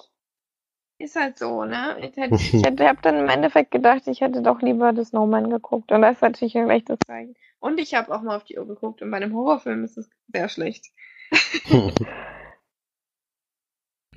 Ist 0.98 1.16
halt 1.16 1.38
so, 1.38 1.64
ne? 1.64 1.96
Ich, 2.00 2.18
hätte, 2.18 2.36
ich 2.36 2.64
hätte, 2.64 2.88
hab 2.88 3.02
dann 3.02 3.18
im 3.18 3.30
Endeffekt 3.30 3.72
gedacht, 3.72 4.08
ich 4.08 4.22
hätte 4.22 4.42
doch 4.42 4.62
lieber 4.62 4.94
The 4.94 5.06
Snowman 5.06 5.50
geguckt. 5.50 5.92
Und 5.92 6.02
das 6.02 6.16
ist 6.16 6.22
natürlich 6.22 6.58
ein 6.58 6.66
schlechtes 6.66 6.98
Zeichen. 7.06 7.36
Und 7.60 7.80
ich 7.80 7.94
habe 7.94 8.14
auch 8.14 8.22
mal 8.22 8.36
auf 8.36 8.44
die 8.44 8.58
Uhr 8.58 8.68
geguckt 8.68 9.02
und 9.02 9.12
bei 9.12 9.18
einem 9.18 9.34
Horrorfilm 9.34 9.84
ist 9.84 9.98
es 9.98 10.10
sehr 10.28 10.50
schlecht. 10.50 10.86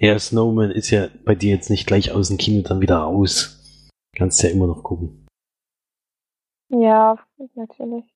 Ja, 0.02 0.18
Snowman 0.18 0.72
ist 0.72 0.90
ja 0.90 1.06
bei 1.24 1.36
dir 1.36 1.54
jetzt 1.54 1.70
nicht 1.70 1.86
gleich 1.86 2.10
aus 2.10 2.26
dem 2.26 2.36
Kino 2.36 2.66
dann 2.66 2.80
wieder 2.80 2.96
raus. 2.96 3.88
Kannst 4.16 4.42
ja 4.42 4.48
immer 4.48 4.66
noch 4.66 4.82
gucken. 4.82 5.28
Ja, 6.70 7.16
natürlich. 7.54 8.11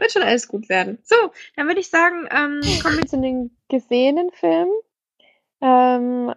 Wird 0.00 0.12
schon 0.12 0.22
alles 0.22 0.48
gut 0.48 0.68
werden. 0.68 0.98
So, 1.02 1.14
dann 1.56 1.66
würde 1.66 1.80
ich 1.80 1.90
sagen, 1.90 2.26
ähm, 2.30 2.60
kommen 2.82 2.98
wir 2.98 3.06
zu 3.06 3.20
den 3.20 3.56
gesehenen 3.68 4.30
Filmen. 4.32 4.72
Ähm, 5.60 6.34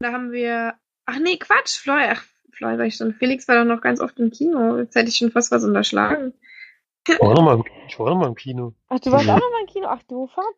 da 0.00 0.12
haben 0.12 0.32
wir. 0.32 0.74
Ach 1.06 1.18
nee, 1.18 1.36
Quatsch, 1.36 1.78
Floy. 1.78 2.02
Ach, 2.10 2.24
Floy 2.52 2.76
sag 2.76 2.86
ich 2.86 2.96
schon. 2.96 3.14
Felix 3.14 3.48
war 3.48 3.56
doch 3.56 3.64
noch 3.64 3.80
ganz 3.80 4.00
oft 4.00 4.18
im 4.18 4.30
Kino. 4.30 4.78
Jetzt 4.78 4.94
hätte 4.94 5.08
ich 5.08 5.16
schon 5.16 5.30
fast 5.30 5.50
was 5.50 5.64
unterschlagen. 5.64 6.34
Ich 7.08 7.20
war 7.20 7.34
noch 7.34 7.42
mal, 7.42 7.62
ich 7.88 7.98
war 7.98 8.10
noch 8.10 8.18
mal 8.18 8.28
im 8.28 8.34
Kino. 8.34 8.74
Ach, 8.88 9.00
du 9.00 9.10
warst 9.10 9.26
ja. 9.26 9.34
auch 9.34 9.40
noch 9.40 9.50
mal 9.50 9.60
im 9.60 9.66
Kino? 9.66 9.86
Ach 9.88 10.02
du, 10.04 10.26
fuck. 10.28 10.54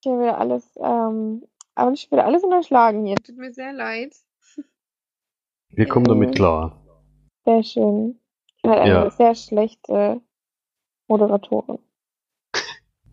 Ich 0.00 0.08
habe 0.08 0.20
wieder 0.20 0.38
alles 0.38 0.78
ähm, 0.80 1.42
aber 1.78 1.92
ich 1.92 2.10
würde 2.10 2.24
alles 2.24 2.42
unterschlagen 2.42 3.06
hier. 3.06 3.16
Tut 3.16 3.36
mir 3.36 3.52
sehr 3.52 3.72
leid. 3.72 4.12
Wir 5.68 5.86
kommen 5.86 6.06
ähm, 6.06 6.14
damit 6.14 6.34
klar. 6.34 6.84
Sehr 7.44 7.62
schön. 7.62 8.20
Ich 8.56 8.68
halt 8.68 8.80
eine 8.80 8.90
ja. 8.90 9.10
sehr 9.10 9.34
schlechte 9.36 10.20
Moderatorin. 11.08 11.78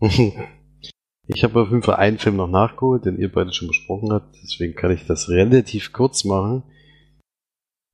ich 1.26 1.44
habe 1.44 1.62
auf 1.62 1.70
jeden 1.70 1.82
Fall 1.82 1.96
einen 1.96 2.18
Film 2.18 2.36
noch 2.36 2.48
nachgeholt, 2.48 3.06
den 3.06 3.18
ihr 3.18 3.32
beide 3.32 3.52
schon 3.52 3.68
besprochen 3.68 4.12
habt. 4.12 4.36
Deswegen 4.42 4.74
kann 4.74 4.90
ich 4.90 5.06
das 5.06 5.28
relativ 5.28 5.92
kurz 5.92 6.24
machen. 6.24 6.62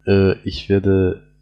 Äh, 0.07 0.39
ich 0.47 0.69
werde 0.69 1.33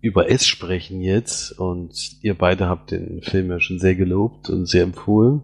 über 0.00 0.28
S 0.28 0.46
sprechen 0.46 1.00
jetzt 1.00 1.52
und 1.52 2.22
ihr 2.22 2.36
beide 2.36 2.68
habt 2.68 2.90
den 2.90 3.22
Film 3.22 3.50
ja 3.50 3.60
schon 3.60 3.78
sehr 3.78 3.94
gelobt 3.94 4.50
und 4.50 4.66
sehr 4.66 4.82
empfohlen. 4.82 5.42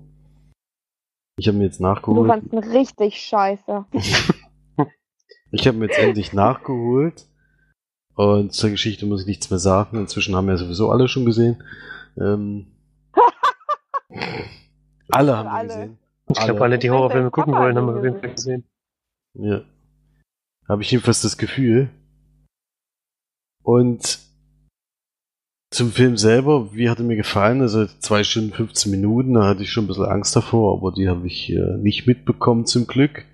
Ich 1.39 1.47
habe 1.47 1.59
mir 1.59 1.65
jetzt 1.65 1.81
nachgeholt. 1.81 2.25
Du 2.25 2.27
fandst 2.27 2.53
ihn 2.53 2.59
richtig 2.59 3.21
scheiße. 3.21 3.87
ich 5.53 5.67
habe 5.69 5.79
mir 5.79 5.87
jetzt 5.87 5.99
endlich 5.99 6.33
nachgeholt. 6.33 7.27
Und 8.19 8.53
zur 8.53 8.71
Geschichte 8.71 9.07
muss 9.07 9.21
ich 9.21 9.27
nichts 9.29 9.49
mehr 9.49 9.61
sagen. 9.61 9.97
Inzwischen 9.97 10.35
haben 10.35 10.49
wir 10.49 10.59
sowieso 10.59 10.91
alle 10.91 11.07
schon 11.07 11.25
gesehen. 11.25 11.63
Ähm, 12.21 12.67
alle 15.09 15.37
haben 15.37 15.49
wir 15.49 15.63
gesehen. 15.63 15.99
Ich 16.29 16.41
glaube, 16.41 16.61
alle, 16.63 16.81
die 16.81 16.91
Horrorfilme 16.91 17.31
gucken 17.31 17.55
wollen, 17.55 17.77
haben 17.77 17.87
wir 17.87 17.97
auf 17.97 18.03
jeden 18.03 18.19
Fall 18.19 18.35
gesehen. 18.35 18.65
Ja. 19.35 19.63
Habe 20.69 20.83
ich 20.83 20.91
jedenfalls 20.91 21.23
das 21.23 21.39
Gefühl. 21.39 21.91
Und 23.63 24.19
zum 25.71 25.93
Film 25.93 26.17
selber, 26.17 26.75
wie 26.75 26.91
hat 26.91 26.99
er 26.99 27.05
mir 27.05 27.15
gefallen? 27.15 27.61
Also 27.61 27.87
zwei 27.87 28.25
Stunden 28.25 28.53
15 28.53 28.91
Minuten, 28.91 29.35
da 29.35 29.47
hatte 29.47 29.63
ich 29.63 29.71
schon 29.71 29.85
ein 29.85 29.89
bisschen 29.89 30.07
Angst 30.07 30.35
davor, 30.35 30.77
aber 30.77 30.91
die 30.91 31.09
habe 31.09 31.25
ich 31.29 31.53
äh, 31.53 31.77
nicht 31.79 32.09
mitbekommen 32.09 32.67
zum 32.67 32.89
Glück. 32.89 33.27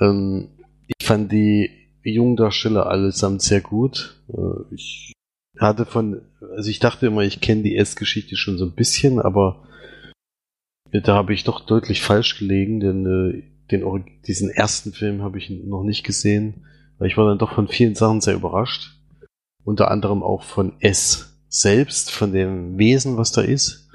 Ähm, 0.00 0.48
ich 0.88 1.06
fand 1.06 1.30
die 1.30 1.78
Jungdarsteller 2.12 2.86
allesamt 2.86 3.42
sehr 3.42 3.60
gut. 3.60 4.20
Äh, 4.28 4.74
ich 4.74 5.12
hatte 5.58 5.86
von, 5.86 6.22
also 6.56 6.70
ich 6.70 6.78
dachte 6.78 7.06
immer, 7.06 7.22
ich 7.22 7.40
kenne 7.40 7.62
die 7.62 7.76
S-Geschichte 7.76 8.36
schon 8.36 8.58
so 8.58 8.64
ein 8.64 8.74
bisschen, 8.74 9.20
aber 9.20 9.64
da 10.90 11.14
habe 11.14 11.34
ich 11.34 11.44
doch 11.44 11.66
deutlich 11.66 12.00
falsch 12.00 12.38
gelegen, 12.38 12.80
denn 12.80 13.06
äh, 13.06 13.42
den, 13.70 14.04
diesen 14.26 14.50
ersten 14.50 14.92
Film 14.92 15.22
habe 15.22 15.38
ich 15.38 15.50
noch 15.50 15.82
nicht 15.82 16.04
gesehen, 16.04 16.66
weil 16.98 17.08
ich 17.08 17.16
war 17.16 17.26
dann 17.26 17.38
doch 17.38 17.52
von 17.54 17.68
vielen 17.68 17.94
Sachen 17.94 18.20
sehr 18.20 18.34
überrascht 18.34 18.98
unter 19.68 19.90
anderem 19.90 20.22
auch 20.22 20.42
von 20.42 20.72
S 20.80 21.38
selbst, 21.48 22.10
von 22.10 22.32
dem 22.32 22.78
Wesen, 22.78 23.18
was 23.18 23.32
da 23.32 23.42
ist. 23.42 23.90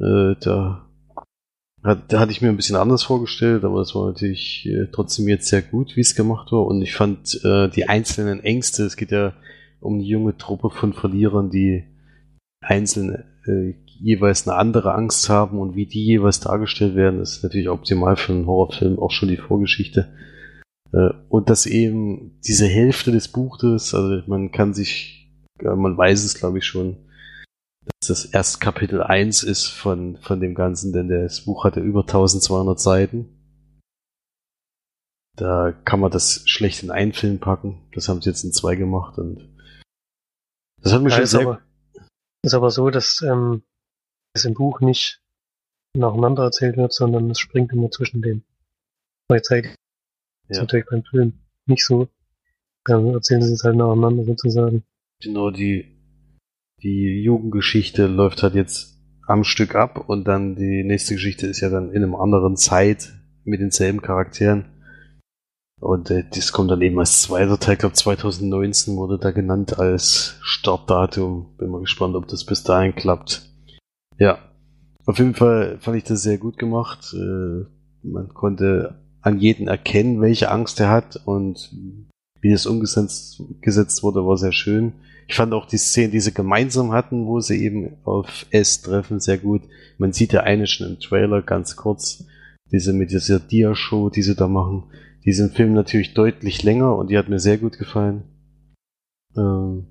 Äh, 0.00 0.34
da, 0.40 0.88
hat, 1.82 2.12
da 2.12 2.20
hatte 2.20 2.32
ich 2.32 2.40
mir 2.40 2.48
ein 2.48 2.56
bisschen 2.56 2.76
anders 2.76 3.02
vorgestellt, 3.02 3.64
aber 3.64 3.80
es 3.80 3.94
war 3.94 4.06
natürlich 4.06 4.66
äh, 4.66 4.86
trotzdem 4.92 5.28
jetzt 5.28 5.48
sehr 5.48 5.62
gut, 5.62 5.96
wie 5.96 6.00
es 6.00 6.14
gemacht 6.14 6.52
war. 6.52 6.66
Und 6.66 6.80
ich 6.82 6.94
fand 6.94 7.40
äh, 7.44 7.68
die 7.68 7.88
einzelnen 7.88 8.40
Ängste, 8.40 8.84
es 8.84 8.96
geht 8.96 9.10
ja 9.10 9.34
um 9.80 9.94
eine 9.94 10.04
junge 10.04 10.36
Truppe 10.36 10.70
von 10.70 10.92
Verlierern, 10.92 11.50
die 11.50 11.84
einzeln 12.60 13.24
äh, 13.46 13.74
jeweils 13.86 14.46
eine 14.46 14.56
andere 14.56 14.94
Angst 14.94 15.28
haben 15.28 15.58
und 15.58 15.74
wie 15.74 15.86
die 15.86 16.04
jeweils 16.04 16.40
dargestellt 16.40 16.94
werden, 16.94 17.20
ist 17.20 17.42
natürlich 17.42 17.68
optimal 17.68 18.16
für 18.16 18.32
einen 18.32 18.46
Horrorfilm, 18.46 18.98
auch 18.98 19.10
schon 19.10 19.28
die 19.28 19.36
Vorgeschichte. 19.36 20.12
Äh, 20.92 21.10
und 21.28 21.50
dass 21.50 21.66
eben 21.66 22.38
diese 22.46 22.66
Hälfte 22.66 23.10
des 23.10 23.28
Buches, 23.28 23.94
also 23.94 24.22
man 24.28 24.52
kann 24.52 24.72
sich, 24.72 25.32
man 25.60 25.96
weiß 25.96 26.24
es 26.24 26.34
glaube 26.34 26.58
ich 26.58 26.64
schon, 26.64 26.96
dass 27.84 28.08
das 28.08 28.24
erst 28.26 28.60
Kapitel 28.60 29.02
1 29.02 29.42
ist 29.42 29.66
von, 29.68 30.16
von 30.18 30.40
dem 30.40 30.54
Ganzen, 30.54 30.92
denn 30.92 31.08
das 31.08 31.44
Buch 31.44 31.64
hatte 31.64 31.80
über 31.80 32.00
1200 32.02 32.78
Seiten. 32.80 33.38
Da 35.36 35.72
kann 35.72 36.00
man 36.00 36.10
das 36.10 36.42
schlecht 36.48 36.82
in 36.82 36.90
einen 36.90 37.12
Film 37.12 37.40
packen. 37.40 37.88
Das 37.94 38.08
haben 38.08 38.20
sie 38.20 38.28
jetzt 38.30 38.44
in 38.44 38.52
zwei 38.52 38.76
gemacht 38.76 39.18
und 39.18 39.48
das 40.82 40.92
hat 40.92 41.02
mich 41.02 41.12
Ja, 41.12 41.16
schon 41.18 41.24
ist, 41.24 41.30
sehr. 41.30 41.40
aber, 41.40 41.62
ist 42.44 42.54
aber 42.54 42.70
so, 42.70 42.90
dass 42.90 43.22
ähm, 43.22 43.62
es 44.34 44.44
im 44.44 44.54
Buch 44.54 44.80
nicht 44.80 45.22
nacheinander 45.96 46.44
erzählt 46.44 46.76
wird, 46.76 46.92
sondern 46.92 47.30
es 47.30 47.38
springt 47.38 47.72
immer 47.72 47.90
zwischen 47.90 48.20
den 48.22 48.44
zwei 49.30 49.40
Zeiten. 49.40 49.68
Das 49.68 49.76
ist 50.50 50.56
Ja. 50.56 50.62
natürlich 50.62 50.86
beim 50.86 51.04
Film 51.04 51.32
nicht 51.66 51.84
so. 51.84 52.08
Dann 52.84 53.14
erzählen 53.14 53.42
sie 53.42 53.52
es 53.54 53.62
halt 53.64 53.76
nacheinander 53.76 54.24
sozusagen. 54.24 54.84
Genau, 55.22 55.50
die, 55.50 55.91
die 56.82 57.22
Jugendgeschichte 57.22 58.06
läuft 58.06 58.42
halt 58.42 58.54
jetzt 58.54 58.98
am 59.26 59.44
Stück 59.44 59.74
ab 59.74 60.08
und 60.08 60.26
dann 60.26 60.56
die 60.56 60.84
nächste 60.84 61.14
Geschichte 61.14 61.46
ist 61.46 61.60
ja 61.60 61.70
dann 61.70 61.90
in 61.92 62.02
einem 62.02 62.14
anderen 62.14 62.56
Zeit 62.56 63.12
mit 63.44 63.60
denselben 63.60 64.02
Charakteren. 64.02 64.66
Und 65.80 66.10
äh, 66.10 66.24
das 66.32 66.52
kommt 66.52 66.70
dann 66.70 66.82
eben 66.82 66.98
als 66.98 67.22
zweiter 67.22 67.58
Teil, 67.58 67.76
glaube 67.76 67.94
2019 67.94 68.96
wurde 68.96 69.18
da 69.18 69.30
genannt 69.30 69.78
als 69.78 70.36
Startdatum. 70.42 71.56
Bin 71.58 71.70
mal 71.70 71.80
gespannt, 71.80 72.14
ob 72.14 72.28
das 72.28 72.44
bis 72.44 72.62
dahin 72.62 72.94
klappt. 72.94 73.48
Ja, 74.18 74.38
auf 75.06 75.18
jeden 75.18 75.34
Fall 75.34 75.78
fand 75.80 75.96
ich 75.96 76.04
das 76.04 76.22
sehr 76.22 76.38
gut 76.38 76.58
gemacht. 76.58 77.14
Äh, 77.14 77.64
man 78.02 78.28
konnte 78.34 79.00
an 79.20 79.38
jeden 79.38 79.68
erkennen, 79.68 80.20
welche 80.20 80.50
Angst 80.50 80.78
er 80.80 80.90
hat 80.90 81.20
und 81.24 81.72
wie 82.40 82.52
es 82.52 82.66
umgesetzt 82.66 83.42
gesetzt 83.60 84.02
wurde, 84.02 84.26
war 84.26 84.36
sehr 84.36 84.52
schön. 84.52 84.94
Ich 85.32 85.36
fand 85.36 85.54
auch 85.54 85.64
die 85.64 85.78
Szene, 85.78 86.10
die 86.10 86.20
sie 86.20 86.34
gemeinsam 86.34 86.92
hatten, 86.92 87.24
wo 87.24 87.40
sie 87.40 87.64
eben 87.64 87.96
auf 88.04 88.44
S 88.50 88.82
treffen, 88.82 89.18
sehr 89.18 89.38
gut. 89.38 89.62
Man 89.96 90.12
sieht 90.12 90.34
ja 90.34 90.42
eine 90.42 90.66
schon 90.66 90.86
im 90.86 91.00
Trailer 91.00 91.40
ganz 91.40 91.74
kurz, 91.74 92.26
diese 92.70 92.92
mit 92.92 93.12
dieser 93.12 93.40
Dia-Show, 93.40 94.10
die 94.10 94.20
sie 94.20 94.34
da 94.34 94.46
machen. 94.46 94.92
Die 95.24 95.30
im 95.30 95.48
Film 95.48 95.72
natürlich 95.72 96.12
deutlich 96.12 96.62
länger 96.62 96.94
und 96.96 97.10
die 97.10 97.16
hat 97.16 97.30
mir 97.30 97.38
sehr 97.38 97.56
gut 97.56 97.78
gefallen. 97.78 98.24
Ähm, 99.34 99.86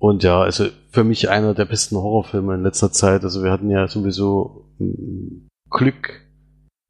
und 0.00 0.24
ja, 0.24 0.40
also 0.40 0.66
für 0.90 1.04
mich 1.04 1.30
einer 1.30 1.54
der 1.54 1.66
besten 1.66 1.94
Horrorfilme 1.94 2.56
in 2.56 2.64
letzter 2.64 2.90
Zeit. 2.90 3.22
Also 3.22 3.44
wir 3.44 3.52
hatten 3.52 3.70
ja 3.70 3.86
sowieso 3.86 4.74
mm, 4.78 5.46
Glück. 5.70 6.20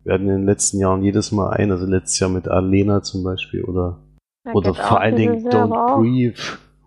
Wir 0.04 0.14
hatten 0.14 0.26
in 0.30 0.38
den 0.38 0.46
letzten 0.46 0.78
Jahren 0.78 1.04
jedes 1.04 1.32
Mal 1.32 1.50
einen, 1.50 1.72
also 1.72 1.84
letztes 1.84 2.18
Jahr 2.18 2.30
mit 2.30 2.48
Alena 2.48 3.02
zum 3.02 3.22
Beispiel 3.22 3.62
oder 3.62 4.02
Ja, 4.46 4.52
oder 4.54 4.72
vor 4.72 5.02
allen 5.02 5.16
Dingen 5.16 5.46
Don't. 5.48 5.98
Breathe 6.00 6.40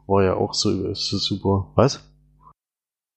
war 0.07 0.23
ja 0.23 0.35
auch 0.35 0.53
so, 0.53 0.93
so 0.93 1.17
super. 1.17 1.71
Was? 1.75 2.03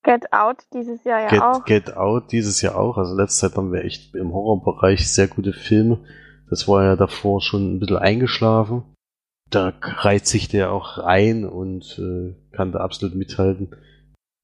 Get 0.04 0.32
Out 0.32 0.64
dieses 0.72 1.04
Jahr 1.04 1.20
ja 1.20 1.28
Get, 1.28 1.42
auch. 1.42 1.64
Get 1.64 1.96
Out 1.96 2.32
dieses 2.32 2.62
Jahr 2.62 2.76
auch. 2.76 2.96
Also 2.96 3.14
letzte 3.14 3.48
Zeit 3.48 3.56
haben 3.56 3.72
wir 3.72 3.84
echt 3.84 4.14
im 4.14 4.32
Horrorbereich 4.32 5.12
sehr 5.12 5.28
gute 5.28 5.52
Filme. 5.52 6.00
Das 6.48 6.66
war 6.66 6.84
ja 6.84 6.96
davor 6.96 7.40
schon 7.40 7.74
ein 7.74 7.80
bisschen 7.80 7.98
eingeschlafen. 7.98 8.84
Da 9.50 9.72
reiht 9.80 10.26
sich 10.26 10.48
der 10.48 10.72
auch 10.72 10.98
rein 10.98 11.44
und 11.44 11.98
äh, 11.98 12.34
kann 12.52 12.72
da 12.72 12.80
absolut 12.80 13.14
mithalten. 13.14 13.70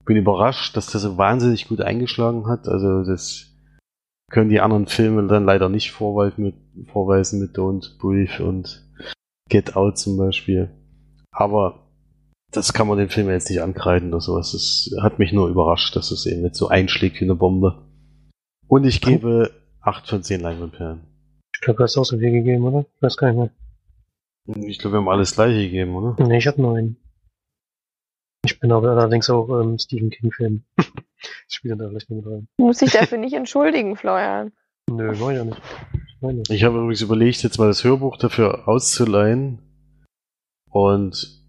Bin 0.05 0.17
überrascht, 0.17 0.77
dass 0.77 0.89
der 0.89 1.01
so 1.01 1.17
wahnsinnig 1.17 1.69
gut 1.69 1.81
eingeschlagen 1.81 2.47
hat. 2.47 2.69
Also 2.69 3.05
das 3.05 3.55
können 4.31 4.51
die 4.51 4.61
anderen 4.61 4.87
Filme 4.87 5.27
dann 5.27 5.45
leider 5.45 5.69
nicht 5.69 5.93
vorweisen 5.93 6.45
mit, 6.45 6.89
vorweisen 6.89 7.41
mit 7.41 7.57
Don't 7.57 7.99
Breathe 7.99 8.45
und 8.45 8.85
Get 9.49 9.77
Out 9.77 9.99
zum 9.99 10.17
Beispiel. 10.17 10.71
Aber 11.31 11.84
das 12.55 12.73
kann 12.73 12.89
man 12.89 12.99
dem 12.99 13.09
Film 13.09 13.29
jetzt 13.29 13.51
nicht 13.51 13.63
ankreiden 13.63 14.11
oder 14.11 14.21
sowas. 14.21 14.55
Es 14.55 14.95
hat 15.03 15.19
mich 15.19 15.33
nur 15.33 15.49
überrascht, 15.49 15.95
dass 15.97 16.11
es 16.11 16.27
eben 16.27 16.45
jetzt 16.45 16.59
so 16.59 16.69
einschlägt 16.69 17.21
wie 17.21 17.25
eine 17.25 17.35
Bombe. 17.35 17.87
Und 18.69 18.85
ich 18.85 19.01
gebe 19.01 19.51
8 19.83 20.09
von 20.09 20.23
10 20.23 20.41
Leinwandperlen. 20.41 21.01
Ich 21.55 21.61
glaube, 21.61 21.79
du 21.79 21.85
hast 21.85 21.97
auch 21.97 22.05
so 22.05 22.19
viel 22.19 22.31
gegeben, 22.31 22.65
oder? 22.65 22.87
Ich 22.97 23.03
weiß 23.03 23.17
gar 23.17 23.33
nicht 23.33 23.37
mehr. 24.47 24.69
Ich 24.69 24.79
glaube, 24.79 24.95
wir 24.95 24.99
haben 25.01 25.09
alles 25.09 25.35
gleiche 25.35 25.59
gegeben, 25.59 25.95
oder? 25.97 26.17
Nee, 26.27 26.39
ich 26.39 26.47
hab 26.47 26.59
neun. 26.59 26.97
Ich 28.45 28.61
bin 28.61 28.73
aber 28.73 28.91
allerdings 28.91 29.31
auch 29.31 29.49
ähm, 29.61 29.79
Stephen 29.79 30.11
King-Fan. 30.11 30.65
ich 30.79 31.55
spiele 31.55 31.77
da 31.77 31.89
vielleicht 31.89 32.11
mit 32.11 32.27
rein. 32.27 32.49
Muss 32.59 32.83
ich 32.83 32.93
dafür 32.93 33.19
nicht 33.19 33.35
entschuldigen, 33.35 33.97
Florian. 33.97 34.53
Nö, 34.91 35.19
war 35.19 35.33
ja 35.33 35.45
nicht. 35.45 35.61
Ich 36.51 36.65
habe 36.65 36.79
übrigens 36.79 37.01
überlegt, 37.01 37.43
jetzt 37.43 37.59
mal 37.59 37.69
das 37.69 37.85
Hörbuch 37.85 38.17
dafür 38.17 38.69
auszuleihen 38.69 39.59
und 40.71 41.44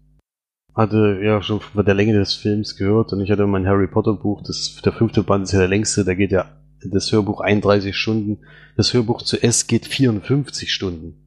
hatte 0.76 1.20
ja 1.22 1.42
schon 1.42 1.60
von 1.60 1.84
der 1.84 1.94
Länge 1.94 2.12
des 2.12 2.34
Films 2.34 2.76
gehört 2.76 3.12
und 3.12 3.20
ich 3.20 3.30
hatte 3.30 3.46
mein 3.46 3.66
Harry 3.66 3.88
Potter 3.88 4.12
Buch, 4.12 4.42
das 4.42 4.80
der 4.84 4.92
fünfte 4.92 5.22
Band 5.22 5.44
ist 5.44 5.52
ja 5.52 5.58
der 5.58 5.68
längste, 5.68 6.04
da 6.04 6.14
geht 6.14 6.32
ja 6.32 6.44
das 6.84 7.10
Hörbuch 7.10 7.40
31 7.40 7.96
Stunden, 7.96 8.44
das 8.76 8.92
Hörbuch 8.92 9.22
zu 9.22 9.42
S 9.42 9.66
geht 9.66 9.86
54 9.86 10.72
Stunden. 10.72 11.26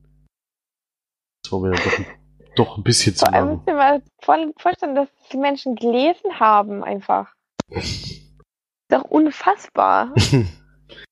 Das 1.44 1.52
war 1.52 1.62
mir 1.62 1.72
doch, 1.72 2.00
doch 2.56 2.78
ein 2.78 2.84
bisschen 2.84 3.16
zu 3.16 3.26
lang. 3.26 3.56
müsst 3.56 3.68
ihr 3.68 3.74
mal 3.74 4.02
voll 4.22 4.54
vorstellen, 4.58 4.96
dass 4.96 5.10
die 5.34 5.38
Menschen 5.38 5.76
gelesen 5.76 6.40
haben 6.40 6.84
einfach. 6.84 7.34
doch 8.90 9.04
unfassbar. 9.04 10.14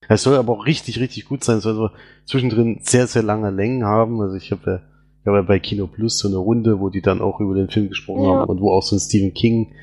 Es 0.10 0.24
soll 0.24 0.38
aber 0.38 0.54
auch 0.54 0.66
richtig, 0.66 1.00
richtig 1.00 1.26
gut 1.26 1.44
sein. 1.44 1.58
Es 1.58 1.64
soll 1.64 1.76
aber 1.76 1.94
zwischendrin 2.26 2.80
sehr, 2.82 3.08
sehr 3.08 3.24
lange 3.24 3.52
Längen 3.52 3.84
haben. 3.84 4.22
Also 4.22 4.36
ich 4.36 4.52
habe 4.52 4.72
ja, 4.72 4.82
hab 5.28 5.36
ja 5.36 5.42
bei 5.42 5.60
Kino 5.60 5.88
Plus 5.88 6.18
so 6.18 6.28
eine 6.28 6.38
Runde, 6.38 6.80
wo 6.80 6.90
die 6.90 7.02
dann 7.02 7.22
auch 7.22 7.40
über 7.40 7.56
den 7.56 7.70
Film 7.70 7.90
gesprochen 7.90 8.24
Ja. 8.24 8.36
haben 8.40 8.50
und 8.50 8.62
wo 8.62 8.72
auch 8.72 8.82
so 8.84 8.96
ein 8.96 9.00
Stephen 9.00 9.34
King, 9.34 9.74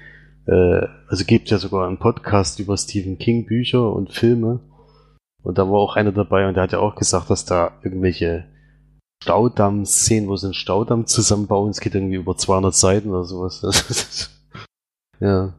äh, 0.47 0.87
also 1.09 1.25
gibt 1.25 1.51
ja 1.51 1.59
sogar 1.59 1.87
einen 1.87 1.99
Podcast 1.99 2.59
über 2.61 2.77
Stephen 2.77 3.19
King 3.19 3.47
Bücher 3.47 3.93
und 3.93 4.13
Filme. 4.13 4.61
Und 5.43 5.59
da 5.59 5.69
war 5.71 5.79
auch 5.79 5.97
einer 5.97 6.13
dabei 6.13 6.49
und 6.49 6.55
der 6.55 6.63
hat 6.65 6.73
ja 6.73 6.79
auch 6.79 6.95
gesagt, 6.97 7.29
dass 7.31 7.45
da 7.45 7.73
irgendwelche 7.83 8.47
Staudamm-Szenen, 9.23 10.29
wo 10.29 10.37
sie 10.37 10.47
einen 10.47 10.55
Staudamm 10.55 11.07
zusammenbauen, 11.07 11.71
es 11.71 11.81
geht 11.81 11.95
irgendwie 11.95 12.17
über 12.17 12.37
200 12.37 12.75
Seiten 12.75 13.11
oder 13.11 13.25
sowas. 13.25 14.31
ja. 15.21 15.55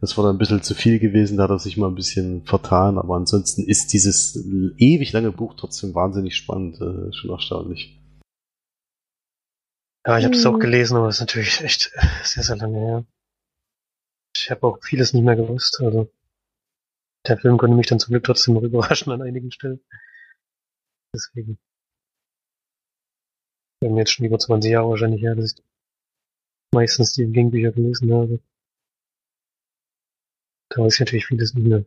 Das 0.00 0.16
war 0.16 0.24
dann 0.24 0.36
ein 0.36 0.38
bisschen 0.38 0.62
zu 0.62 0.74
viel 0.74 0.98
gewesen, 0.98 1.36
da 1.36 1.42
hat 1.42 1.50
er 1.50 1.58
sich 1.58 1.76
mal 1.76 1.88
ein 1.88 1.94
bisschen 1.94 2.42
vertan, 2.46 2.96
aber 2.96 3.16
ansonsten 3.16 3.64
ist 3.64 3.92
dieses 3.92 4.34
ewig 4.78 5.12
lange 5.12 5.30
Buch 5.30 5.52
trotzdem 5.58 5.94
wahnsinnig 5.94 6.36
spannend, 6.36 6.80
äh, 6.80 7.12
schon 7.12 7.28
erstaunlich. 7.30 7.99
Ja, 10.06 10.18
ich 10.18 10.24
habe 10.24 10.34
es 10.34 10.44
Hm. 10.44 10.54
auch 10.54 10.58
gelesen, 10.58 10.96
aber 10.96 11.08
es 11.08 11.16
ist 11.16 11.20
natürlich 11.20 11.60
echt 11.64 11.92
sehr, 12.24 12.42
sehr 12.42 12.56
lange 12.56 12.78
her. 12.78 13.04
Ich 14.36 14.50
habe 14.50 14.66
auch 14.66 14.78
vieles 14.82 15.12
nicht 15.12 15.24
mehr 15.24 15.36
gewusst. 15.36 15.80
Also 15.80 16.10
der 17.26 17.36
Film 17.38 17.58
konnte 17.58 17.76
mich 17.76 17.86
dann 17.86 17.98
zum 18.00 18.12
Glück 18.12 18.24
trotzdem 18.24 18.54
noch 18.54 18.62
überraschen 18.70 19.12
an 19.12 19.22
einigen 19.22 19.50
Stellen. 19.52 19.84
Deswegen. 21.14 21.58
Wir 23.82 23.88
haben 23.90 23.96
jetzt 23.96 24.12
schon 24.12 24.26
über 24.26 24.38
20 24.38 24.70
Jahre 24.70 24.90
wahrscheinlich 24.90 25.22
her, 25.22 25.34
dass 25.34 25.54
ich 25.54 25.64
meistens 26.74 27.12
die 27.12 27.30
King-Bücher 27.30 27.72
gelesen 27.72 28.12
habe. 28.12 28.40
Da 30.70 30.82
weiß 30.82 30.94
ich 30.94 31.00
natürlich 31.00 31.26
vieles 31.26 31.54
nicht 31.54 31.66
mehr. 31.66 31.84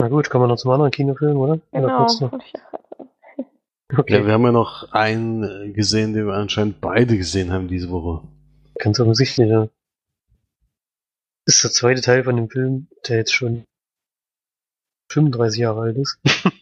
Na 0.00 0.08
gut, 0.08 0.30
kommen 0.30 0.44
wir 0.44 0.48
noch 0.48 0.56
zum 0.56 0.70
anderen 0.70 0.90
Kinofilm, 0.90 1.36
oder? 1.36 1.60
Oder 1.72 1.86
Genau. 1.88 1.96
kurz 1.98 2.20
noch? 2.20 2.32
Okay, 3.96 4.14
Ja, 4.14 4.26
wir 4.26 4.32
haben 4.32 4.44
ja 4.44 4.52
noch 4.52 4.92
einen 4.92 5.42
äh, 5.42 5.70
gesehen, 5.72 6.14
den 6.14 6.26
wir 6.26 6.34
anscheinend 6.34 6.80
beide 6.80 7.16
gesehen 7.16 7.52
haben 7.52 7.68
diese 7.68 7.90
Woche. 7.90 8.26
ganz 8.78 8.98
offensichtlich, 8.98 9.48
ja. 9.48 9.68
Das 11.44 11.56
ist 11.56 11.64
der 11.64 11.70
zweite 11.72 12.00
Teil 12.00 12.24
von 12.24 12.36
dem 12.36 12.48
Film, 12.48 12.88
der 13.06 13.18
jetzt 13.18 13.34
schon 13.34 13.64
35 15.10 15.60
Jahre 15.60 15.82
alt 15.82 15.96
ist. 15.98 16.18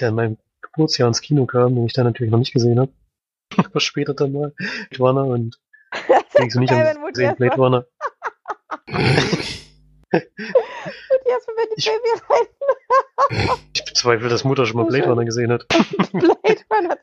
der 0.00 0.08
in 0.08 0.14
meinem 0.14 0.38
Geburtsjahr 0.62 1.08
ins 1.08 1.20
Kino 1.20 1.46
kam, 1.46 1.74
den 1.74 1.86
ich 1.86 1.92
dann 1.92 2.06
natürlich 2.06 2.30
noch 2.30 2.38
nicht 2.38 2.52
gesehen 2.52 2.80
habe. 2.80 2.92
Aber 3.56 3.80
später 3.80 4.14
dann 4.14 4.32
mal. 4.32 4.52
Blade 4.90 4.98
Runner 4.98 5.26
und 5.26 5.60
kriegst 6.34 6.56
du 6.56 6.60
nicht 6.60 6.72
am 6.72 7.12
Blade 7.12 7.56
Runner. 7.56 7.86
Erst 11.28 11.46
mal 11.46 11.54
mit 11.56 11.68
Ich- 11.76 11.86
Baby 11.86 12.22
rein. 12.28 13.58
Ich 13.74 13.84
bezweifle, 13.84 14.28
dass 14.28 14.44
Mutter 14.44 14.64
schon 14.66 14.76
mal 14.76 14.86
Blade 14.86 15.08
Runner 15.08 15.24
gesehen 15.24 15.52
hat. 15.52 15.66
Blade 16.12 16.64
Runner. 16.70 16.98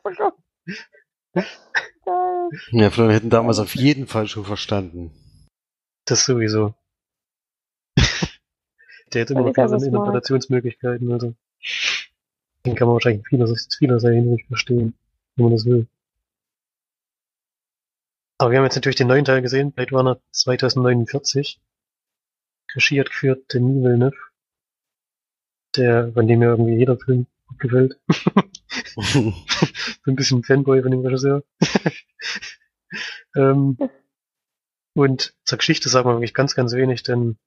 Geil. 2.04 2.50
Ja, 2.70 2.90
Florian 2.90 3.12
hätten 3.14 3.30
damals 3.30 3.58
auf 3.58 3.74
jeden 3.74 4.06
Fall 4.06 4.26
schon 4.28 4.44
verstanden. 4.44 5.10
Das 6.04 6.24
sowieso. 6.24 6.74
Der 9.12 9.22
hat 9.22 9.30
immer 9.30 9.42
noch 9.42 9.54
smart. 9.54 9.82
Interpretationsmöglichkeiten, 9.82 11.12
also. 11.12 11.34
Den 12.64 12.74
kann 12.74 12.88
man 12.88 12.94
wahrscheinlich 12.94 13.26
vieler, 13.28 13.46
vielerlei 13.78 14.14
Hinsicht 14.14 14.46
verstehen, 14.48 14.94
wenn 15.36 15.44
man 15.44 15.52
das 15.52 15.64
will. 15.66 15.86
Aber 18.38 18.50
wir 18.50 18.58
haben 18.58 18.64
jetzt 18.64 18.74
natürlich 18.76 18.96
den 18.96 19.08
neuen 19.08 19.24
Teil 19.24 19.40
gesehen, 19.42 19.72
Blade 19.72 19.90
Runner 19.94 20.20
2049. 20.32 21.60
Regie 22.76 23.00
hat 23.00 23.10
geführt 23.10 23.52
Denis 23.52 23.82
Villeneuve, 23.82 24.16
der, 25.76 26.12
von 26.12 26.28
dem 26.28 26.38
mir 26.40 26.46
irgendwie 26.46 26.76
jeder 26.76 26.98
Film 26.98 27.26
gut 27.46 27.58
gefällt. 27.58 28.00
so 28.96 29.34
ein 30.06 30.16
bisschen 30.16 30.42
Fanboy 30.42 30.82
von 30.82 30.90
dem 30.90 31.00
Regisseur. 31.00 31.42
ähm, 33.34 33.78
und 34.94 35.34
zur 35.44 35.58
Geschichte 35.58 35.88
sagen 35.88 36.08
wir 36.08 36.14
wirklich 36.14 36.34
ganz, 36.34 36.54
ganz 36.54 36.72
wenig, 36.74 37.02
denn 37.02 37.38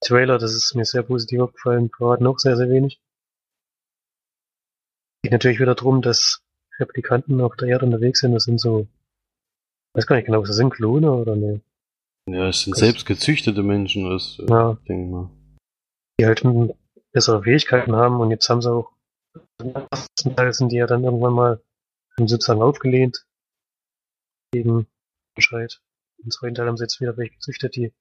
Trailer, 0.00 0.38
das 0.38 0.54
ist 0.54 0.74
mir 0.74 0.84
sehr 0.84 1.02
positiv 1.02 1.40
aufgefallen, 1.40 1.90
verraten 1.90 2.26
auch 2.26 2.38
sehr, 2.38 2.56
sehr 2.56 2.68
wenig. 2.68 3.00
Geht 5.22 5.32
natürlich 5.32 5.58
wieder 5.58 5.74
darum, 5.74 6.02
dass 6.02 6.42
Replikanten 6.78 7.40
auf 7.40 7.56
der 7.56 7.68
Erde 7.68 7.86
unterwegs 7.86 8.20
sind. 8.20 8.32
Das 8.32 8.44
sind 8.44 8.60
so, 8.60 8.86
ich 9.90 9.94
weiß 9.94 10.06
gar 10.06 10.16
nicht 10.16 10.26
genau, 10.26 10.42
was 10.42 10.48
das 10.48 10.56
sind, 10.56 10.70
Klone 10.70 11.10
oder 11.10 11.36
ne? 11.36 11.60
Ja, 12.28 12.48
es 12.48 12.62
sind 12.62 12.76
selbst 12.76 13.06
gezüchtete 13.06 13.62
Menschen, 13.62 14.10
das 14.10 14.38
äh, 14.40 14.46
Ja, 14.48 14.76
denke 14.88 15.04
ich 15.04 15.10
mal. 15.10 15.30
die 16.20 16.26
halt 16.26 16.42
bessere 17.12 17.42
Fähigkeiten 17.42 17.94
haben 17.94 18.20
und 18.20 18.30
jetzt 18.30 18.48
haben 18.48 18.62
sie 18.62 18.70
auch, 18.70 18.92
im 19.60 19.74
ersten 19.90 20.34
Teil 20.34 20.52
sind 20.52 20.70
die 20.70 20.76
ja 20.76 20.86
dann 20.86 21.04
irgendwann 21.04 21.32
mal 21.32 21.62
haben 22.16 22.28
sozusagen 22.28 22.62
aufgelehnt 22.62 23.26
gegen 24.52 24.86
Bescheid. 25.34 25.80
Im 26.22 26.30
zweiten 26.30 26.54
Teil 26.54 26.66
haben 26.66 26.76
sie 26.76 26.84
jetzt 26.84 27.00
wieder 27.00 27.16
welche 27.16 27.34
gezüchtet, 27.34 27.76
die 27.76 27.92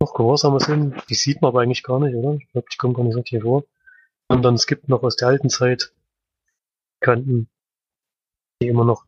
noch 0.00 0.14
gehorsamer 0.14 0.60
sind. 0.60 1.02
Die 1.08 1.14
sieht 1.14 1.40
man 1.40 1.50
aber 1.50 1.62
eigentlich 1.62 1.82
gar 1.82 2.00
nicht, 2.00 2.14
oder? 2.14 2.34
Ich 2.34 2.48
glaube, 2.52 2.68
die 2.72 2.76
kommen 2.76 2.94
gar 2.94 3.04
nicht 3.04 3.14
so 3.14 3.22
hier 3.24 3.42
vor. 3.42 3.64
Und 4.28 4.42
dann 4.42 4.54
es 4.54 4.66
gibt 4.66 4.88
noch 4.88 5.02
aus 5.02 5.16
der 5.16 5.28
alten 5.28 5.48
Zeit 5.48 5.94
Kanten, 7.00 7.48
die 8.60 8.68
immer 8.68 8.84
noch 8.84 9.06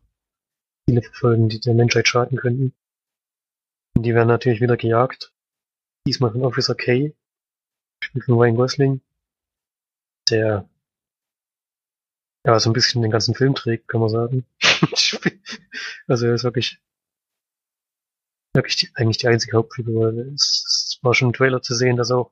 Ziele 0.87 1.01
verfolgen, 1.01 1.49
die 1.49 1.59
der 1.59 1.75
Menschheit 1.75 2.07
schaden 2.07 2.37
könnten. 2.37 2.73
Die 3.97 4.15
werden 4.15 4.27
natürlich 4.27 4.61
wieder 4.61 4.77
gejagt. 4.77 5.33
Diesmal 6.07 6.31
von 6.31 6.43
Officer 6.43 6.75
K, 6.75 7.13
gespielt 7.99 8.25
von 8.25 8.35
Ryan 8.35 8.55
Gosling, 8.55 9.01
der 10.29 10.67
ja 12.45 12.59
so 12.59 12.69
ein 12.69 12.73
bisschen 12.73 13.01
den 13.01 13.11
ganzen 13.11 13.35
Film 13.35 13.53
trägt, 13.53 13.87
kann 13.87 14.01
man 14.01 14.09
sagen. 14.09 14.45
also 16.07 16.25
er 16.25 16.33
ist 16.33 16.43
wirklich 16.43 16.81
wirklich 18.53 18.75
die, 18.77 18.89
eigentlich 18.95 19.17
die 19.17 19.27
einzige 19.27 19.57
Hauptfigur. 19.57 20.13
Es, 20.33 20.95
es 20.95 20.99
war 21.01 21.13
schon 21.13 21.29
im 21.29 21.33
Trailer 21.33 21.61
zu 21.61 21.75
sehen, 21.75 21.97
dass 21.97 22.11
auch 22.11 22.31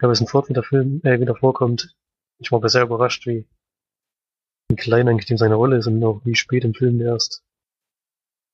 Harrison 0.00 0.26
Ford 0.26 0.48
wieder 0.48 0.62
Film 0.62 1.00
äh, 1.04 1.20
wieder 1.20 1.34
vorkommt. 1.34 1.96
Ich 2.38 2.52
war 2.52 2.66
sehr 2.68 2.82
überrascht, 2.82 3.26
wie, 3.26 3.46
wie 4.68 4.76
klein 4.76 5.08
eigentlich 5.08 5.38
seine 5.38 5.56
Rolle 5.56 5.78
ist 5.78 5.86
und 5.86 6.02
auch 6.04 6.20
wie 6.24 6.36
spät 6.36 6.64
im 6.64 6.74
Film 6.74 7.00
erst 7.00 7.42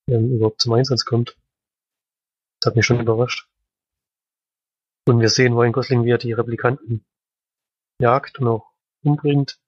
ähm, 0.09 0.35
überhaupt 0.35 0.61
zum 0.61 0.73
Einsatz 0.73 1.05
kommt. 1.05 1.37
Das 2.65 2.71
hat 2.71 2.77
mich 2.77 2.87
schon 2.87 3.01
überrascht. 3.01 3.47
Und 5.07 5.21
wir 5.21 5.29
sehen 5.29 5.53
Ryan 5.53 5.73
Gosling, 5.73 6.07
wie 6.07 6.13
er 6.13 6.17
die 6.17 6.33
Replikanten 6.33 7.05
jagt 8.01 8.39
und 8.39 8.49
auch 8.49 8.73
umbringt. 9.03 9.61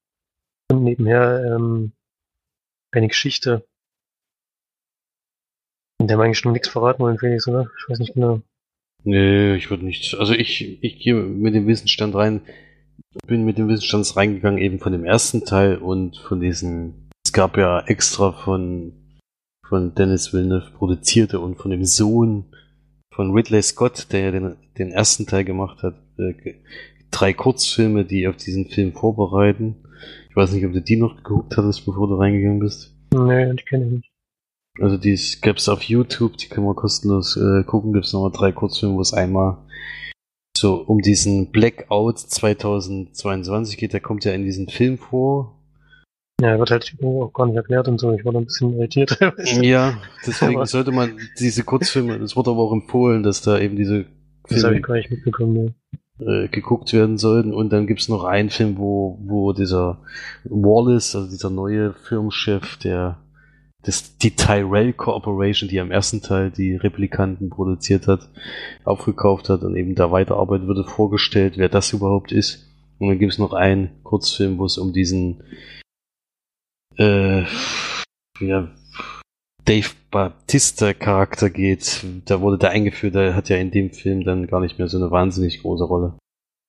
Und 0.70 0.82
nebenher 0.82 1.44
ähm, 1.44 1.92
eine 2.92 3.08
Geschichte, 3.08 3.68
in 5.98 6.08
der 6.08 6.16
wir 6.16 6.24
eigentlich 6.24 6.42
noch 6.46 6.52
nichts 6.52 6.68
verraten 6.68 7.00
wollen, 7.00 7.18
Felix, 7.18 7.46
oder? 7.46 7.70
Ich 7.78 7.86
weiß 7.86 7.98
nicht 7.98 8.14
genau. 8.14 8.40
Nee, 9.04 9.56
ich 9.56 9.68
würde 9.68 9.84
nicht. 9.84 10.14
Also 10.14 10.32
ich, 10.32 10.82
ich 10.82 10.98
gehe 10.98 11.12
mit 11.16 11.54
dem 11.54 11.66
Wissensstand 11.66 12.14
rein, 12.14 12.40
bin 13.26 13.44
mit 13.44 13.58
dem 13.58 13.68
Wissensstand 13.68 14.16
reingegangen, 14.16 14.58
eben 14.58 14.78
von 14.78 14.92
dem 14.92 15.04
ersten 15.04 15.44
Teil 15.44 15.76
und 15.76 16.16
von 16.16 16.40
diesen. 16.40 17.10
Es 17.26 17.34
gab 17.34 17.58
ja 17.58 17.78
extra 17.88 18.32
von, 18.32 19.20
von 19.68 19.94
Dennis 19.94 20.32
Villeneuve 20.32 20.70
produzierte 20.70 21.40
und 21.40 21.56
von 21.56 21.70
dem 21.70 21.84
Sohn 21.84 22.46
von 23.16 23.32
Ridley 23.32 23.62
Scott, 23.62 24.12
der 24.12 24.20
ja 24.20 24.30
den, 24.30 24.56
den 24.78 24.92
ersten 24.92 25.26
Teil 25.26 25.44
gemacht 25.44 25.82
hat, 25.82 25.94
äh, 26.18 26.34
drei 27.10 27.32
Kurzfilme, 27.32 28.04
die 28.04 28.28
auf 28.28 28.36
diesen 28.36 28.66
Film 28.66 28.92
vorbereiten. 28.92 29.76
Ich 30.28 30.36
weiß 30.36 30.52
nicht, 30.52 30.66
ob 30.66 30.72
du 30.74 30.82
die 30.82 30.96
noch 30.96 31.16
geguckt 31.16 31.56
hattest, 31.56 31.86
bevor 31.86 32.08
du 32.08 32.16
reingegangen 32.16 32.60
bist. 32.60 32.94
Nee, 33.14 33.54
die 33.54 33.64
kenne 33.64 33.86
ich 33.86 33.92
nicht. 33.92 34.10
Also 34.78 34.98
die 34.98 35.18
gibt's 35.40 35.70
auf 35.70 35.82
YouTube, 35.82 36.36
die 36.36 36.48
können 36.48 36.66
wir 36.66 36.74
kostenlos 36.74 37.38
äh, 37.38 37.64
gucken. 37.64 37.94
Gibt's 37.94 38.12
nochmal 38.12 38.32
drei 38.32 38.52
Kurzfilme, 38.52 38.96
wo 38.96 39.00
es 39.00 39.14
einmal 39.14 39.56
so 40.54 40.74
um 40.74 41.00
diesen 41.00 41.50
Blackout 41.50 42.18
2022 42.18 43.78
geht. 43.78 43.94
Der 43.94 44.00
kommt 44.00 44.26
ja 44.26 44.32
in 44.32 44.44
diesem 44.44 44.68
Film 44.68 44.98
vor. 44.98 45.55
Ja, 46.40 46.58
wird 46.58 46.70
halt 46.70 46.94
auch 47.02 47.30
gar 47.32 47.46
nicht 47.46 47.56
erklärt 47.56 47.88
und 47.88 47.98
so. 47.98 48.12
Ich 48.12 48.24
war 48.24 48.32
da 48.32 48.38
ein 48.40 48.44
bisschen 48.44 48.74
irritiert. 48.74 49.18
Ja, 49.62 49.98
deswegen 50.26 50.56
Aber- 50.56 50.66
sollte 50.66 50.92
man 50.92 51.18
diese 51.38 51.64
Kurzfilme, 51.64 52.16
es 52.16 52.36
wurde 52.36 52.50
aber 52.50 52.60
auch 52.60 52.72
empfohlen, 52.72 53.22
dass 53.22 53.40
da 53.40 53.58
eben 53.58 53.76
diese 53.76 54.04
Das 54.48 54.60
Filme 54.60 54.80
gar 54.82 54.94
nicht 54.96 55.10
mitbekommen. 55.10 55.74
Ne. 56.18 56.44
äh, 56.44 56.48
geguckt 56.48 56.92
werden 56.92 57.16
sollten. 57.16 57.54
Und 57.54 57.72
dann 57.72 57.86
gibt's 57.86 58.08
noch 58.08 58.24
einen 58.24 58.50
Film, 58.50 58.76
wo, 58.76 59.18
wo 59.24 59.52
dieser 59.54 60.02
Wallace, 60.44 61.16
also 61.16 61.30
dieser 61.30 61.50
neue 61.50 61.94
Firmenchef, 61.94 62.76
der 62.78 63.18
das, 63.82 64.18
die 64.18 64.32
Tyrell 64.36 64.92
Corporation, 64.92 65.68
die 65.70 65.80
am 65.80 65.90
ersten 65.90 66.20
Teil 66.20 66.50
die 66.50 66.74
Replikanten 66.76 67.48
produziert 67.50 68.08
hat, 68.08 68.28
aufgekauft 68.84 69.48
hat 69.48 69.62
und 69.62 69.76
eben 69.76 69.94
da 69.94 70.10
weiterarbeitet, 70.10 70.66
wurde 70.68 70.84
vorgestellt, 70.84 71.54
wer 71.56 71.68
das 71.70 71.92
überhaupt 71.94 72.30
ist. 72.32 72.66
Und 72.98 73.08
dann 73.08 73.18
gibt's 73.18 73.38
noch 73.38 73.52
einen 73.52 73.90
Kurzfilm, 74.02 74.58
wo 74.58 74.64
es 74.64 74.76
um 74.78 74.92
diesen 74.92 75.42
äh, 76.98 77.44
ja, 78.40 78.68
Dave 79.64 79.90
Bautista 80.10 80.94
Charakter 80.94 81.50
geht. 81.50 82.04
Da 82.26 82.40
wurde 82.40 82.58
der 82.58 82.70
eingeführt, 82.70 83.14
der 83.14 83.34
hat 83.34 83.48
ja 83.48 83.56
in 83.56 83.70
dem 83.70 83.90
Film 83.90 84.24
dann 84.24 84.46
gar 84.46 84.60
nicht 84.60 84.78
mehr 84.78 84.88
so 84.88 84.96
eine 84.96 85.10
wahnsinnig 85.10 85.62
große 85.62 85.84
Rolle. 85.84 86.14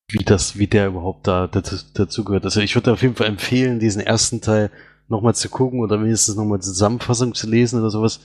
Wie 0.10 0.24
das, 0.24 0.58
wie 0.58 0.68
der 0.68 0.88
überhaupt 0.88 1.28
da 1.28 1.48
dazu 1.48 2.24
gehört. 2.24 2.46
Also 2.46 2.62
ich 2.62 2.76
würde 2.76 2.94
auf 2.94 3.02
jeden 3.02 3.16
Fall 3.16 3.28
empfehlen, 3.28 3.80
diesen 3.80 4.02
ersten 4.02 4.42
Teil 4.42 4.72
nochmal 5.10 5.36
zu 5.36 5.50
gucken 5.50 5.82
oder 5.82 6.02
wenigstens 6.02 6.36
nochmal 6.36 6.62
Zusammenfassung 6.62 7.34
zu 7.34 7.50
lesen 7.50 7.80
oder 7.80 7.90
sowas. 7.90 8.22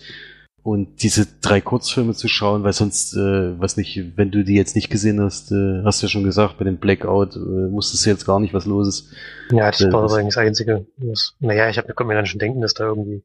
Und 0.64 1.02
diese 1.02 1.26
drei 1.40 1.60
Kurzfilme 1.60 2.14
zu 2.14 2.28
schauen, 2.28 2.62
weil 2.62 2.72
sonst, 2.72 3.14
äh, 3.16 3.58
was 3.60 3.76
nicht, 3.76 4.16
wenn 4.16 4.30
du 4.30 4.44
die 4.44 4.54
jetzt 4.54 4.76
nicht 4.76 4.90
gesehen 4.90 5.20
hast, 5.20 5.50
äh, 5.50 5.82
hast 5.84 6.00
du 6.00 6.06
ja 6.06 6.10
schon 6.10 6.22
gesagt, 6.22 6.58
bei 6.58 6.64
dem 6.64 6.76
Blackout 6.78 7.34
äh, 7.34 7.72
wusstest 7.72 8.06
du 8.06 8.10
jetzt 8.10 8.26
gar 8.26 8.38
nicht, 8.38 8.54
was 8.54 8.64
los 8.66 8.86
ist. 8.86 9.12
Ja, 9.50 9.70
das 9.72 9.80
Ja, 9.80 9.92
war 9.92 10.02
das- 10.02 10.12
eigentlich 10.14 10.34
das 10.34 10.44
Einzige. 10.44 10.86
Was, 10.98 11.34
naja, 11.40 11.68
ich 11.68 11.78
hab, 11.78 11.86
konnte 11.88 12.04
mir 12.04 12.14
dann 12.14 12.26
schon 12.26 12.38
denken, 12.38 12.60
dass 12.60 12.74
da 12.74 12.84
irgendwie 12.84 13.24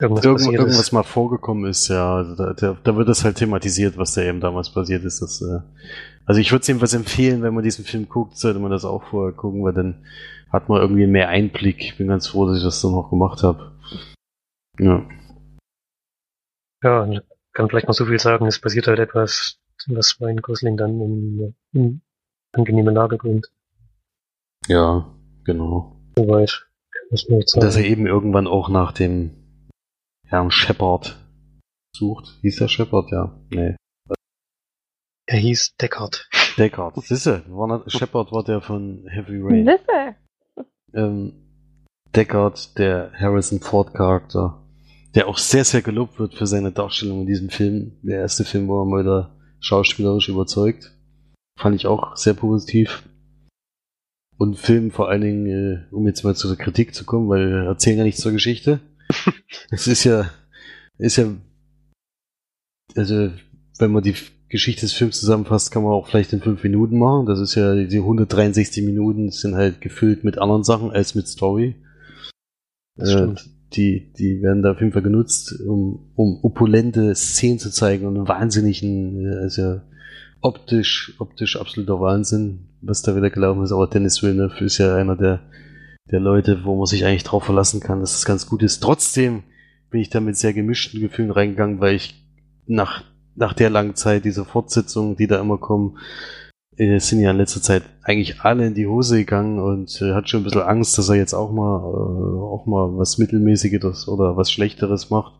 irgendwas 0.00 0.24
Irgend, 0.24 0.46
irgendwas 0.54 0.80
ist. 0.80 0.92
mal 0.92 1.02
vorgekommen 1.02 1.68
ist, 1.68 1.88
ja. 1.88 2.14
Also 2.16 2.34
da, 2.34 2.54
da, 2.54 2.78
da 2.82 2.96
wird 2.96 3.06
das 3.08 3.22
halt 3.24 3.36
thematisiert, 3.36 3.98
was 3.98 4.14
da 4.14 4.22
eben 4.22 4.40
damals 4.40 4.70
passiert 4.72 5.04
ist. 5.04 5.20
Das, 5.20 5.42
äh, 5.42 5.60
also 6.24 6.40
ich 6.40 6.50
würde 6.50 6.62
es 6.62 6.68
jedenfalls 6.68 6.94
empfehlen, 6.94 7.42
wenn 7.42 7.52
man 7.52 7.62
diesen 7.62 7.84
Film 7.84 8.08
guckt, 8.08 8.38
sollte 8.38 8.58
man 8.58 8.70
das 8.70 8.86
auch 8.86 9.02
vorher 9.10 9.34
gucken, 9.36 9.62
weil 9.64 9.74
dann 9.74 10.06
hat 10.50 10.70
man 10.70 10.80
irgendwie 10.80 11.06
mehr 11.06 11.28
Einblick. 11.28 11.82
Ich 11.84 11.98
bin 11.98 12.08
ganz 12.08 12.26
froh, 12.28 12.46
dass 12.46 12.56
ich 12.56 12.64
das 12.64 12.80
dann 12.80 12.92
noch 12.92 13.10
gemacht 13.10 13.42
habe. 13.42 13.72
Ja. 14.78 15.04
Ja, 16.82 17.02
und 17.02 17.22
kann 17.52 17.68
vielleicht 17.68 17.88
noch 17.88 17.94
so 17.94 18.06
viel 18.06 18.18
sagen, 18.18 18.46
es 18.46 18.58
passiert 18.60 18.86
halt 18.86 18.98
etwas, 18.98 19.58
was 19.86 20.20
Ryan 20.20 20.38
Gosling 20.38 20.76
dann 20.76 21.00
in, 21.00 21.54
in 21.72 22.02
angenehme 22.52 22.90
Lage 22.92 23.16
bringt. 23.16 23.50
Ja, 24.66 25.14
genau. 25.44 26.00
Soweit. 26.16 26.66
Dass 27.10 27.22
sagen. 27.26 27.76
er 27.76 27.84
eben 27.84 28.06
irgendwann 28.06 28.46
auch 28.46 28.68
nach 28.68 28.92
dem 28.92 29.30
Herrn 30.26 30.50
Shepard 30.50 31.18
sucht. 31.96 32.38
Hieß 32.42 32.56
der 32.56 32.68
Shepard, 32.68 33.10
ja. 33.10 33.36
Nee. 33.50 33.74
Er 35.26 35.38
hieß 35.38 35.76
Deckard. 35.76 36.28
Deckard. 36.56 36.96
War 36.96 37.78
nicht, 37.78 37.92
Shepard 37.98 38.32
war 38.32 38.44
der 38.44 38.60
von 38.60 39.06
Heavy 39.08 39.40
Rain. 39.40 39.66
Wisse. 39.66 40.16
ähm, 40.94 41.32
Deckard, 42.14 42.78
der 42.78 43.12
Harrison 43.12 43.60
Ford 43.60 43.94
Charakter, 43.94 44.59
der 45.14 45.28
auch 45.28 45.38
sehr, 45.38 45.64
sehr 45.64 45.82
gelobt 45.82 46.18
wird 46.18 46.34
für 46.34 46.46
seine 46.46 46.72
Darstellung 46.72 47.22
in 47.22 47.26
diesem 47.26 47.50
Film. 47.50 47.98
Der 48.02 48.18
erste 48.18 48.44
Film, 48.44 48.68
wo 48.68 48.82
er 48.82 48.86
mal 48.86 49.04
da 49.04 49.36
schauspielerisch 49.60 50.28
überzeugt. 50.28 50.96
Fand 51.58 51.76
ich 51.76 51.86
auch 51.86 52.16
sehr 52.16 52.34
positiv. 52.34 53.02
Und 54.38 54.58
Film 54.58 54.90
vor 54.90 55.10
allen 55.10 55.20
Dingen, 55.20 55.46
äh, 55.46 55.94
um 55.94 56.06
jetzt 56.06 56.22
mal 56.22 56.34
zu 56.34 56.48
der 56.48 56.56
Kritik 56.56 56.94
zu 56.94 57.04
kommen, 57.04 57.28
weil 57.28 57.50
wir 57.50 57.62
erzählen 57.64 57.98
ja 57.98 58.04
nichts 58.04 58.22
zur 58.22 58.32
Geschichte. 58.32 58.80
es 59.70 59.86
ist 59.86 60.04
ja, 60.04 60.30
ist 60.96 61.16
ja, 61.16 61.34
also, 62.96 63.30
wenn 63.78 63.92
man 63.92 64.02
die 64.02 64.14
Geschichte 64.48 64.82
des 64.82 64.92
Films 64.92 65.20
zusammenfasst, 65.20 65.70
kann 65.70 65.82
man 65.82 65.92
auch 65.92 66.08
vielleicht 66.08 66.32
in 66.32 66.40
fünf 66.40 66.62
Minuten 66.62 66.98
machen. 66.98 67.26
Das 67.26 67.38
ist 67.38 67.54
ja, 67.54 67.74
die 67.74 67.98
163 67.98 68.82
Minuten 68.84 69.30
sind 69.30 69.54
halt 69.54 69.80
gefüllt 69.80 70.24
mit 70.24 70.38
anderen 70.38 70.64
Sachen 70.64 70.90
als 70.90 71.14
mit 71.14 71.28
Story. 71.28 71.76
Das 72.96 73.10
Äh, 73.10 73.12
stimmt. 73.12 73.50
Die, 73.72 74.12
die 74.14 74.42
werden 74.42 74.62
da 74.62 74.72
auf 74.72 74.80
jeden 74.80 74.92
Fall 74.92 75.02
genutzt, 75.02 75.60
um, 75.60 76.10
um 76.16 76.38
opulente 76.42 77.14
Szenen 77.14 77.58
zu 77.58 77.70
zeigen 77.70 78.06
und 78.06 78.16
einen 78.16 78.28
wahnsinnigen, 78.28 79.26
äh, 79.26 79.36
also 79.36 79.80
optisch, 80.40 81.14
optisch 81.18 81.56
absoluter 81.56 82.00
Wahnsinn, 82.00 82.66
was 82.80 83.02
da 83.02 83.14
wieder 83.14 83.30
gelaufen 83.30 83.62
ist. 83.62 83.72
Aber 83.72 83.86
Dennis 83.86 84.22
Villeneuve 84.22 84.64
ist 84.64 84.78
ja 84.78 84.96
einer 84.96 85.16
der, 85.16 85.40
der 86.10 86.20
Leute, 86.20 86.64
wo 86.64 86.76
man 86.76 86.86
sich 86.86 87.04
eigentlich 87.04 87.24
drauf 87.24 87.44
verlassen 87.44 87.80
kann, 87.80 88.00
dass 88.00 88.16
es 88.16 88.24
ganz 88.24 88.46
gut 88.46 88.62
ist. 88.62 88.80
Trotzdem 88.80 89.44
bin 89.90 90.00
ich 90.00 90.10
da 90.10 90.20
mit 90.20 90.36
sehr 90.36 90.52
gemischten 90.52 91.00
Gefühlen 91.00 91.30
reingegangen, 91.30 91.80
weil 91.80 91.94
ich 91.94 92.24
nach 92.66 93.04
nach 93.40 93.54
der 93.54 93.70
langen 93.70 93.94
Zeit, 93.96 94.24
diese 94.24 94.44
Fortsetzungen, 94.44 95.16
die 95.16 95.26
da 95.26 95.40
immer 95.40 95.58
kommen, 95.58 95.98
sind 96.98 97.20
ja 97.20 97.30
in 97.30 97.36
letzter 97.36 97.60
Zeit 97.60 97.82
eigentlich 98.02 98.40
alle 98.40 98.66
in 98.66 98.74
die 98.74 98.86
Hose 98.86 99.18
gegangen 99.18 99.58
und 99.58 100.00
äh, 100.00 100.14
hat 100.14 100.30
schon 100.30 100.40
ein 100.40 100.44
bisschen 100.44 100.62
Angst, 100.62 100.96
dass 100.96 101.10
er 101.10 101.16
jetzt 101.16 101.34
auch 101.34 101.52
mal 101.52 101.78
äh, 101.78 102.40
auch 102.40 102.64
mal 102.66 102.96
was 102.96 103.18
Mittelmäßiges 103.18 104.08
oder 104.08 104.36
was 104.36 104.50
Schlechteres 104.50 105.10
macht. 105.10 105.34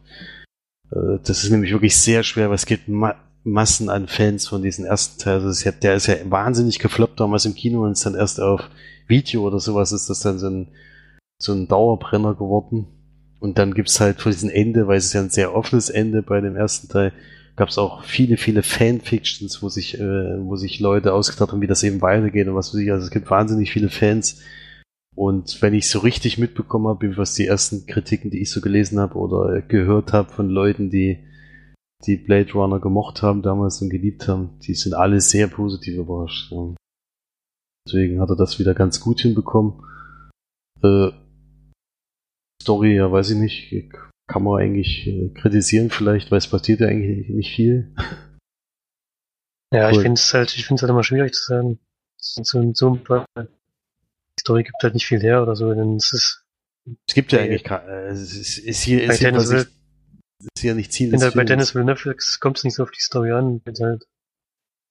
Äh, 0.93 1.19
das 1.25 1.43
ist 1.43 1.51
nämlich 1.51 1.73
wirklich 1.73 1.97
sehr 1.97 2.23
schwer, 2.25 2.49
weil 2.49 2.57
es 2.57 2.67
gibt 2.67 2.89
ma 2.89 3.15
Massen 3.43 3.89
an 3.89 4.07
Fans 4.07 4.47
von 4.47 4.63
diesen 4.63 4.85
ersten 4.85 5.19
Teil. 5.19 5.41
Also 5.41 5.65
ja, 5.65 5.73
der 5.73 5.95
ist 5.95 6.09
ja 6.09 6.17
wahnsinnig 6.29 6.79
gefloppt 6.79 7.21
damals 7.21 7.47
im 7.47 7.55
Kino 7.55 7.85
und 7.85 7.93
ist 7.93 8.05
dann 8.05 8.15
erst 8.15 8.39
auf 8.39 8.69
Video 9.07 9.47
oder 9.47 9.61
sowas 9.61 9.93
ist 9.93 10.11
das 10.11 10.21
dann 10.21 10.39
so 10.39 10.49
ein, 10.49 10.69
so 11.39 11.53
ein 11.55 11.67
Dauerbrenner 11.67 12.35
geworden. 12.35 12.87
Und 13.39 13.57
dann 13.57 13.73
gibt's 13.73 13.99
halt 13.99 14.21
vor 14.21 14.31
diesem 14.31 14.51
Ende, 14.51 14.87
weil 14.87 14.99
es 14.99 15.07
ist 15.07 15.15
ja 15.15 15.23
ein 15.23 15.31
sehr 15.31 15.55
offenes 15.55 15.89
Ende 15.89 16.21
bei 16.21 16.43
dem 16.43 16.55
ersten 16.55 16.89
Teil, 16.89 17.15
gab 17.57 17.69
es 17.69 17.79
auch 17.79 18.05
viele, 18.05 18.37
viele 18.37 18.63
Fanfictions, 18.63 19.63
wo 19.63 19.69
sich, 19.69 19.99
äh, 19.99 20.39
wo 20.45 20.57
sich 20.57 20.81
Leute 20.81 21.13
ausgedacht 21.13 21.53
haben, 21.53 21.61
wie 21.61 21.67
das 21.67 21.83
eben 21.83 22.01
weitergeht 22.01 22.49
und 22.49 22.55
was 22.55 22.73
weiß 22.73 22.81
ich. 22.81 22.91
Also 22.91 23.05
es 23.05 23.11
gibt 23.11 23.31
wahnsinnig 23.31 23.71
viele 23.73 23.89
Fans. 23.89 24.43
Und 25.15 25.61
wenn 25.61 25.75
ich 25.75 25.89
so 25.89 25.99
richtig 25.99 26.39
mitbekommen 26.39 26.89
habe, 26.89 27.17
was 27.17 27.35
die 27.35 27.47
ersten 27.47 27.87
Kritiken, 27.87 28.31
die 28.31 28.41
ich 28.41 28.51
so 28.51 28.61
gelesen 28.61 28.99
habe 28.99 29.17
oder 29.17 29.61
gehört 29.61 30.13
habe 30.13 30.31
von 30.33 30.49
Leuten, 30.49 30.91
die 30.91 31.27
die 32.07 32.17
Blade 32.17 32.53
Runner 32.53 32.81
gemocht 32.81 33.23
haben 33.23 33.43
damals 33.43 33.83
und 33.83 33.91
geliebt 33.91 34.29
haben, 34.29 34.59
die 34.61 34.75
sind 34.75 34.95
alle 34.95 35.21
sehr 35.21 35.49
positiv 35.49 35.97
überrascht. 35.97 36.51
Ja. 36.51 36.75
Deswegen 37.87 38.21
hat 38.21 38.31
er 38.31 38.37
das 38.37 38.59
wieder 38.59 38.75
ganz 38.75 39.01
gut 39.01 39.21
hinbekommen. 39.21 39.83
Äh, 40.83 41.11
Story, 42.63 42.97
ja, 42.97 43.11
weiß 43.11 43.31
ich 43.31 43.39
nicht 43.39 43.73
kann 44.31 44.45
man 44.45 44.61
eigentlich 44.61 45.07
äh, 45.07 45.29
kritisieren 45.35 45.91
vielleicht, 45.91 46.31
weil 46.31 46.39
es 46.39 46.49
passiert 46.49 46.81
ja 46.81 46.87
eigentlich 46.87 47.29
nicht 47.29 47.55
viel. 47.55 47.95
Ja, 49.73 49.87
cool. 49.87 49.93
ich 49.93 49.99
finde 50.01 50.15
es 50.15 50.35
halt, 50.35 50.57
ich 50.57 50.67
finde 50.67 50.79
es 50.79 50.83
halt 50.83 50.91
immer 50.91 51.05
schwierig 51.05 51.35
zu 51.35 51.45
sagen. 51.45 51.79
So, 52.17 52.73
so 52.75 52.97
die 52.97 54.41
Story 54.41 54.63
gibt 54.63 54.83
halt 54.83 54.95
nicht 54.95 55.07
viel 55.07 55.21
her 55.21 55.43
oder 55.43 55.57
so, 55.57 55.73
denn 55.73 55.97
es 55.97 56.13
ist. 56.13 56.45
Es 57.07 57.15
gibt 57.15 57.33
ja 57.33 57.41
eigentlich 57.41 57.71
äh, 57.71 58.09
es 58.09 58.35
ist, 58.35 58.59
ist 58.59 58.83
hier, 58.83 59.05
ist 59.05 59.19
hier, 59.19 59.31
Dennis, 59.31 59.51
ist 59.51 59.71
hier 60.59 60.75
nicht 60.75 60.93
Ziel 60.93 61.11
des 61.11 61.35
Bei 61.35 61.45
Dennis 61.45 61.75
will 61.75 61.85
Netflix 61.85 62.41
kommt 62.41 62.59
es 62.59 62.65
nicht 62.65 62.75
so 62.75 62.83
auf 62.83 62.91
die 62.91 63.01
Story 63.01 63.33
an, 63.33 63.63
halt 63.81 64.07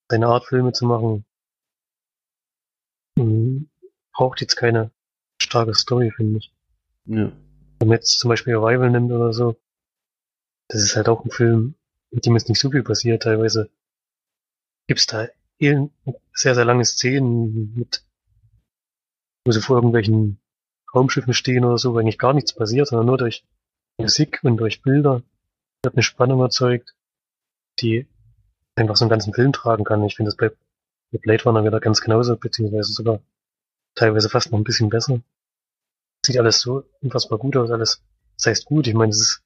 seine 0.10 0.28
Art 0.28 0.46
Filme 0.46 0.72
zu 0.72 0.86
machen. 0.86 1.26
Mhm. 3.16 3.70
Braucht 4.14 4.42
jetzt 4.42 4.56
keine 4.56 4.92
starke 5.42 5.74
Story, 5.74 6.12
finde 6.12 6.40
ich. 6.40 6.54
Ja. 7.06 7.32
Wenn 7.80 7.88
man 7.88 7.98
jetzt 7.98 8.20
zum 8.20 8.30
Beispiel 8.30 8.56
Arrival 8.56 8.90
nimmt 8.90 9.12
oder 9.12 9.34
so, 9.34 9.56
das 10.68 10.82
ist 10.82 10.96
halt 10.96 11.10
auch 11.10 11.24
ein 11.24 11.32
Film, 11.32 11.76
mit 12.12 12.26
dem 12.26 12.36
ist 12.36 12.50
nicht 12.50 12.60
so 12.60 12.70
viel 12.70 12.84
passiert. 12.84 13.24
Teilweise 13.24 13.70
gibt's 14.88 15.08
da 15.08 15.28
sehr, 15.60 16.56
sehr 16.56 16.66
lange 16.66 16.86
Szenen 16.86 17.74
mit, 17.76 18.04
wo 19.46 19.52
sie 19.52 19.62
vor 19.62 19.78
irgendwelchen 19.78 20.40
Raumschiffen 20.94 21.34
stehen 21.34 21.66
oder 21.66 21.78
so, 21.78 21.94
wo 21.94 22.00
eigentlich 22.00 22.18
gar 22.18 22.34
nichts 22.34 22.54
passiert, 22.54 22.88
sondern 22.88 23.08
nur 23.08 23.18
durch 23.18 23.46
Musik 23.98 24.40
und 24.44 24.58
durch 24.58 24.82
Bilder 24.82 25.22
wird 25.84 25.96
eine 25.96 26.04
Spannung 26.04 26.42
erzeugt, 26.42 26.96
die 27.80 28.08
einfach 28.76 28.96
so 28.96 29.06
einen 29.06 29.10
ganzen 29.10 29.34
Film 29.34 29.54
tragen 29.54 29.84
kann. 29.84 30.04
Ich 30.04 30.16
finde 30.16 30.30
das 30.30 30.38
bei, 30.38 30.50
bei 31.12 31.18
Blade 31.18 31.44
Runner 31.44 31.64
wieder 31.64 31.80
ganz 31.80 32.02
genauso, 32.02 32.36
beziehungsweise 32.38 32.94
sogar 32.94 33.22
teilweise 33.96 34.30
fast 34.30 34.52
noch 34.52 34.60
ein 34.60 34.64
bisschen 34.64 34.90
besser 34.90 35.22
sieht 36.26 36.38
alles 36.38 36.60
so 36.60 36.84
unfassbar 37.02 37.40
gut 37.40 37.56
aus, 37.58 37.72
alles. 37.72 38.04
Das 38.38 38.48
heißt 38.48 38.66
gut, 38.66 38.88
ich 38.88 38.94
meine, 38.94 39.10
das 39.12 39.20
ist 39.20 39.44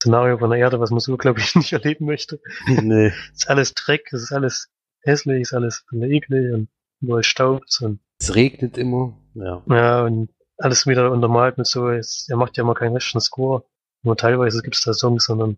Szenario 0.00 0.38
von 0.38 0.50
der 0.50 0.58
Erde, 0.58 0.80
was 0.80 0.90
man 0.90 1.00
so, 1.00 1.16
glaube 1.16 1.40
ich, 1.40 1.54
nicht 1.56 1.72
erleben 1.72 2.06
möchte. 2.06 2.40
Nee. 2.66 3.12
es 3.32 3.42
ist 3.42 3.50
alles 3.50 3.74
Dreck, 3.74 4.12
es 4.12 4.22
ist 4.22 4.32
alles 4.32 4.68
hässlich, 5.02 5.42
es 5.42 5.48
ist 5.48 5.54
alles 5.54 5.84
eklig 5.92 6.52
und 6.52 6.68
überall 7.00 7.24
staubt 7.24 7.78
und. 7.82 8.00
Es 8.18 8.34
regnet 8.34 8.76
immer, 8.76 9.16
ja. 9.34 9.62
Ja, 9.66 10.02
und 10.02 10.30
alles 10.58 10.86
wieder 10.86 11.10
untermalt 11.10 11.56
mit 11.56 11.66
so, 11.66 11.88
es, 11.88 12.26
er 12.28 12.36
macht 12.36 12.56
ja 12.56 12.64
immer 12.64 12.74
keinen 12.74 12.94
richtigen 12.94 13.20
Score. 13.20 13.64
Nur 14.02 14.16
teilweise 14.16 14.62
gibt 14.62 14.76
es 14.76 14.82
da 14.82 14.92
Songs, 14.92 15.24
sondern 15.24 15.56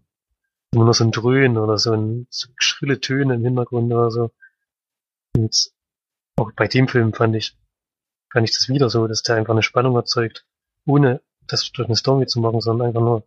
immer 0.72 0.84
nur 0.84 0.94
so 0.94 1.04
ein 1.04 1.10
Dröhnen 1.10 1.58
oder 1.58 1.78
so 1.78 1.92
ein 1.92 2.26
so 2.30 2.48
schrille 2.56 3.00
Töne 3.00 3.34
im 3.34 3.44
Hintergrund 3.44 3.92
oder 3.92 4.10
so. 4.10 4.30
Und 5.36 5.72
auch 6.36 6.52
bei 6.52 6.68
dem 6.68 6.88
Film 6.88 7.12
fand 7.12 7.36
ich, 7.36 7.56
fand 8.32 8.48
ich 8.48 8.54
das 8.54 8.68
wieder 8.68 8.88
so, 8.88 9.06
dass 9.06 9.22
der 9.22 9.36
einfach 9.36 9.52
eine 9.52 9.62
Spannung 9.62 9.94
erzeugt, 9.94 10.46
ohne 10.86 11.20
das 11.46 11.70
durch 11.72 11.88
eine 11.88 11.96
Story 11.96 12.26
zu 12.26 12.40
machen, 12.40 12.60
sondern 12.60 12.88
einfach 12.88 13.00
nur 13.00 13.26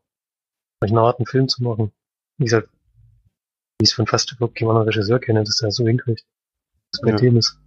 durch 0.79 0.91
eine 0.91 1.01
Art 1.01 1.19
einen 1.19 1.27
Film 1.27 1.47
zu 1.47 1.63
machen. 1.63 1.93
Wie 2.37 2.45
gesagt, 2.45 2.69
wie 3.79 3.83
ich 3.83 3.89
es 3.89 3.93
von 3.93 4.07
fast 4.07 4.31
überhaupt 4.31 4.55
keinem 4.55 4.69
anderen 4.69 4.87
Regisseur 4.89 5.19
kenne, 5.19 5.43
dass 5.43 5.57
der 5.57 5.71
so 5.71 5.85
hinkriegt. 5.85 6.25
Das 6.91 7.01
bei 7.01 7.11
ja. 7.11 7.17
dem 7.17 7.37
ist. 7.37 7.59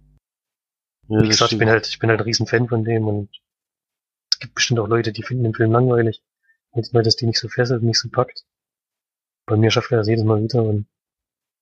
Ja, 1.07 1.21
wie 1.21 1.27
gesagt, 1.27 1.53
ich 1.53 1.57
bin 1.57 1.69
halt, 1.69 1.87
ich 1.87 1.99
bin 1.99 2.09
halt 2.09 2.19
ein 2.19 2.25
riesen 2.25 2.45
Fan 2.45 2.67
von 2.67 2.83
dem 2.83 3.07
und 3.07 3.29
es 4.31 4.39
gibt 4.39 4.55
bestimmt 4.55 4.79
auch 4.79 4.87
Leute, 4.87 5.11
die 5.11 5.23
finden 5.23 5.43
den 5.43 5.53
Film 5.53 5.71
langweilig, 5.71 6.23
weil 6.71 7.03
das 7.03 7.15
die 7.15 7.25
nicht 7.25 7.39
so 7.39 7.47
fesselt, 7.47 7.83
nicht 7.83 7.99
so 7.99 8.09
packt. 8.09 8.45
Bei 9.45 9.55
mir 9.55 9.71
schafft 9.71 9.91
er 9.91 9.97
das 9.97 10.07
jedes 10.07 10.25
Mal 10.25 10.43
wieder 10.43 10.63
und 10.63 10.87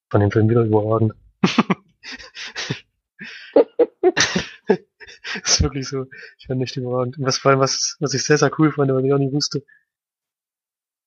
fand 0.09 0.23
den 0.23 0.31
Film 0.31 0.49
wieder 0.49 0.63
überragend. 0.63 1.13
das 5.41 5.46
ist 5.57 5.63
wirklich 5.63 5.87
so. 5.87 6.05
Ich 6.39 6.47
fand 6.47 6.59
nicht 6.59 6.75
überragend. 6.77 7.15
Was 7.19 7.37
vor 7.37 7.51
allem, 7.51 7.59
was, 7.59 7.97
was 7.99 8.13
ich 8.13 8.23
sehr, 8.23 8.37
sehr 8.37 8.51
cool 8.59 8.71
fand, 8.71 8.91
weil 8.91 9.05
ich 9.05 9.13
auch 9.13 9.17
nicht 9.17 9.33
wusste. 9.33 9.63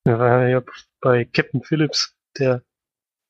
Ja, 0.07 0.19
war 0.19 0.49
ja 0.49 0.63
bei 1.01 1.25
Captain 1.25 1.63
Phillips, 1.63 2.17
der 2.39 2.63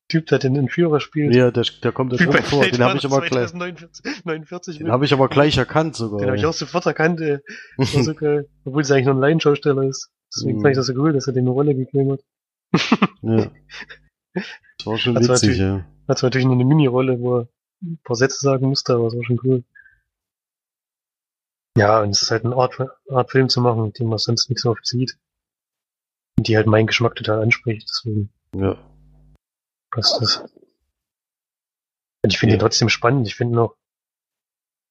Typ, 0.09 0.27
der 0.27 0.39
den 0.39 0.55
Entführer 0.55 0.99
spielt. 0.99 1.33
Ja, 1.33 1.51
der, 1.51 1.63
der 1.83 1.91
kommt 1.91 2.11
ja 2.11 2.19
schon 2.19 2.33
vor. 2.43 2.65
Den 2.65 2.83
habe 2.83 2.97
ich 2.97 3.05
aber 3.05 3.21
gleich. 3.21 3.53
49 4.23 4.77
den 4.77 4.91
habe 4.91 5.05
ich 5.05 5.13
aber 5.13 5.29
gleich 5.29 5.57
erkannt 5.57 5.95
sogar. 5.95 6.19
Den 6.19 6.27
habe 6.27 6.37
ich 6.37 6.45
auch 6.45 6.53
sofort 6.53 6.85
erkannt, 6.85 7.21
ey. 7.21 7.39
so 7.77 8.13
geil. 8.13 8.49
Obwohl 8.65 8.81
es 8.81 8.91
eigentlich 8.91 9.05
nur 9.05 9.15
ein 9.15 9.21
Laienschausteller 9.21 9.83
ist. 9.83 10.11
Deswegen 10.35 10.59
mm. 10.59 10.61
fand 10.61 10.71
ich 10.71 10.77
das 10.77 10.87
so 10.87 10.93
cool, 10.93 11.13
dass 11.13 11.27
er 11.27 11.33
den 11.33 11.43
eine 11.43 11.51
Rolle 11.51 11.75
gegeben 11.75 12.11
hat. 12.11 12.21
ja. 13.21 13.51
Das 14.77 14.87
war 14.87 14.97
schon 14.97 15.15
witzig, 15.15 15.57
ja. 15.57 15.85
Hat 16.07 16.17
zwar 16.17 16.29
natürlich 16.29 16.45
nur 16.45 16.55
eine 16.55 16.65
Mini-Rolle, 16.65 17.19
wo 17.19 17.39
er 17.39 17.47
ein 17.83 17.99
paar 18.03 18.15
Sätze 18.15 18.39
sagen 18.39 18.67
musste, 18.67 18.93
aber 18.95 19.07
es 19.07 19.15
war 19.15 19.23
schon 19.23 19.39
cool. 19.43 19.63
Ja, 21.77 22.01
und 22.01 22.09
es 22.09 22.21
ist 22.21 22.31
halt 22.31 22.45
eine 22.45 22.55
Art, 22.55 22.77
Art 23.09 23.31
Film 23.31 23.49
zu 23.49 23.61
machen, 23.61 23.93
den 23.93 24.07
man 24.07 24.17
sonst 24.17 24.49
nicht 24.49 24.59
so 24.59 24.71
oft 24.71 24.85
sieht. 24.85 25.17
Und 26.37 26.47
die 26.47 26.57
halt 26.57 26.67
meinen 26.67 26.87
Geschmack 26.87 27.15
total 27.15 27.41
anspricht, 27.41 27.87
deswegen. 27.89 28.31
Ja. 28.55 28.77
Passt 29.91 30.21
das. 30.21 30.37
Und 32.23 32.31
ich 32.31 32.37
finde 32.37 32.53
ja. 32.53 32.57
ihn 32.57 32.61
trotzdem 32.61 32.89
spannend. 32.89 33.27
Ich 33.27 33.35
finde 33.35 33.55
noch, 33.55 33.75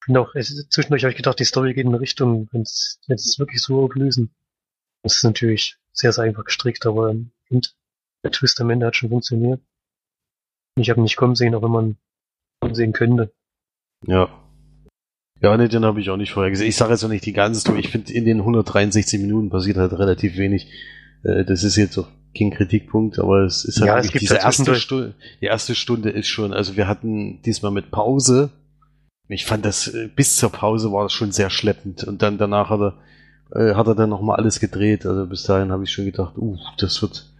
finde 0.02 0.20
auch, 0.20 0.34
es, 0.34 0.68
zwischendurch 0.68 1.04
habe 1.04 1.12
ich 1.12 1.16
gedacht, 1.16 1.38
die 1.38 1.44
Story 1.44 1.74
geht 1.74 1.84
in 1.84 1.90
eine 1.90 2.00
Richtung, 2.00 2.48
wenn 2.52 2.62
es 2.62 3.00
jetzt 3.06 3.38
wirklich 3.38 3.62
so 3.62 3.84
auflösen. 3.84 4.34
Das 5.02 5.16
ist 5.16 5.24
natürlich 5.24 5.78
sehr, 5.92 6.12
sehr 6.12 6.24
einfach 6.24 6.44
gestrickt, 6.44 6.86
aber 6.86 7.14
und 7.50 7.76
der 8.22 8.32
Twist 8.32 8.60
am 8.60 8.70
Ende 8.70 8.86
hat 8.86 8.96
schon 8.96 9.10
funktioniert. 9.10 9.60
Ich 10.76 10.90
habe 10.90 11.00
ihn 11.00 11.04
nicht 11.04 11.16
kommen 11.16 11.34
sehen, 11.34 11.54
auch 11.54 11.62
wenn 11.62 11.70
man 11.70 11.98
kommen 12.60 12.74
sehen 12.74 12.92
könnte. 12.92 13.32
Ja. 14.06 14.39
Ja, 15.42 15.56
nee, 15.56 15.68
den 15.68 15.84
habe 15.84 16.00
ich 16.00 16.10
auch 16.10 16.16
nicht 16.16 16.32
vorher 16.32 16.50
gesehen. 16.50 16.68
Ich 16.68 16.76
sage 16.76 16.92
jetzt 16.92 17.02
noch 17.02 17.08
nicht 17.08 17.24
die 17.24 17.32
ganze 17.32 17.60
Story. 17.60 17.80
Ich 17.80 17.88
finde, 17.88 18.12
in 18.12 18.24
den 18.24 18.38
163 18.40 19.20
Minuten 19.20 19.48
passiert 19.48 19.78
halt 19.78 19.92
relativ 19.92 20.36
wenig. 20.36 20.70
Äh, 21.22 21.44
das 21.44 21.64
ist 21.64 21.76
jetzt 21.76 21.96
auch 21.98 22.08
kein 22.36 22.50
Kritikpunkt, 22.50 23.18
aber 23.18 23.44
es 23.44 23.64
ist 23.64 23.80
halt 23.80 23.88
ja, 23.88 23.98
es 23.98 24.12
gibt 24.12 24.22
diese 24.22 24.36
erste 24.36 24.74
Stunde. 24.74 25.14
Die 25.40 25.46
erste 25.46 25.74
Stunde 25.74 26.10
ist 26.10 26.28
schon, 26.28 26.52
also 26.52 26.76
wir 26.76 26.86
hatten 26.86 27.40
diesmal 27.42 27.72
mit 27.72 27.90
Pause. 27.90 28.50
Ich 29.28 29.46
fand 29.46 29.64
das, 29.64 29.88
äh, 29.88 30.08
bis 30.14 30.36
zur 30.36 30.50
Pause 30.50 30.92
war 30.92 31.04
das 31.04 31.12
schon 31.12 31.32
sehr 31.32 31.50
schleppend. 31.50 32.04
Und 32.04 32.22
dann 32.22 32.36
danach 32.36 32.68
hat 32.68 32.80
er, 32.80 32.94
äh, 33.54 33.74
hat 33.74 33.86
er 33.86 33.94
dann 33.94 34.10
nochmal 34.10 34.36
alles 34.36 34.60
gedreht. 34.60 35.06
Also 35.06 35.26
bis 35.26 35.44
dahin 35.44 35.72
habe 35.72 35.84
ich 35.84 35.90
schon 35.90 36.04
gedacht, 36.04 36.36
uh, 36.36 36.56
das 36.78 37.00
wird, 37.00 37.32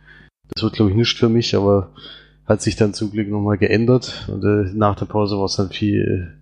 das 0.55 0.63
wird 0.63 0.75
glaube 0.75 0.91
ich 0.91 0.97
nicht 0.97 1.19
für 1.19 1.29
mich, 1.29 1.55
aber 1.55 1.93
hat 2.47 2.63
sich 2.63 2.77
dann 2.77 2.95
zum 2.95 3.13
Glück 3.13 3.29
nochmal 3.29 3.59
geändert. 3.59 4.27
Und 4.29 4.43
äh, 4.45 4.73
nach 4.75 4.97
der 4.97 5.07
Pause 5.07 5.37
war 5.37 5.45
es 5.45 5.57
dann 5.57 5.71
viel, 5.71 6.39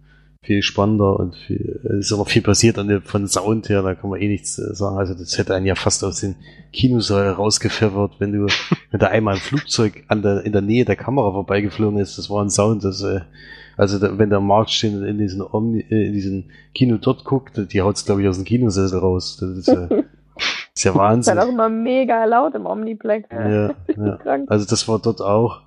viel 0.49 0.62
spannender 0.62 1.20
und 1.20 1.36
viel, 1.36 1.78
es 1.84 2.07
ist 2.07 2.12
aber 2.14 2.24
viel 2.24 2.40
passiert 2.40 2.78
an 2.78 2.88
der, 2.88 3.03
von 3.03 3.28
Sound 3.28 3.68
her, 3.68 3.82
da 3.82 3.94
kann 3.94 4.09
man 4.09 4.18
eh 4.18 4.28
nichts 4.28 4.59
äh, 4.59 4.74
sagen. 4.74 4.96
Also 4.96 5.12
das 5.12 5.36
hätte 5.36 5.55
einen 5.55 5.66
ja 5.66 5.74
fast 5.74 6.03
aus 6.03 6.20
den 6.20 6.36
Kinosaal 6.72 7.32
rausgepfeffert, 7.32 8.12
wenn 8.18 8.32
du, 8.32 8.46
wenn 8.90 8.99
da 8.99 9.09
einmal 9.09 9.34
ein 9.34 9.40
Flugzeug 9.40 10.05
an 10.09 10.22
der, 10.22 10.46
in 10.46 10.53
der 10.53 10.62
Nähe 10.62 10.86
der 10.86 10.96
Kamera 10.96 11.32
vorbeigeflogen 11.32 12.01
ist, 12.01 12.16
das 12.16 12.30
war 12.30 12.42
ein 12.42 12.49
Sound, 12.49 12.82
das, 12.82 13.03
äh, 13.03 13.20
also 13.76 13.99
da, 13.99 14.18
wenn 14.18 14.30
der 14.30 14.40
Markt 14.40 14.70
steht 14.70 14.94
in 14.94 15.18
diesen 15.18 15.42
Omni, 15.42 15.84
äh, 15.90 16.07
in 16.07 16.14
diesen 16.14 16.51
Kino 16.74 16.96
dort 16.96 17.26
guckt, 17.26 17.61
die 17.70 17.82
haut's 17.82 18.07
glaube 18.07 18.22
ich 18.22 18.28
aus 18.28 18.38
dem 18.38 18.46
Kinosessel 18.46 19.01
raus. 19.01 19.36
Das 19.38 19.51
ist, 19.51 19.68
äh, 19.68 20.03
ist 20.74 20.84
ja 20.84 20.94
Wahnsinn. 20.94 21.36
Das 21.36 21.44
ist 21.44 21.49
halt 21.49 21.49
auch 21.51 21.53
immer 21.53 21.68
mega 21.68 22.24
laut 22.24 22.55
im 22.55 22.64
Omniplex. 22.64 23.28
Ja, 23.30 23.68
ja. 23.96 24.18
Also 24.46 24.64
das 24.64 24.88
war 24.88 24.99
dort 24.99 25.20
auch 25.20 25.61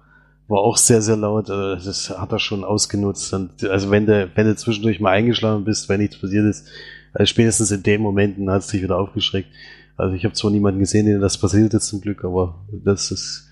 war 0.51 0.59
auch 0.59 0.77
sehr, 0.77 1.01
sehr 1.01 1.17
laut. 1.17 1.49
Also 1.49 1.87
das 1.87 2.09
hat 2.09 2.31
er 2.31 2.39
schon 2.39 2.63
ausgenutzt. 2.63 3.33
Und 3.33 3.63
also 3.63 3.89
wenn 3.89 4.05
du, 4.05 4.29
wenn 4.35 4.45
du 4.45 4.55
zwischendurch 4.55 4.99
mal 4.99 5.11
eingeschlafen 5.11 5.63
bist, 5.63 5.89
wenn 5.89 6.01
nichts 6.01 6.19
passiert 6.19 6.45
ist, 6.45 6.67
also 7.13 7.25
spätestens 7.25 7.71
in 7.71 7.83
dem 7.83 8.01
Momenten 8.01 8.51
hat 8.51 8.61
es 8.61 8.67
dich 8.67 8.83
wieder 8.83 8.97
aufgeschreckt. 8.97 9.49
Also 9.97 10.15
ich 10.15 10.23
habe 10.25 10.35
zwar 10.35 10.51
niemanden 10.51 10.79
gesehen, 10.79 11.05
denen 11.05 11.21
das 11.21 11.37
passiert 11.37 11.73
ist 11.73 11.87
zum 11.87 12.01
Glück, 12.01 12.23
aber 12.23 12.65
das 12.71 13.11
ist 13.11 13.47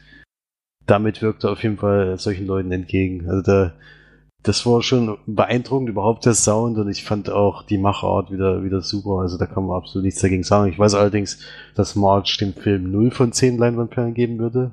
damit 0.89 1.21
wirkt 1.21 1.43
er 1.43 1.51
auf 1.51 1.63
jeden 1.63 1.77
Fall 1.77 2.17
solchen 2.17 2.47
Leuten 2.47 2.71
entgegen. 2.71 3.29
Also 3.29 3.41
da, 3.43 3.73
das 4.41 4.65
war 4.65 4.81
schon 4.81 5.17
beeindruckend, 5.27 5.89
überhaupt 5.89 6.25
der 6.25 6.33
Sound 6.33 6.77
und 6.77 6.89
ich 6.89 7.03
fand 7.03 7.29
auch 7.29 7.63
die 7.63 7.77
Machart 7.77 8.31
wieder, 8.31 8.63
wieder 8.63 8.81
super. 8.81 9.19
Also 9.21 9.37
da 9.37 9.45
kann 9.45 9.65
man 9.65 9.77
absolut 9.77 10.05
nichts 10.05 10.21
dagegen 10.21 10.43
sagen. 10.43 10.71
Ich 10.71 10.79
weiß 10.79 10.95
allerdings, 10.95 11.39
dass 11.75 11.95
March 11.95 12.37
dem 12.37 12.53
Film 12.53 12.91
0 12.91 13.11
von 13.11 13.31
10 13.31 13.57
Leinwandperlen 13.57 14.13
geben 14.13 14.39
würde. 14.39 14.71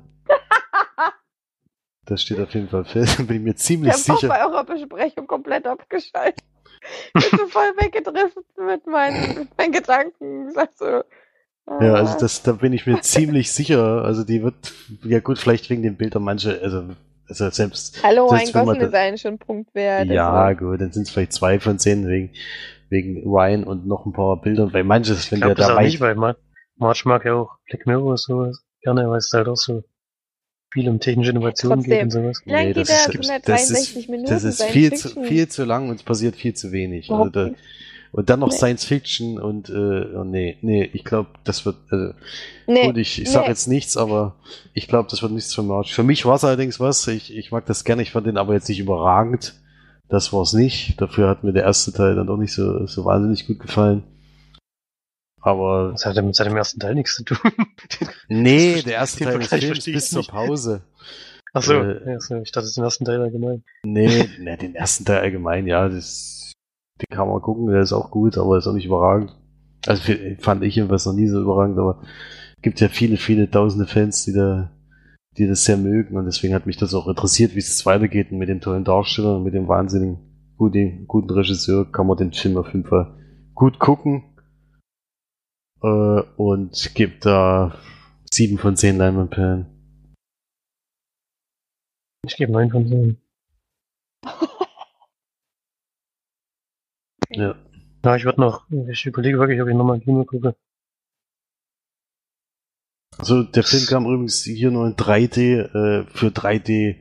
Das 2.07 2.21
steht 2.21 2.39
auf 2.39 2.53
jeden 2.53 2.69
Fall 2.69 2.85
fest, 2.85 3.17
bin 3.27 3.37
ich 3.37 3.43
mir 3.43 3.55
ziemlich 3.55 3.93
Ich 3.95 4.09
habe 4.09 4.19
sicher. 4.19 4.27
bei 4.29 4.45
eurer 4.45 4.63
Besprechung 4.63 5.27
komplett 5.27 5.65
abgeschaltet. 5.67 6.43
Ich 7.15 7.29
bin 7.29 7.39
so 7.39 7.47
voll 7.47 7.69
weggedriftet 7.77 8.45
mit 8.57 8.87
meinen, 8.87 9.39
mit 9.39 9.57
meinen 9.57 9.71
Gedanken. 9.73 10.47
Ich 10.47 10.53
sag 10.53 10.69
so, 10.75 10.85
Ja, 10.85 11.93
also 11.95 12.13
ah, 12.13 12.17
das, 12.19 12.43
da 12.43 12.53
bin 12.53 12.71
ich 12.71 12.85
mir 12.87 13.01
ziemlich 13.01 13.51
sicher. 13.51 14.05
Also 14.05 14.23
die 14.23 14.41
wird, 14.41 14.73
ja 15.03 15.19
gut, 15.19 15.37
vielleicht 15.37 15.69
wegen 15.69 15.83
den 15.83 15.97
Bildern 15.97 16.23
manche, 16.23 16.61
also, 16.61 16.89
also 17.27 17.49
selbst, 17.49 18.01
Hallo, 18.03 18.29
ein 18.29 18.37
selbst 18.39 18.55
man 18.55 18.65
Gosling 18.65 18.81
ist 18.87 18.93
eigentlich 18.93 19.21
schon 19.21 19.33
ein 19.33 19.39
Punkt 19.39 19.75
wert. 19.75 20.07
ja 20.07 20.31
Also, 20.31 20.65
gut, 20.65 20.79
dann 20.79 20.93
sind 20.93 21.03
es 21.03 21.09
vielleicht 21.09 21.33
zwei 21.33 21.59
von 21.59 21.77
zehn 21.77 22.07
wegen, 22.07 22.31
wegen 22.89 23.21
Ryan 23.27 23.65
und 23.65 23.85
noch 23.85 24.05
ein 24.05 24.13
paar 24.13 24.39
Bilder, 24.39 24.71
weil 24.71 24.85
manches, 24.85 25.25
Ich 25.25 25.31
wenn 25.31 25.39
glaube 25.41 25.55
der 25.55 25.67
das 25.67 25.75
da 25.75 25.81
nicht, 25.81 25.99
weil 25.99 26.15
Mar 26.15 26.37
March 26.77 27.03
mag 27.05 27.25
ja 27.25 27.33
auch 27.33 27.57
Black 27.67 27.85
Mirror 27.85 28.17
sowas 28.17 28.63
gerne, 28.81 29.09
weil 29.09 29.17
es 29.17 29.31
halt 29.33 29.47
auch 29.47 29.57
so 29.57 29.83
viel 30.71 30.89
um 30.89 30.99
technische 30.99 31.31
Innovationen 31.31 31.83
geht 31.83 32.03
und 32.03 32.11
sowas. 32.11 32.41
Nee, 32.45 32.67
geht 32.67 32.77
das 32.77 32.87
der? 32.87 32.97
ist- 32.97 33.07
163 33.09 34.09
Minuten. 34.09 34.29
das 34.29 34.43
ist 34.43 34.63
viel 34.63 34.93
zu, 34.93 35.23
viel 35.23 35.47
zu 35.47 35.63
lang 35.65 35.89
und 35.89 35.95
es 35.95 36.03
passiert 36.03 36.35
viel 36.35 36.53
zu 36.53 36.71
wenig. 36.71 37.09
Also 37.11 37.29
da, 37.29 37.49
und 38.13 38.29
dann 38.29 38.39
noch 38.39 38.49
Nee. 38.49 38.55
Science 38.55 38.85
Fiction 38.85 39.37
und, 39.39 39.69
äh, 39.69 39.73
oh 40.15 40.23
nee, 40.23 40.57
nee, 40.61 40.89
ich 40.93 41.03
glaube, 41.03 41.29
das 41.43 41.65
wird, 41.65 41.75
also, 41.89 42.13
Nee, 42.65 42.87
Gut, 42.87 42.97
ich, 42.97 43.21
ich 43.21 43.29
sag 43.29 43.43
nee. 43.43 43.49
jetzt 43.49 43.67
nichts, 43.67 43.95
aber 43.97 44.35
ich 44.73 44.87
glaube, 44.87 45.07
das 45.09 45.21
wird 45.21 45.31
nichts 45.33 45.53
für 45.53 45.63
March. 45.63 45.93
Für 45.93 46.03
mich 46.03 46.25
war 46.25 46.35
es 46.35 46.43
allerdings 46.43 46.79
was. 46.79 47.07
Ich, 47.07 47.35
ich 47.35 47.51
mag 47.51 47.65
das 47.65 47.83
gerne. 47.83 48.01
Ich 48.01 48.11
fand 48.11 48.27
den 48.27 48.37
aber 48.37 48.53
jetzt 48.53 48.67
nicht 48.69 48.79
überragend. 48.79 49.53
Das 50.09 50.31
war 50.33 50.41
es 50.41 50.53
nicht. 50.53 50.99
Dafür 51.01 51.29
hat 51.29 51.43
mir 51.43 51.53
der 51.53 51.63
erste 51.63 51.91
Teil 51.93 52.15
dann 52.15 52.27
doch 52.27 52.37
nicht 52.37 52.53
so, 52.53 52.85
so 52.87 53.03
wahnsinnig 53.05 53.45
gut 53.47 53.59
gefallen. 53.59 54.03
Aber 55.47 55.91
Das 55.93 56.05
hat 56.05 56.17
ja 56.17 56.21
mit 56.21 56.35
seinem 56.35 56.57
ersten 56.57 56.77
Teil 56.77 56.93
nichts 56.93 57.15
zu 57.15 57.23
tun. 57.23 57.37
nee, 58.27 58.81
der 58.81 58.95
erste 58.95 59.23
Teil 59.23 59.39
des 59.39 59.47
Films 59.47 59.85
bis 59.85 60.09
zur. 60.09 60.27
Pause. 60.27 60.81
Ach 61.53 61.63
so, 61.63 61.73
Äh, 61.73 62.11
ja, 62.11 62.19
so, 62.19 62.35
ich 62.35 62.51
dachte, 62.51 62.63
das 62.63 62.71
ist 62.71 62.77
den 62.77 62.83
ersten 62.83 63.05
Teil 63.05 63.21
allgemein. 63.21 63.63
Nee, 63.85 64.27
nee, 64.41 64.57
den 64.57 64.75
ersten 64.75 65.05
Teil 65.05 65.21
allgemein, 65.21 65.65
ja, 65.65 65.87
das, 65.87 66.51
den 66.99 67.15
kann 67.15 67.29
man 67.29 67.41
gucken, 67.41 67.67
der 67.67 67.79
ist 67.79 67.93
auch 67.93 68.11
gut, 68.11 68.37
aber 68.37 68.57
ist 68.57 68.67
auch 68.67 68.73
nicht 68.73 68.87
überragend. 68.87 69.37
Also 69.85 70.11
fand 70.39 70.65
ich 70.65 70.75
jedenfalls 70.75 71.05
noch 71.05 71.13
nie 71.13 71.29
so 71.29 71.41
überragend, 71.41 71.79
aber 71.79 72.01
gibt 72.61 72.81
ja 72.81 72.89
viele, 72.89 73.15
viele 73.15 73.49
tausende 73.49 73.87
Fans, 73.87 74.25
die 74.25 74.33
da, 74.33 74.73
die 75.37 75.47
das 75.47 75.63
sehr 75.63 75.77
mögen 75.77 76.17
und 76.17 76.25
deswegen 76.25 76.55
hat 76.55 76.65
mich 76.65 76.75
das 76.75 76.93
auch 76.93 77.07
interessiert, 77.07 77.55
wie 77.55 77.59
es 77.59 77.85
weitergeht 77.85 78.33
und 78.33 78.37
mit 78.37 78.49
den 78.49 78.59
tollen 78.59 78.83
Darstellern 78.83 79.37
und 79.37 79.43
mit 79.43 79.53
dem 79.53 79.69
wahnsinnigen 79.69 80.17
guten, 80.57 81.07
guten 81.07 81.29
Regisseur 81.29 81.89
kann 81.89 82.05
man 82.05 82.17
den 82.17 82.33
Film 82.33 82.57
auf 82.57 82.67
jeden 82.73 82.83
Fall 82.83 83.13
gut 83.55 83.79
gucken 83.79 84.25
äh, 85.83 86.21
und 86.37 86.91
gibt 86.95 87.25
da 87.25 87.77
sieben 88.31 88.57
von 88.57 88.75
zehn 88.75 88.97
Leinwandperlen. 88.97 89.65
Ich 92.25 92.35
gebe 92.35 92.51
neun 92.51 92.69
von 92.69 92.87
zehn. 92.87 93.17
Ja. 97.29 97.55
Ja, 98.05 98.15
ich 98.15 98.23
würde 98.23 98.39
noch, 98.39 98.69
ich 98.89 99.05
überlege 99.05 99.37
wirklich, 99.37 99.61
ob 99.61 99.67
ich 99.67 99.75
nochmal 99.75 99.99
Kino 99.99 100.23
gucke. 100.23 100.55
Also 103.17 103.43
der 103.43 103.63
Film 103.63 103.85
kam 103.85 104.05
übrigens 104.05 104.43
hier 104.43 104.71
nur 104.71 104.87
in 104.87 104.95
3D. 104.95 105.59
Äh, 105.59 106.05
für 106.07 106.27
3D 106.27 106.95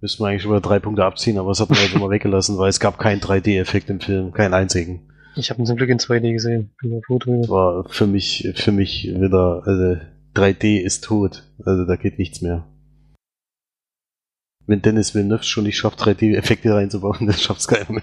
müssten 0.00 0.22
wir 0.22 0.28
eigentlich 0.28 0.46
mal 0.46 0.60
drei 0.60 0.78
Punkte 0.78 1.04
abziehen, 1.04 1.38
aber 1.38 1.50
das 1.50 1.60
hat 1.60 1.70
man 1.70 1.78
jetzt 1.78 1.94
immer 1.94 2.10
weggelassen, 2.10 2.58
weil 2.58 2.70
es 2.70 2.80
gab 2.80 2.98
keinen 2.98 3.20
3D-Effekt 3.20 3.90
im 3.90 4.00
Film, 4.00 4.32
keinen 4.32 4.54
einzigen. 4.54 5.07
Ich 5.38 5.50
habe 5.50 5.62
ihn 5.62 5.66
zum 5.66 5.76
Glück 5.76 5.88
in 5.88 5.98
2D 5.98 6.32
gesehen. 6.32 6.70
Bin 6.82 7.00
froh 7.02 7.18
Das 7.18 7.26
drüber. 7.26 7.48
war 7.48 7.88
für 7.88 8.06
mich, 8.06 8.50
für 8.56 8.72
mich 8.72 9.04
wieder, 9.04 9.62
also 9.64 10.00
3D 10.34 10.80
ist 10.80 11.04
tot. 11.04 11.44
Also 11.64 11.84
da 11.84 11.96
geht 11.96 12.18
nichts 12.18 12.42
mehr. 12.42 12.66
Wenn 14.66 14.82
Dennis 14.82 15.14
Villeneuve 15.14 15.44
schon 15.44 15.64
nicht 15.64 15.78
schafft, 15.78 16.00
3D-Effekte 16.00 16.74
reinzubauen, 16.74 17.18
dann 17.26 17.36
schafft 17.36 17.60
es 17.60 17.68
keiner 17.68 17.90
mehr. 17.90 18.02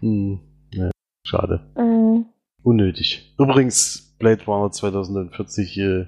Hm, 0.00 0.40
ja, 0.72 0.90
schade. 1.26 1.60
Mhm. 1.76 2.26
Unnötig. 2.62 3.34
Übrigens, 3.38 4.16
Blade 4.18 4.44
Runner 4.46 4.70
2049 4.70 5.78
äh, 5.78 6.06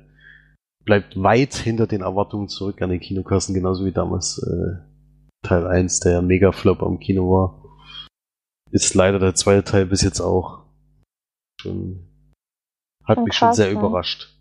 bleibt 0.85 1.21
weit 1.23 1.55
hinter 1.55 1.87
den 1.87 2.01
Erwartungen 2.03 2.49
zurück 2.49 2.81
an 2.83 2.91
den 2.91 3.01
Kinokassen, 3.01 3.55
genauso 3.55 3.85
wie 3.85 3.93
damals 3.93 4.39
äh, 4.39 5.47
Teil 5.47 5.67
1, 5.67 6.01
der 6.01 6.13
ja 6.13 6.23
mega 6.23 6.53
Flop 6.53 6.83
am 6.83 6.99
Kino 6.99 7.31
war. 7.31 7.64
Ist 8.75 8.95
leider 8.95 9.21
der 9.21 9.37
zweite 9.37 9.63
Teil 9.63 9.87
bis 9.87 10.03
jetzt 10.03 10.21
auch. 10.21 10.65
Schon 11.61 12.09
hat 13.05 13.23
mich 13.23 13.33
schon 13.33 13.53
sehr 13.53 13.71
überrascht. 13.71 14.37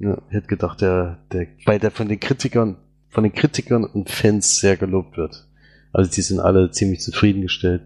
Ja, 0.00 0.20
ich 0.28 0.34
hätte 0.34 0.48
gedacht, 0.48 0.80
der, 0.80 1.18
der, 1.30 1.46
weil 1.64 1.78
der 1.78 1.92
von 1.92 2.08
den 2.08 2.18
Kritikern, 2.18 2.78
von 3.10 3.22
den 3.22 3.32
Kritikern 3.32 3.84
und 3.84 4.10
Fans 4.10 4.58
sehr 4.58 4.76
gelobt 4.76 5.16
wird. 5.16 5.46
Also 5.92 6.10
die 6.10 6.22
sind 6.22 6.40
alle 6.40 6.72
ziemlich 6.72 7.00
zufriedengestellt. 7.00 7.82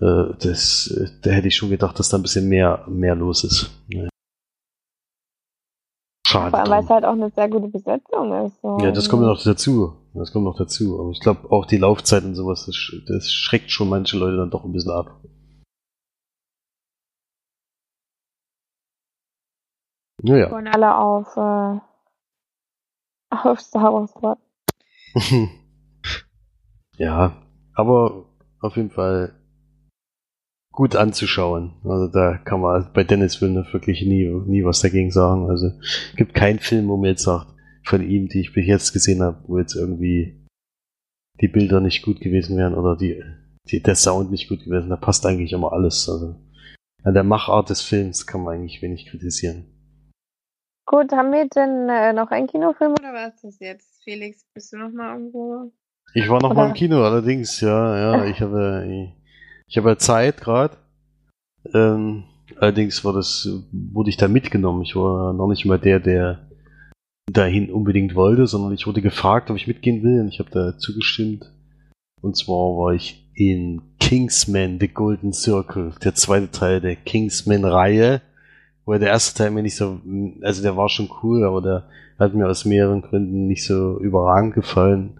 Äh, 0.00 0.34
das, 0.40 0.88
äh, 0.88 1.08
da 1.22 1.30
hätte 1.30 1.46
ich 1.46 1.54
schon 1.54 1.70
gedacht, 1.70 1.96
dass 2.00 2.08
da 2.08 2.18
ein 2.18 2.22
bisschen 2.22 2.48
mehr, 2.48 2.84
mehr 2.88 3.14
los 3.14 3.44
ist. 3.44 3.70
Naja. 3.86 4.08
Schade. 6.26 6.50
Vor 6.50 6.58
allem, 6.58 6.70
weil 6.70 6.82
es 6.82 6.90
halt 6.90 7.04
auch 7.04 7.12
eine 7.12 7.30
sehr 7.30 7.48
gute 7.48 7.68
Besetzung 7.68 8.46
ist. 8.46 8.60
So. 8.60 8.78
Ja, 8.80 8.90
das 8.90 9.08
kommt 9.08 9.22
ja 9.22 9.28
noch 9.28 9.40
dazu. 9.40 10.03
Das 10.14 10.32
kommt 10.32 10.44
noch 10.44 10.56
dazu. 10.56 11.00
Aber 11.00 11.10
ich 11.10 11.20
glaube 11.20 11.50
auch 11.50 11.66
die 11.66 11.76
Laufzeit 11.76 12.24
und 12.24 12.34
sowas, 12.36 12.66
das, 12.66 12.74
sch- 12.76 13.04
das 13.06 13.32
schreckt 13.32 13.70
schon 13.70 13.88
manche 13.88 14.16
Leute 14.16 14.36
dann 14.36 14.50
doch 14.50 14.64
ein 14.64 14.72
bisschen 14.72 14.92
ab. 14.92 15.20
Naja. 20.22 20.50
wollen 20.50 20.68
alle 20.68 20.96
auf, 20.96 21.36
äh, 21.36 21.80
auf 23.48 23.60
Star 23.60 23.92
Wars 23.92 24.14
warten. 24.22 24.40
ja, 26.96 27.36
aber 27.74 28.24
auf 28.60 28.76
jeden 28.76 28.90
Fall 28.90 29.34
gut 30.72 30.96
anzuschauen. 30.96 31.74
Also 31.84 32.08
da 32.08 32.38
kann 32.38 32.60
man 32.60 32.90
bei 32.94 33.04
Dennis 33.04 33.40
Villeneuve 33.40 33.72
wirklich 33.72 34.02
nie, 34.02 34.26
nie 34.46 34.64
was 34.64 34.80
dagegen 34.80 35.10
sagen. 35.10 35.48
Also 35.50 35.72
gibt 36.16 36.34
keinen 36.34 36.58
Film, 36.58 36.88
wo 36.88 36.96
mir 36.96 37.10
jetzt 37.10 37.22
sagt, 37.24 37.53
von 37.84 38.02
ihm, 38.02 38.28
die 38.28 38.40
ich 38.40 38.52
bis 38.52 38.66
jetzt 38.66 38.92
gesehen 38.92 39.22
habe, 39.22 39.42
wo 39.46 39.58
jetzt 39.58 39.74
irgendwie 39.74 40.44
die 41.40 41.48
Bilder 41.48 41.80
nicht 41.80 42.02
gut 42.02 42.20
gewesen 42.20 42.56
wären 42.56 42.74
oder 42.74 42.96
die, 42.96 43.22
die, 43.70 43.82
der 43.82 43.94
Sound 43.94 44.30
nicht 44.30 44.48
gut 44.48 44.64
gewesen. 44.64 44.90
Da 44.90 44.96
passt 44.96 45.26
eigentlich 45.26 45.52
immer 45.52 45.72
alles. 45.72 46.08
Also 46.08 46.36
an 47.02 47.14
der 47.14 47.24
Machart 47.24 47.70
des 47.70 47.82
Films 47.82 48.26
kann 48.26 48.42
man 48.42 48.54
eigentlich 48.54 48.80
wenig 48.82 49.06
kritisieren. 49.06 49.66
Gut, 50.86 51.12
haben 51.12 51.32
wir 51.32 51.48
denn 51.48 51.88
äh, 51.88 52.12
noch 52.12 52.30
einen 52.30 52.46
Kinofilm 52.46 52.92
oder 52.92 53.12
was 53.12 53.34
ist 53.36 53.44
das 53.44 53.58
jetzt? 53.60 54.04
Felix, 54.04 54.44
bist 54.54 54.72
du 54.72 54.76
noch 54.78 54.90
mal 54.92 55.14
irgendwo? 55.14 55.72
Ich 56.12 56.28
war 56.28 56.40
noch 56.40 56.50
Oder- 56.50 56.60
mal 56.60 56.68
im 56.68 56.74
Kino, 56.74 57.02
allerdings, 57.02 57.60
ja, 57.60 57.98
ja, 57.98 58.24
ich 58.30 58.40
habe, 58.40 58.86
ich, 58.88 59.22
ich 59.66 59.76
habe 59.78 59.90
ja 59.90 59.98
Zeit 59.98 60.40
gerade. 60.40 60.76
Ähm, 61.72 62.24
allerdings 62.56 63.04
war 63.04 63.14
das, 63.14 63.48
wurde 63.72 64.10
ich 64.10 64.18
da 64.18 64.28
mitgenommen. 64.28 64.82
Ich 64.82 64.94
war 64.94 65.32
noch 65.32 65.48
nicht 65.48 65.64
mal 65.64 65.78
der, 65.78 66.00
der 66.00 66.43
dahin 67.30 67.70
unbedingt 67.70 68.14
wollte, 68.14 68.46
sondern 68.46 68.72
ich 68.72 68.86
wurde 68.86 69.02
gefragt, 69.02 69.50
ob 69.50 69.56
ich 69.56 69.66
mitgehen 69.66 70.02
will 70.02 70.20
und 70.20 70.28
ich 70.28 70.38
habe 70.38 70.50
da 70.50 70.78
zugestimmt. 70.78 71.52
Und 72.20 72.36
zwar 72.36 72.76
war 72.76 72.94
ich 72.94 73.28
in 73.34 73.82
Kingsman 73.98 74.78
The 74.80 74.88
Golden 74.88 75.32
Circle, 75.32 75.94
der 76.02 76.14
zweite 76.14 76.50
Teil 76.50 76.80
der 76.80 76.96
Kingsman-Reihe, 76.96 78.22
wo 78.84 78.92
der 78.92 79.08
erste 79.08 79.36
Teil 79.36 79.50
mir 79.50 79.62
nicht 79.62 79.76
so, 79.76 80.00
also 80.42 80.62
der 80.62 80.76
war 80.76 80.88
schon 80.88 81.10
cool, 81.22 81.44
aber 81.44 81.62
der 81.62 81.88
hat 82.18 82.34
mir 82.34 82.48
aus 82.48 82.64
mehreren 82.64 83.02
Gründen 83.02 83.46
nicht 83.46 83.64
so 83.64 83.98
überragend 83.98 84.54
gefallen 84.54 85.18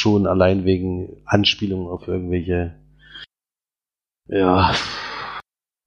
schon 0.00 0.26
allein 0.26 0.64
wegen 0.64 1.22
Anspielungen 1.26 1.88
auf 1.88 2.08
irgendwelche 2.08 2.74
ja 4.26 4.72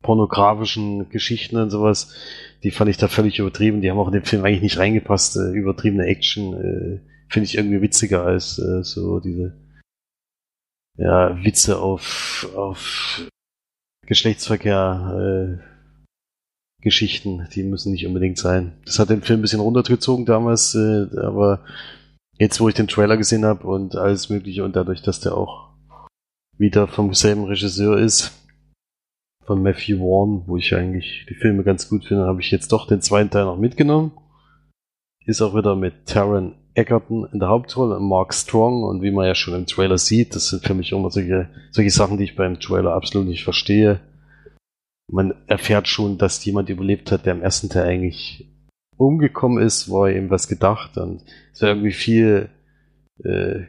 pornografischen 0.04 1.10
Geschichten 1.10 1.58
und 1.58 1.72
sowas, 1.72 2.14
die 2.62 2.70
fand 2.70 2.91
ich 2.91 2.97
da 2.97 3.08
völlig 3.08 3.39
übertrieben. 3.39 3.82
Die 3.82 3.89
haben 3.89 3.97
auch 3.97 4.08
in 4.08 4.14
den 4.14 4.26
Film 4.26 4.45
eigentlich 4.45 4.62
nicht 4.62 4.78
reingepasst. 4.78 5.38
Äh, 5.38 5.51
übertriebene 5.54 6.06
Action 6.06 6.54
äh, 6.54 6.99
finde 7.30 7.45
ich 7.45 7.58
irgendwie 7.58 7.82
witziger 7.82 8.24
als 8.24 8.60
äh, 8.60 8.84
so 8.84 9.20
diese 9.20 9.58
ja 10.97 11.43
Witze 11.43 11.80
auf 11.80 12.47
auf 12.56 13.26
Geschlechtsverkehr 14.06 15.60
äh, 15.60 15.74
Geschichten, 16.84 17.47
die 17.56 17.64
müssen 17.64 17.93
nicht 17.93 18.06
unbedingt 18.06 18.38
sein. 18.38 18.74
Das 18.86 18.99
hat 18.99 19.10
den 19.10 19.22
Film 19.22 19.39
ein 19.39 19.41
bisschen 19.41 19.62
runtergezogen 19.62 20.26
damals, 20.26 20.76
äh, 20.76 21.08
aber 21.18 21.64
jetzt, 22.38 22.60
wo 22.60 22.68
ich 22.68 22.76
den 22.76 22.89
Trailer 22.89 23.18
gesehen 23.18 23.45
habe 23.45 23.66
und 23.66 23.95
alles 23.95 24.30
Mögliche 24.30 24.66
und 24.66 24.76
dadurch, 24.76 25.01
dass 25.01 25.22
der 25.22 25.36
auch 25.36 25.70
wieder 26.58 26.88
vom 26.88 27.14
selben 27.14 27.45
Regisseur 27.45 27.97
ist, 27.97 28.42
von 29.45 29.61
Matthew 29.61 29.99
Vaughn, 29.99 30.43
wo 30.47 30.57
ich 30.57 30.73
eigentlich 30.75 31.25
die 31.29 31.35
Filme 31.35 31.63
ganz 31.63 31.89
gut 31.89 32.05
finde, 32.05 32.25
habe 32.25 32.41
ich 32.41 32.51
jetzt 32.51 32.71
doch 32.71 32.87
den 32.87 33.01
zweiten 33.01 33.29
Teil 33.29 33.45
noch 33.45 33.57
mitgenommen. 33.57 34.11
Ist 35.25 35.41
auch 35.41 35.55
wieder 35.55 35.75
mit 35.75 36.05
Taron 36.05 36.55
Egerton 36.75 37.27
in 37.31 37.39
der 37.39 37.49
Hauptrolle 37.49 37.99
Mark 37.99 38.33
Strong 38.33 38.83
und 38.83 39.01
wie 39.01 39.11
man 39.11 39.27
ja 39.27 39.35
schon 39.35 39.53
im 39.53 39.65
Trailer 39.65 39.97
sieht, 39.97 40.35
das 40.35 40.49
sind 40.49 40.65
für 40.65 40.73
mich 40.73 40.91
immer 40.91 41.11
solche, 41.11 41.49
solche 41.71 41.91
Sachen, 41.91 42.17
die 42.17 42.23
ich 42.23 42.35
beim 42.35 42.59
Trailer 42.59 42.93
absolut 42.93 43.27
nicht 43.27 43.43
verstehe. 43.43 43.99
Man 45.11 45.33
erfährt 45.47 45.87
schon, 45.87 46.17
dass 46.17 46.43
jemand 46.43 46.69
überlebt 46.69 47.11
hat, 47.11 47.25
der 47.25 47.33
im 47.33 47.41
ersten 47.41 47.69
Teil 47.69 47.87
eigentlich 47.87 48.49
umgekommen 48.97 49.63
ist, 49.63 49.91
war 49.91 50.09
ihm 50.09 50.29
was 50.29 50.47
gedacht 50.47 50.97
und 50.97 51.21
es 51.51 51.61
wäre 51.61 51.73
irgendwie 51.73 51.91
viel 51.91 52.49
äh, 53.23 53.63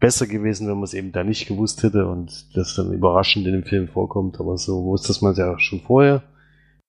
besser 0.00 0.26
gewesen, 0.26 0.66
wenn 0.66 0.76
man 0.76 0.84
es 0.84 0.94
eben 0.94 1.12
da 1.12 1.22
nicht 1.22 1.46
gewusst 1.46 1.82
hätte 1.82 2.06
und 2.06 2.56
das 2.56 2.74
dann 2.74 2.92
überraschend 2.92 3.46
in 3.46 3.52
dem 3.52 3.64
Film 3.64 3.86
vorkommt, 3.86 4.40
aber 4.40 4.56
so 4.56 4.84
wusste 4.84 5.14
man 5.22 5.32
es 5.32 5.38
ja 5.38 5.58
schon 5.58 5.80
vorher. 5.80 6.22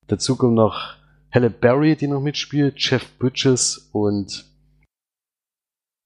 Dazu 0.07 0.35
kommt 0.37 0.55
noch 0.55 0.95
Halle 1.31 1.49
Berry, 1.49 1.95
die 1.95 2.07
noch 2.07 2.21
mitspielt, 2.21 2.75
Jeff 2.77 3.05
Bridges 3.19 3.89
und 3.91 4.45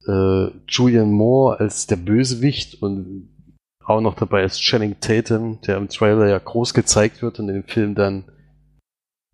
äh, 0.08 0.48
Julian 0.68 1.12
Moore 1.12 1.60
als 1.60 1.88
der 1.88 1.96
Bösewicht 1.96 2.82
und 2.82 3.30
auch 3.84 4.02
noch 4.02 4.16
dabei 4.16 4.44
ist 4.44 4.60
Channing 4.60 5.00
Tatum, 5.00 5.62
der 5.62 5.78
im 5.78 5.90
Trailer 5.90 6.28
ja 6.28 6.40
groß 6.40 6.74
gezeigt 6.74 7.22
wird 7.22 7.40
und 7.40 7.50
in 7.50 7.56
dem 7.56 7.64
Film 7.64 7.94
dann 7.94 8.26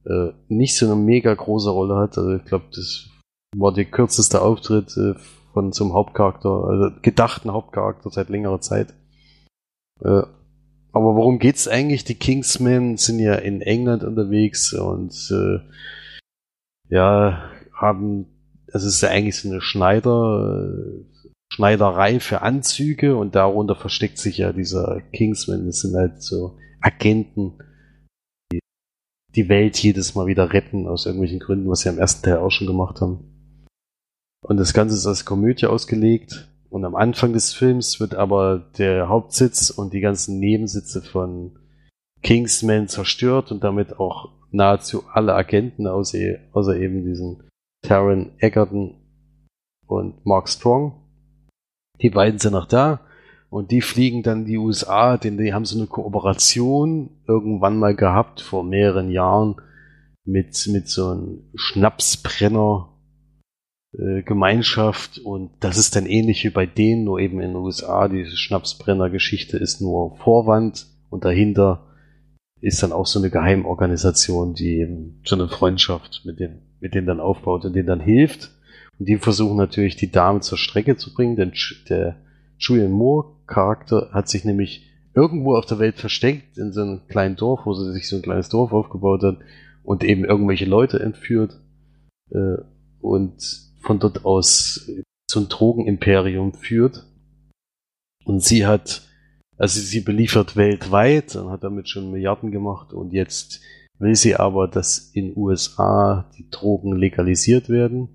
äh, 0.05 0.31
nicht 0.49 0.75
so 0.75 0.85
eine 0.85 0.95
mega 0.95 1.33
große 1.33 1.69
Rolle 1.69 1.95
hat. 1.95 2.17
Also 2.17 2.35
ich 2.35 2.43
glaube, 2.43 2.65
das 2.73 3.09
war 3.55 3.73
der 3.73 3.85
kürzeste 3.85 4.41
Auftritt 4.41 4.95
äh, 4.97 5.15
von 5.53 5.73
zum 5.73 5.93
Hauptcharakter, 5.93 6.49
also 6.49 6.95
gedachten 7.01 7.51
Hauptcharakter 7.51 8.09
seit 8.09 8.29
längerer 8.29 8.61
Zeit. 8.61 8.93
Äh, 10.01 10.23
aber 10.93 11.15
worum 11.15 11.39
geht's 11.39 11.67
eigentlich? 11.67 12.03
Die 12.03 12.15
Kingsmen 12.15 12.97
sind 12.97 13.19
ja 13.19 13.35
in 13.35 13.61
England 13.61 14.03
unterwegs 14.03 14.73
und 14.73 15.13
äh, 15.31 15.59
ja, 16.89 17.49
haben, 17.73 18.25
es 18.67 18.83
ist 18.83 19.01
ja 19.01 19.09
eigentlich 19.09 19.39
so 19.39 19.49
eine 19.49 19.61
Schneider, 19.61 20.75
Schneiderei 21.53 22.19
für 22.19 22.41
Anzüge 22.41 23.15
und 23.15 23.35
darunter 23.35 23.75
versteckt 23.75 24.17
sich 24.17 24.37
ja 24.37 24.51
dieser 24.51 25.01
Kingsman. 25.13 25.65
Das 25.65 25.81
sind 25.81 25.95
halt 25.95 26.21
so 26.21 26.57
Agenten, 26.81 27.57
die 28.51 28.59
die 29.35 29.49
Welt 29.49 29.77
jedes 29.77 30.15
Mal 30.15 30.27
wieder 30.27 30.51
retten 30.51 30.87
aus 30.87 31.05
irgendwelchen 31.05 31.39
Gründen, 31.39 31.69
was 31.69 31.81
sie 31.81 31.89
am 31.89 31.97
ersten 31.97 32.23
Teil 32.23 32.37
auch 32.37 32.51
schon 32.51 32.67
gemacht 32.67 32.99
haben. 32.99 33.30
Und 34.41 34.57
das 34.57 34.73
Ganze 34.73 34.95
ist 34.95 35.05
als 35.05 35.25
Komödie 35.25 35.67
ausgelegt. 35.67 36.49
Und 36.69 36.85
am 36.85 36.95
Anfang 36.95 37.33
des 37.33 37.53
Films 37.53 37.99
wird 37.99 38.15
aber 38.15 38.71
der 38.77 39.09
Hauptsitz 39.09 39.69
und 39.69 39.93
die 39.93 39.99
ganzen 39.99 40.39
Nebensitze 40.39 41.01
von 41.01 41.59
Kingsman 42.23 42.87
zerstört 42.87 43.51
und 43.51 43.63
damit 43.63 43.99
auch 43.99 44.29
nahezu 44.51 45.03
alle 45.11 45.33
Agenten, 45.33 45.87
außer, 45.87 46.17
außer 46.53 46.77
eben 46.77 47.03
diesen 47.03 47.43
Taron 47.81 48.31
Egerton 48.39 48.95
und 49.87 50.25
Mark 50.25 50.49
Strong. 50.49 50.93
Die 52.01 52.09
beiden 52.09 52.39
sind 52.39 52.53
noch 52.53 52.67
da 52.67 53.01
und 53.49 53.71
die 53.71 53.81
fliegen 53.81 54.23
dann 54.23 54.45
die 54.45 54.57
USA, 54.57 55.17
denn 55.17 55.37
die 55.37 55.53
haben 55.53 55.65
so 55.65 55.77
eine 55.77 55.87
Kooperation 55.87 57.09
irgendwann 57.27 57.77
mal 57.77 57.95
gehabt, 57.95 58.41
vor 58.41 58.63
mehreren 58.63 59.11
Jahren, 59.11 59.55
mit, 60.23 60.67
mit 60.67 60.87
so 60.87 61.09
einem 61.09 61.49
Schnapsbrenner 61.55 62.90
äh, 63.97 64.21
Gemeinschaft 64.23 65.19
und 65.19 65.51
das 65.59 65.77
ist 65.77 65.95
dann 65.95 66.05
ähnlich 66.05 66.43
wie 66.43 66.49
bei 66.49 66.65
denen, 66.65 67.03
nur 67.03 67.19
eben 67.19 67.41
in 67.41 67.49
den 67.49 67.55
USA. 67.57 68.07
Diese 68.07 68.37
Schnapsbrenner-Geschichte 68.37 69.57
ist 69.57 69.81
nur 69.81 70.15
Vorwand 70.17 70.87
und 71.09 71.25
dahinter 71.25 71.87
ist 72.61 72.81
dann 72.83 72.93
auch 72.93 73.05
so 73.05 73.19
eine 73.19 73.29
Geheimorganisation, 73.29 74.53
die 74.53 74.77
eben 74.77 75.19
so 75.25 75.35
eine 75.35 75.49
Freundschaft 75.49 76.21
mit 76.25 76.39
denen, 76.39 76.61
mit 76.79 76.93
denen 76.93 77.07
dann 77.07 77.19
aufbaut 77.19 77.65
und 77.65 77.75
denen 77.75 77.87
dann 77.87 77.99
hilft. 77.99 78.51
Und 78.97 79.09
die 79.09 79.17
versuchen 79.17 79.57
natürlich 79.57 79.95
die 79.95 80.11
Dame 80.11 80.41
zur 80.41 80.57
Strecke 80.57 80.95
zu 80.95 81.13
bringen, 81.13 81.35
denn 81.35 81.51
der 81.89 82.17
Julian 82.59 82.91
Moore 82.91 83.35
Charakter 83.47 84.09
hat 84.13 84.29
sich 84.29 84.45
nämlich 84.45 84.87
irgendwo 85.15 85.55
auf 85.55 85.65
der 85.65 85.79
Welt 85.79 85.97
versteckt 85.99 86.57
in 86.57 86.71
so 86.71 86.81
einem 86.81 87.01
kleinen 87.07 87.35
Dorf, 87.35 87.65
wo 87.65 87.73
sie 87.73 87.91
sich 87.91 88.07
so 88.07 88.15
ein 88.15 88.21
kleines 88.21 88.49
Dorf 88.49 88.71
aufgebaut 88.71 89.23
hat 89.23 89.39
und 89.83 90.03
eben 90.03 90.23
irgendwelche 90.23 90.65
Leute 90.65 90.99
entführt. 90.99 91.59
Äh, 92.29 92.57
und 93.01 93.70
von 93.81 93.99
dort 93.99 94.25
aus 94.25 94.89
ein 95.33 95.47
Drogenimperium 95.47 96.53
führt. 96.53 97.07
Und 98.25 98.43
sie 98.43 98.65
hat, 98.65 99.07
also 99.57 99.79
sie 99.79 100.01
beliefert 100.01 100.55
weltweit 100.55 101.35
und 101.35 101.49
hat 101.49 101.63
damit 101.63 101.89
schon 101.89 102.11
Milliarden 102.11 102.51
gemacht 102.51 102.93
und 102.93 103.13
jetzt 103.13 103.61
will 103.97 104.15
sie 104.15 104.35
aber, 104.35 104.67
dass 104.67 105.11
in 105.13 105.35
USA 105.35 106.29
die 106.37 106.49
Drogen 106.49 106.95
legalisiert 106.95 107.69
werden. 107.69 108.09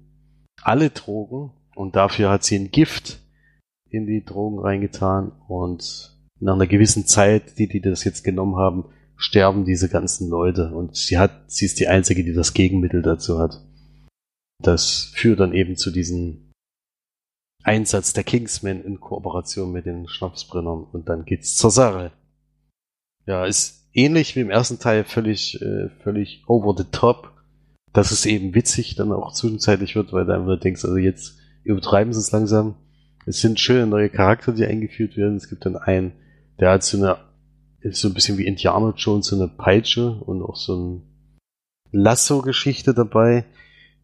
Alle 0.62 0.90
Drogen. 0.90 1.52
Und 1.74 1.94
dafür 1.94 2.30
hat 2.30 2.42
sie 2.42 2.56
ein 2.56 2.70
Gift 2.70 3.20
in 3.90 4.06
die 4.06 4.24
Drogen 4.24 4.58
reingetan 4.58 5.32
und 5.46 6.16
nach 6.40 6.54
einer 6.54 6.66
gewissen 6.66 7.06
Zeit, 7.06 7.58
die 7.58 7.68
die 7.68 7.80
das 7.80 8.04
jetzt 8.04 8.24
genommen 8.24 8.56
haben, 8.56 8.86
sterben 9.16 9.64
diese 9.64 9.88
ganzen 9.88 10.28
Leute 10.28 10.74
und 10.74 10.96
sie 10.96 11.18
hat, 11.18 11.50
sie 11.50 11.66
ist 11.66 11.78
die 11.78 11.88
einzige, 11.88 12.24
die 12.24 12.32
das 12.32 12.54
Gegenmittel 12.54 13.02
dazu 13.02 13.38
hat. 13.38 13.62
Das 14.62 15.12
führt 15.14 15.40
dann 15.40 15.52
eben 15.52 15.76
zu 15.76 15.90
diesem 15.90 16.52
Einsatz 17.62 18.12
der 18.12 18.24
Kingsmen 18.24 18.84
in 18.84 19.00
Kooperation 19.00 19.72
mit 19.72 19.86
den 19.86 20.08
Schnapsbrennern 20.08 20.84
und 20.84 21.08
dann 21.08 21.24
geht's 21.24 21.56
zur 21.56 21.70
Sache. 21.70 22.12
Ja, 23.26 23.44
ist 23.44 23.88
ähnlich 23.92 24.36
wie 24.36 24.40
im 24.40 24.50
ersten 24.50 24.78
Teil 24.78 25.04
völlig, 25.04 25.60
äh, 25.60 25.88
völlig 26.02 26.44
over 26.46 26.74
the 26.76 26.88
top. 26.90 27.32
Dass 27.92 28.10
es 28.10 28.26
eben 28.26 28.54
witzig 28.54 28.94
dann 28.94 29.10
auch 29.10 29.32
zwischenzeitlich 29.32 29.96
wird, 29.96 30.12
weil 30.12 30.26
du 30.26 30.34
einfach 30.34 30.60
denkst, 30.60 30.84
also 30.84 30.96
jetzt 30.96 31.38
übertreiben 31.64 32.12
sie 32.12 32.20
es 32.20 32.30
langsam. 32.30 32.76
Es 33.24 33.40
sind 33.40 33.58
schöne 33.58 33.86
neue 33.86 34.10
Charakter, 34.10 34.52
die 34.52 34.66
eingeführt 34.66 35.16
werden. 35.16 35.36
Es 35.36 35.48
gibt 35.48 35.64
dann 35.66 35.76
einen, 35.76 36.12
der 36.60 36.70
hat 36.70 36.84
so 36.84 36.98
eine, 36.98 37.16
ist 37.80 38.00
so 38.00 38.08
ein 38.08 38.14
bisschen 38.14 38.38
wie 38.38 38.46
Indiana 38.46 38.92
Jones, 38.96 39.26
so 39.26 39.36
eine 39.36 39.48
Peitsche 39.48 40.10
und 40.10 40.42
auch 40.42 40.56
so 40.56 40.76
ein 40.76 41.02
Lasso-Geschichte 41.90 42.94
dabei. 42.94 43.44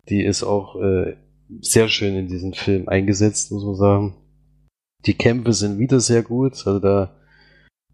Die 0.08 0.24
ist 0.24 0.42
auch 0.42 0.80
äh, 0.80 1.16
sehr 1.60 1.88
schön 1.88 2.16
in 2.16 2.28
diesem 2.28 2.52
Film 2.54 2.88
eingesetzt, 2.88 3.52
muss 3.52 3.64
man 3.64 3.74
sagen. 3.76 4.14
Die 5.06 5.14
Kämpfe 5.14 5.52
sind 5.52 5.78
wieder 5.78 6.00
sehr 6.00 6.22
gut. 6.22 6.66
Also 6.66 6.78
da 6.78 7.16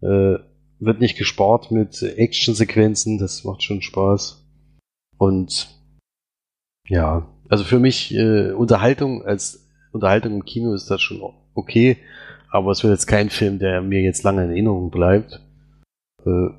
äh, 0.01 0.39
wird 0.79 0.99
nicht 0.99 1.17
gespart 1.17 1.71
mit 1.71 2.01
Actionsequenzen. 2.01 3.17
Das 3.17 3.43
macht 3.43 3.63
schon 3.63 3.81
Spaß. 3.81 4.45
Und 5.17 5.69
ja, 6.87 7.27
also 7.49 7.63
für 7.63 7.79
mich 7.79 8.13
äh, 8.13 8.51
Unterhaltung 8.51 9.23
als 9.23 9.67
Unterhaltung 9.91 10.33
im 10.35 10.45
Kino 10.45 10.73
ist 10.73 10.89
das 10.89 11.01
schon 11.01 11.21
okay, 11.53 11.97
aber 12.49 12.71
es 12.71 12.83
wird 12.83 12.93
jetzt 12.93 13.07
kein 13.07 13.29
Film, 13.29 13.59
der 13.59 13.81
mir 13.81 14.01
jetzt 14.01 14.23
lange 14.23 14.43
in 14.43 14.51
Erinnerung 14.51 14.91
bleibt. 14.91 15.41
Äh, 16.25 16.49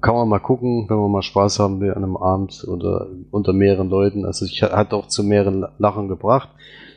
kann 0.00 0.14
man 0.14 0.28
mal 0.28 0.38
gucken, 0.38 0.86
wenn 0.88 0.96
man 0.96 1.10
mal 1.10 1.22
Spaß 1.22 1.58
haben 1.58 1.80
will 1.80 1.92
an 1.92 2.04
einem 2.04 2.16
Abend 2.16 2.64
oder 2.66 3.08
unter 3.30 3.52
mehreren 3.52 3.88
Leuten. 3.88 4.24
Also 4.24 4.44
ich 4.44 4.62
hat 4.62 4.92
auch 4.92 5.08
zu 5.08 5.24
mehreren 5.24 5.66
Lachen 5.78 6.08
gebracht. 6.08 6.50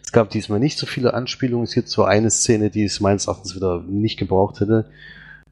Es 0.04 0.12
gab 0.12 0.30
diesmal 0.30 0.60
nicht 0.60 0.78
so 0.78 0.86
viele 0.86 1.14
Anspielungen. 1.14 1.64
Es 1.64 1.74
gibt 1.74 1.89
zwar 1.89 2.08
eine 2.08 2.30
Szene, 2.30 2.70
die 2.70 2.84
es 2.84 2.99
meines 2.99 3.28
Erachtens 3.28 3.56
wieder 3.56 3.82
nicht 3.88 4.18
gebraucht 4.18 4.60
hätte, 4.60 4.89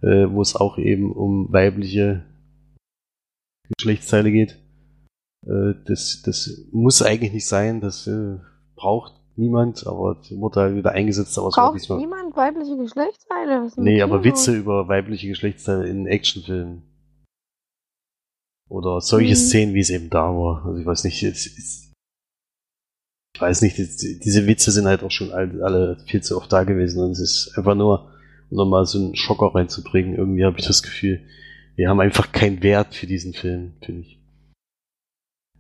äh, 0.01 0.27
wo 0.29 0.41
es 0.41 0.55
auch 0.55 0.77
eben 0.77 1.11
um 1.11 1.51
weibliche 1.51 2.23
Geschlechtsteile 3.77 4.31
geht. 4.31 4.59
Äh, 5.45 5.75
das, 5.85 6.21
das 6.25 6.65
muss 6.71 7.01
eigentlich 7.01 7.33
nicht 7.33 7.47
sein. 7.47 7.81
Das 7.81 8.07
äh, 8.07 8.37
braucht 8.75 9.13
niemand, 9.35 9.87
aber 9.87 10.17
wurde 10.31 10.59
halt 10.59 10.75
wieder 10.75 10.91
eingesetzt. 10.91 11.37
Aber 11.37 11.49
Braucht 11.49 11.75
diesmal... 11.75 11.99
niemand 11.99 12.35
weibliche 12.35 12.75
Geschlechtsteile? 12.77 13.69
Nee, 13.77 14.01
aber 14.01 14.23
Witze 14.23 14.55
über 14.55 14.87
weibliche 14.87 15.27
Geschlechtsteile 15.29 15.87
in 15.87 16.05
Actionfilmen. 16.05 16.88
Oder 18.69 19.01
solche 19.01 19.31
mhm. 19.31 19.35
Szenen, 19.35 19.73
wie 19.73 19.79
es 19.79 19.89
eben 19.89 20.09
da 20.09 20.27
war. 20.29 20.65
Also 20.65 20.79
ich 20.79 20.85
weiß 20.85 21.03
nicht, 21.03 21.21
es, 21.23 21.45
es, 21.45 21.91
ich 23.35 23.41
weiß 23.41 23.61
nicht, 23.63 23.77
diese 23.77 24.47
Witze 24.47 24.71
sind 24.71 24.85
halt 24.85 25.03
auch 25.03 25.11
schon 25.11 25.31
alle, 25.31 25.63
alle 25.63 25.97
viel 26.05 26.21
zu 26.21 26.37
oft 26.37 26.51
da 26.53 26.63
gewesen 26.63 27.03
und 27.03 27.11
es 27.11 27.19
ist 27.19 27.57
einfach 27.57 27.75
nur, 27.75 28.11
um 28.49 28.57
nochmal 28.57 28.85
so 28.85 28.99
einen 28.99 29.15
Schocker 29.15 29.55
reinzubringen. 29.55 30.15
Irgendwie 30.15 30.45
habe 30.45 30.59
ich 30.59 30.67
das 30.67 30.83
Gefühl, 30.83 31.21
wir 31.75 31.89
haben 31.89 31.99
einfach 31.99 32.31
keinen 32.31 32.61
Wert 32.61 32.93
für 32.93 33.07
diesen 33.07 33.33
Film, 33.33 33.73
finde 33.83 34.01
ich. 34.01 34.19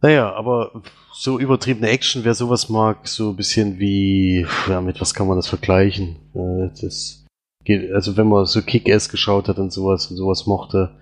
Naja, 0.01 0.33
aber 0.33 0.83
so 1.11 1.39
übertriebene 1.39 1.89
Action, 1.89 2.23
wer 2.23 2.33
sowas 2.33 2.69
mag, 2.69 3.07
so 3.07 3.31
ein 3.31 3.35
bisschen 3.35 3.79
wie, 3.79 4.45
ja, 4.69 4.81
mit 4.81 5.01
was 5.01 5.13
kann 5.13 5.27
man 5.27 5.35
das 5.35 5.47
vergleichen? 5.47 6.15
Äh, 6.33 6.69
das 6.81 7.25
geht, 7.65 7.91
also 7.91 8.15
wenn 8.15 8.27
man 8.27 8.45
so 8.45 8.61
Kick-Ass 8.61 9.09
geschaut 9.09 9.49
hat 9.49 9.57
und 9.57 9.73
sowas 9.73 10.07
und 10.07 10.15
sowas 10.15 10.45
mochte, 10.45 10.97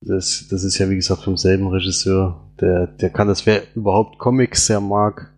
das, 0.00 0.46
das 0.48 0.64
ist 0.64 0.78
ja, 0.78 0.88
wie 0.88 0.96
gesagt, 0.96 1.22
vom 1.22 1.36
selben 1.36 1.68
Regisseur. 1.68 2.52
Der, 2.60 2.86
der 2.86 3.10
kann 3.10 3.28
das, 3.28 3.46
wer 3.46 3.62
überhaupt 3.74 4.18
Comics 4.18 4.66
sehr 4.66 4.80
mag, 4.80 5.34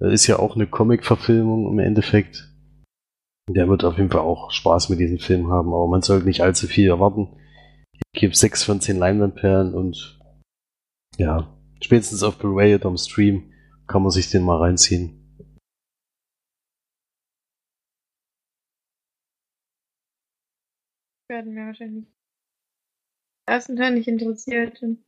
das 0.00 0.14
ist 0.14 0.26
ja 0.26 0.38
auch 0.38 0.56
eine 0.56 0.66
Comic-Verfilmung 0.66 1.70
im 1.70 1.78
Endeffekt. 1.78 2.48
Der 3.50 3.68
wird 3.68 3.84
auf 3.84 3.98
jeden 3.98 4.10
Fall 4.10 4.22
auch 4.22 4.50
Spaß 4.50 4.88
mit 4.88 4.98
diesem 4.98 5.18
Film 5.18 5.50
haben, 5.50 5.68
aber 5.74 5.86
man 5.88 6.00
sollte 6.00 6.26
nicht 6.26 6.40
allzu 6.40 6.66
viel 6.66 6.88
erwarten. 6.88 7.36
Ich 8.14 8.20
gebe 8.20 8.34
6 8.34 8.62
von 8.62 8.80
10 8.80 8.96
Leinwandperlen 8.96 9.74
und 9.74 10.18
ja, 11.18 11.54
spätestens 11.82 12.22
auf 12.22 12.38
Blu-ray 12.38 12.76
oder 12.76 12.86
am 12.86 12.96
Stream 12.96 13.52
kann 13.86 14.02
man 14.02 14.10
sich 14.10 14.30
den 14.30 14.42
mal 14.42 14.58
reinziehen. 14.58 15.16
Werden 21.28 21.54
wir 21.54 21.66
wahrscheinlich 21.66 22.06
ersten 23.50 23.76
Teil 23.76 23.92
nicht 23.92 24.08
interessiert. 24.08 24.82
Und 24.82 25.04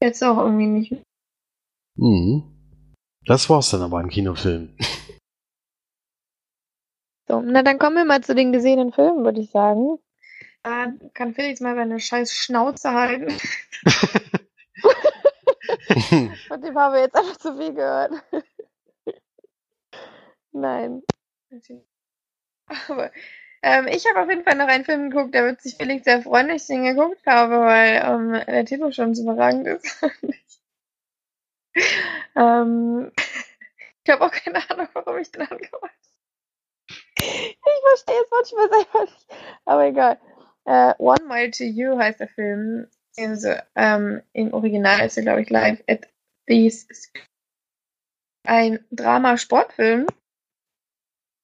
jetzt 0.00 0.22
auch 0.22 0.38
irgendwie 0.38 0.66
nicht. 0.66 0.92
Mhm. 1.96 2.50
Das 3.26 3.50
war's 3.50 3.70
dann 3.70 3.82
aber 3.82 3.98
an 3.98 4.08
Kinofilmen. 4.08 4.76
So, 7.26 7.40
na 7.40 7.62
dann 7.62 7.78
kommen 7.78 7.96
wir 7.96 8.04
mal 8.04 8.22
zu 8.22 8.34
den 8.34 8.52
gesehenen 8.52 8.92
Filmen, 8.92 9.24
würde 9.24 9.40
ich 9.40 9.50
sagen. 9.50 9.96
Äh, 10.62 10.88
kann 11.14 11.32
Felix 11.32 11.58
mal 11.60 11.74
seine 11.74 11.98
scheiß 11.98 12.34
Schnauze 12.34 12.92
halten? 12.92 13.30
Von 16.48 16.60
dem 16.60 16.78
haben 16.78 16.94
wir 16.94 17.00
jetzt 17.00 17.16
einfach 17.16 17.38
zu 17.38 17.56
viel 17.56 17.72
gehört. 17.72 18.12
Nein. 20.52 21.02
Aber 22.88 23.10
ähm, 23.64 23.88
ich 23.88 24.06
habe 24.06 24.20
auf 24.20 24.28
jeden 24.28 24.44
Fall 24.44 24.56
noch 24.56 24.68
einen 24.68 24.84
Film 24.84 25.08
geguckt, 25.08 25.34
da 25.34 25.42
wird 25.42 25.62
sich 25.62 25.76
Felix 25.76 26.04
sehr 26.04 26.20
freuen, 26.20 26.48
dass 26.48 26.62
ich 26.62 26.68
den 26.68 26.84
geguckt 26.84 27.24
habe, 27.26 27.60
weil 27.60 28.02
ähm, 28.04 28.32
der 28.46 28.66
Titel 28.66 28.92
schon 28.92 29.14
so 29.14 29.22
überragend 29.22 29.66
ist. 29.66 30.02
ähm, 32.36 33.10
ich 34.04 34.12
habe 34.12 34.22
auch 34.22 34.30
keine 34.30 34.70
Ahnung, 34.70 34.88
warum 34.92 35.16
ich 35.16 35.30
den 35.30 35.42
angemacht 35.42 35.72
habe. 35.72 35.90
Ich 37.16 37.80
verstehe 37.88 38.20
es 38.22 38.30
manchmal 38.30 38.68
selber 38.68 39.04
nicht. 39.04 39.26
Aber 39.64 39.86
egal. 39.86 40.20
Uh, 40.66 40.92
One 40.98 41.24
Mile 41.26 41.50
to 41.50 41.64
You 41.64 41.96
heißt 41.96 42.20
der 42.20 42.28
Film. 42.28 42.86
Also, 43.16 43.54
ähm, 43.76 44.22
Im 44.34 44.52
Original 44.52 45.06
ist 45.06 45.16
er, 45.16 45.22
glaube 45.22 45.40
ich, 45.40 45.48
live 45.48 45.82
at 45.88 46.06
These. 46.46 46.86
Ein 48.46 48.84
Drama-Sportfilm. 48.90 50.06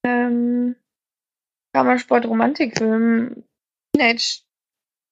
Ähm, 0.04 0.76
Drama-Sport-Romantikfilm. 1.72 3.44
Teenage 3.94 4.42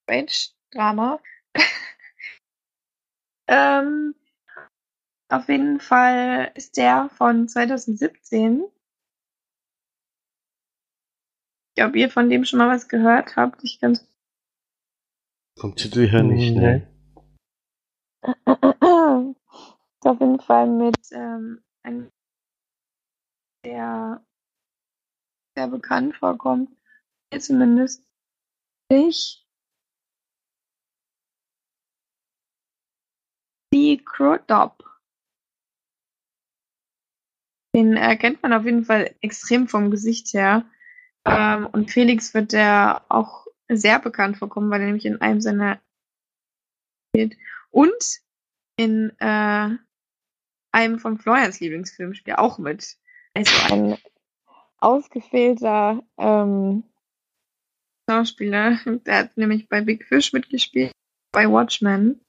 Rage 0.08 0.50
Drama. 0.72 1.20
ähm, 3.48 4.14
auf 5.30 5.48
jeden 5.48 5.80
Fall 5.80 6.52
ist 6.54 6.76
der 6.76 7.10
von 7.10 7.48
2017 7.48 8.64
ob 11.84 11.96
ihr 11.96 12.10
von 12.10 12.28
dem 12.28 12.44
schon 12.44 12.58
mal 12.58 12.68
was 12.68 12.88
gehört 12.88 13.36
habt. 13.36 13.62
Ich 13.64 13.80
ganz 13.80 14.06
Vom 15.58 15.74
Titel 15.76 16.06
her 16.08 16.22
nicht, 16.22 16.54
ne? 16.54 16.86
Auf 20.00 20.20
jeden 20.20 20.40
Fall 20.40 20.68
mit 20.68 20.96
ähm, 21.12 21.62
einem, 21.82 22.10
der 23.64 24.24
sehr 25.58 25.66
bekannt 25.66 26.16
vorkommt. 26.16 26.70
Mir 27.32 27.40
zumindest. 27.40 28.04
Ich. 28.88 29.44
Die 33.74 34.02
Crodop. 34.04 34.84
Den 37.74 37.96
erkennt 37.96 38.42
man 38.42 38.52
auf 38.52 38.64
jeden 38.64 38.84
Fall 38.84 39.14
extrem 39.20 39.66
vom 39.66 39.90
Gesicht 39.90 40.32
her. 40.32 40.64
Ähm, 41.24 41.66
und 41.66 41.90
Felix 41.90 42.34
wird 42.34 42.52
der 42.52 43.04
auch 43.08 43.46
sehr 43.68 43.98
bekannt 43.98 44.38
vorkommen, 44.38 44.70
weil 44.70 44.80
er 44.80 44.86
nämlich 44.86 45.06
in 45.06 45.20
einem 45.20 45.40
seiner 45.40 45.80
spielt. 47.10 47.36
Und 47.70 48.20
in 48.76 49.10
äh, 49.18 49.76
einem 50.72 50.98
von 51.00 51.18
Florians 51.18 51.58
Lieblingsfilmen 51.58 52.14
spielt 52.14 52.36
er 52.36 52.42
auch 52.42 52.58
mit. 52.58 52.96
Also 53.34 53.74
ein 53.74 53.98
ausgefehlter 54.78 56.02
ähm, 56.18 56.84
Schauspieler. 58.08 58.78
Der 59.06 59.18
hat 59.18 59.36
nämlich 59.36 59.68
bei 59.68 59.80
Big 59.82 60.04
Fish 60.04 60.32
mitgespielt, 60.32 60.92
bei 61.32 61.50
Watchmen, 61.50 62.20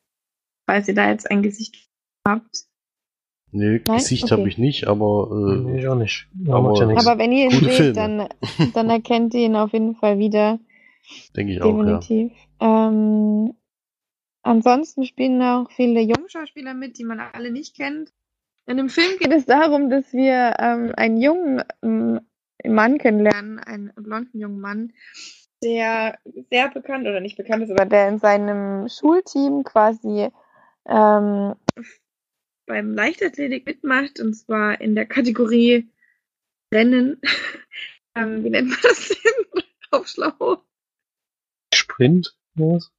falls 0.68 0.88
ihr 0.88 0.96
da 0.96 1.10
jetzt 1.10 1.30
ein 1.30 1.42
Gesicht 1.42 1.88
habt. 2.28 2.66
Nee, 3.52 3.82
Nein? 3.88 3.98
Gesicht 3.98 4.26
Okay. 4.26 4.34
habe 4.38 4.48
ich 4.48 4.58
nicht, 4.60 4.88
aber 4.88 5.30
äh, 5.32 5.58
Nee, 5.62 5.80
ich 5.80 5.88
auch 5.88 5.96
nicht. 5.96 6.28
Aber- 6.48 6.76
ja. 6.76 6.88
Aber 7.00 7.18
wenn 7.18 7.32
ihr 7.32 7.46
ihn 7.46 7.52
Gute 7.52 7.66
seht, 7.66 7.76
Filme. 7.78 7.94
dann, 7.94 8.30
dann 8.74 8.90
erkennt 8.90 9.34
ihr 9.34 9.46
ihn 9.46 9.56
auf 9.56 9.74
jeden 9.74 9.96
Fall 9.96 10.20
wieder. 10.20 10.60
denke 11.36 11.54
ich 11.54 11.62
auch, 11.62 11.76
ja. 11.84 11.98
Definitiv. 11.98 12.32
Ähm, 12.60 13.56
ansonsten 14.44 15.04
spielen 15.06 15.42
auch 15.42 15.72
viele 15.72 16.02
Jungschauspieler 16.02 16.74
mit, 16.76 17.00
die 17.00 17.06
man 17.06 17.20
alle 17.20 17.52
nicht 17.52 17.76
kennt. 17.76 18.12
In 18.68 18.78
dem 18.78 18.90
Film 18.90 19.18
geht 19.18 19.34
es 19.34 19.46
darum, 19.48 19.90
dass 19.90 20.14
wir 20.14 20.54
ähm, 20.60 20.94
einen 20.96 21.20
jungen 21.20 21.64
ähm, 21.82 22.20
Mann 22.66 22.98
kennenlernen, 22.98 23.60
einen 23.60 23.94
blonden 23.96 24.40
jungen 24.40 24.60
Mann, 24.60 24.94
der 25.64 26.20
sehr 26.50 26.70
bekannt 26.70 27.08
oder 27.08 27.20
nicht 27.20 27.38
bekannt 27.38 27.64
ist, 27.64 27.72
aber 27.72 27.86
der 27.86 28.10
in 28.10 28.20
seinem 28.20 28.88
Schulteam 28.90 29.64
quasi 29.64 30.30
ähm, 30.86 31.56
beim 32.66 32.94
Leichtathletik 32.94 33.66
mitmacht 33.66 34.20
und 34.20 34.34
zwar 34.34 34.80
in 34.82 34.96
der 34.96 35.06
Kategorie 35.06 35.90
Rennen. 36.74 37.20
ähm, 38.16 38.44
wie 38.44 38.50
nennt 38.50 38.70
man 38.70 38.80
das 38.84 39.10
denn? 39.10 39.64
Aufschlau. 39.92 40.64
Sprint? 41.74 42.36
oder 42.58 42.76
Was? 42.76 42.92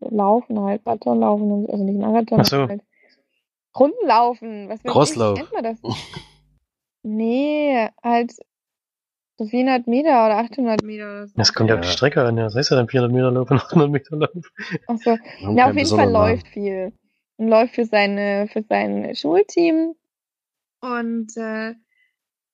Laufen 0.00 0.60
halt, 0.60 0.84
Marathon 0.84 1.20
laufen, 1.20 1.50
und- 1.50 1.70
also 1.70 1.84
nicht 1.84 1.98
Marathon, 1.98 2.44
so. 2.44 2.68
halt 2.68 2.82
Rundenlaufen, 3.78 4.68
was 4.68 4.82
Crosslauf. 4.82 5.38
nennt 5.38 5.52
man 5.52 5.64
das? 5.64 5.78
Nee, 7.04 7.88
halt 8.02 8.32
so 9.36 9.46
400 9.46 9.86
Meter 9.86 10.24
oder 10.26 10.38
800 10.38 10.82
Meter 10.82 11.04
oder 11.04 11.26
so. 11.28 11.34
Das 11.36 11.52
kommt 11.52 11.68
ja, 11.68 11.76
Ja. 11.76 11.80
auf 11.80 11.86
die 11.86 11.92
Strecke 11.92 12.22
an, 12.22 12.36
ja. 12.38 12.44
Das 12.44 12.54
heißt 12.54 12.70
ja 12.70 12.76
dann 12.76 12.88
400 12.88 13.12
Meter 13.12 13.30
Lauf 13.30 13.50
und 13.50 13.58
800 13.58 13.90
Meter 13.90 14.16
Lauf. 14.16 14.52
Ach 14.86 14.96
so. 14.98 15.10
Haben 15.12 15.56
Ja, 15.56 15.68
auf 15.68 15.76
jeden 15.76 15.88
Fall 15.88 16.10
läuft 16.10 16.48
viel. 16.48 16.92
Und 17.36 17.48
läuft 17.48 17.74
für 17.74 17.84
seine, 17.84 18.48
für 18.52 18.62
sein 18.62 19.14
Schulteam. 19.16 19.94
Und 20.80 21.36
äh, 21.36 21.70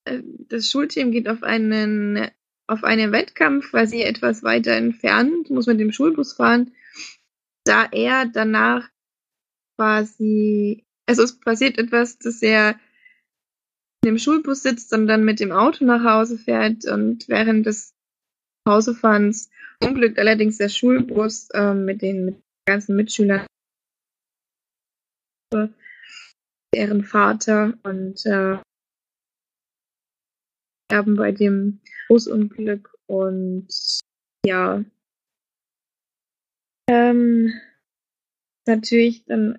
äh, 0.05 0.23
das 0.49 0.71
Schulteam 0.71 1.11
geht 1.13 1.29
auf 1.29 1.43
einen, 1.43 2.29
auf 2.67 2.83
einen 2.83 3.13
Wettkampf 3.13 3.71
quasi 3.71 4.03
etwas 4.03 4.43
weiter 4.43 4.73
entfernt, 4.73 5.51
muss 5.51 5.67
mit 5.67 5.81
dem 5.81 5.93
Schulbus 5.93 6.33
fahren, 6.33 6.73
da 7.65 7.87
er 7.93 8.27
danach 8.27 8.89
quasi, 9.77 10.87
also 11.07 11.23
es 11.25 11.39
passiert 11.39 11.79
etwas, 11.79 12.19
dass 12.19 12.41
er 12.43 12.77
dem 14.05 14.19
Schulbus 14.19 14.63
sitzt 14.63 14.93
und 14.93 15.07
dann 15.07 15.25
mit 15.25 15.41
dem 15.41 15.53
Auto 15.53 15.85
nach 15.85 16.03
Hause 16.05 16.39
fährt 16.39 16.87
und 16.87 17.29
während 17.29 17.67
des 17.67 17.93
Hausefahrens 18.69 19.51
unglückt 19.83 20.19
allerdings 20.19 20.59
der 20.59 20.69
Schulbus 20.69 21.49
ähm, 21.55 21.85
mit 21.85 22.03
den 22.03 22.25
mit 22.27 22.43
ganzen 22.67 22.97
Mitschülern 22.97 23.47
deren 26.73 27.05
Vater 27.05 27.75
und 27.83 28.25
äh, 28.27 28.59
sterben 30.87 31.17
bei 31.17 31.33
dem 31.33 31.81
Busunglück 32.09 32.95
und 33.07 33.69
ja. 34.47 34.85
Ähm, 36.89 37.53
natürlich 38.67 39.25
dann 39.25 39.59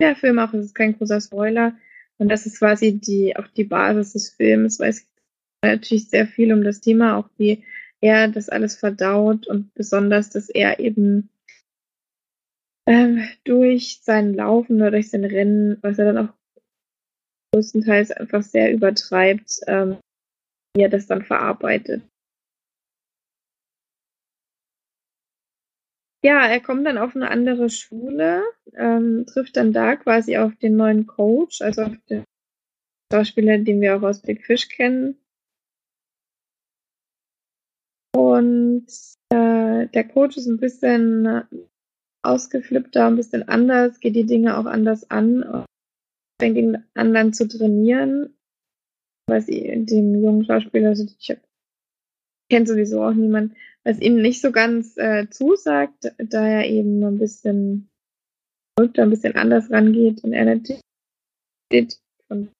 der 0.00 0.16
Film 0.16 0.38
auch, 0.38 0.52
es 0.54 0.66
ist 0.66 0.74
kein 0.74 0.96
großer 0.96 1.20
Spoiler 1.20 1.76
und 2.18 2.28
das 2.28 2.46
ist 2.46 2.58
quasi 2.58 2.98
die 2.98 3.36
auch 3.36 3.46
die 3.48 3.64
Basis 3.64 4.12
des 4.12 4.30
Films, 4.30 4.78
weil 4.80 4.90
es 4.90 5.08
natürlich 5.62 6.08
sehr 6.08 6.26
viel 6.26 6.52
um 6.52 6.62
das 6.62 6.80
Thema, 6.80 7.16
auch 7.16 7.28
wie 7.36 7.64
er 8.00 8.28
das 8.28 8.48
alles 8.48 8.76
verdaut 8.76 9.46
und 9.46 9.72
besonders, 9.74 10.30
dass 10.30 10.48
er 10.48 10.78
eben 10.78 11.30
ähm, 12.86 13.28
durch 13.44 14.00
sein 14.02 14.34
Laufen 14.34 14.76
oder 14.76 14.92
durch 14.92 15.10
sein 15.10 15.24
Rennen, 15.24 15.78
was 15.82 15.98
er 15.98 16.12
dann 16.12 16.28
auch 16.28 16.34
größtenteils 17.52 18.12
einfach 18.12 18.42
sehr 18.42 18.72
übertreibt, 18.72 19.60
ähm, 19.66 19.98
wie 20.74 20.82
er 20.82 20.88
das 20.88 21.06
dann 21.06 21.24
verarbeitet. 21.24 22.02
Ja, 26.24 26.46
er 26.46 26.60
kommt 26.60 26.86
dann 26.86 26.98
auf 26.98 27.14
eine 27.14 27.30
andere 27.30 27.70
Schule, 27.70 28.42
ähm, 28.74 29.24
trifft 29.26 29.56
dann 29.56 29.72
da 29.72 29.96
quasi 29.96 30.36
auf 30.36 30.54
den 30.56 30.76
neuen 30.76 31.06
Coach, 31.06 31.62
also 31.62 31.82
auf 31.82 31.96
den 32.10 32.24
Schauspieler, 33.12 33.58
den 33.58 33.80
wir 33.80 33.96
auch 33.96 34.02
aus 34.02 34.20
Big 34.20 34.44
Fish 34.44 34.68
kennen. 34.68 35.16
Und 38.16 38.86
äh, 39.32 39.86
der 39.86 40.08
Coach 40.08 40.36
ist 40.36 40.46
ein 40.46 40.58
bisschen 40.58 41.42
ausgeflippter, 42.24 43.06
ein 43.06 43.16
bisschen 43.16 43.48
anders, 43.48 44.00
geht 44.00 44.16
die 44.16 44.26
Dinge 44.26 44.58
auch 44.58 44.66
anders 44.66 45.08
an 45.10 45.64
fängt 46.40 46.56
ihn 46.56 46.84
an 46.94 47.12
dann 47.12 47.32
zu 47.32 47.48
trainieren, 47.48 48.36
was 49.28 49.48
ihm- 49.48 49.86
dem 49.86 50.22
jungen 50.22 50.44
Schauspieler, 50.44 50.90
also 50.90 51.04
ich 51.18 51.30
hab, 51.30 51.38
kennt 52.50 52.68
sowieso 52.68 53.02
auch 53.02 53.12
niemand, 53.12 53.54
was 53.88 54.00
ihm 54.00 54.20
nicht 54.20 54.42
so 54.42 54.52
ganz 54.52 54.98
äh, 54.98 55.30
zusagt, 55.30 56.12
da 56.18 56.46
er 56.46 56.68
eben 56.68 57.02
ein 57.02 57.18
bisschen 57.18 57.88
verrückter, 58.76 59.02
ein 59.02 59.10
bisschen 59.10 59.34
anders 59.34 59.70
rangeht 59.70 60.22
und 60.24 60.34
er 60.34 60.44
natürlich 60.44 60.82
von 62.28 62.50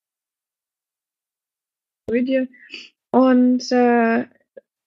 Komödie. 2.07 2.49
Und 3.13 3.71
äh, 3.71 4.25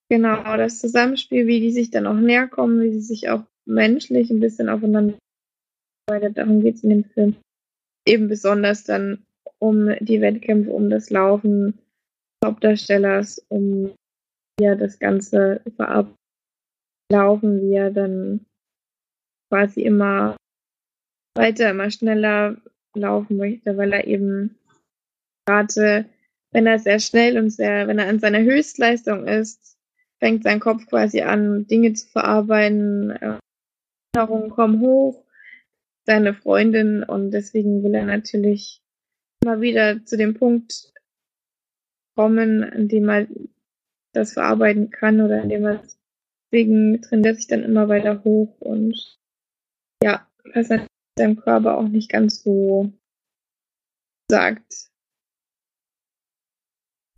genau, 0.10 0.58
das 0.58 0.80
Zusammenspiel, 0.80 1.46
wie 1.46 1.60
die 1.60 1.72
sich 1.72 1.92
dann 1.92 2.08
auch 2.08 2.20
näher 2.20 2.48
kommen, 2.48 2.82
wie 2.82 2.92
sie 2.92 3.02
sich 3.02 3.30
auch 3.30 3.44
menschlich 3.68 4.32
ein 4.32 4.40
bisschen 4.40 4.68
aufeinander 4.68 5.20
arbeitet. 6.10 6.40
Darum 6.40 6.62
geht 6.62 6.76
es 6.76 6.84
in 6.84 6.90
dem 6.90 7.04
Film. 7.04 7.36
Eben 8.08 8.30
besonders 8.30 8.84
dann 8.84 9.24
um 9.60 9.94
die 10.00 10.22
Wettkämpfe, 10.22 10.72
um 10.72 10.90
das 10.90 11.12
Laufen 11.12 11.74
des 11.74 12.48
Hauptdarstellers, 12.50 13.46
um 13.50 13.94
ja 14.60 14.74
das 14.74 14.98
Ganze 14.98 15.62
verlaufen, 15.76 16.16
wie 17.12 17.74
er 17.74 17.92
dann 17.92 18.46
quasi 19.50 19.82
immer 19.82 20.38
weiter, 21.36 21.70
immer 21.70 21.92
schneller 21.92 22.58
laufen 22.94 23.38
möchte, 23.38 23.78
weil 23.78 23.94
er 23.94 24.08
eben 24.08 24.58
gerade, 25.46 26.06
wenn 26.52 26.68
er 26.68 26.80
sehr 26.80 27.00
schnell 27.00 27.38
und 27.38 27.50
sehr, 27.50 27.88
wenn 27.88 28.00
er 28.00 28.08
an 28.08 28.20
seiner 28.20 28.42
Höchstleistung 28.42 29.28
ist, 29.28 29.78
fängt 30.20 30.44
sein 30.44 30.60
Kopf 30.60 30.86
quasi 30.88 31.22
an, 31.22 31.68
Dinge 31.68 31.94
zu 31.94 32.08
verarbeiten, 32.08 33.12
Erinnerungen 34.14 34.50
kommen 34.52 34.82
hoch, 34.82 35.26
seine 36.06 36.34
Freundin 36.34 37.04
und 37.04 37.32
deswegen 37.32 37.84
will 37.84 37.96
er 37.96 38.06
natürlich 38.06 38.82
immer 39.44 39.62
wieder 39.62 40.04
zu 40.06 40.18
dem 40.18 40.36
Punkt 40.36 40.94
kommen, 42.16 42.64
an 42.64 42.88
dem 42.88 43.10
er 43.10 43.28
das 44.14 44.34
verarbeiten 44.34 44.92
kann 44.92 45.22
oder 45.22 45.42
in 45.42 45.50
dem 45.50 45.66
er 45.66 45.84
deswegen 46.52 47.02
trennt 47.02 47.26
er 47.26 47.34
sich 47.36 47.48
dann 47.48 47.64
immer 47.64 47.90
weiter 47.90 48.24
hoch 48.24 48.56
und 48.60 49.20
ja, 50.04 50.28
was 50.54 50.70
er 50.70 50.86
seinem 51.18 51.38
Körper 51.38 51.78
auch 51.78 51.88
nicht 51.88 52.10
ganz 52.10 52.44
so 52.44 52.92
sagt. 54.30 54.92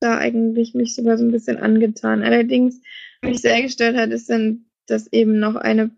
da 0.00 0.16
eigentlich 0.16 0.72
mich 0.72 0.94
sogar 0.94 1.18
so 1.18 1.24
ein 1.26 1.30
bisschen 1.30 1.58
angetan. 1.58 2.22
Allerdings, 2.22 2.80
was 3.20 3.30
mich 3.30 3.40
sehr 3.42 3.60
gestört 3.60 3.94
hat, 3.94 4.08
ist 4.08 4.30
dann, 4.30 4.64
dass 4.86 5.12
eben 5.12 5.38
noch 5.38 5.56
eine 5.56 5.90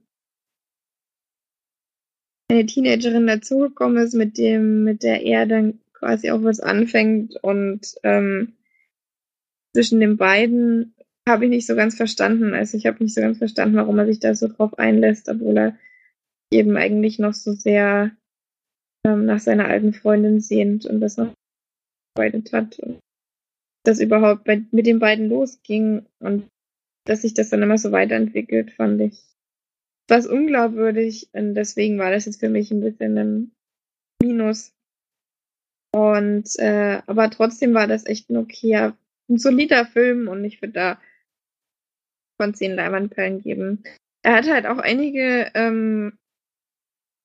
eine 2.50 2.66
Teenagerin 2.66 3.28
dazugekommen 3.28 4.02
ist, 4.02 4.14
mit 4.14 4.36
dem, 4.36 4.82
mit 4.82 5.04
der 5.04 5.22
er 5.22 5.46
dann 5.46 5.78
quasi 5.92 6.32
auch 6.32 6.42
was 6.42 6.58
anfängt 6.58 7.36
und 7.36 7.94
ähm, 8.02 8.54
zwischen 9.72 10.00
den 10.00 10.16
beiden 10.16 10.96
habe 11.26 11.44
ich 11.44 11.50
nicht 11.50 11.68
so 11.68 11.76
ganz 11.76 11.94
verstanden. 11.94 12.52
Also 12.52 12.76
ich 12.76 12.84
habe 12.86 13.02
nicht 13.02 13.14
so 13.14 13.20
ganz 13.20 13.38
verstanden, 13.38 13.76
warum 13.76 13.96
er 14.00 14.06
sich 14.06 14.18
da 14.18 14.34
so 14.34 14.48
drauf 14.48 14.76
einlässt, 14.76 15.28
obwohl 15.28 15.56
er 15.56 15.78
eben 16.52 16.76
eigentlich 16.76 17.18
noch 17.18 17.34
so 17.34 17.52
sehr 17.52 18.12
ähm, 19.04 19.26
nach 19.26 19.40
seiner 19.40 19.66
alten 19.66 19.92
Freundin 19.92 20.40
sehnt 20.40 20.86
und 20.86 21.00
das 21.00 21.16
noch 21.16 21.32
gearbeitet 22.14 22.52
hat. 22.52 22.78
Und 22.78 23.00
das 23.84 24.00
überhaupt 24.00 24.44
bei, 24.44 24.62
mit 24.70 24.86
den 24.86 24.98
beiden 24.98 25.28
losging 25.28 26.06
und 26.20 26.48
dass 27.04 27.22
sich 27.22 27.34
das 27.34 27.50
dann 27.50 27.62
immer 27.62 27.78
so 27.78 27.90
weiterentwickelt, 27.90 28.70
fand 28.70 29.00
ich 29.00 29.24
was 30.08 30.26
unglaubwürdig. 30.26 31.30
Und 31.32 31.54
deswegen 31.54 31.98
war 31.98 32.10
das 32.10 32.26
jetzt 32.26 32.40
für 32.40 32.48
mich 32.48 32.70
ein 32.70 32.80
bisschen 32.80 33.18
ein 33.18 33.52
Minus. 34.22 34.72
Und 35.94 36.58
äh, 36.58 37.02
aber 37.06 37.30
trotzdem 37.30 37.74
war 37.74 37.86
das 37.86 38.06
echt 38.06 38.30
ein 38.30 38.36
okayer, 38.36 38.96
ein 39.28 39.38
solider 39.38 39.84
Film 39.84 40.28
und 40.28 40.44
ich 40.44 40.62
würde 40.62 40.72
da 40.72 41.00
von 42.40 42.54
zehn 42.54 42.74
Leinwandperlen 42.74 43.42
geben. 43.42 43.84
Er 44.22 44.36
hat 44.36 44.48
halt 44.48 44.66
auch 44.66 44.78
einige 44.78 45.50
ähm, 45.54 46.18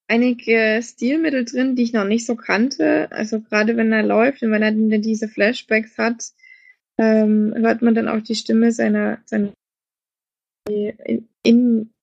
einige 0.08 0.80
Stilmittel 0.82 1.46
drin, 1.46 1.76
die 1.76 1.84
ich 1.84 1.94
noch 1.94 2.06
nicht 2.06 2.26
so 2.26 2.36
kannte. 2.36 3.12
Also 3.12 3.42
gerade 3.42 3.78
wenn 3.78 3.92
er 3.92 4.04
läuft 4.04 4.42
und 4.44 4.52
wenn 4.52 4.64
er 4.64 4.72
diese 5.00 5.28
Flashbacks 5.28 5.98
hat, 5.98 6.32
ähm, 6.98 7.54
hört 7.56 7.82
man 7.82 7.96
dann 7.96 8.08
auch 8.08 8.22
die 8.22 8.36
Stimme 8.36 8.72
seiner, 8.72 9.22
seiner 9.26 9.54
in, 10.70 11.28
in 11.44 11.94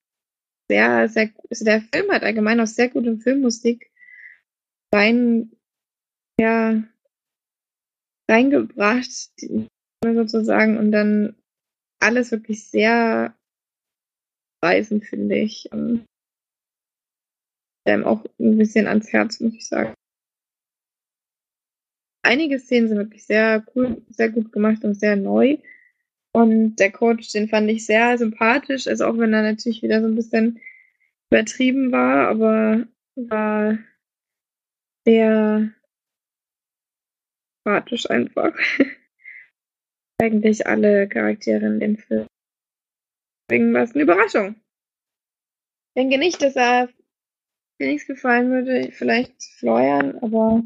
sehr, 0.68 1.09
sehr, 1.09 1.31
also 1.51 1.64
der 1.64 1.82
Film 1.82 2.10
hat 2.10 2.22
allgemein 2.22 2.60
auch 2.60 2.66
sehr 2.66 2.89
gute 2.89 3.16
Filmmusik 3.18 3.90
rein, 4.94 5.52
ja, 6.40 6.82
reingebracht, 8.31 9.10
sozusagen, 10.02 10.78
und 10.78 10.93
dann 10.93 11.36
alles 12.01 12.31
wirklich 12.31 12.64
sehr 12.66 13.36
reisend, 14.62 15.05
finde 15.05 15.36
ich. 15.36 15.70
Und 15.72 16.06
einem 17.85 18.05
auch 18.05 18.24
ein 18.39 18.59
bisschen 18.59 18.86
ans 18.86 19.12
Herz, 19.12 19.40
muss 19.40 19.55
ich 19.55 19.69
sagen. 19.69 19.94
Einige 22.23 22.59
Szenen 22.59 22.89
sind 22.89 22.97
wirklich 22.97 23.27
sehr 23.27 23.65
cool, 23.74 24.02
sehr 24.09 24.31
gut 24.31 24.51
gemacht 24.52 24.82
und 24.85 24.94
sehr 24.94 25.16
neu. 25.16 25.59
Und 26.32 26.77
der 26.77 26.90
Coach, 26.90 27.31
den 27.32 27.48
fand 27.48 27.70
ich 27.70 27.86
sehr 27.86 28.19
sympathisch, 28.19 28.89
also 28.89 29.06
auch 29.06 29.19
wenn 29.19 29.32
er 29.32 29.43
natürlich 29.43 29.82
wieder 29.82 30.01
so 30.01 30.09
ein 30.09 30.16
bisschen 30.16 30.61
übertrieben 31.31 31.93
war, 31.93 32.28
aber 32.28 32.86
war 33.15 33.78
sehr 35.05 35.70
sympathisch 37.65 38.11
einfach. 38.11 38.56
Eigentlich 40.20 40.66
alle 40.66 41.09
Charaktere 41.09 41.66
in 41.66 41.81
dem 41.81 41.98
Film. 41.98 42.27
Deswegen 43.48 43.74
war 43.74 43.82
es 43.82 43.94
eine 43.94 44.02
Überraschung. 44.02 44.55
Ich 45.94 46.02
denke 46.02 46.19
nicht, 46.19 46.40
dass 46.43 46.56
er 46.56 46.89
nichts 47.78 48.06
gefallen 48.06 48.51
würde, 48.51 48.90
vielleicht 48.92 49.42
Florian, 49.59 50.18
aber 50.18 50.62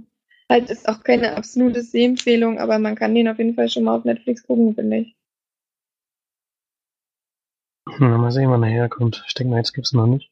halt 0.48 0.70
ist 0.70 0.88
auch 0.88 1.02
keine 1.02 1.36
absolute 1.36 1.82
Sehempfehlung, 1.82 2.58
aber 2.58 2.78
man 2.78 2.94
kann 2.96 3.14
den 3.14 3.28
auf 3.28 3.38
jeden 3.38 3.54
Fall 3.54 3.68
schon 3.68 3.84
mal 3.84 3.96
auf 3.96 4.04
Netflix 4.04 4.46
gucken, 4.46 4.74
finde 4.74 4.98
ich. 4.98 5.16
Na, 7.98 8.18
mal 8.18 8.30
sehen, 8.30 8.50
wann 8.50 8.62
er 8.62 8.68
herkommt. 8.70 9.24
Ich 9.26 9.34
denke 9.34 9.50
mal, 9.50 9.56
jetzt 9.58 9.72
gibt's 9.72 9.92
noch 9.92 10.06
nicht. 10.06 10.30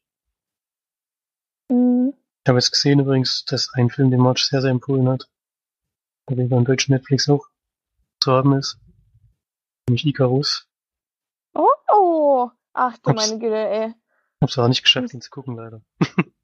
Mhm. 1.69 2.12
Ich 2.44 2.48
habe 2.48 2.59
jetzt 2.59 2.70
gesehen 2.70 3.01
übrigens, 3.01 3.44
dass 3.44 3.73
ein 3.74 3.90
Film, 3.90 4.11
den 4.11 4.20
March 4.20 4.44
sehr, 4.47 4.61
sehr 4.61 4.70
empfohlen 4.70 5.09
hat, 5.09 5.28
der 6.31 6.47
beim 6.47 6.65
deutschen 6.65 6.93
Netflix 6.94 7.28
auch 7.28 7.47
zu 8.23 8.31
haben 8.32 8.53
ist. 8.53 8.78
Nämlich 9.89 10.05
Icarus. 10.07 10.69
Oh, 11.55 12.51
ach 12.73 12.98
du 12.98 13.11
Hab's- 13.11 13.28
meine 13.31 13.40
Güte, 13.40 13.57
ey. 13.57 13.94
Hab's 14.43 14.59
aber 14.59 14.69
nicht 14.69 14.82
geschafft, 14.82 15.15
ihn 15.15 15.20
zu 15.20 15.31
gucken, 15.31 15.57
leider. 15.57 15.81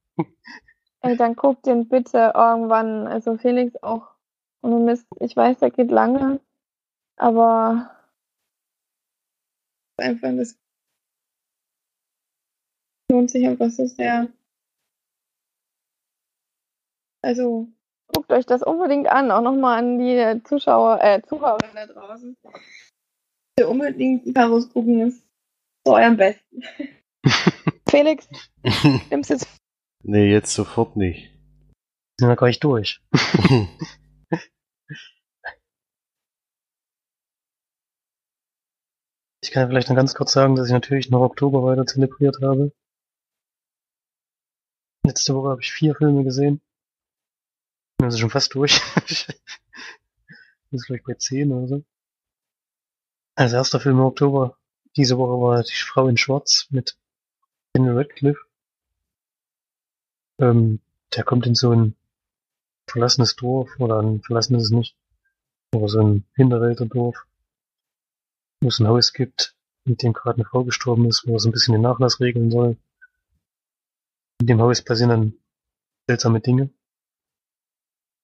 Ey, 1.01 1.16
dann 1.16 1.36
guck 1.36 1.62
den 1.62 1.89
bitte 1.89 2.32
irgendwann, 2.34 3.06
also 3.06 3.36
Felix 3.36 3.74
auch. 3.82 4.14
Und 4.60 4.84
Mist, 4.84 5.06
ich 5.18 5.34
weiß, 5.34 5.59
der 5.59 5.70
geht 5.70 5.90
lange, 5.90 6.40
aber 7.16 7.90
einfach 9.98 10.36
das 10.36 10.56
lohnt 13.10 13.30
sich 13.30 13.47
einfach 13.47 13.70
so 13.70 13.86
sehr. 13.86 14.28
Also 17.22 17.68
Guckt 18.12 18.30
euch 18.30 18.44
das 18.44 18.62
unbedingt 18.62 19.09
an, 19.09 19.30
auch 19.30 19.40
nochmal 19.40 19.78
an 19.78 19.98
die 19.98 20.43
Zuschauer, 20.44 21.02
äh, 21.02 21.22
Zuhörer 21.22 21.56
da 21.74 21.86
draußen. 21.86 22.36
Bitte 23.56 23.68
unbedingt 23.68 24.26
Icarus 24.26 24.68
gucken, 24.70 25.09
ist 25.09 25.26
zu 25.86 25.94
eurem 25.94 26.16
Besten. 26.16 26.62
Felix, 27.89 28.28
nimmst 29.10 29.30
jetzt. 29.30 29.61
Nee, 30.02 30.30
jetzt 30.30 30.54
sofort 30.54 30.96
nicht. 30.96 31.30
Sind 32.18 32.28
wir 32.28 32.36
gleich 32.36 32.60
durch. 32.60 33.00
Ich 39.44 39.50
kann 39.50 39.68
vielleicht 39.68 39.88
noch 39.88 39.96
ganz 39.96 40.14
kurz 40.14 40.32
sagen, 40.32 40.54
dass 40.54 40.68
ich 40.68 40.72
natürlich 40.72 41.10
noch 41.10 41.20
Oktober 41.20 41.64
weiter 41.64 41.84
zelebriert 41.84 42.40
habe. 42.40 42.72
Letzte 45.04 45.34
Woche 45.34 45.50
habe 45.50 45.60
ich 45.60 45.72
vier 45.72 45.96
Filme 45.96 46.22
gesehen. 46.22 46.62
Also 48.00 48.18
schon 48.18 48.30
fast 48.30 48.54
durch. 48.54 48.80
Ist 50.70 50.86
vielleicht 50.86 51.04
bei 51.04 51.14
zehn 51.14 51.52
oder 51.52 51.66
so. 51.66 51.84
Als 53.34 53.52
erster 53.52 53.80
Film 53.80 53.98
im 53.98 54.04
Oktober 54.04 54.56
diese 54.96 55.18
Woche 55.18 55.42
war 55.42 55.62
Die 55.62 55.72
Frau 55.72 56.06
in 56.06 56.16
Schwarz 56.16 56.68
mit 56.70 56.96
Daniel 57.74 57.98
Radcliffe. 57.98 58.40
Ähm, 60.43 60.81
der 61.16 61.24
kommt 61.24 61.47
in 61.47 61.55
so 61.55 61.70
ein 61.70 61.97
verlassenes 62.86 63.36
Dorf 63.36 63.70
oder 63.78 64.01
ein 64.01 64.20
verlassenes 64.20 64.70
nicht, 64.70 64.94
aber 65.73 65.89
so 65.89 66.01
ein 66.01 66.27
Hinterwälderdorf 66.35 67.27
wo 68.62 68.69
es 68.69 68.78
ein 68.78 68.86
Haus 68.86 69.12
gibt, 69.12 69.56
mit 69.85 70.02
dem 70.02 70.12
gerade 70.12 70.36
eine 70.36 70.44
Frau 70.44 70.64
gestorben 70.64 71.06
ist, 71.06 71.27
wo 71.27 71.35
er 71.35 71.40
so 71.40 71.48
ein 71.48 71.52
bisschen 71.52 71.73
den 71.73 71.82
Nachlass 71.82 72.20
regeln 72.20 72.51
soll. 72.51 72.77
In 74.40 74.47
dem 74.47 74.60
Haus 74.60 74.82
passieren 74.82 75.10
dann 75.10 75.35
seltsame 76.09 76.40
Dinge. 76.40 76.70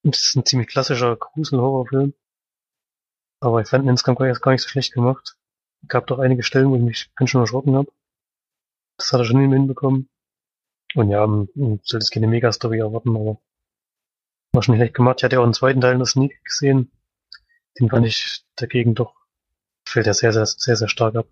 Und 0.03 0.15
es 0.15 0.27
ist 0.27 0.35
ein 0.35 0.45
ziemlich 0.45 0.69
klassischer 0.69 1.15
Grusel-Horrorfilm. 1.17 2.13
Aber 3.41 3.61
ich 3.61 3.67
fand 3.67 3.83
ihn 3.83 3.89
insgesamt 3.89 4.19
gar 4.19 4.51
nicht 4.51 4.63
so 4.63 4.69
schlecht 4.69 4.93
gemacht. 4.93 5.37
Es 5.81 5.89
gab 5.89 6.07
doch 6.07 6.19
einige 6.19 6.43
Stellen, 6.43 6.69
wo 6.69 6.75
ich 6.75 6.81
mich 6.81 7.13
ganz 7.15 7.29
schön 7.29 7.41
erschrocken 7.41 7.75
habe. 7.75 7.91
Das 8.97 9.11
hat 9.11 9.19
er 9.19 9.25
schon 9.25 9.39
hinbekommen. 9.39 10.09
Und 10.95 11.09
ja, 11.09 11.25
sollte 11.25 11.97
es 11.97 12.11
keine 12.11 12.27
Mega-Story 12.27 12.79
erwarten, 12.79 13.15
aber 13.15 13.39
war 14.53 14.63
schon 14.63 14.75
schlecht 14.75 14.95
gemacht. 14.95 15.17
Ich 15.19 15.23
hatte 15.23 15.35
ja 15.35 15.39
auch 15.39 15.43
einen 15.43 15.53
zweiten 15.53 15.81
Teil 15.81 15.93
in 15.93 15.99
der 15.99 16.07
Sneak 16.07 16.43
gesehen. 16.43 16.91
Den 17.79 17.89
fand 17.89 18.07
ich 18.07 18.43
dagegen 18.55 18.95
doch 18.95 19.19
fällt 19.89 20.05
ja 20.05 20.13
sehr, 20.13 20.31
sehr, 20.33 20.45
sehr, 20.45 20.75
sehr 20.75 20.87
stark 20.87 21.15
ab. 21.15 21.27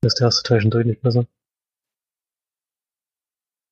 Das 0.00 0.14
ist 0.14 0.20
der 0.20 0.26
erste 0.26 0.42
Teil 0.42 0.60
schon 0.60 0.70
deutlich 0.70 1.00
besser. 1.00 1.26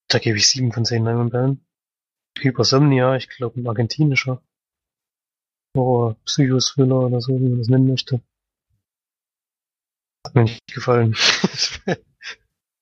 Da 0.09 0.19
gebe 0.19 0.39
ich 0.39 0.49
sieben 0.49 0.73
von 0.73 0.85
zehn 0.85 1.05
Leinwandperlen. 1.05 1.65
Hypersomnia, 2.39 3.17
ich 3.17 3.29
glaube 3.29 3.61
ein 3.61 3.67
argentinischer 3.67 4.43
Horror, 5.77 6.17
Psychothriller 6.25 7.07
oder 7.07 7.21
so, 7.21 7.39
wie 7.39 7.49
man 7.49 7.59
das 7.59 7.69
nennen 7.69 7.89
möchte. 7.89 8.21
Hat 10.27 10.35
mir 10.35 10.43
nicht 10.43 10.61
gefallen. 10.73 11.15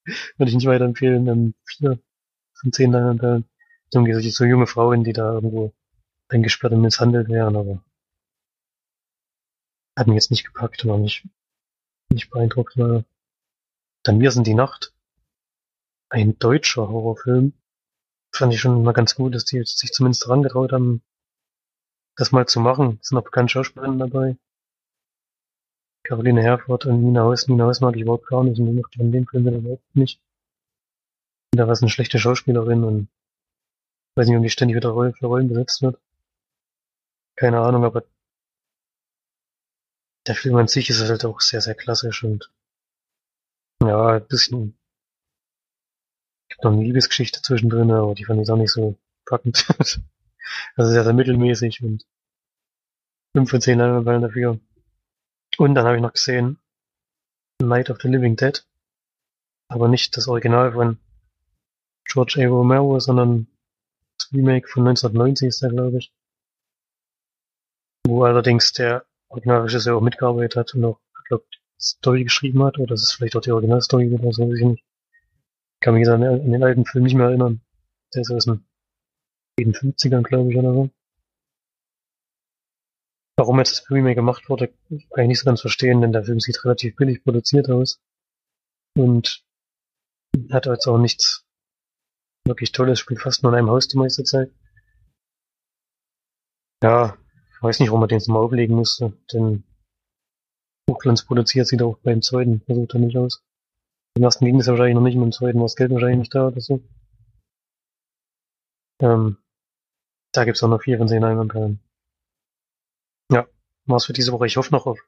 Würde 0.05 0.49
ich 0.49 0.55
nicht 0.55 0.67
weiterempfehlen. 0.67 1.27
Ähm, 1.27 1.55
vier 1.65 1.99
von 2.57 2.73
zehn. 2.73 2.93
Darum 2.93 4.05
geht 4.05 4.17
es 4.17 4.35
so 4.35 4.45
junge 4.45 4.67
Frauen, 4.67 5.05
die 5.05 5.13
da 5.13 5.33
irgendwo 5.33 5.73
eingesperrt 6.29 6.73
und 6.73 6.81
misshandelt 6.81 7.29
werden, 7.29 7.57
aber 7.57 7.85
hat 9.97 10.07
mich 10.07 10.17
jetzt 10.17 10.31
nicht 10.31 10.45
gepackt, 10.45 10.87
war 10.87 10.99
nicht, 10.99 11.27
nicht 12.13 12.31
beeindruckt. 12.31 12.77
War. 12.77 13.05
Dann 14.03 14.21
Wir 14.21 14.31
sind 14.31 14.47
die 14.47 14.55
Nacht. 14.55 14.95
Ein 16.11 16.39
deutscher 16.39 16.89
Horrorfilm. 16.89 17.55
Fand 18.33 18.53
ich 18.53 18.61
schon 18.61 18.83
mal 18.83 18.93
ganz 18.93 19.15
gut, 19.15 19.35
dass 19.35 19.45
die 19.45 19.63
sich 19.65 19.93
zumindest 19.93 20.27
herangetraut 20.27 20.73
haben, 20.73 21.03
das 22.17 22.33
mal 22.33 22.47
zu 22.47 22.61
machen. 22.61 22.99
Es 23.01 23.09
sind 23.09 23.19
auch 23.19 23.25
bekannte 23.25 23.53
Schauspielerinnen 23.53 23.99
dabei. 23.99 24.37
Caroline 26.05 26.43
Herford 26.43 26.87
und 26.87 27.03
Nina 27.03 27.23
Haus. 27.23 27.49
Nina 27.49 27.65
Haus 27.65 27.81
mag 27.81 27.97
ich 27.97 28.03
überhaupt 28.03 28.27
gar 28.27 28.45
nicht 28.45 28.61
und 28.61 28.67
die 28.67 28.73
mochte 28.73 28.99
dem 28.99 29.27
Film 29.27 29.49
überhaupt 29.49 29.97
nicht. 29.97 30.21
Da 31.57 31.67
war 31.67 31.73
es 31.73 31.83
eine 31.83 31.91
schlechte 31.91 32.19
Schauspielerin 32.19 32.85
und 32.85 33.09
weiß 34.17 34.29
nicht, 34.29 34.37
ob 34.37 34.43
die 34.43 34.51
ständig 34.51 34.77
wieder 34.77 34.93
für 34.93 35.27
Rollen 35.27 35.49
besetzt 35.49 35.83
wird. 35.83 35.99
Keine 37.37 37.61
Ahnung, 37.61 37.85
aber 37.85 38.05
der 40.27 40.35
Film 40.35 40.57
an 40.57 40.69
sich 40.69 40.91
ist 40.91 41.01
halt 41.09 41.25
auch 41.25 41.41
sehr, 41.41 41.61
sehr 41.61 41.75
klassisch 41.75 42.25
und 42.25 42.51
ja, 43.83 44.17
ein 44.17 44.27
bisschen 44.27 44.77
gibt 46.49 46.65
noch 46.65 46.73
eine 46.73 46.83
Liebesgeschichte 46.83 47.43
zwischendrin, 47.43 47.91
aber 47.91 48.15
die 48.15 48.25
fand 48.25 48.41
ich 48.41 48.51
auch 48.51 48.57
nicht 48.57 48.73
so 48.73 48.99
packend. 49.27 49.67
also 50.77 50.91
sehr, 50.91 51.05
sehr 51.05 51.13
mittelmäßig 51.13 51.83
und 51.83 52.07
5 53.35 53.51
von 53.51 53.61
10 53.61 53.79
Leinwandperlen 53.79 54.23
dafür. 54.23 54.61
Und 55.59 55.75
dann 55.75 55.85
habe 55.85 55.97
ich 55.97 56.03
noch 56.03 56.13
gesehen 56.13 56.59
Night 57.63 57.91
of 57.91 58.01
the 58.01 58.09
Living 58.09 58.37
Dead. 58.37 58.67
Aber 59.69 59.89
nicht 59.89 60.17
das 60.17 60.29
Original 60.29 60.73
von 60.73 60.99
George 62.09 62.37
A. 62.39 62.49
Romero, 62.49 62.99
sondern 63.01 63.47
das 64.19 64.33
Remake 64.33 64.69
von 64.69 64.87
1990 64.87 65.49
ist 65.49 65.63
der, 65.63 65.71
glaube 65.71 65.99
ich. 65.99 66.13
Wo 68.07 68.25
allerdings 68.25 68.73
der 68.73 69.05
Originalregisseur 69.29 69.97
auch 69.97 70.01
mitgearbeitet 70.01 70.57
hat 70.57 70.75
und 70.75 70.85
auch, 70.85 71.01
glaube 71.29 71.45
Story 71.81 72.25
geschrieben 72.25 72.63
hat, 72.63 72.79
oder 72.79 72.95
das 72.95 73.03
ist 73.03 73.13
vielleicht 73.13 73.37
auch 73.37 73.41
die 73.41 73.53
Originalstory 73.53 74.11
oder 74.13 74.33
so, 74.33 74.49
weiß 74.49 74.59
ich 74.59 74.65
nicht. 74.65 74.85
Ich 75.75 75.85
kann 75.85 75.95
mich 75.95 76.09
an, 76.09 76.23
an 76.23 76.51
den 76.51 76.63
alten 76.63 76.87
Film 76.87 77.05
nicht 77.05 77.15
mehr 77.15 77.27
erinnern. 77.27 77.61
Der 78.15 78.23
ist 78.23 78.31
aus 78.31 78.45
den 78.45 78.65
50ern, 79.59 80.23
glaube 80.23 80.51
ich, 80.51 80.59
oder 80.59 80.73
so. 80.73 80.91
Warum 83.39 83.59
jetzt 83.59 83.81
das 83.81 83.91
Remake 83.91 84.15
gemacht 84.15 84.49
wurde, 84.49 84.69
kann 84.89 85.25
ich 85.25 85.29
nicht 85.29 85.41
so 85.41 85.45
ganz 85.45 85.61
verstehen, 85.61 86.01
denn 86.01 86.13
der 86.13 86.25
Film 86.25 86.41
sieht 86.41 86.65
relativ 86.65 86.97
billig 86.97 87.23
produziert 87.23 87.69
aus. 87.69 88.01
Und 88.97 89.45
hat 90.51 90.67
jetzt 90.67 90.87
auch 90.87 90.99
nichts 90.99 91.46
wirklich 92.47 92.73
Tolles, 92.73 92.99
spielt 93.01 93.21
fast 93.21 93.43
nur 93.43 93.53
in 93.53 93.59
einem 93.59 93.71
Haus 93.71 93.89
die 93.89 93.99
meiste 93.99 94.25
Zeit. 94.25 94.51
Ja, 96.83 97.17
ich 97.51 97.63
weiß 97.63 97.81
nicht, 97.81 97.89
warum 97.89 98.01
man 98.01 98.09
den 98.09 98.21
mal 98.29 98.39
auflegen 98.39 98.77
musste, 98.77 99.13
denn 99.33 99.65
Hochglanz 100.89 101.25
produziert 101.25 101.67
sieht 101.67 101.83
auch 101.83 101.99
beim 101.99 102.23
zweiten 102.23 102.61
versucht 102.61 102.95
er 102.95 103.01
nicht 103.01 103.17
aus. 103.17 103.43
Im 104.17 104.23
ersten 104.23 104.45
ging 104.45 104.59
es 104.61 104.67
wahrscheinlich 104.67 104.95
noch 104.95 105.03
nicht, 105.03 105.17
mit 105.17 105.25
dem 105.25 105.33
zweiten 105.33 105.59
war 105.59 105.65
das 105.65 105.77
Geld 105.77 105.91
wahrscheinlich 105.91 106.19
nicht 106.19 106.35
da 106.35 106.49
oder 106.49 106.61
so. 106.61 106.81
Ähm, 109.01 109.39
da 110.33 110.45
gibt's 110.45 110.63
auch 110.63 110.69
noch 110.69 110.83
vier 110.83 110.99
von 110.99 111.09
zehn 111.09 111.25
Einwandperlen. 111.25 111.81
Ja, 113.31 113.47
war's 113.87 114.07
für 114.07 114.13
diese 114.13 114.33
Woche. 114.33 114.47
Ich 114.47 114.57
hoffe 114.57 114.73
noch 114.73 114.87
auf. 114.87 115.01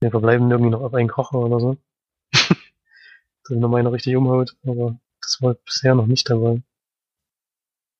Wir 0.00 0.10
verbleiben 0.10 0.50
irgendwie 0.50 0.70
noch 0.70 0.82
auf 0.82 0.94
einen 0.94 1.08
Kocher 1.08 1.38
oder 1.38 1.60
so. 1.60 1.76
Dass 2.32 3.50
noch 3.50 3.74
einer 3.74 3.92
richtig 3.92 4.16
umhaut, 4.16 4.56
aber 4.64 4.98
das 5.24 5.38
war 5.40 5.54
bisher 5.54 5.94
noch 5.94 6.06
nicht 6.06 6.28
dabei. 6.28 6.62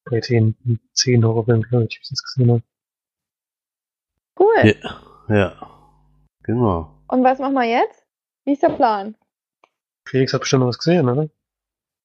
Bei 0.04 0.20
den 0.20 0.54
zehn 0.92 1.24
Horrorfilmen, 1.24 1.62
glaube 1.62 1.84
ich, 1.84 1.90
die 1.90 2.00
ich 2.02 2.10
jetzt 2.10 2.22
gesehen 2.24 2.50
habe. 2.50 2.62
Cool. 4.38 4.76
Ja, 4.82 5.34
ja. 5.34 5.70
Genau. 6.42 7.02
Und 7.08 7.24
was 7.24 7.38
machen 7.38 7.54
wir 7.54 7.64
jetzt? 7.64 8.04
Wie 8.44 8.52
ist 8.52 8.62
der 8.62 8.70
Plan? 8.70 9.14
Felix 10.06 10.34
hat 10.34 10.40
bestimmt 10.40 10.60
noch 10.60 10.68
was 10.68 10.78
gesehen, 10.78 11.08
oder? 11.08 11.28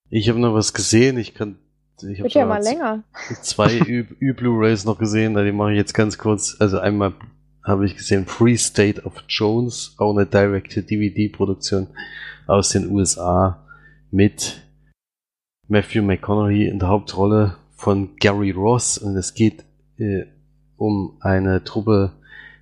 Ich 0.09 0.29
habe 0.29 0.39
noch 0.39 0.53
was 0.53 0.73
gesehen. 0.73 1.17
Ich 1.17 1.33
kann. 1.33 1.59
Ich 2.01 2.19
habe 2.19 2.29
ja 2.29 2.45
mal 2.45 2.63
länger. 2.63 3.03
zwei 3.41 3.79
Ü-Blu-Rays 4.21 4.85
noch 4.85 4.97
gesehen. 4.97 5.35
Die 5.35 5.51
mache 5.51 5.71
ich 5.71 5.77
jetzt 5.77 5.93
ganz 5.93 6.17
kurz. 6.17 6.55
Also 6.59 6.79
einmal 6.79 7.13
habe 7.63 7.85
ich 7.85 7.97
gesehen 7.97 8.25
Free 8.25 8.55
State 8.55 9.03
of 9.03 9.13
Jones, 9.27 9.95
auch 9.97 10.15
eine 10.15 10.25
Direct-to-DVD-Produktion 10.25 11.87
aus 12.47 12.69
den 12.69 12.89
USA 12.89 13.65
mit 14.11 14.61
Matthew 15.71 16.01
McConaughey 16.01 16.67
in 16.67 16.79
der 16.79 16.89
Hauptrolle 16.89 17.55
von 17.75 18.15
Gary 18.19 18.49
Ross. 18.49 18.97
Und 18.97 19.15
es 19.15 19.35
geht 19.35 19.63
äh, 19.99 20.23
um 20.77 21.17
eine 21.19 21.63
Truppe, 21.63 22.13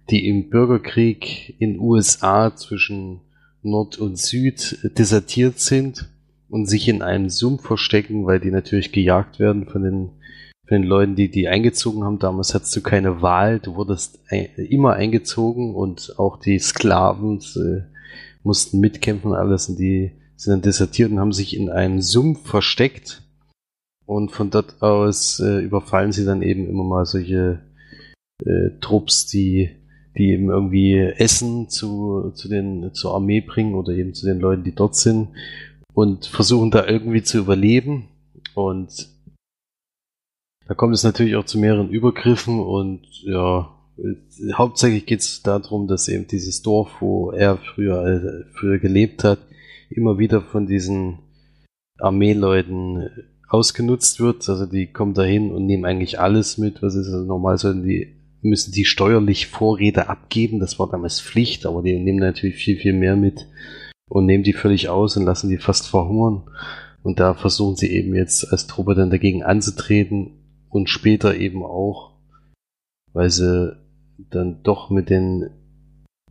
die 0.09 0.27
im 0.27 0.49
Bürgerkrieg 0.49 1.55
in 1.57 1.79
USA 1.79 2.53
zwischen 2.53 3.21
Nord 3.63 3.97
und 3.97 4.17
Süd 4.17 4.79
desertiert 4.97 5.59
sind 5.59 6.09
und 6.49 6.65
sich 6.67 6.89
in 6.89 7.01
einem 7.01 7.29
Sumpf 7.29 7.65
verstecken, 7.65 8.25
weil 8.25 8.41
die 8.41 8.51
natürlich 8.51 8.91
gejagt 8.91 9.39
werden 9.39 9.67
von 9.67 9.83
den, 9.83 10.09
von 10.67 10.81
den 10.81 10.83
Leuten, 10.83 11.15
die 11.15 11.31
die 11.31 11.47
eingezogen 11.47 12.03
haben. 12.03 12.19
Damals 12.19 12.53
hattest 12.53 12.75
du 12.75 12.81
keine 12.81 13.21
Wahl, 13.21 13.59
du 13.59 13.75
wurdest 13.75 14.19
immer 14.57 14.93
eingezogen 14.93 15.75
und 15.75 16.15
auch 16.17 16.37
die 16.37 16.59
Sklaven 16.59 17.39
äh, 17.55 17.83
mussten 18.43 18.81
mitkämpfen 18.81 19.33
alles. 19.33 19.69
Und 19.69 19.79
die 19.79 20.11
sind 20.37 20.51
dann 20.51 20.61
desertiert 20.61 21.11
und 21.11 21.19
haben 21.19 21.33
sich 21.33 21.57
in 21.57 21.69
einem 21.69 22.01
Sumpf 22.01 22.47
versteckt 22.47 23.23
und 24.05 24.31
von 24.31 24.49
dort 24.49 24.81
aus 24.81 25.39
äh, 25.41 25.59
überfallen 25.59 26.13
sie 26.13 26.23
dann 26.23 26.41
eben 26.41 26.69
immer 26.69 26.85
mal 26.85 27.05
solche 27.05 27.59
äh, 28.45 28.69
Trupps, 28.79 29.25
die, 29.25 29.71
die 30.17 30.29
eben 30.29 30.49
irgendwie 30.49 30.97
Essen 30.97 31.69
zu, 31.69 32.31
zu 32.33 32.47
den, 32.47 32.93
zur 32.93 33.15
Armee 33.15 33.41
bringen 33.41 33.75
oder 33.75 33.93
eben 33.93 34.13
zu 34.13 34.25
den 34.25 34.39
Leuten, 34.39 34.63
die 34.63 34.75
dort 34.75 34.95
sind 34.95 35.29
und 35.93 36.27
versuchen 36.27 36.71
da 36.71 36.85
irgendwie 36.85 37.23
zu 37.23 37.39
überleben. 37.39 38.07
Und 38.53 39.09
Da 40.67 40.73
kommt 40.73 40.93
es 40.93 41.03
natürlich 41.03 41.35
auch 41.35 41.45
zu 41.45 41.57
mehreren 41.57 41.89
Übergriffen 41.89 42.59
und 42.59 43.01
ja, 43.23 43.73
äh, 43.97 44.53
hauptsächlich 44.53 45.05
geht 45.05 45.21
es 45.21 45.41
darum, 45.41 45.87
dass 45.87 46.07
eben 46.07 46.27
dieses 46.27 46.61
Dorf, 46.61 47.01
wo 47.01 47.31
er 47.31 47.57
früher, 47.57 48.05
äh, 48.05 48.45
früher 48.53 48.77
gelebt 48.77 49.23
hat, 49.23 49.39
immer 49.89 50.17
wieder 50.17 50.41
von 50.41 50.67
diesen 50.67 51.19
Armeeleuten 51.99 53.09
ausgenutzt 53.47 54.19
wird. 54.19 54.47
Also 54.49 54.65
die 54.65 54.87
kommen 54.87 55.13
dahin 55.13 55.51
und 55.51 55.65
nehmen 55.65 55.85
eigentlich 55.85 56.19
alles 56.19 56.57
mit, 56.57 56.81
was 56.81 56.95
ist 56.95 57.07
also 57.07 57.25
normal 57.25 57.57
sollten 57.57 57.83
die 57.83 58.17
müssen 58.41 58.71
die 58.71 58.85
steuerlich 58.85 59.47
Vorräte 59.47 60.09
abgeben. 60.09 60.59
Das 60.59 60.79
war 60.79 60.89
damals 60.89 61.21
Pflicht, 61.21 61.65
aber 61.65 61.81
die 61.81 61.97
nehmen 61.99 62.19
natürlich 62.19 62.55
viel, 62.55 62.77
viel 62.77 62.93
mehr 62.93 63.15
mit 63.15 63.47
und 64.07 64.25
nehmen 64.25 64.43
die 64.43 64.53
völlig 64.53 64.89
aus 64.89 65.17
und 65.17 65.25
lassen 65.25 65.49
die 65.49 65.57
fast 65.57 65.87
verhungern. 65.87 66.43
Und 67.03 67.19
da 67.19 67.33
versuchen 67.33 67.75
sie 67.75 67.91
eben 67.91 68.15
jetzt 68.15 68.51
als 68.51 68.67
Truppe 68.67 68.95
dann 68.95 69.09
dagegen 69.09 69.43
anzutreten 69.43 70.31
und 70.69 70.89
später 70.89 71.35
eben 71.35 71.63
auch, 71.63 72.13
weil 73.13 73.29
sie 73.29 73.77
dann 74.29 74.61
doch 74.63 74.89
mit 74.89 75.09
den 75.09 75.49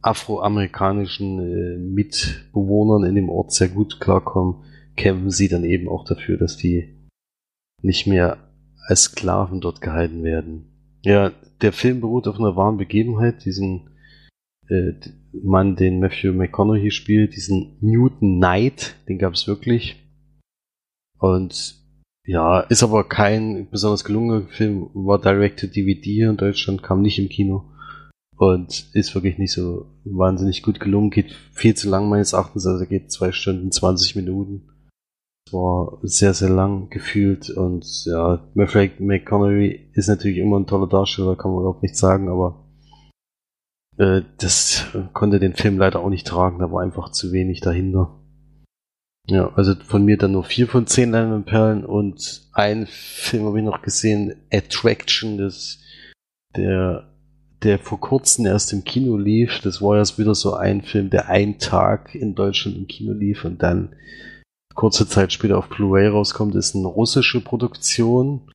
afroamerikanischen 0.06 1.40
äh, 1.40 1.78
Mitbewohnern 1.78 3.04
in 3.04 3.14
dem 3.14 3.28
Ort 3.28 3.52
sehr 3.52 3.68
gut 3.68 4.00
klarkommen, 4.00 4.64
kämpfen 4.96 5.30
sie 5.30 5.48
dann 5.48 5.64
eben 5.64 5.88
auch 5.88 6.04
dafür, 6.04 6.36
dass 6.38 6.56
die 6.56 7.08
nicht 7.82 8.06
mehr 8.06 8.38
als 8.86 9.04
Sklaven 9.04 9.60
dort 9.60 9.80
gehalten 9.80 10.22
werden. 10.22 10.98
Ja, 11.02 11.32
der 11.60 11.72
Film 11.72 12.00
beruht 12.00 12.26
auf 12.28 12.38
einer 12.38 12.56
wahren 12.56 12.78
Begebenheit, 12.78 13.44
diesen 13.44 13.90
äh, 14.68 14.92
Mann, 15.32 15.76
den 15.76 16.00
Matthew 16.00 16.32
McConaughey 16.32 16.90
spielt, 16.90 17.36
diesen 17.36 17.76
Newton 17.80 18.38
Knight, 18.38 18.96
den 19.08 19.18
gab 19.18 19.34
es 19.34 19.46
wirklich. 19.46 20.02
Und 21.18 21.76
ja, 22.24 22.60
ist 22.60 22.82
aber 22.82 23.04
kein 23.08 23.68
besonders 23.70 24.04
gelungener 24.04 24.48
Film, 24.48 24.90
war 24.94 25.20
direct 25.20 25.60
to 25.60 25.66
DVD 25.66 26.22
in 26.22 26.36
Deutschland, 26.36 26.82
kam 26.82 27.02
nicht 27.02 27.18
im 27.18 27.28
Kino. 27.28 27.72
Und 28.36 28.90
ist 28.92 29.14
wirklich 29.14 29.38
nicht 29.38 29.52
so 29.52 29.86
wahnsinnig 30.04 30.62
gut 30.62 30.78
gelungen, 30.78 31.10
geht 31.10 31.32
viel 31.52 31.74
zu 31.74 31.88
lang 31.88 32.08
meines 32.08 32.34
Erachtens, 32.34 32.66
also 32.66 32.84
geht 32.84 33.10
zwei 33.10 33.32
Stunden 33.32 33.72
20 33.72 34.16
Minuten. 34.16 34.68
Es 35.46 35.54
war 35.54 35.98
sehr, 36.02 36.34
sehr 36.34 36.50
lang 36.50 36.90
gefühlt 36.90 37.48
und 37.50 37.86
ja, 38.04 38.46
Matthew 38.54 39.02
McConaughey 39.02 39.90
ist 39.94 40.08
natürlich 40.08 40.38
immer 40.38 40.58
ein 40.58 40.66
toller 40.66 40.88
Darsteller, 40.88 41.36
kann 41.36 41.52
man 41.52 41.60
überhaupt 41.60 41.82
nicht 41.82 41.96
sagen, 41.96 42.28
aber 42.28 42.66
äh, 43.96 44.22
das 44.38 44.84
konnte 45.12 45.38
den 45.38 45.54
Film 45.54 45.78
leider 45.78 46.00
auch 46.00 46.10
nicht 46.10 46.26
tragen, 46.26 46.58
da 46.58 46.70
war 46.70 46.82
einfach 46.82 47.12
zu 47.12 47.32
wenig 47.32 47.60
dahinter. 47.60 48.20
Ja, 49.28 49.52
also 49.54 49.74
von 49.74 50.04
mir 50.04 50.18
dann 50.18 50.32
nur 50.32 50.44
vier 50.44 50.68
von 50.68 50.86
zehn 50.86 51.10
Leinwandperlen 51.10 51.84
und 51.84 52.48
ein 52.52 52.86
Film 52.86 53.46
habe 53.46 53.58
ich 53.58 53.64
noch 53.64 53.82
gesehen, 53.82 54.34
Attraction, 54.52 55.38
das 55.38 55.78
der 56.56 57.15
der 57.66 57.80
vor 57.80 57.98
kurzem 57.98 58.46
erst 58.46 58.72
im 58.72 58.84
Kino 58.84 59.16
lief. 59.16 59.60
Das 59.60 59.82
war 59.82 59.98
jetzt 59.98 60.18
wieder 60.18 60.34
so 60.34 60.54
ein 60.54 60.82
Film, 60.82 61.10
der 61.10 61.28
einen 61.28 61.58
Tag 61.58 62.14
in 62.14 62.34
Deutschland 62.36 62.76
im 62.76 62.86
Kino 62.86 63.12
lief 63.12 63.44
und 63.44 63.62
dann 63.62 63.94
kurze 64.76 65.08
Zeit 65.08 65.32
später 65.32 65.58
auf 65.58 65.68
Blu-ray 65.68 66.06
rauskommt, 66.06 66.54
ist 66.54 66.76
eine 66.76 66.86
russische 66.86 67.40
Produktion. 67.40 68.48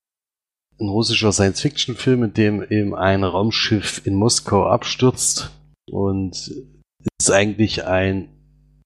Ein 0.80 0.88
russischer 0.88 1.32
Science-Fiction-Film, 1.32 2.24
in 2.24 2.34
dem 2.34 2.64
eben 2.64 2.96
ein 2.96 3.24
Raumschiff 3.24 4.06
in 4.06 4.16
Moskau 4.16 4.66
abstürzt 4.66 5.52
und 5.92 6.34
es 6.34 7.10
ist 7.20 7.32
eigentlich 7.32 7.86
ein 7.86 8.30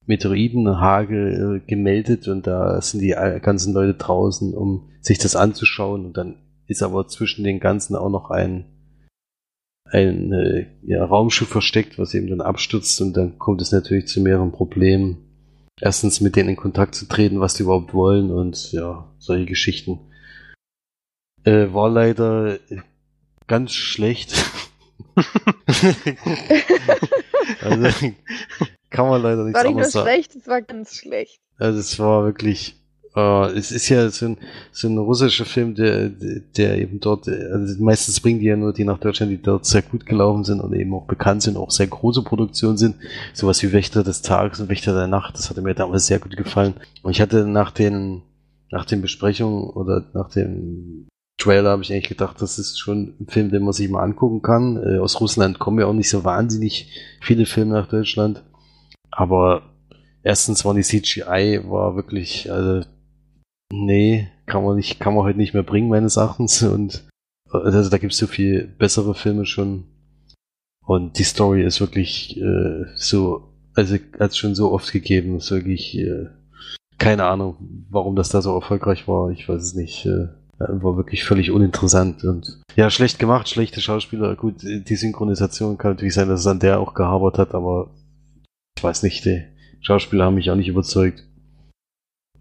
Meteoritenhagel 0.05 1.61
äh, 1.63 1.67
gemeldet 1.67 2.27
und 2.27 2.47
da 2.47 2.81
sind 2.81 3.01
die 3.01 3.15
ganzen 3.41 3.73
Leute 3.73 3.93
draußen, 3.93 4.53
um 4.53 4.89
sich 5.01 5.19
das 5.19 5.35
anzuschauen 5.35 6.05
und 6.05 6.17
dann 6.17 6.37
ist 6.67 6.83
aber 6.83 7.07
zwischen 7.07 7.43
den 7.43 7.59
ganzen 7.59 7.95
auch 7.95 8.09
noch 8.09 8.29
ein 8.29 8.65
ein 9.95 10.33
äh, 10.33 10.65
ja, 10.83 11.03
Raumschiff 11.05 11.47
versteckt, 11.47 11.97
was 11.97 12.13
eben 12.13 12.27
dann 12.27 12.41
abstürzt 12.41 12.99
und 13.01 13.15
dann 13.15 13.39
kommt 13.39 13.61
es 13.61 13.71
natürlich 13.71 14.07
zu 14.07 14.21
mehreren 14.21 14.51
Problemen. 14.51 15.17
Erstens 15.79 16.21
mit 16.21 16.35
denen 16.35 16.49
in 16.49 16.55
Kontakt 16.55 16.95
zu 16.95 17.05
treten, 17.05 17.39
was 17.39 17.53
die 17.53 17.63
überhaupt 17.63 17.93
wollen 17.93 18.31
und 18.31 18.71
ja, 18.71 19.11
solche 19.19 19.45
Geschichten. 19.45 19.99
Äh, 21.43 21.73
war 21.73 21.89
leider 21.89 22.59
ganz 23.47 23.73
schlecht. 23.73 24.33
also 27.61 28.07
kann 28.89 29.09
man 29.09 29.21
leider 29.21 29.43
nicht 29.43 29.55
sagen. 29.55 29.55
War 29.55 29.63
nicht 29.63 29.75
nur 29.75 29.85
sagen. 29.85 30.07
schlecht, 30.07 30.35
es 30.35 30.47
war 30.47 30.61
ganz 30.61 30.95
schlecht. 30.95 31.39
Also 31.57 31.79
es 31.79 31.99
war 31.99 32.25
wirklich 32.25 32.81
Uh, 33.17 33.45
es 33.55 33.71
ist 33.71 33.87
ja 33.87 34.09
so 34.09 34.25
ein, 34.25 34.37
so 34.73 34.89
ein 34.89 34.97
russischer 34.97 35.45
Film, 35.45 35.73
der, 35.73 36.09
der 36.09 36.77
eben 36.77 36.99
dort, 36.99 37.29
also 37.29 37.81
meistens 37.81 38.19
bringen 38.19 38.41
die 38.41 38.47
ja 38.47 38.57
nur 38.57 38.73
die 38.73 38.83
nach 38.83 38.97
Deutschland, 38.97 39.31
die 39.31 39.41
dort 39.41 39.65
sehr 39.65 39.83
gut 39.83 40.05
gelaufen 40.05 40.43
sind 40.43 40.59
und 40.59 40.73
eben 40.73 40.93
auch 40.93 41.05
bekannt 41.05 41.41
sind, 41.41 41.55
auch 41.55 41.71
sehr 41.71 41.87
große 41.87 42.23
Produktionen 42.23 42.77
sind. 42.77 42.95
Sowas 43.33 43.63
wie 43.63 43.71
Wächter 43.71 44.03
des 44.03 44.21
Tages 44.21 44.59
und 44.59 44.67
Wächter 44.67 44.93
der 44.93 45.07
Nacht, 45.07 45.35
das 45.35 45.49
hatte 45.49 45.61
mir 45.61 45.73
damals 45.73 46.07
sehr 46.07 46.19
gut 46.19 46.35
gefallen. 46.35 46.73
Und 47.03 47.11
ich 47.11 47.21
hatte 47.21 47.47
nach 47.47 47.71
den, 47.71 48.21
nach 48.69 48.83
den 48.83 49.01
Besprechungen 49.01 49.69
oder 49.69 50.03
nach 50.13 50.29
dem 50.31 51.07
Trailer 51.37 51.69
habe 51.69 51.83
ich 51.83 51.93
eigentlich 51.93 52.09
gedacht, 52.09 52.41
das 52.41 52.59
ist 52.59 52.79
schon 52.79 53.13
ein 53.21 53.27
Film, 53.27 53.49
den 53.49 53.63
man 53.63 53.71
sich 53.71 53.89
mal 53.89 54.03
angucken 54.03 54.41
kann. 54.41 54.75
Äh, 54.75 54.99
aus 54.99 55.21
Russland 55.21 55.59
kommen 55.59 55.79
ja 55.79 55.85
auch 55.85 55.93
nicht 55.93 56.09
so 56.09 56.25
wahnsinnig 56.25 56.91
viele 57.21 57.45
Filme 57.45 57.75
nach 57.75 57.87
Deutschland. 57.87 58.43
Aber 59.09 59.61
erstens 60.21 60.65
war 60.65 60.73
die 60.73 60.81
CGI 60.81 61.61
war 61.65 61.95
wirklich, 61.95 62.51
also 62.51 62.81
Nee, 63.83 64.29
kann 64.45 64.63
man 64.63 64.75
nicht, 64.75 64.99
kann 64.99 65.13
man 65.13 65.23
heute 65.23 65.37
nicht 65.37 65.53
mehr 65.53 65.63
bringen, 65.63 65.89
meines 65.89 66.17
Erachtens. 66.17 66.63
Und 66.63 67.03
also 67.51 67.89
da 67.89 67.97
gibt 67.97 68.13
es 68.13 68.19
so 68.19 68.27
viel 68.27 68.67
bessere 68.77 69.15
Filme 69.15 69.45
schon. 69.45 69.85
Und 70.85 71.17
die 71.17 71.23
Story 71.23 71.63
ist 71.63 71.81
wirklich 71.81 72.37
äh, 72.37 72.85
so, 72.95 73.53
also 73.73 73.97
es 74.19 74.37
schon 74.37 74.55
so 74.55 74.71
oft 74.71 74.91
gegeben, 74.91 75.37
ist 75.37 75.51
wirklich 75.51 75.97
äh, 75.97 76.27
keine 76.97 77.25
Ahnung, 77.25 77.57
warum 77.89 78.15
das 78.15 78.29
da 78.29 78.41
so 78.41 78.53
erfolgreich 78.55 79.07
war. 79.07 79.31
Ich 79.31 79.49
weiß 79.49 79.61
es 79.61 79.73
nicht. 79.73 80.05
Äh, 80.05 80.27
war 80.57 80.95
wirklich 80.95 81.25
völlig 81.25 81.51
uninteressant 81.51 82.23
und 82.23 82.61
ja, 82.77 82.89
schlecht 82.89 83.19
gemacht, 83.19 83.49
schlechte 83.49 83.81
Schauspieler. 83.81 84.37
Gut, 84.37 84.63
die 84.63 84.95
Synchronisation 84.95 85.77
kann 85.77 85.91
natürlich 85.91 86.13
sein, 86.13 86.29
dass 86.29 86.39
es 86.39 86.47
an 86.47 86.59
der 86.59 86.79
auch 86.79 86.93
gehabert 86.93 87.37
hat, 87.37 87.53
aber 87.53 87.93
ich 88.77 88.83
weiß 88.83 89.03
nicht, 89.03 89.25
die 89.25 89.43
Schauspieler 89.81 90.23
haben 90.25 90.35
mich 90.35 90.49
auch 90.49 90.55
nicht 90.55 90.69
überzeugt. 90.69 91.25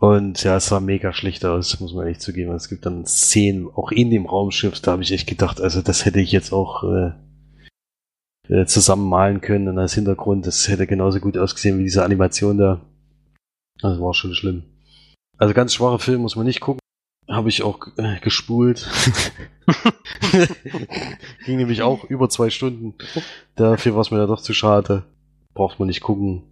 Und 0.05 0.44
ja, 0.44 0.56
es 0.59 0.66
sah 0.66 0.81
mega 0.81 1.14
schlecht 1.14 1.47
aus, 1.47 1.81
muss 1.81 1.94
man 1.94 2.06
echt 2.06 2.20
zugeben. 2.20 2.52
Es 2.52 2.68
gibt 2.68 2.85
dann 2.85 3.06
Szenen, 3.06 3.70
auch 3.74 3.90
in 3.90 4.10
dem 4.10 4.26
Raumschiff, 4.26 4.78
da 4.81 4.93
habe 4.93 5.02
ich 5.02 5.12
echt 5.12 5.26
gedacht, 5.26 5.62
also 5.62 5.81
das 5.81 6.05
hätte 6.05 6.20
ich 6.20 6.31
jetzt 6.31 6.52
auch 6.52 6.85
äh, 6.85 7.12
äh, 8.51 8.66
zusammen 8.66 9.09
malen 9.09 9.40
können 9.40 9.66
und 9.66 9.78
als 9.78 9.94
Hintergrund, 9.94 10.47
das 10.47 10.68
hätte 10.68 10.86
genauso 10.86 11.20
gut 11.20 11.39
ausgesehen 11.39 11.78
wie 11.78 11.85
diese 11.85 12.05
Animation 12.05 12.59
da. 12.59 12.82
Das 13.81 13.98
war 13.98 14.12
schon 14.12 14.35
schlimm. 14.35 14.64
Also 15.39 15.55
ganz 15.55 15.72
schwacher 15.72 15.98
Film 15.98 16.20
muss 16.20 16.36
man 16.36 16.44
nicht 16.44 16.60
gucken. 16.60 16.81
Habe 17.26 17.48
ich 17.48 17.62
auch 17.62 17.86
äh, 17.97 18.20
gespult. 18.20 18.86
Ging 21.47 21.56
nämlich 21.56 21.81
auch 21.81 22.05
über 22.05 22.28
zwei 22.28 22.51
Stunden. 22.51 22.93
Dafür 23.56 23.94
war 23.94 24.02
es 24.02 24.10
mir 24.10 24.18
da 24.18 24.26
doch 24.26 24.43
zu 24.43 24.52
schade. 24.52 25.05
Braucht 25.55 25.78
man 25.78 25.89
nicht 25.89 26.02
gucken. 26.02 26.43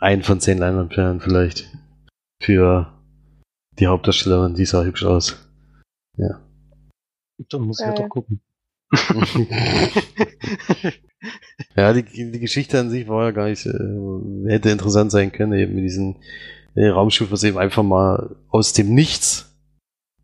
Ein 0.00 0.22
von 0.22 0.40
zehn 0.40 0.56
Leinwandperlen 0.56 1.20
vielleicht 1.20 1.70
für 2.40 2.92
die 3.78 3.86
Hauptdarstellerin, 3.86 4.54
die 4.54 4.64
sah 4.64 4.84
hübsch 4.84 5.04
aus. 5.04 5.48
Ja. 6.16 6.40
Dann 7.50 7.62
muss 7.62 7.80
ich 7.80 7.86
ja 7.86 7.94
doch 7.94 8.08
gucken. 8.08 8.40
ja, 11.76 11.92
die, 11.92 12.04
die 12.04 12.40
Geschichte 12.40 12.78
an 12.78 12.88
sich 12.90 13.08
war 13.08 13.24
ja 13.24 13.30
gar 13.32 13.48
nicht, 13.48 13.66
äh, 13.66 14.48
hätte 14.48 14.70
interessant 14.70 15.10
sein 15.10 15.32
können, 15.32 15.52
eben 15.54 15.74
mit 15.74 15.84
diesem 15.84 16.16
äh, 16.74 16.86
Raumschiff, 16.86 17.32
was 17.32 17.42
eben 17.42 17.58
einfach 17.58 17.82
mal 17.82 18.36
aus 18.48 18.72
dem 18.72 18.94
Nichts, 18.94 19.56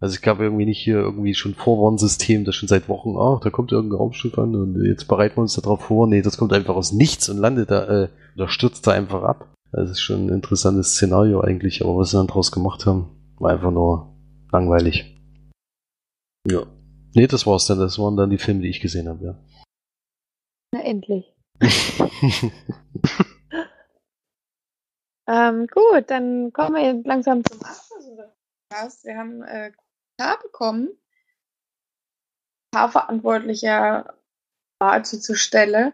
also 0.03 0.17
es 0.17 0.21
gab 0.21 0.41
irgendwie 0.41 0.65
nicht 0.65 0.81
hier 0.81 0.97
irgendwie 0.97 1.33
schon 1.33 1.55
Vorwarnsystem, 1.55 2.45
das 2.45 2.57
schon 2.57 2.69
seit 2.69 2.89
Wochen, 2.89 3.15
ach, 3.17 3.39
da 3.39 3.51
kommt 3.51 3.71
irgendein 3.71 3.99
Raumschiff 3.99 4.37
an 4.37 4.57
und 4.57 4.85
jetzt 4.85 5.07
bereiten 5.07 5.37
wir 5.37 5.43
uns 5.43 5.55
darauf 5.55 5.85
vor. 5.85 6.09
Nee, 6.09 6.23
das 6.23 6.39
kommt 6.39 6.53
einfach 6.53 6.75
aus 6.75 6.91
nichts 6.91 7.29
und 7.29 7.39
landet 7.39 7.71
da, 7.71 7.87
äh, 7.87 8.09
oder 8.35 8.49
stürzt 8.49 8.85
da 8.85 8.91
einfach 8.91 9.23
ab. 9.23 9.55
Das 9.73 9.90
ist 9.90 10.01
schon 10.01 10.27
ein 10.27 10.28
interessantes 10.28 10.93
Szenario 10.93 11.40
eigentlich, 11.40 11.82
aber 11.82 11.97
was 11.97 12.11
sie 12.11 12.19
dann 12.19 12.27
draus 12.27 12.53
gemacht 12.53 12.85
haben, 12.85 13.35
war 13.39 13.53
einfach 13.53 13.70
nur 13.70 14.15
langweilig. 14.53 15.19
Ja. 16.47 16.66
Nee, 17.15 17.27
das 17.27 17.47
war's 17.47 17.66
dann. 17.66 17.78
Das 17.78 17.99
waren 17.99 18.16
dann 18.16 18.28
die 18.31 18.39
Filme, 18.39 18.61
die 18.61 18.69
ich 18.69 18.81
gesehen 18.81 19.09
habe, 19.09 19.24
ja. 19.24 19.35
Na 20.73 20.82
endlich. 20.82 21.35
ähm, 25.27 25.66
gut, 25.69 26.05
dann 26.09 26.53
kommen 26.53 26.74
wir 26.74 26.85
jetzt 26.94 27.07
langsam 27.07 27.43
zum 27.44 27.62
Abschluss. 27.62 29.05
Wir 29.05 29.16
haben 29.16 29.43
äh, 29.43 29.73
Kommentar 30.19 30.43
bekommen. 30.43 30.89
Verantwortlicher 32.74 34.15
dazu 34.78 35.19
zur 35.20 35.36
Stelle. 35.36 35.93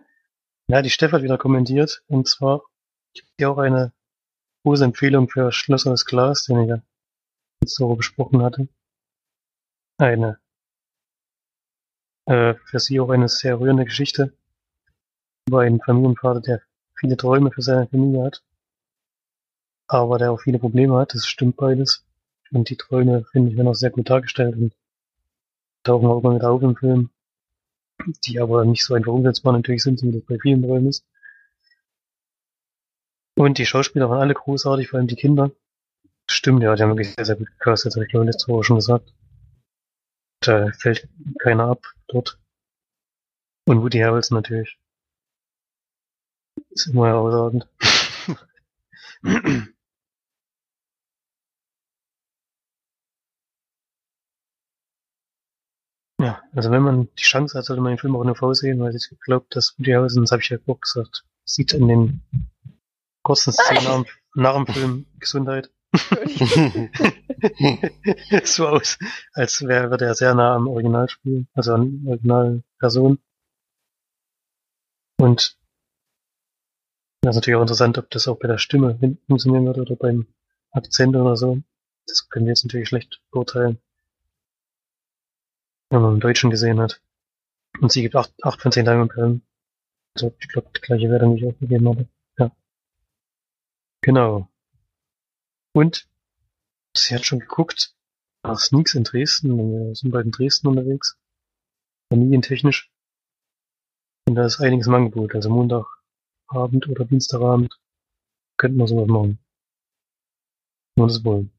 Ja, 0.68 0.82
die 0.82 0.90
Steff 0.90 1.12
hat 1.12 1.22
wieder 1.22 1.38
kommentiert. 1.38 2.04
Und 2.06 2.28
zwar 2.28 2.62
ich 3.12 3.22
habe 3.22 3.32
hier 3.36 3.50
auch 3.50 3.58
eine 3.58 3.92
große 4.64 4.84
Empfehlung 4.84 5.28
für 5.28 5.52
Schlösser 5.52 5.92
aus 5.92 6.04
Glas, 6.04 6.44
den 6.44 6.62
ich 6.62 6.68
ja 6.68 6.82
letzte 7.60 7.84
Woche 7.84 7.96
besprochen 7.96 8.42
hatte. 8.42 8.68
Eine 9.98 10.38
Äh, 12.28 12.54
für 12.66 12.78
sie 12.78 13.00
auch 13.00 13.08
eine 13.08 13.28
sehr 13.28 13.58
rührende 13.58 13.86
Geschichte 13.86 14.34
über 15.48 15.62
einen 15.62 15.80
Familienvater, 15.80 16.42
der 16.42 16.62
viele 16.94 17.16
Träume 17.16 17.50
für 17.50 17.62
seine 17.62 17.86
Familie 17.88 18.24
hat, 18.24 18.42
aber 19.86 20.18
der 20.18 20.32
auch 20.32 20.40
viele 20.40 20.58
Probleme 20.58 20.98
hat. 20.98 21.14
Das 21.14 21.26
stimmt 21.26 21.56
beides. 21.56 22.04
Und 22.52 22.68
die 22.68 22.76
Träume, 22.76 23.24
finde 23.32 23.50
ich, 23.50 23.56
werden 23.56 23.68
auch 23.68 23.74
sehr 23.74 23.90
gut 23.90 24.10
dargestellt 24.10 24.56
und 24.56 24.74
tauchen 25.84 26.06
auch 26.06 26.22
immer 26.22 26.34
wieder 26.34 26.50
auf 26.50 26.62
im 26.62 26.76
Film, 26.76 27.10
die 28.26 28.40
aber 28.40 28.66
nicht 28.66 28.84
so 28.84 28.94
einfach 28.94 29.12
umsetzbar 29.12 29.54
natürlich 29.54 29.82
sind, 29.82 30.02
wie 30.02 30.12
das 30.12 30.22
bei 30.26 30.38
vielen 30.38 30.62
Träumen 30.62 30.88
ist. 30.88 31.06
Und 33.38 33.58
die 33.58 33.66
Schauspieler 33.66 34.10
waren 34.10 34.20
alle 34.20 34.34
großartig, 34.34 34.88
vor 34.88 34.98
allem 34.98 35.06
die 35.06 35.14
Kinder. 35.14 35.52
Stimmt, 36.28 36.60
ja, 36.64 36.74
die 36.74 36.82
haben 36.82 36.90
wirklich 36.90 37.14
sehr, 37.14 37.24
sehr 37.24 37.36
gut 37.36 37.46
gecastet, 37.46 37.94
habe 37.94 38.04
ich 38.04 38.10
glaube 38.10 38.26
letzte 38.26 38.48
Woche 38.48 38.64
schon 38.64 38.78
gesagt. 38.78 39.14
Da 40.40 40.72
fällt 40.72 41.08
keiner 41.38 41.66
ab 41.66 41.84
dort. 42.08 42.40
Und 43.64 43.80
Woody 43.80 44.00
Harrelson 44.00 44.38
natürlich. 44.38 44.76
Ist 46.70 46.88
immer 46.88 47.06
herausragend. 47.06 47.68
ja, 56.20 56.42
also 56.56 56.72
wenn 56.72 56.82
man 56.82 57.08
die 57.16 57.22
Chance 57.22 57.56
hat, 57.56 57.66
sollte 57.66 57.82
man 57.82 57.92
den 57.92 57.98
Film 57.98 58.16
auch 58.16 58.22
in 58.22 58.26
der 58.26 58.34
V 58.34 58.52
sehen, 58.52 58.80
weil 58.80 58.96
ich 58.96 59.08
glaube, 59.24 59.46
dass 59.50 59.78
Woody 59.78 59.92
Harrelson, 59.92 60.24
das 60.24 60.32
habe 60.32 60.42
ich 60.42 60.48
ja 60.48 60.58
auch 60.66 60.80
gesagt, 60.80 61.24
sieht 61.44 61.72
in 61.72 61.86
den 61.86 62.20
kurzen 63.28 63.52
Szenen 63.52 64.06
nach, 64.34 64.54
dem- 64.54 64.66
Film 64.66 65.06
Gesundheit 65.18 65.70
so 68.44 68.68
aus, 68.68 68.98
als 69.32 69.62
wäre 69.66 69.90
würde 69.90 70.06
er 70.06 70.14
sehr 70.14 70.34
nah 70.34 70.54
am 70.54 70.68
Original 70.68 71.08
spielen, 71.08 71.48
also 71.54 71.74
an 71.74 72.02
Originalperson. 72.06 73.18
Und 75.20 75.58
das 77.22 77.30
ist 77.30 77.36
natürlich 77.36 77.56
auch 77.56 77.62
interessant, 77.62 77.98
ob 77.98 78.10
das 78.10 78.28
auch 78.28 78.38
bei 78.38 78.48
der 78.48 78.58
Stimme 78.58 78.98
funktionieren 79.26 79.66
würde 79.66 79.82
oder 79.82 79.96
beim 79.96 80.26
Akzent 80.70 81.16
oder 81.16 81.36
so. 81.36 81.60
Das 82.06 82.28
können 82.28 82.46
wir 82.46 82.52
jetzt 82.52 82.64
natürlich 82.64 82.88
schlecht 82.88 83.20
beurteilen. 83.30 83.78
Wenn 85.90 86.02
man 86.02 86.14
im 86.14 86.20
Deutschen 86.20 86.50
gesehen 86.50 86.80
hat. 86.80 87.00
Und 87.80 87.92
sie 87.92 88.02
gibt 88.02 88.14
8, 88.14 88.32
8 88.42 88.62
von 88.62 88.72
10 88.72 88.84
Diamondperlen. 88.84 89.42
Also 90.14 90.34
ich 90.38 90.48
glaube, 90.48 90.70
die 90.76 90.80
gleiche 90.80 91.10
Wertung, 91.10 91.36
die 91.36 91.44
ich 91.44 91.50
auch 91.50 91.58
gegeben 91.58 91.88
habe. 91.88 92.08
Genau. 94.08 94.48
Und 95.74 96.08
sie 96.96 97.14
hat 97.14 97.26
schon 97.26 97.40
geguckt 97.40 97.94
nach 98.42 98.58
Sneaks 98.58 98.94
in 98.94 99.04
Dresden. 99.04 99.58
Wir 99.58 99.94
sind 99.94 100.12
bald 100.12 100.24
in 100.24 100.32
Dresden 100.32 100.68
unterwegs. 100.68 101.18
Familientechnisch. 102.10 102.90
Und 104.26 104.36
da 104.36 104.46
ist 104.46 104.60
einiges 104.60 104.86
im 104.86 104.94
Angebot. 104.94 105.34
Also 105.34 105.50
Montagabend 105.50 106.88
oder 106.88 107.04
Dienstagabend 107.04 107.78
könnten 108.56 108.78
wir 108.78 108.88
sowas 108.88 109.08
machen. 109.08 109.38
Wenn 110.96 111.04
wir 111.04 111.08
das 111.08 111.22
wollen. 111.22 111.52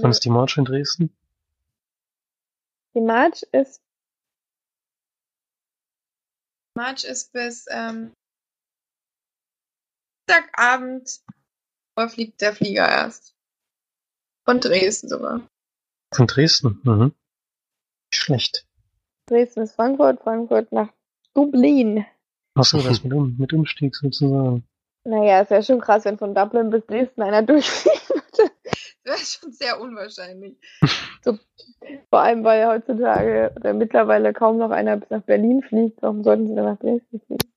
Wann 0.00 0.10
ist 0.10 0.24
die 0.24 0.30
March 0.30 0.56
in 0.56 0.64
Dresden? 0.64 1.16
Die 2.96 3.02
March 3.02 3.44
ist. 3.52 3.80
March 6.74 7.04
ist 7.04 7.32
bis 7.32 7.66
ähm, 7.70 8.16
Dienstagabend 10.32 11.20
fliegt 12.08 12.40
der 12.40 12.52
Flieger 12.52 12.88
erst. 12.88 13.34
Von 14.44 14.60
Dresden 14.60 15.08
sogar. 15.08 15.48
Von 16.14 16.26
Dresden? 16.26 16.80
Mhm. 16.84 17.14
Nicht 18.10 18.22
schlecht. 18.22 18.66
Dresden 19.26 19.62
ist 19.62 19.74
Frankfurt, 19.74 20.20
Frankfurt 20.22 20.72
nach 20.72 20.88
Dublin. 21.34 22.04
Achso, 22.54 22.80
das 22.82 23.02
mit, 23.04 23.12
um, 23.12 23.36
mit 23.38 23.52
Umstieg 23.52 23.94
sozusagen. 23.94 24.66
Naja, 25.04 25.42
es 25.42 25.50
wäre 25.50 25.62
schon 25.62 25.80
krass, 25.80 26.04
wenn 26.04 26.18
von 26.18 26.34
Dublin 26.34 26.70
bis 26.70 26.84
Dresden 26.86 27.22
einer 27.22 27.42
durchfliegen 27.46 28.00
würde. 28.08 28.52
Das 29.04 29.14
wäre 29.14 29.18
schon 29.18 29.52
sehr 29.52 29.80
unwahrscheinlich. 29.80 30.56
so, 31.22 31.38
vor 32.10 32.20
allem, 32.20 32.44
weil 32.44 32.66
heutzutage 32.66 33.52
oder 33.56 33.74
mittlerweile 33.74 34.32
kaum 34.32 34.58
noch 34.58 34.70
einer 34.70 34.96
bis 34.96 35.10
nach 35.10 35.22
Berlin 35.22 35.62
fliegt. 35.62 36.02
Warum 36.02 36.24
sollten 36.24 36.48
sie 36.48 36.54
dann 36.54 36.64
nach 36.64 36.78
Dresden 36.78 37.20
fliegen? 37.20 37.52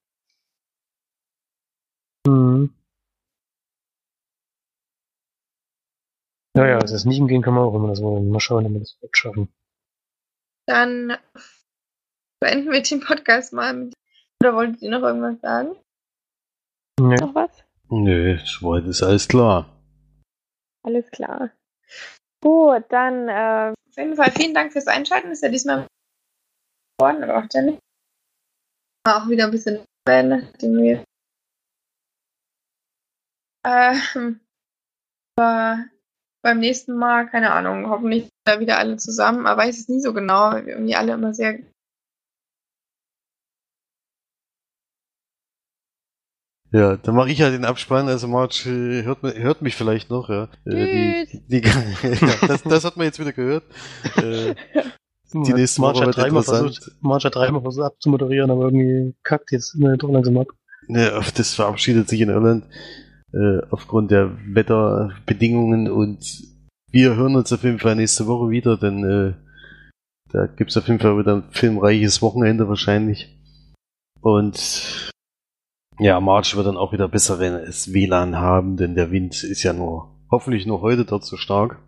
Mhm. 2.26 2.73
Ja, 6.56 6.68
ja, 6.68 6.76
also 6.80 6.94
das 6.94 7.03
Nieten 7.03 7.27
gehen 7.27 7.41
kann 7.41 7.53
man 7.53 7.64
auch, 7.64 7.73
wenn 7.73 7.82
wir 7.82 7.90
das 7.90 8.02
wollen. 8.02 8.30
Mal 8.30 8.40
schauen, 8.40 8.65
ob 8.65 8.72
wir 8.72 8.80
das 8.80 8.94
überhaupt 8.94 9.18
schaffen. 9.18 9.53
Dann 10.68 11.18
beenden 12.40 12.72
wir 12.72 12.82
den 12.82 13.02
Podcast 13.02 13.52
mal. 13.52 13.73
Mit 13.73 13.94
oder 14.41 14.56
wolltet 14.56 14.82
ihr 14.82 14.91
noch 14.91 15.02
irgendwas 15.02 15.41
sagen? 15.41 15.76
Nee. 16.99 17.15
Noch 17.15 17.36
was? 17.36 17.52
Nö, 17.90 18.38
soweit 18.45 18.86
ist 18.86 19.03
alles 19.03 19.27
klar. 19.27 19.69
Alles 20.84 21.10
klar. 21.11 21.52
Gut, 22.41 22.86
dann 22.90 23.27
äh, 23.27 23.73
auf 23.73 23.98
jeden 23.98 24.15
Fall 24.15 24.32
vielen 24.32 24.53
Dank 24.53 24.72
fürs 24.72 24.88
Einschalten. 24.88 25.32
Ist 25.32 25.44
ja 25.44 25.49
diesmal 25.49 25.88
geworden, 26.98 27.23
oder 27.23 27.38
auch 27.38 27.48
Jenny? 27.52 27.80
War 29.06 29.23
auch 29.23 29.30
wieder 29.30 29.45
ein 29.45 29.52
bisschen 29.52 29.84
spät, 30.02 30.26
nachdem 30.26 30.77
wir. 30.77 31.03
Ähm, 33.68 34.40
aber 35.40 35.86
beim 36.45 36.59
nächsten 36.59 36.95
Mal, 36.95 37.27
keine 37.27 37.51
Ahnung, 37.51 37.89
hoffentlich 37.89 38.30
da 38.45 38.59
wieder 38.59 38.77
alle 38.77 38.97
zusammen. 38.97 39.41
Man 39.41 39.57
weiß 39.57 39.80
es 39.80 39.89
nie 39.89 39.99
so 39.99 40.13
genau, 40.13 40.51
weil 40.51 40.67
wir 40.67 40.73
irgendwie 40.73 40.95
alle 40.95 41.13
immer 41.13 41.34
sehr. 41.34 41.57
Ja, 46.72 46.97
dann 46.97 47.15
mache 47.15 47.31
ich 47.31 47.39
ja 47.39 47.49
den 47.49 47.65
Abspann. 47.65 48.07
Also 48.07 48.27
Marge 48.27 48.69
äh, 48.69 49.03
hört, 49.03 49.23
hört 49.23 49.61
mich 49.63 49.76
vielleicht 49.76 50.11
noch, 50.11 50.30
ja. 50.30 50.49
Äh. 50.65 51.26
Die, 51.26 51.61
die, 51.61 51.67
ja 52.03 52.47
das, 52.47 52.61
das 52.61 52.85
hat 52.85 52.95
man 52.95 53.07
jetzt 53.07 53.19
wieder 53.19 53.34
gehört. 53.34 53.63
Äh, 54.17 54.53
die 55.34 55.53
nächste 55.53 55.81
March 55.81 55.97
Woche 55.97 56.07
hat 56.07 56.17
dreimal 56.17 56.43
versucht, 56.43 56.91
March 57.01 57.26
hat 57.26 57.35
dreimal 57.35 57.61
versucht 57.61 57.85
abzumoderieren, 57.85 58.51
aber 58.51 58.65
irgendwie 58.65 59.15
kackt 59.23 59.51
jetzt 59.51 59.73
immer 59.73 59.97
doch 59.97 60.11
langsam 60.11 60.38
ab. 60.38 60.47
Ne, 60.88 61.11
auf 61.15 61.31
das 61.31 61.55
verabschiedet 61.55 62.07
sich 62.07 62.22
in 62.22 62.30
Irland 62.30 62.65
äh, 63.36 63.62
aufgrund 63.70 64.12
der 64.12 64.32
Wetterbedingungen 64.48 65.91
und 65.91 66.44
wir 66.91 67.16
hören 67.16 67.36
uns 67.36 67.52
auf 67.52 67.64
jeden 67.64 67.80
Fall 67.80 67.95
nächste 67.95 68.28
Woche 68.28 68.49
wieder, 68.49 68.78
denn 68.78 69.03
äh, 69.03 69.34
da 70.32 70.48
gibt's 70.48 70.78
auf 70.78 70.88
jeden 70.88 70.99
Fall 70.99 71.18
wieder 71.18 71.36
ein 71.36 71.52
filmreiches 71.52 72.22
Wochenende 72.22 72.70
wahrscheinlich. 72.70 73.38
Und 74.22 75.12
ja, 75.99 76.20
March 76.20 76.56
wird 76.56 76.68
dann 76.68 76.78
auch 76.78 76.94
wieder 76.94 77.07
besseres 77.07 77.94
WLAN 77.94 78.38
haben, 78.38 78.78
denn 78.78 78.95
der 78.95 79.12
Wind 79.12 79.44
ist 79.44 79.64
ja 79.64 79.74
nur, 79.74 80.18
hoffentlich 80.32 80.66
nur 80.66 80.82
heute 80.82 81.06
dort 81.06 81.26
so 81.26 81.38
stark. 81.38 81.80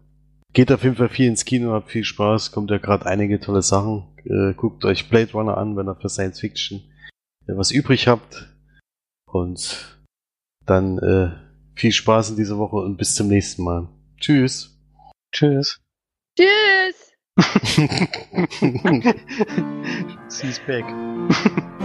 Geht 0.53 0.71
auf 0.71 0.83
jeden 0.83 0.95
Fall 0.95 1.09
viel 1.09 1.27
ins 1.27 1.45
Kino, 1.45 1.71
habt 1.71 1.91
viel 1.91 2.03
Spaß, 2.03 2.51
kommt 2.51 2.71
ja 2.71 2.77
gerade 2.77 3.05
einige 3.05 3.39
tolle 3.39 3.61
Sachen. 3.61 4.03
Äh, 4.25 4.53
guckt 4.53 4.85
euch 4.85 5.09
Blade 5.09 5.31
Runner 5.31 5.57
an, 5.57 5.77
wenn 5.77 5.87
ihr 5.87 5.95
für 5.95 6.09
Science 6.09 6.39
Fiction 6.39 6.81
äh, 7.47 7.55
was 7.55 7.71
übrig 7.71 8.07
habt. 8.07 8.53
Und 9.25 9.96
dann 10.67 10.99
äh, 10.99 11.31
viel 11.75 11.91
Spaß 11.91 12.31
in 12.31 12.35
dieser 12.35 12.57
Woche 12.57 12.75
und 12.77 12.97
bis 12.97 13.15
zum 13.15 13.27
nächsten 13.27 13.63
Mal. 13.63 13.87
Tschüss. 14.19 14.77
Tschüss. 15.31 15.81
Tschüss! 16.37 17.13
She's 20.29 20.59
back. 20.67 20.85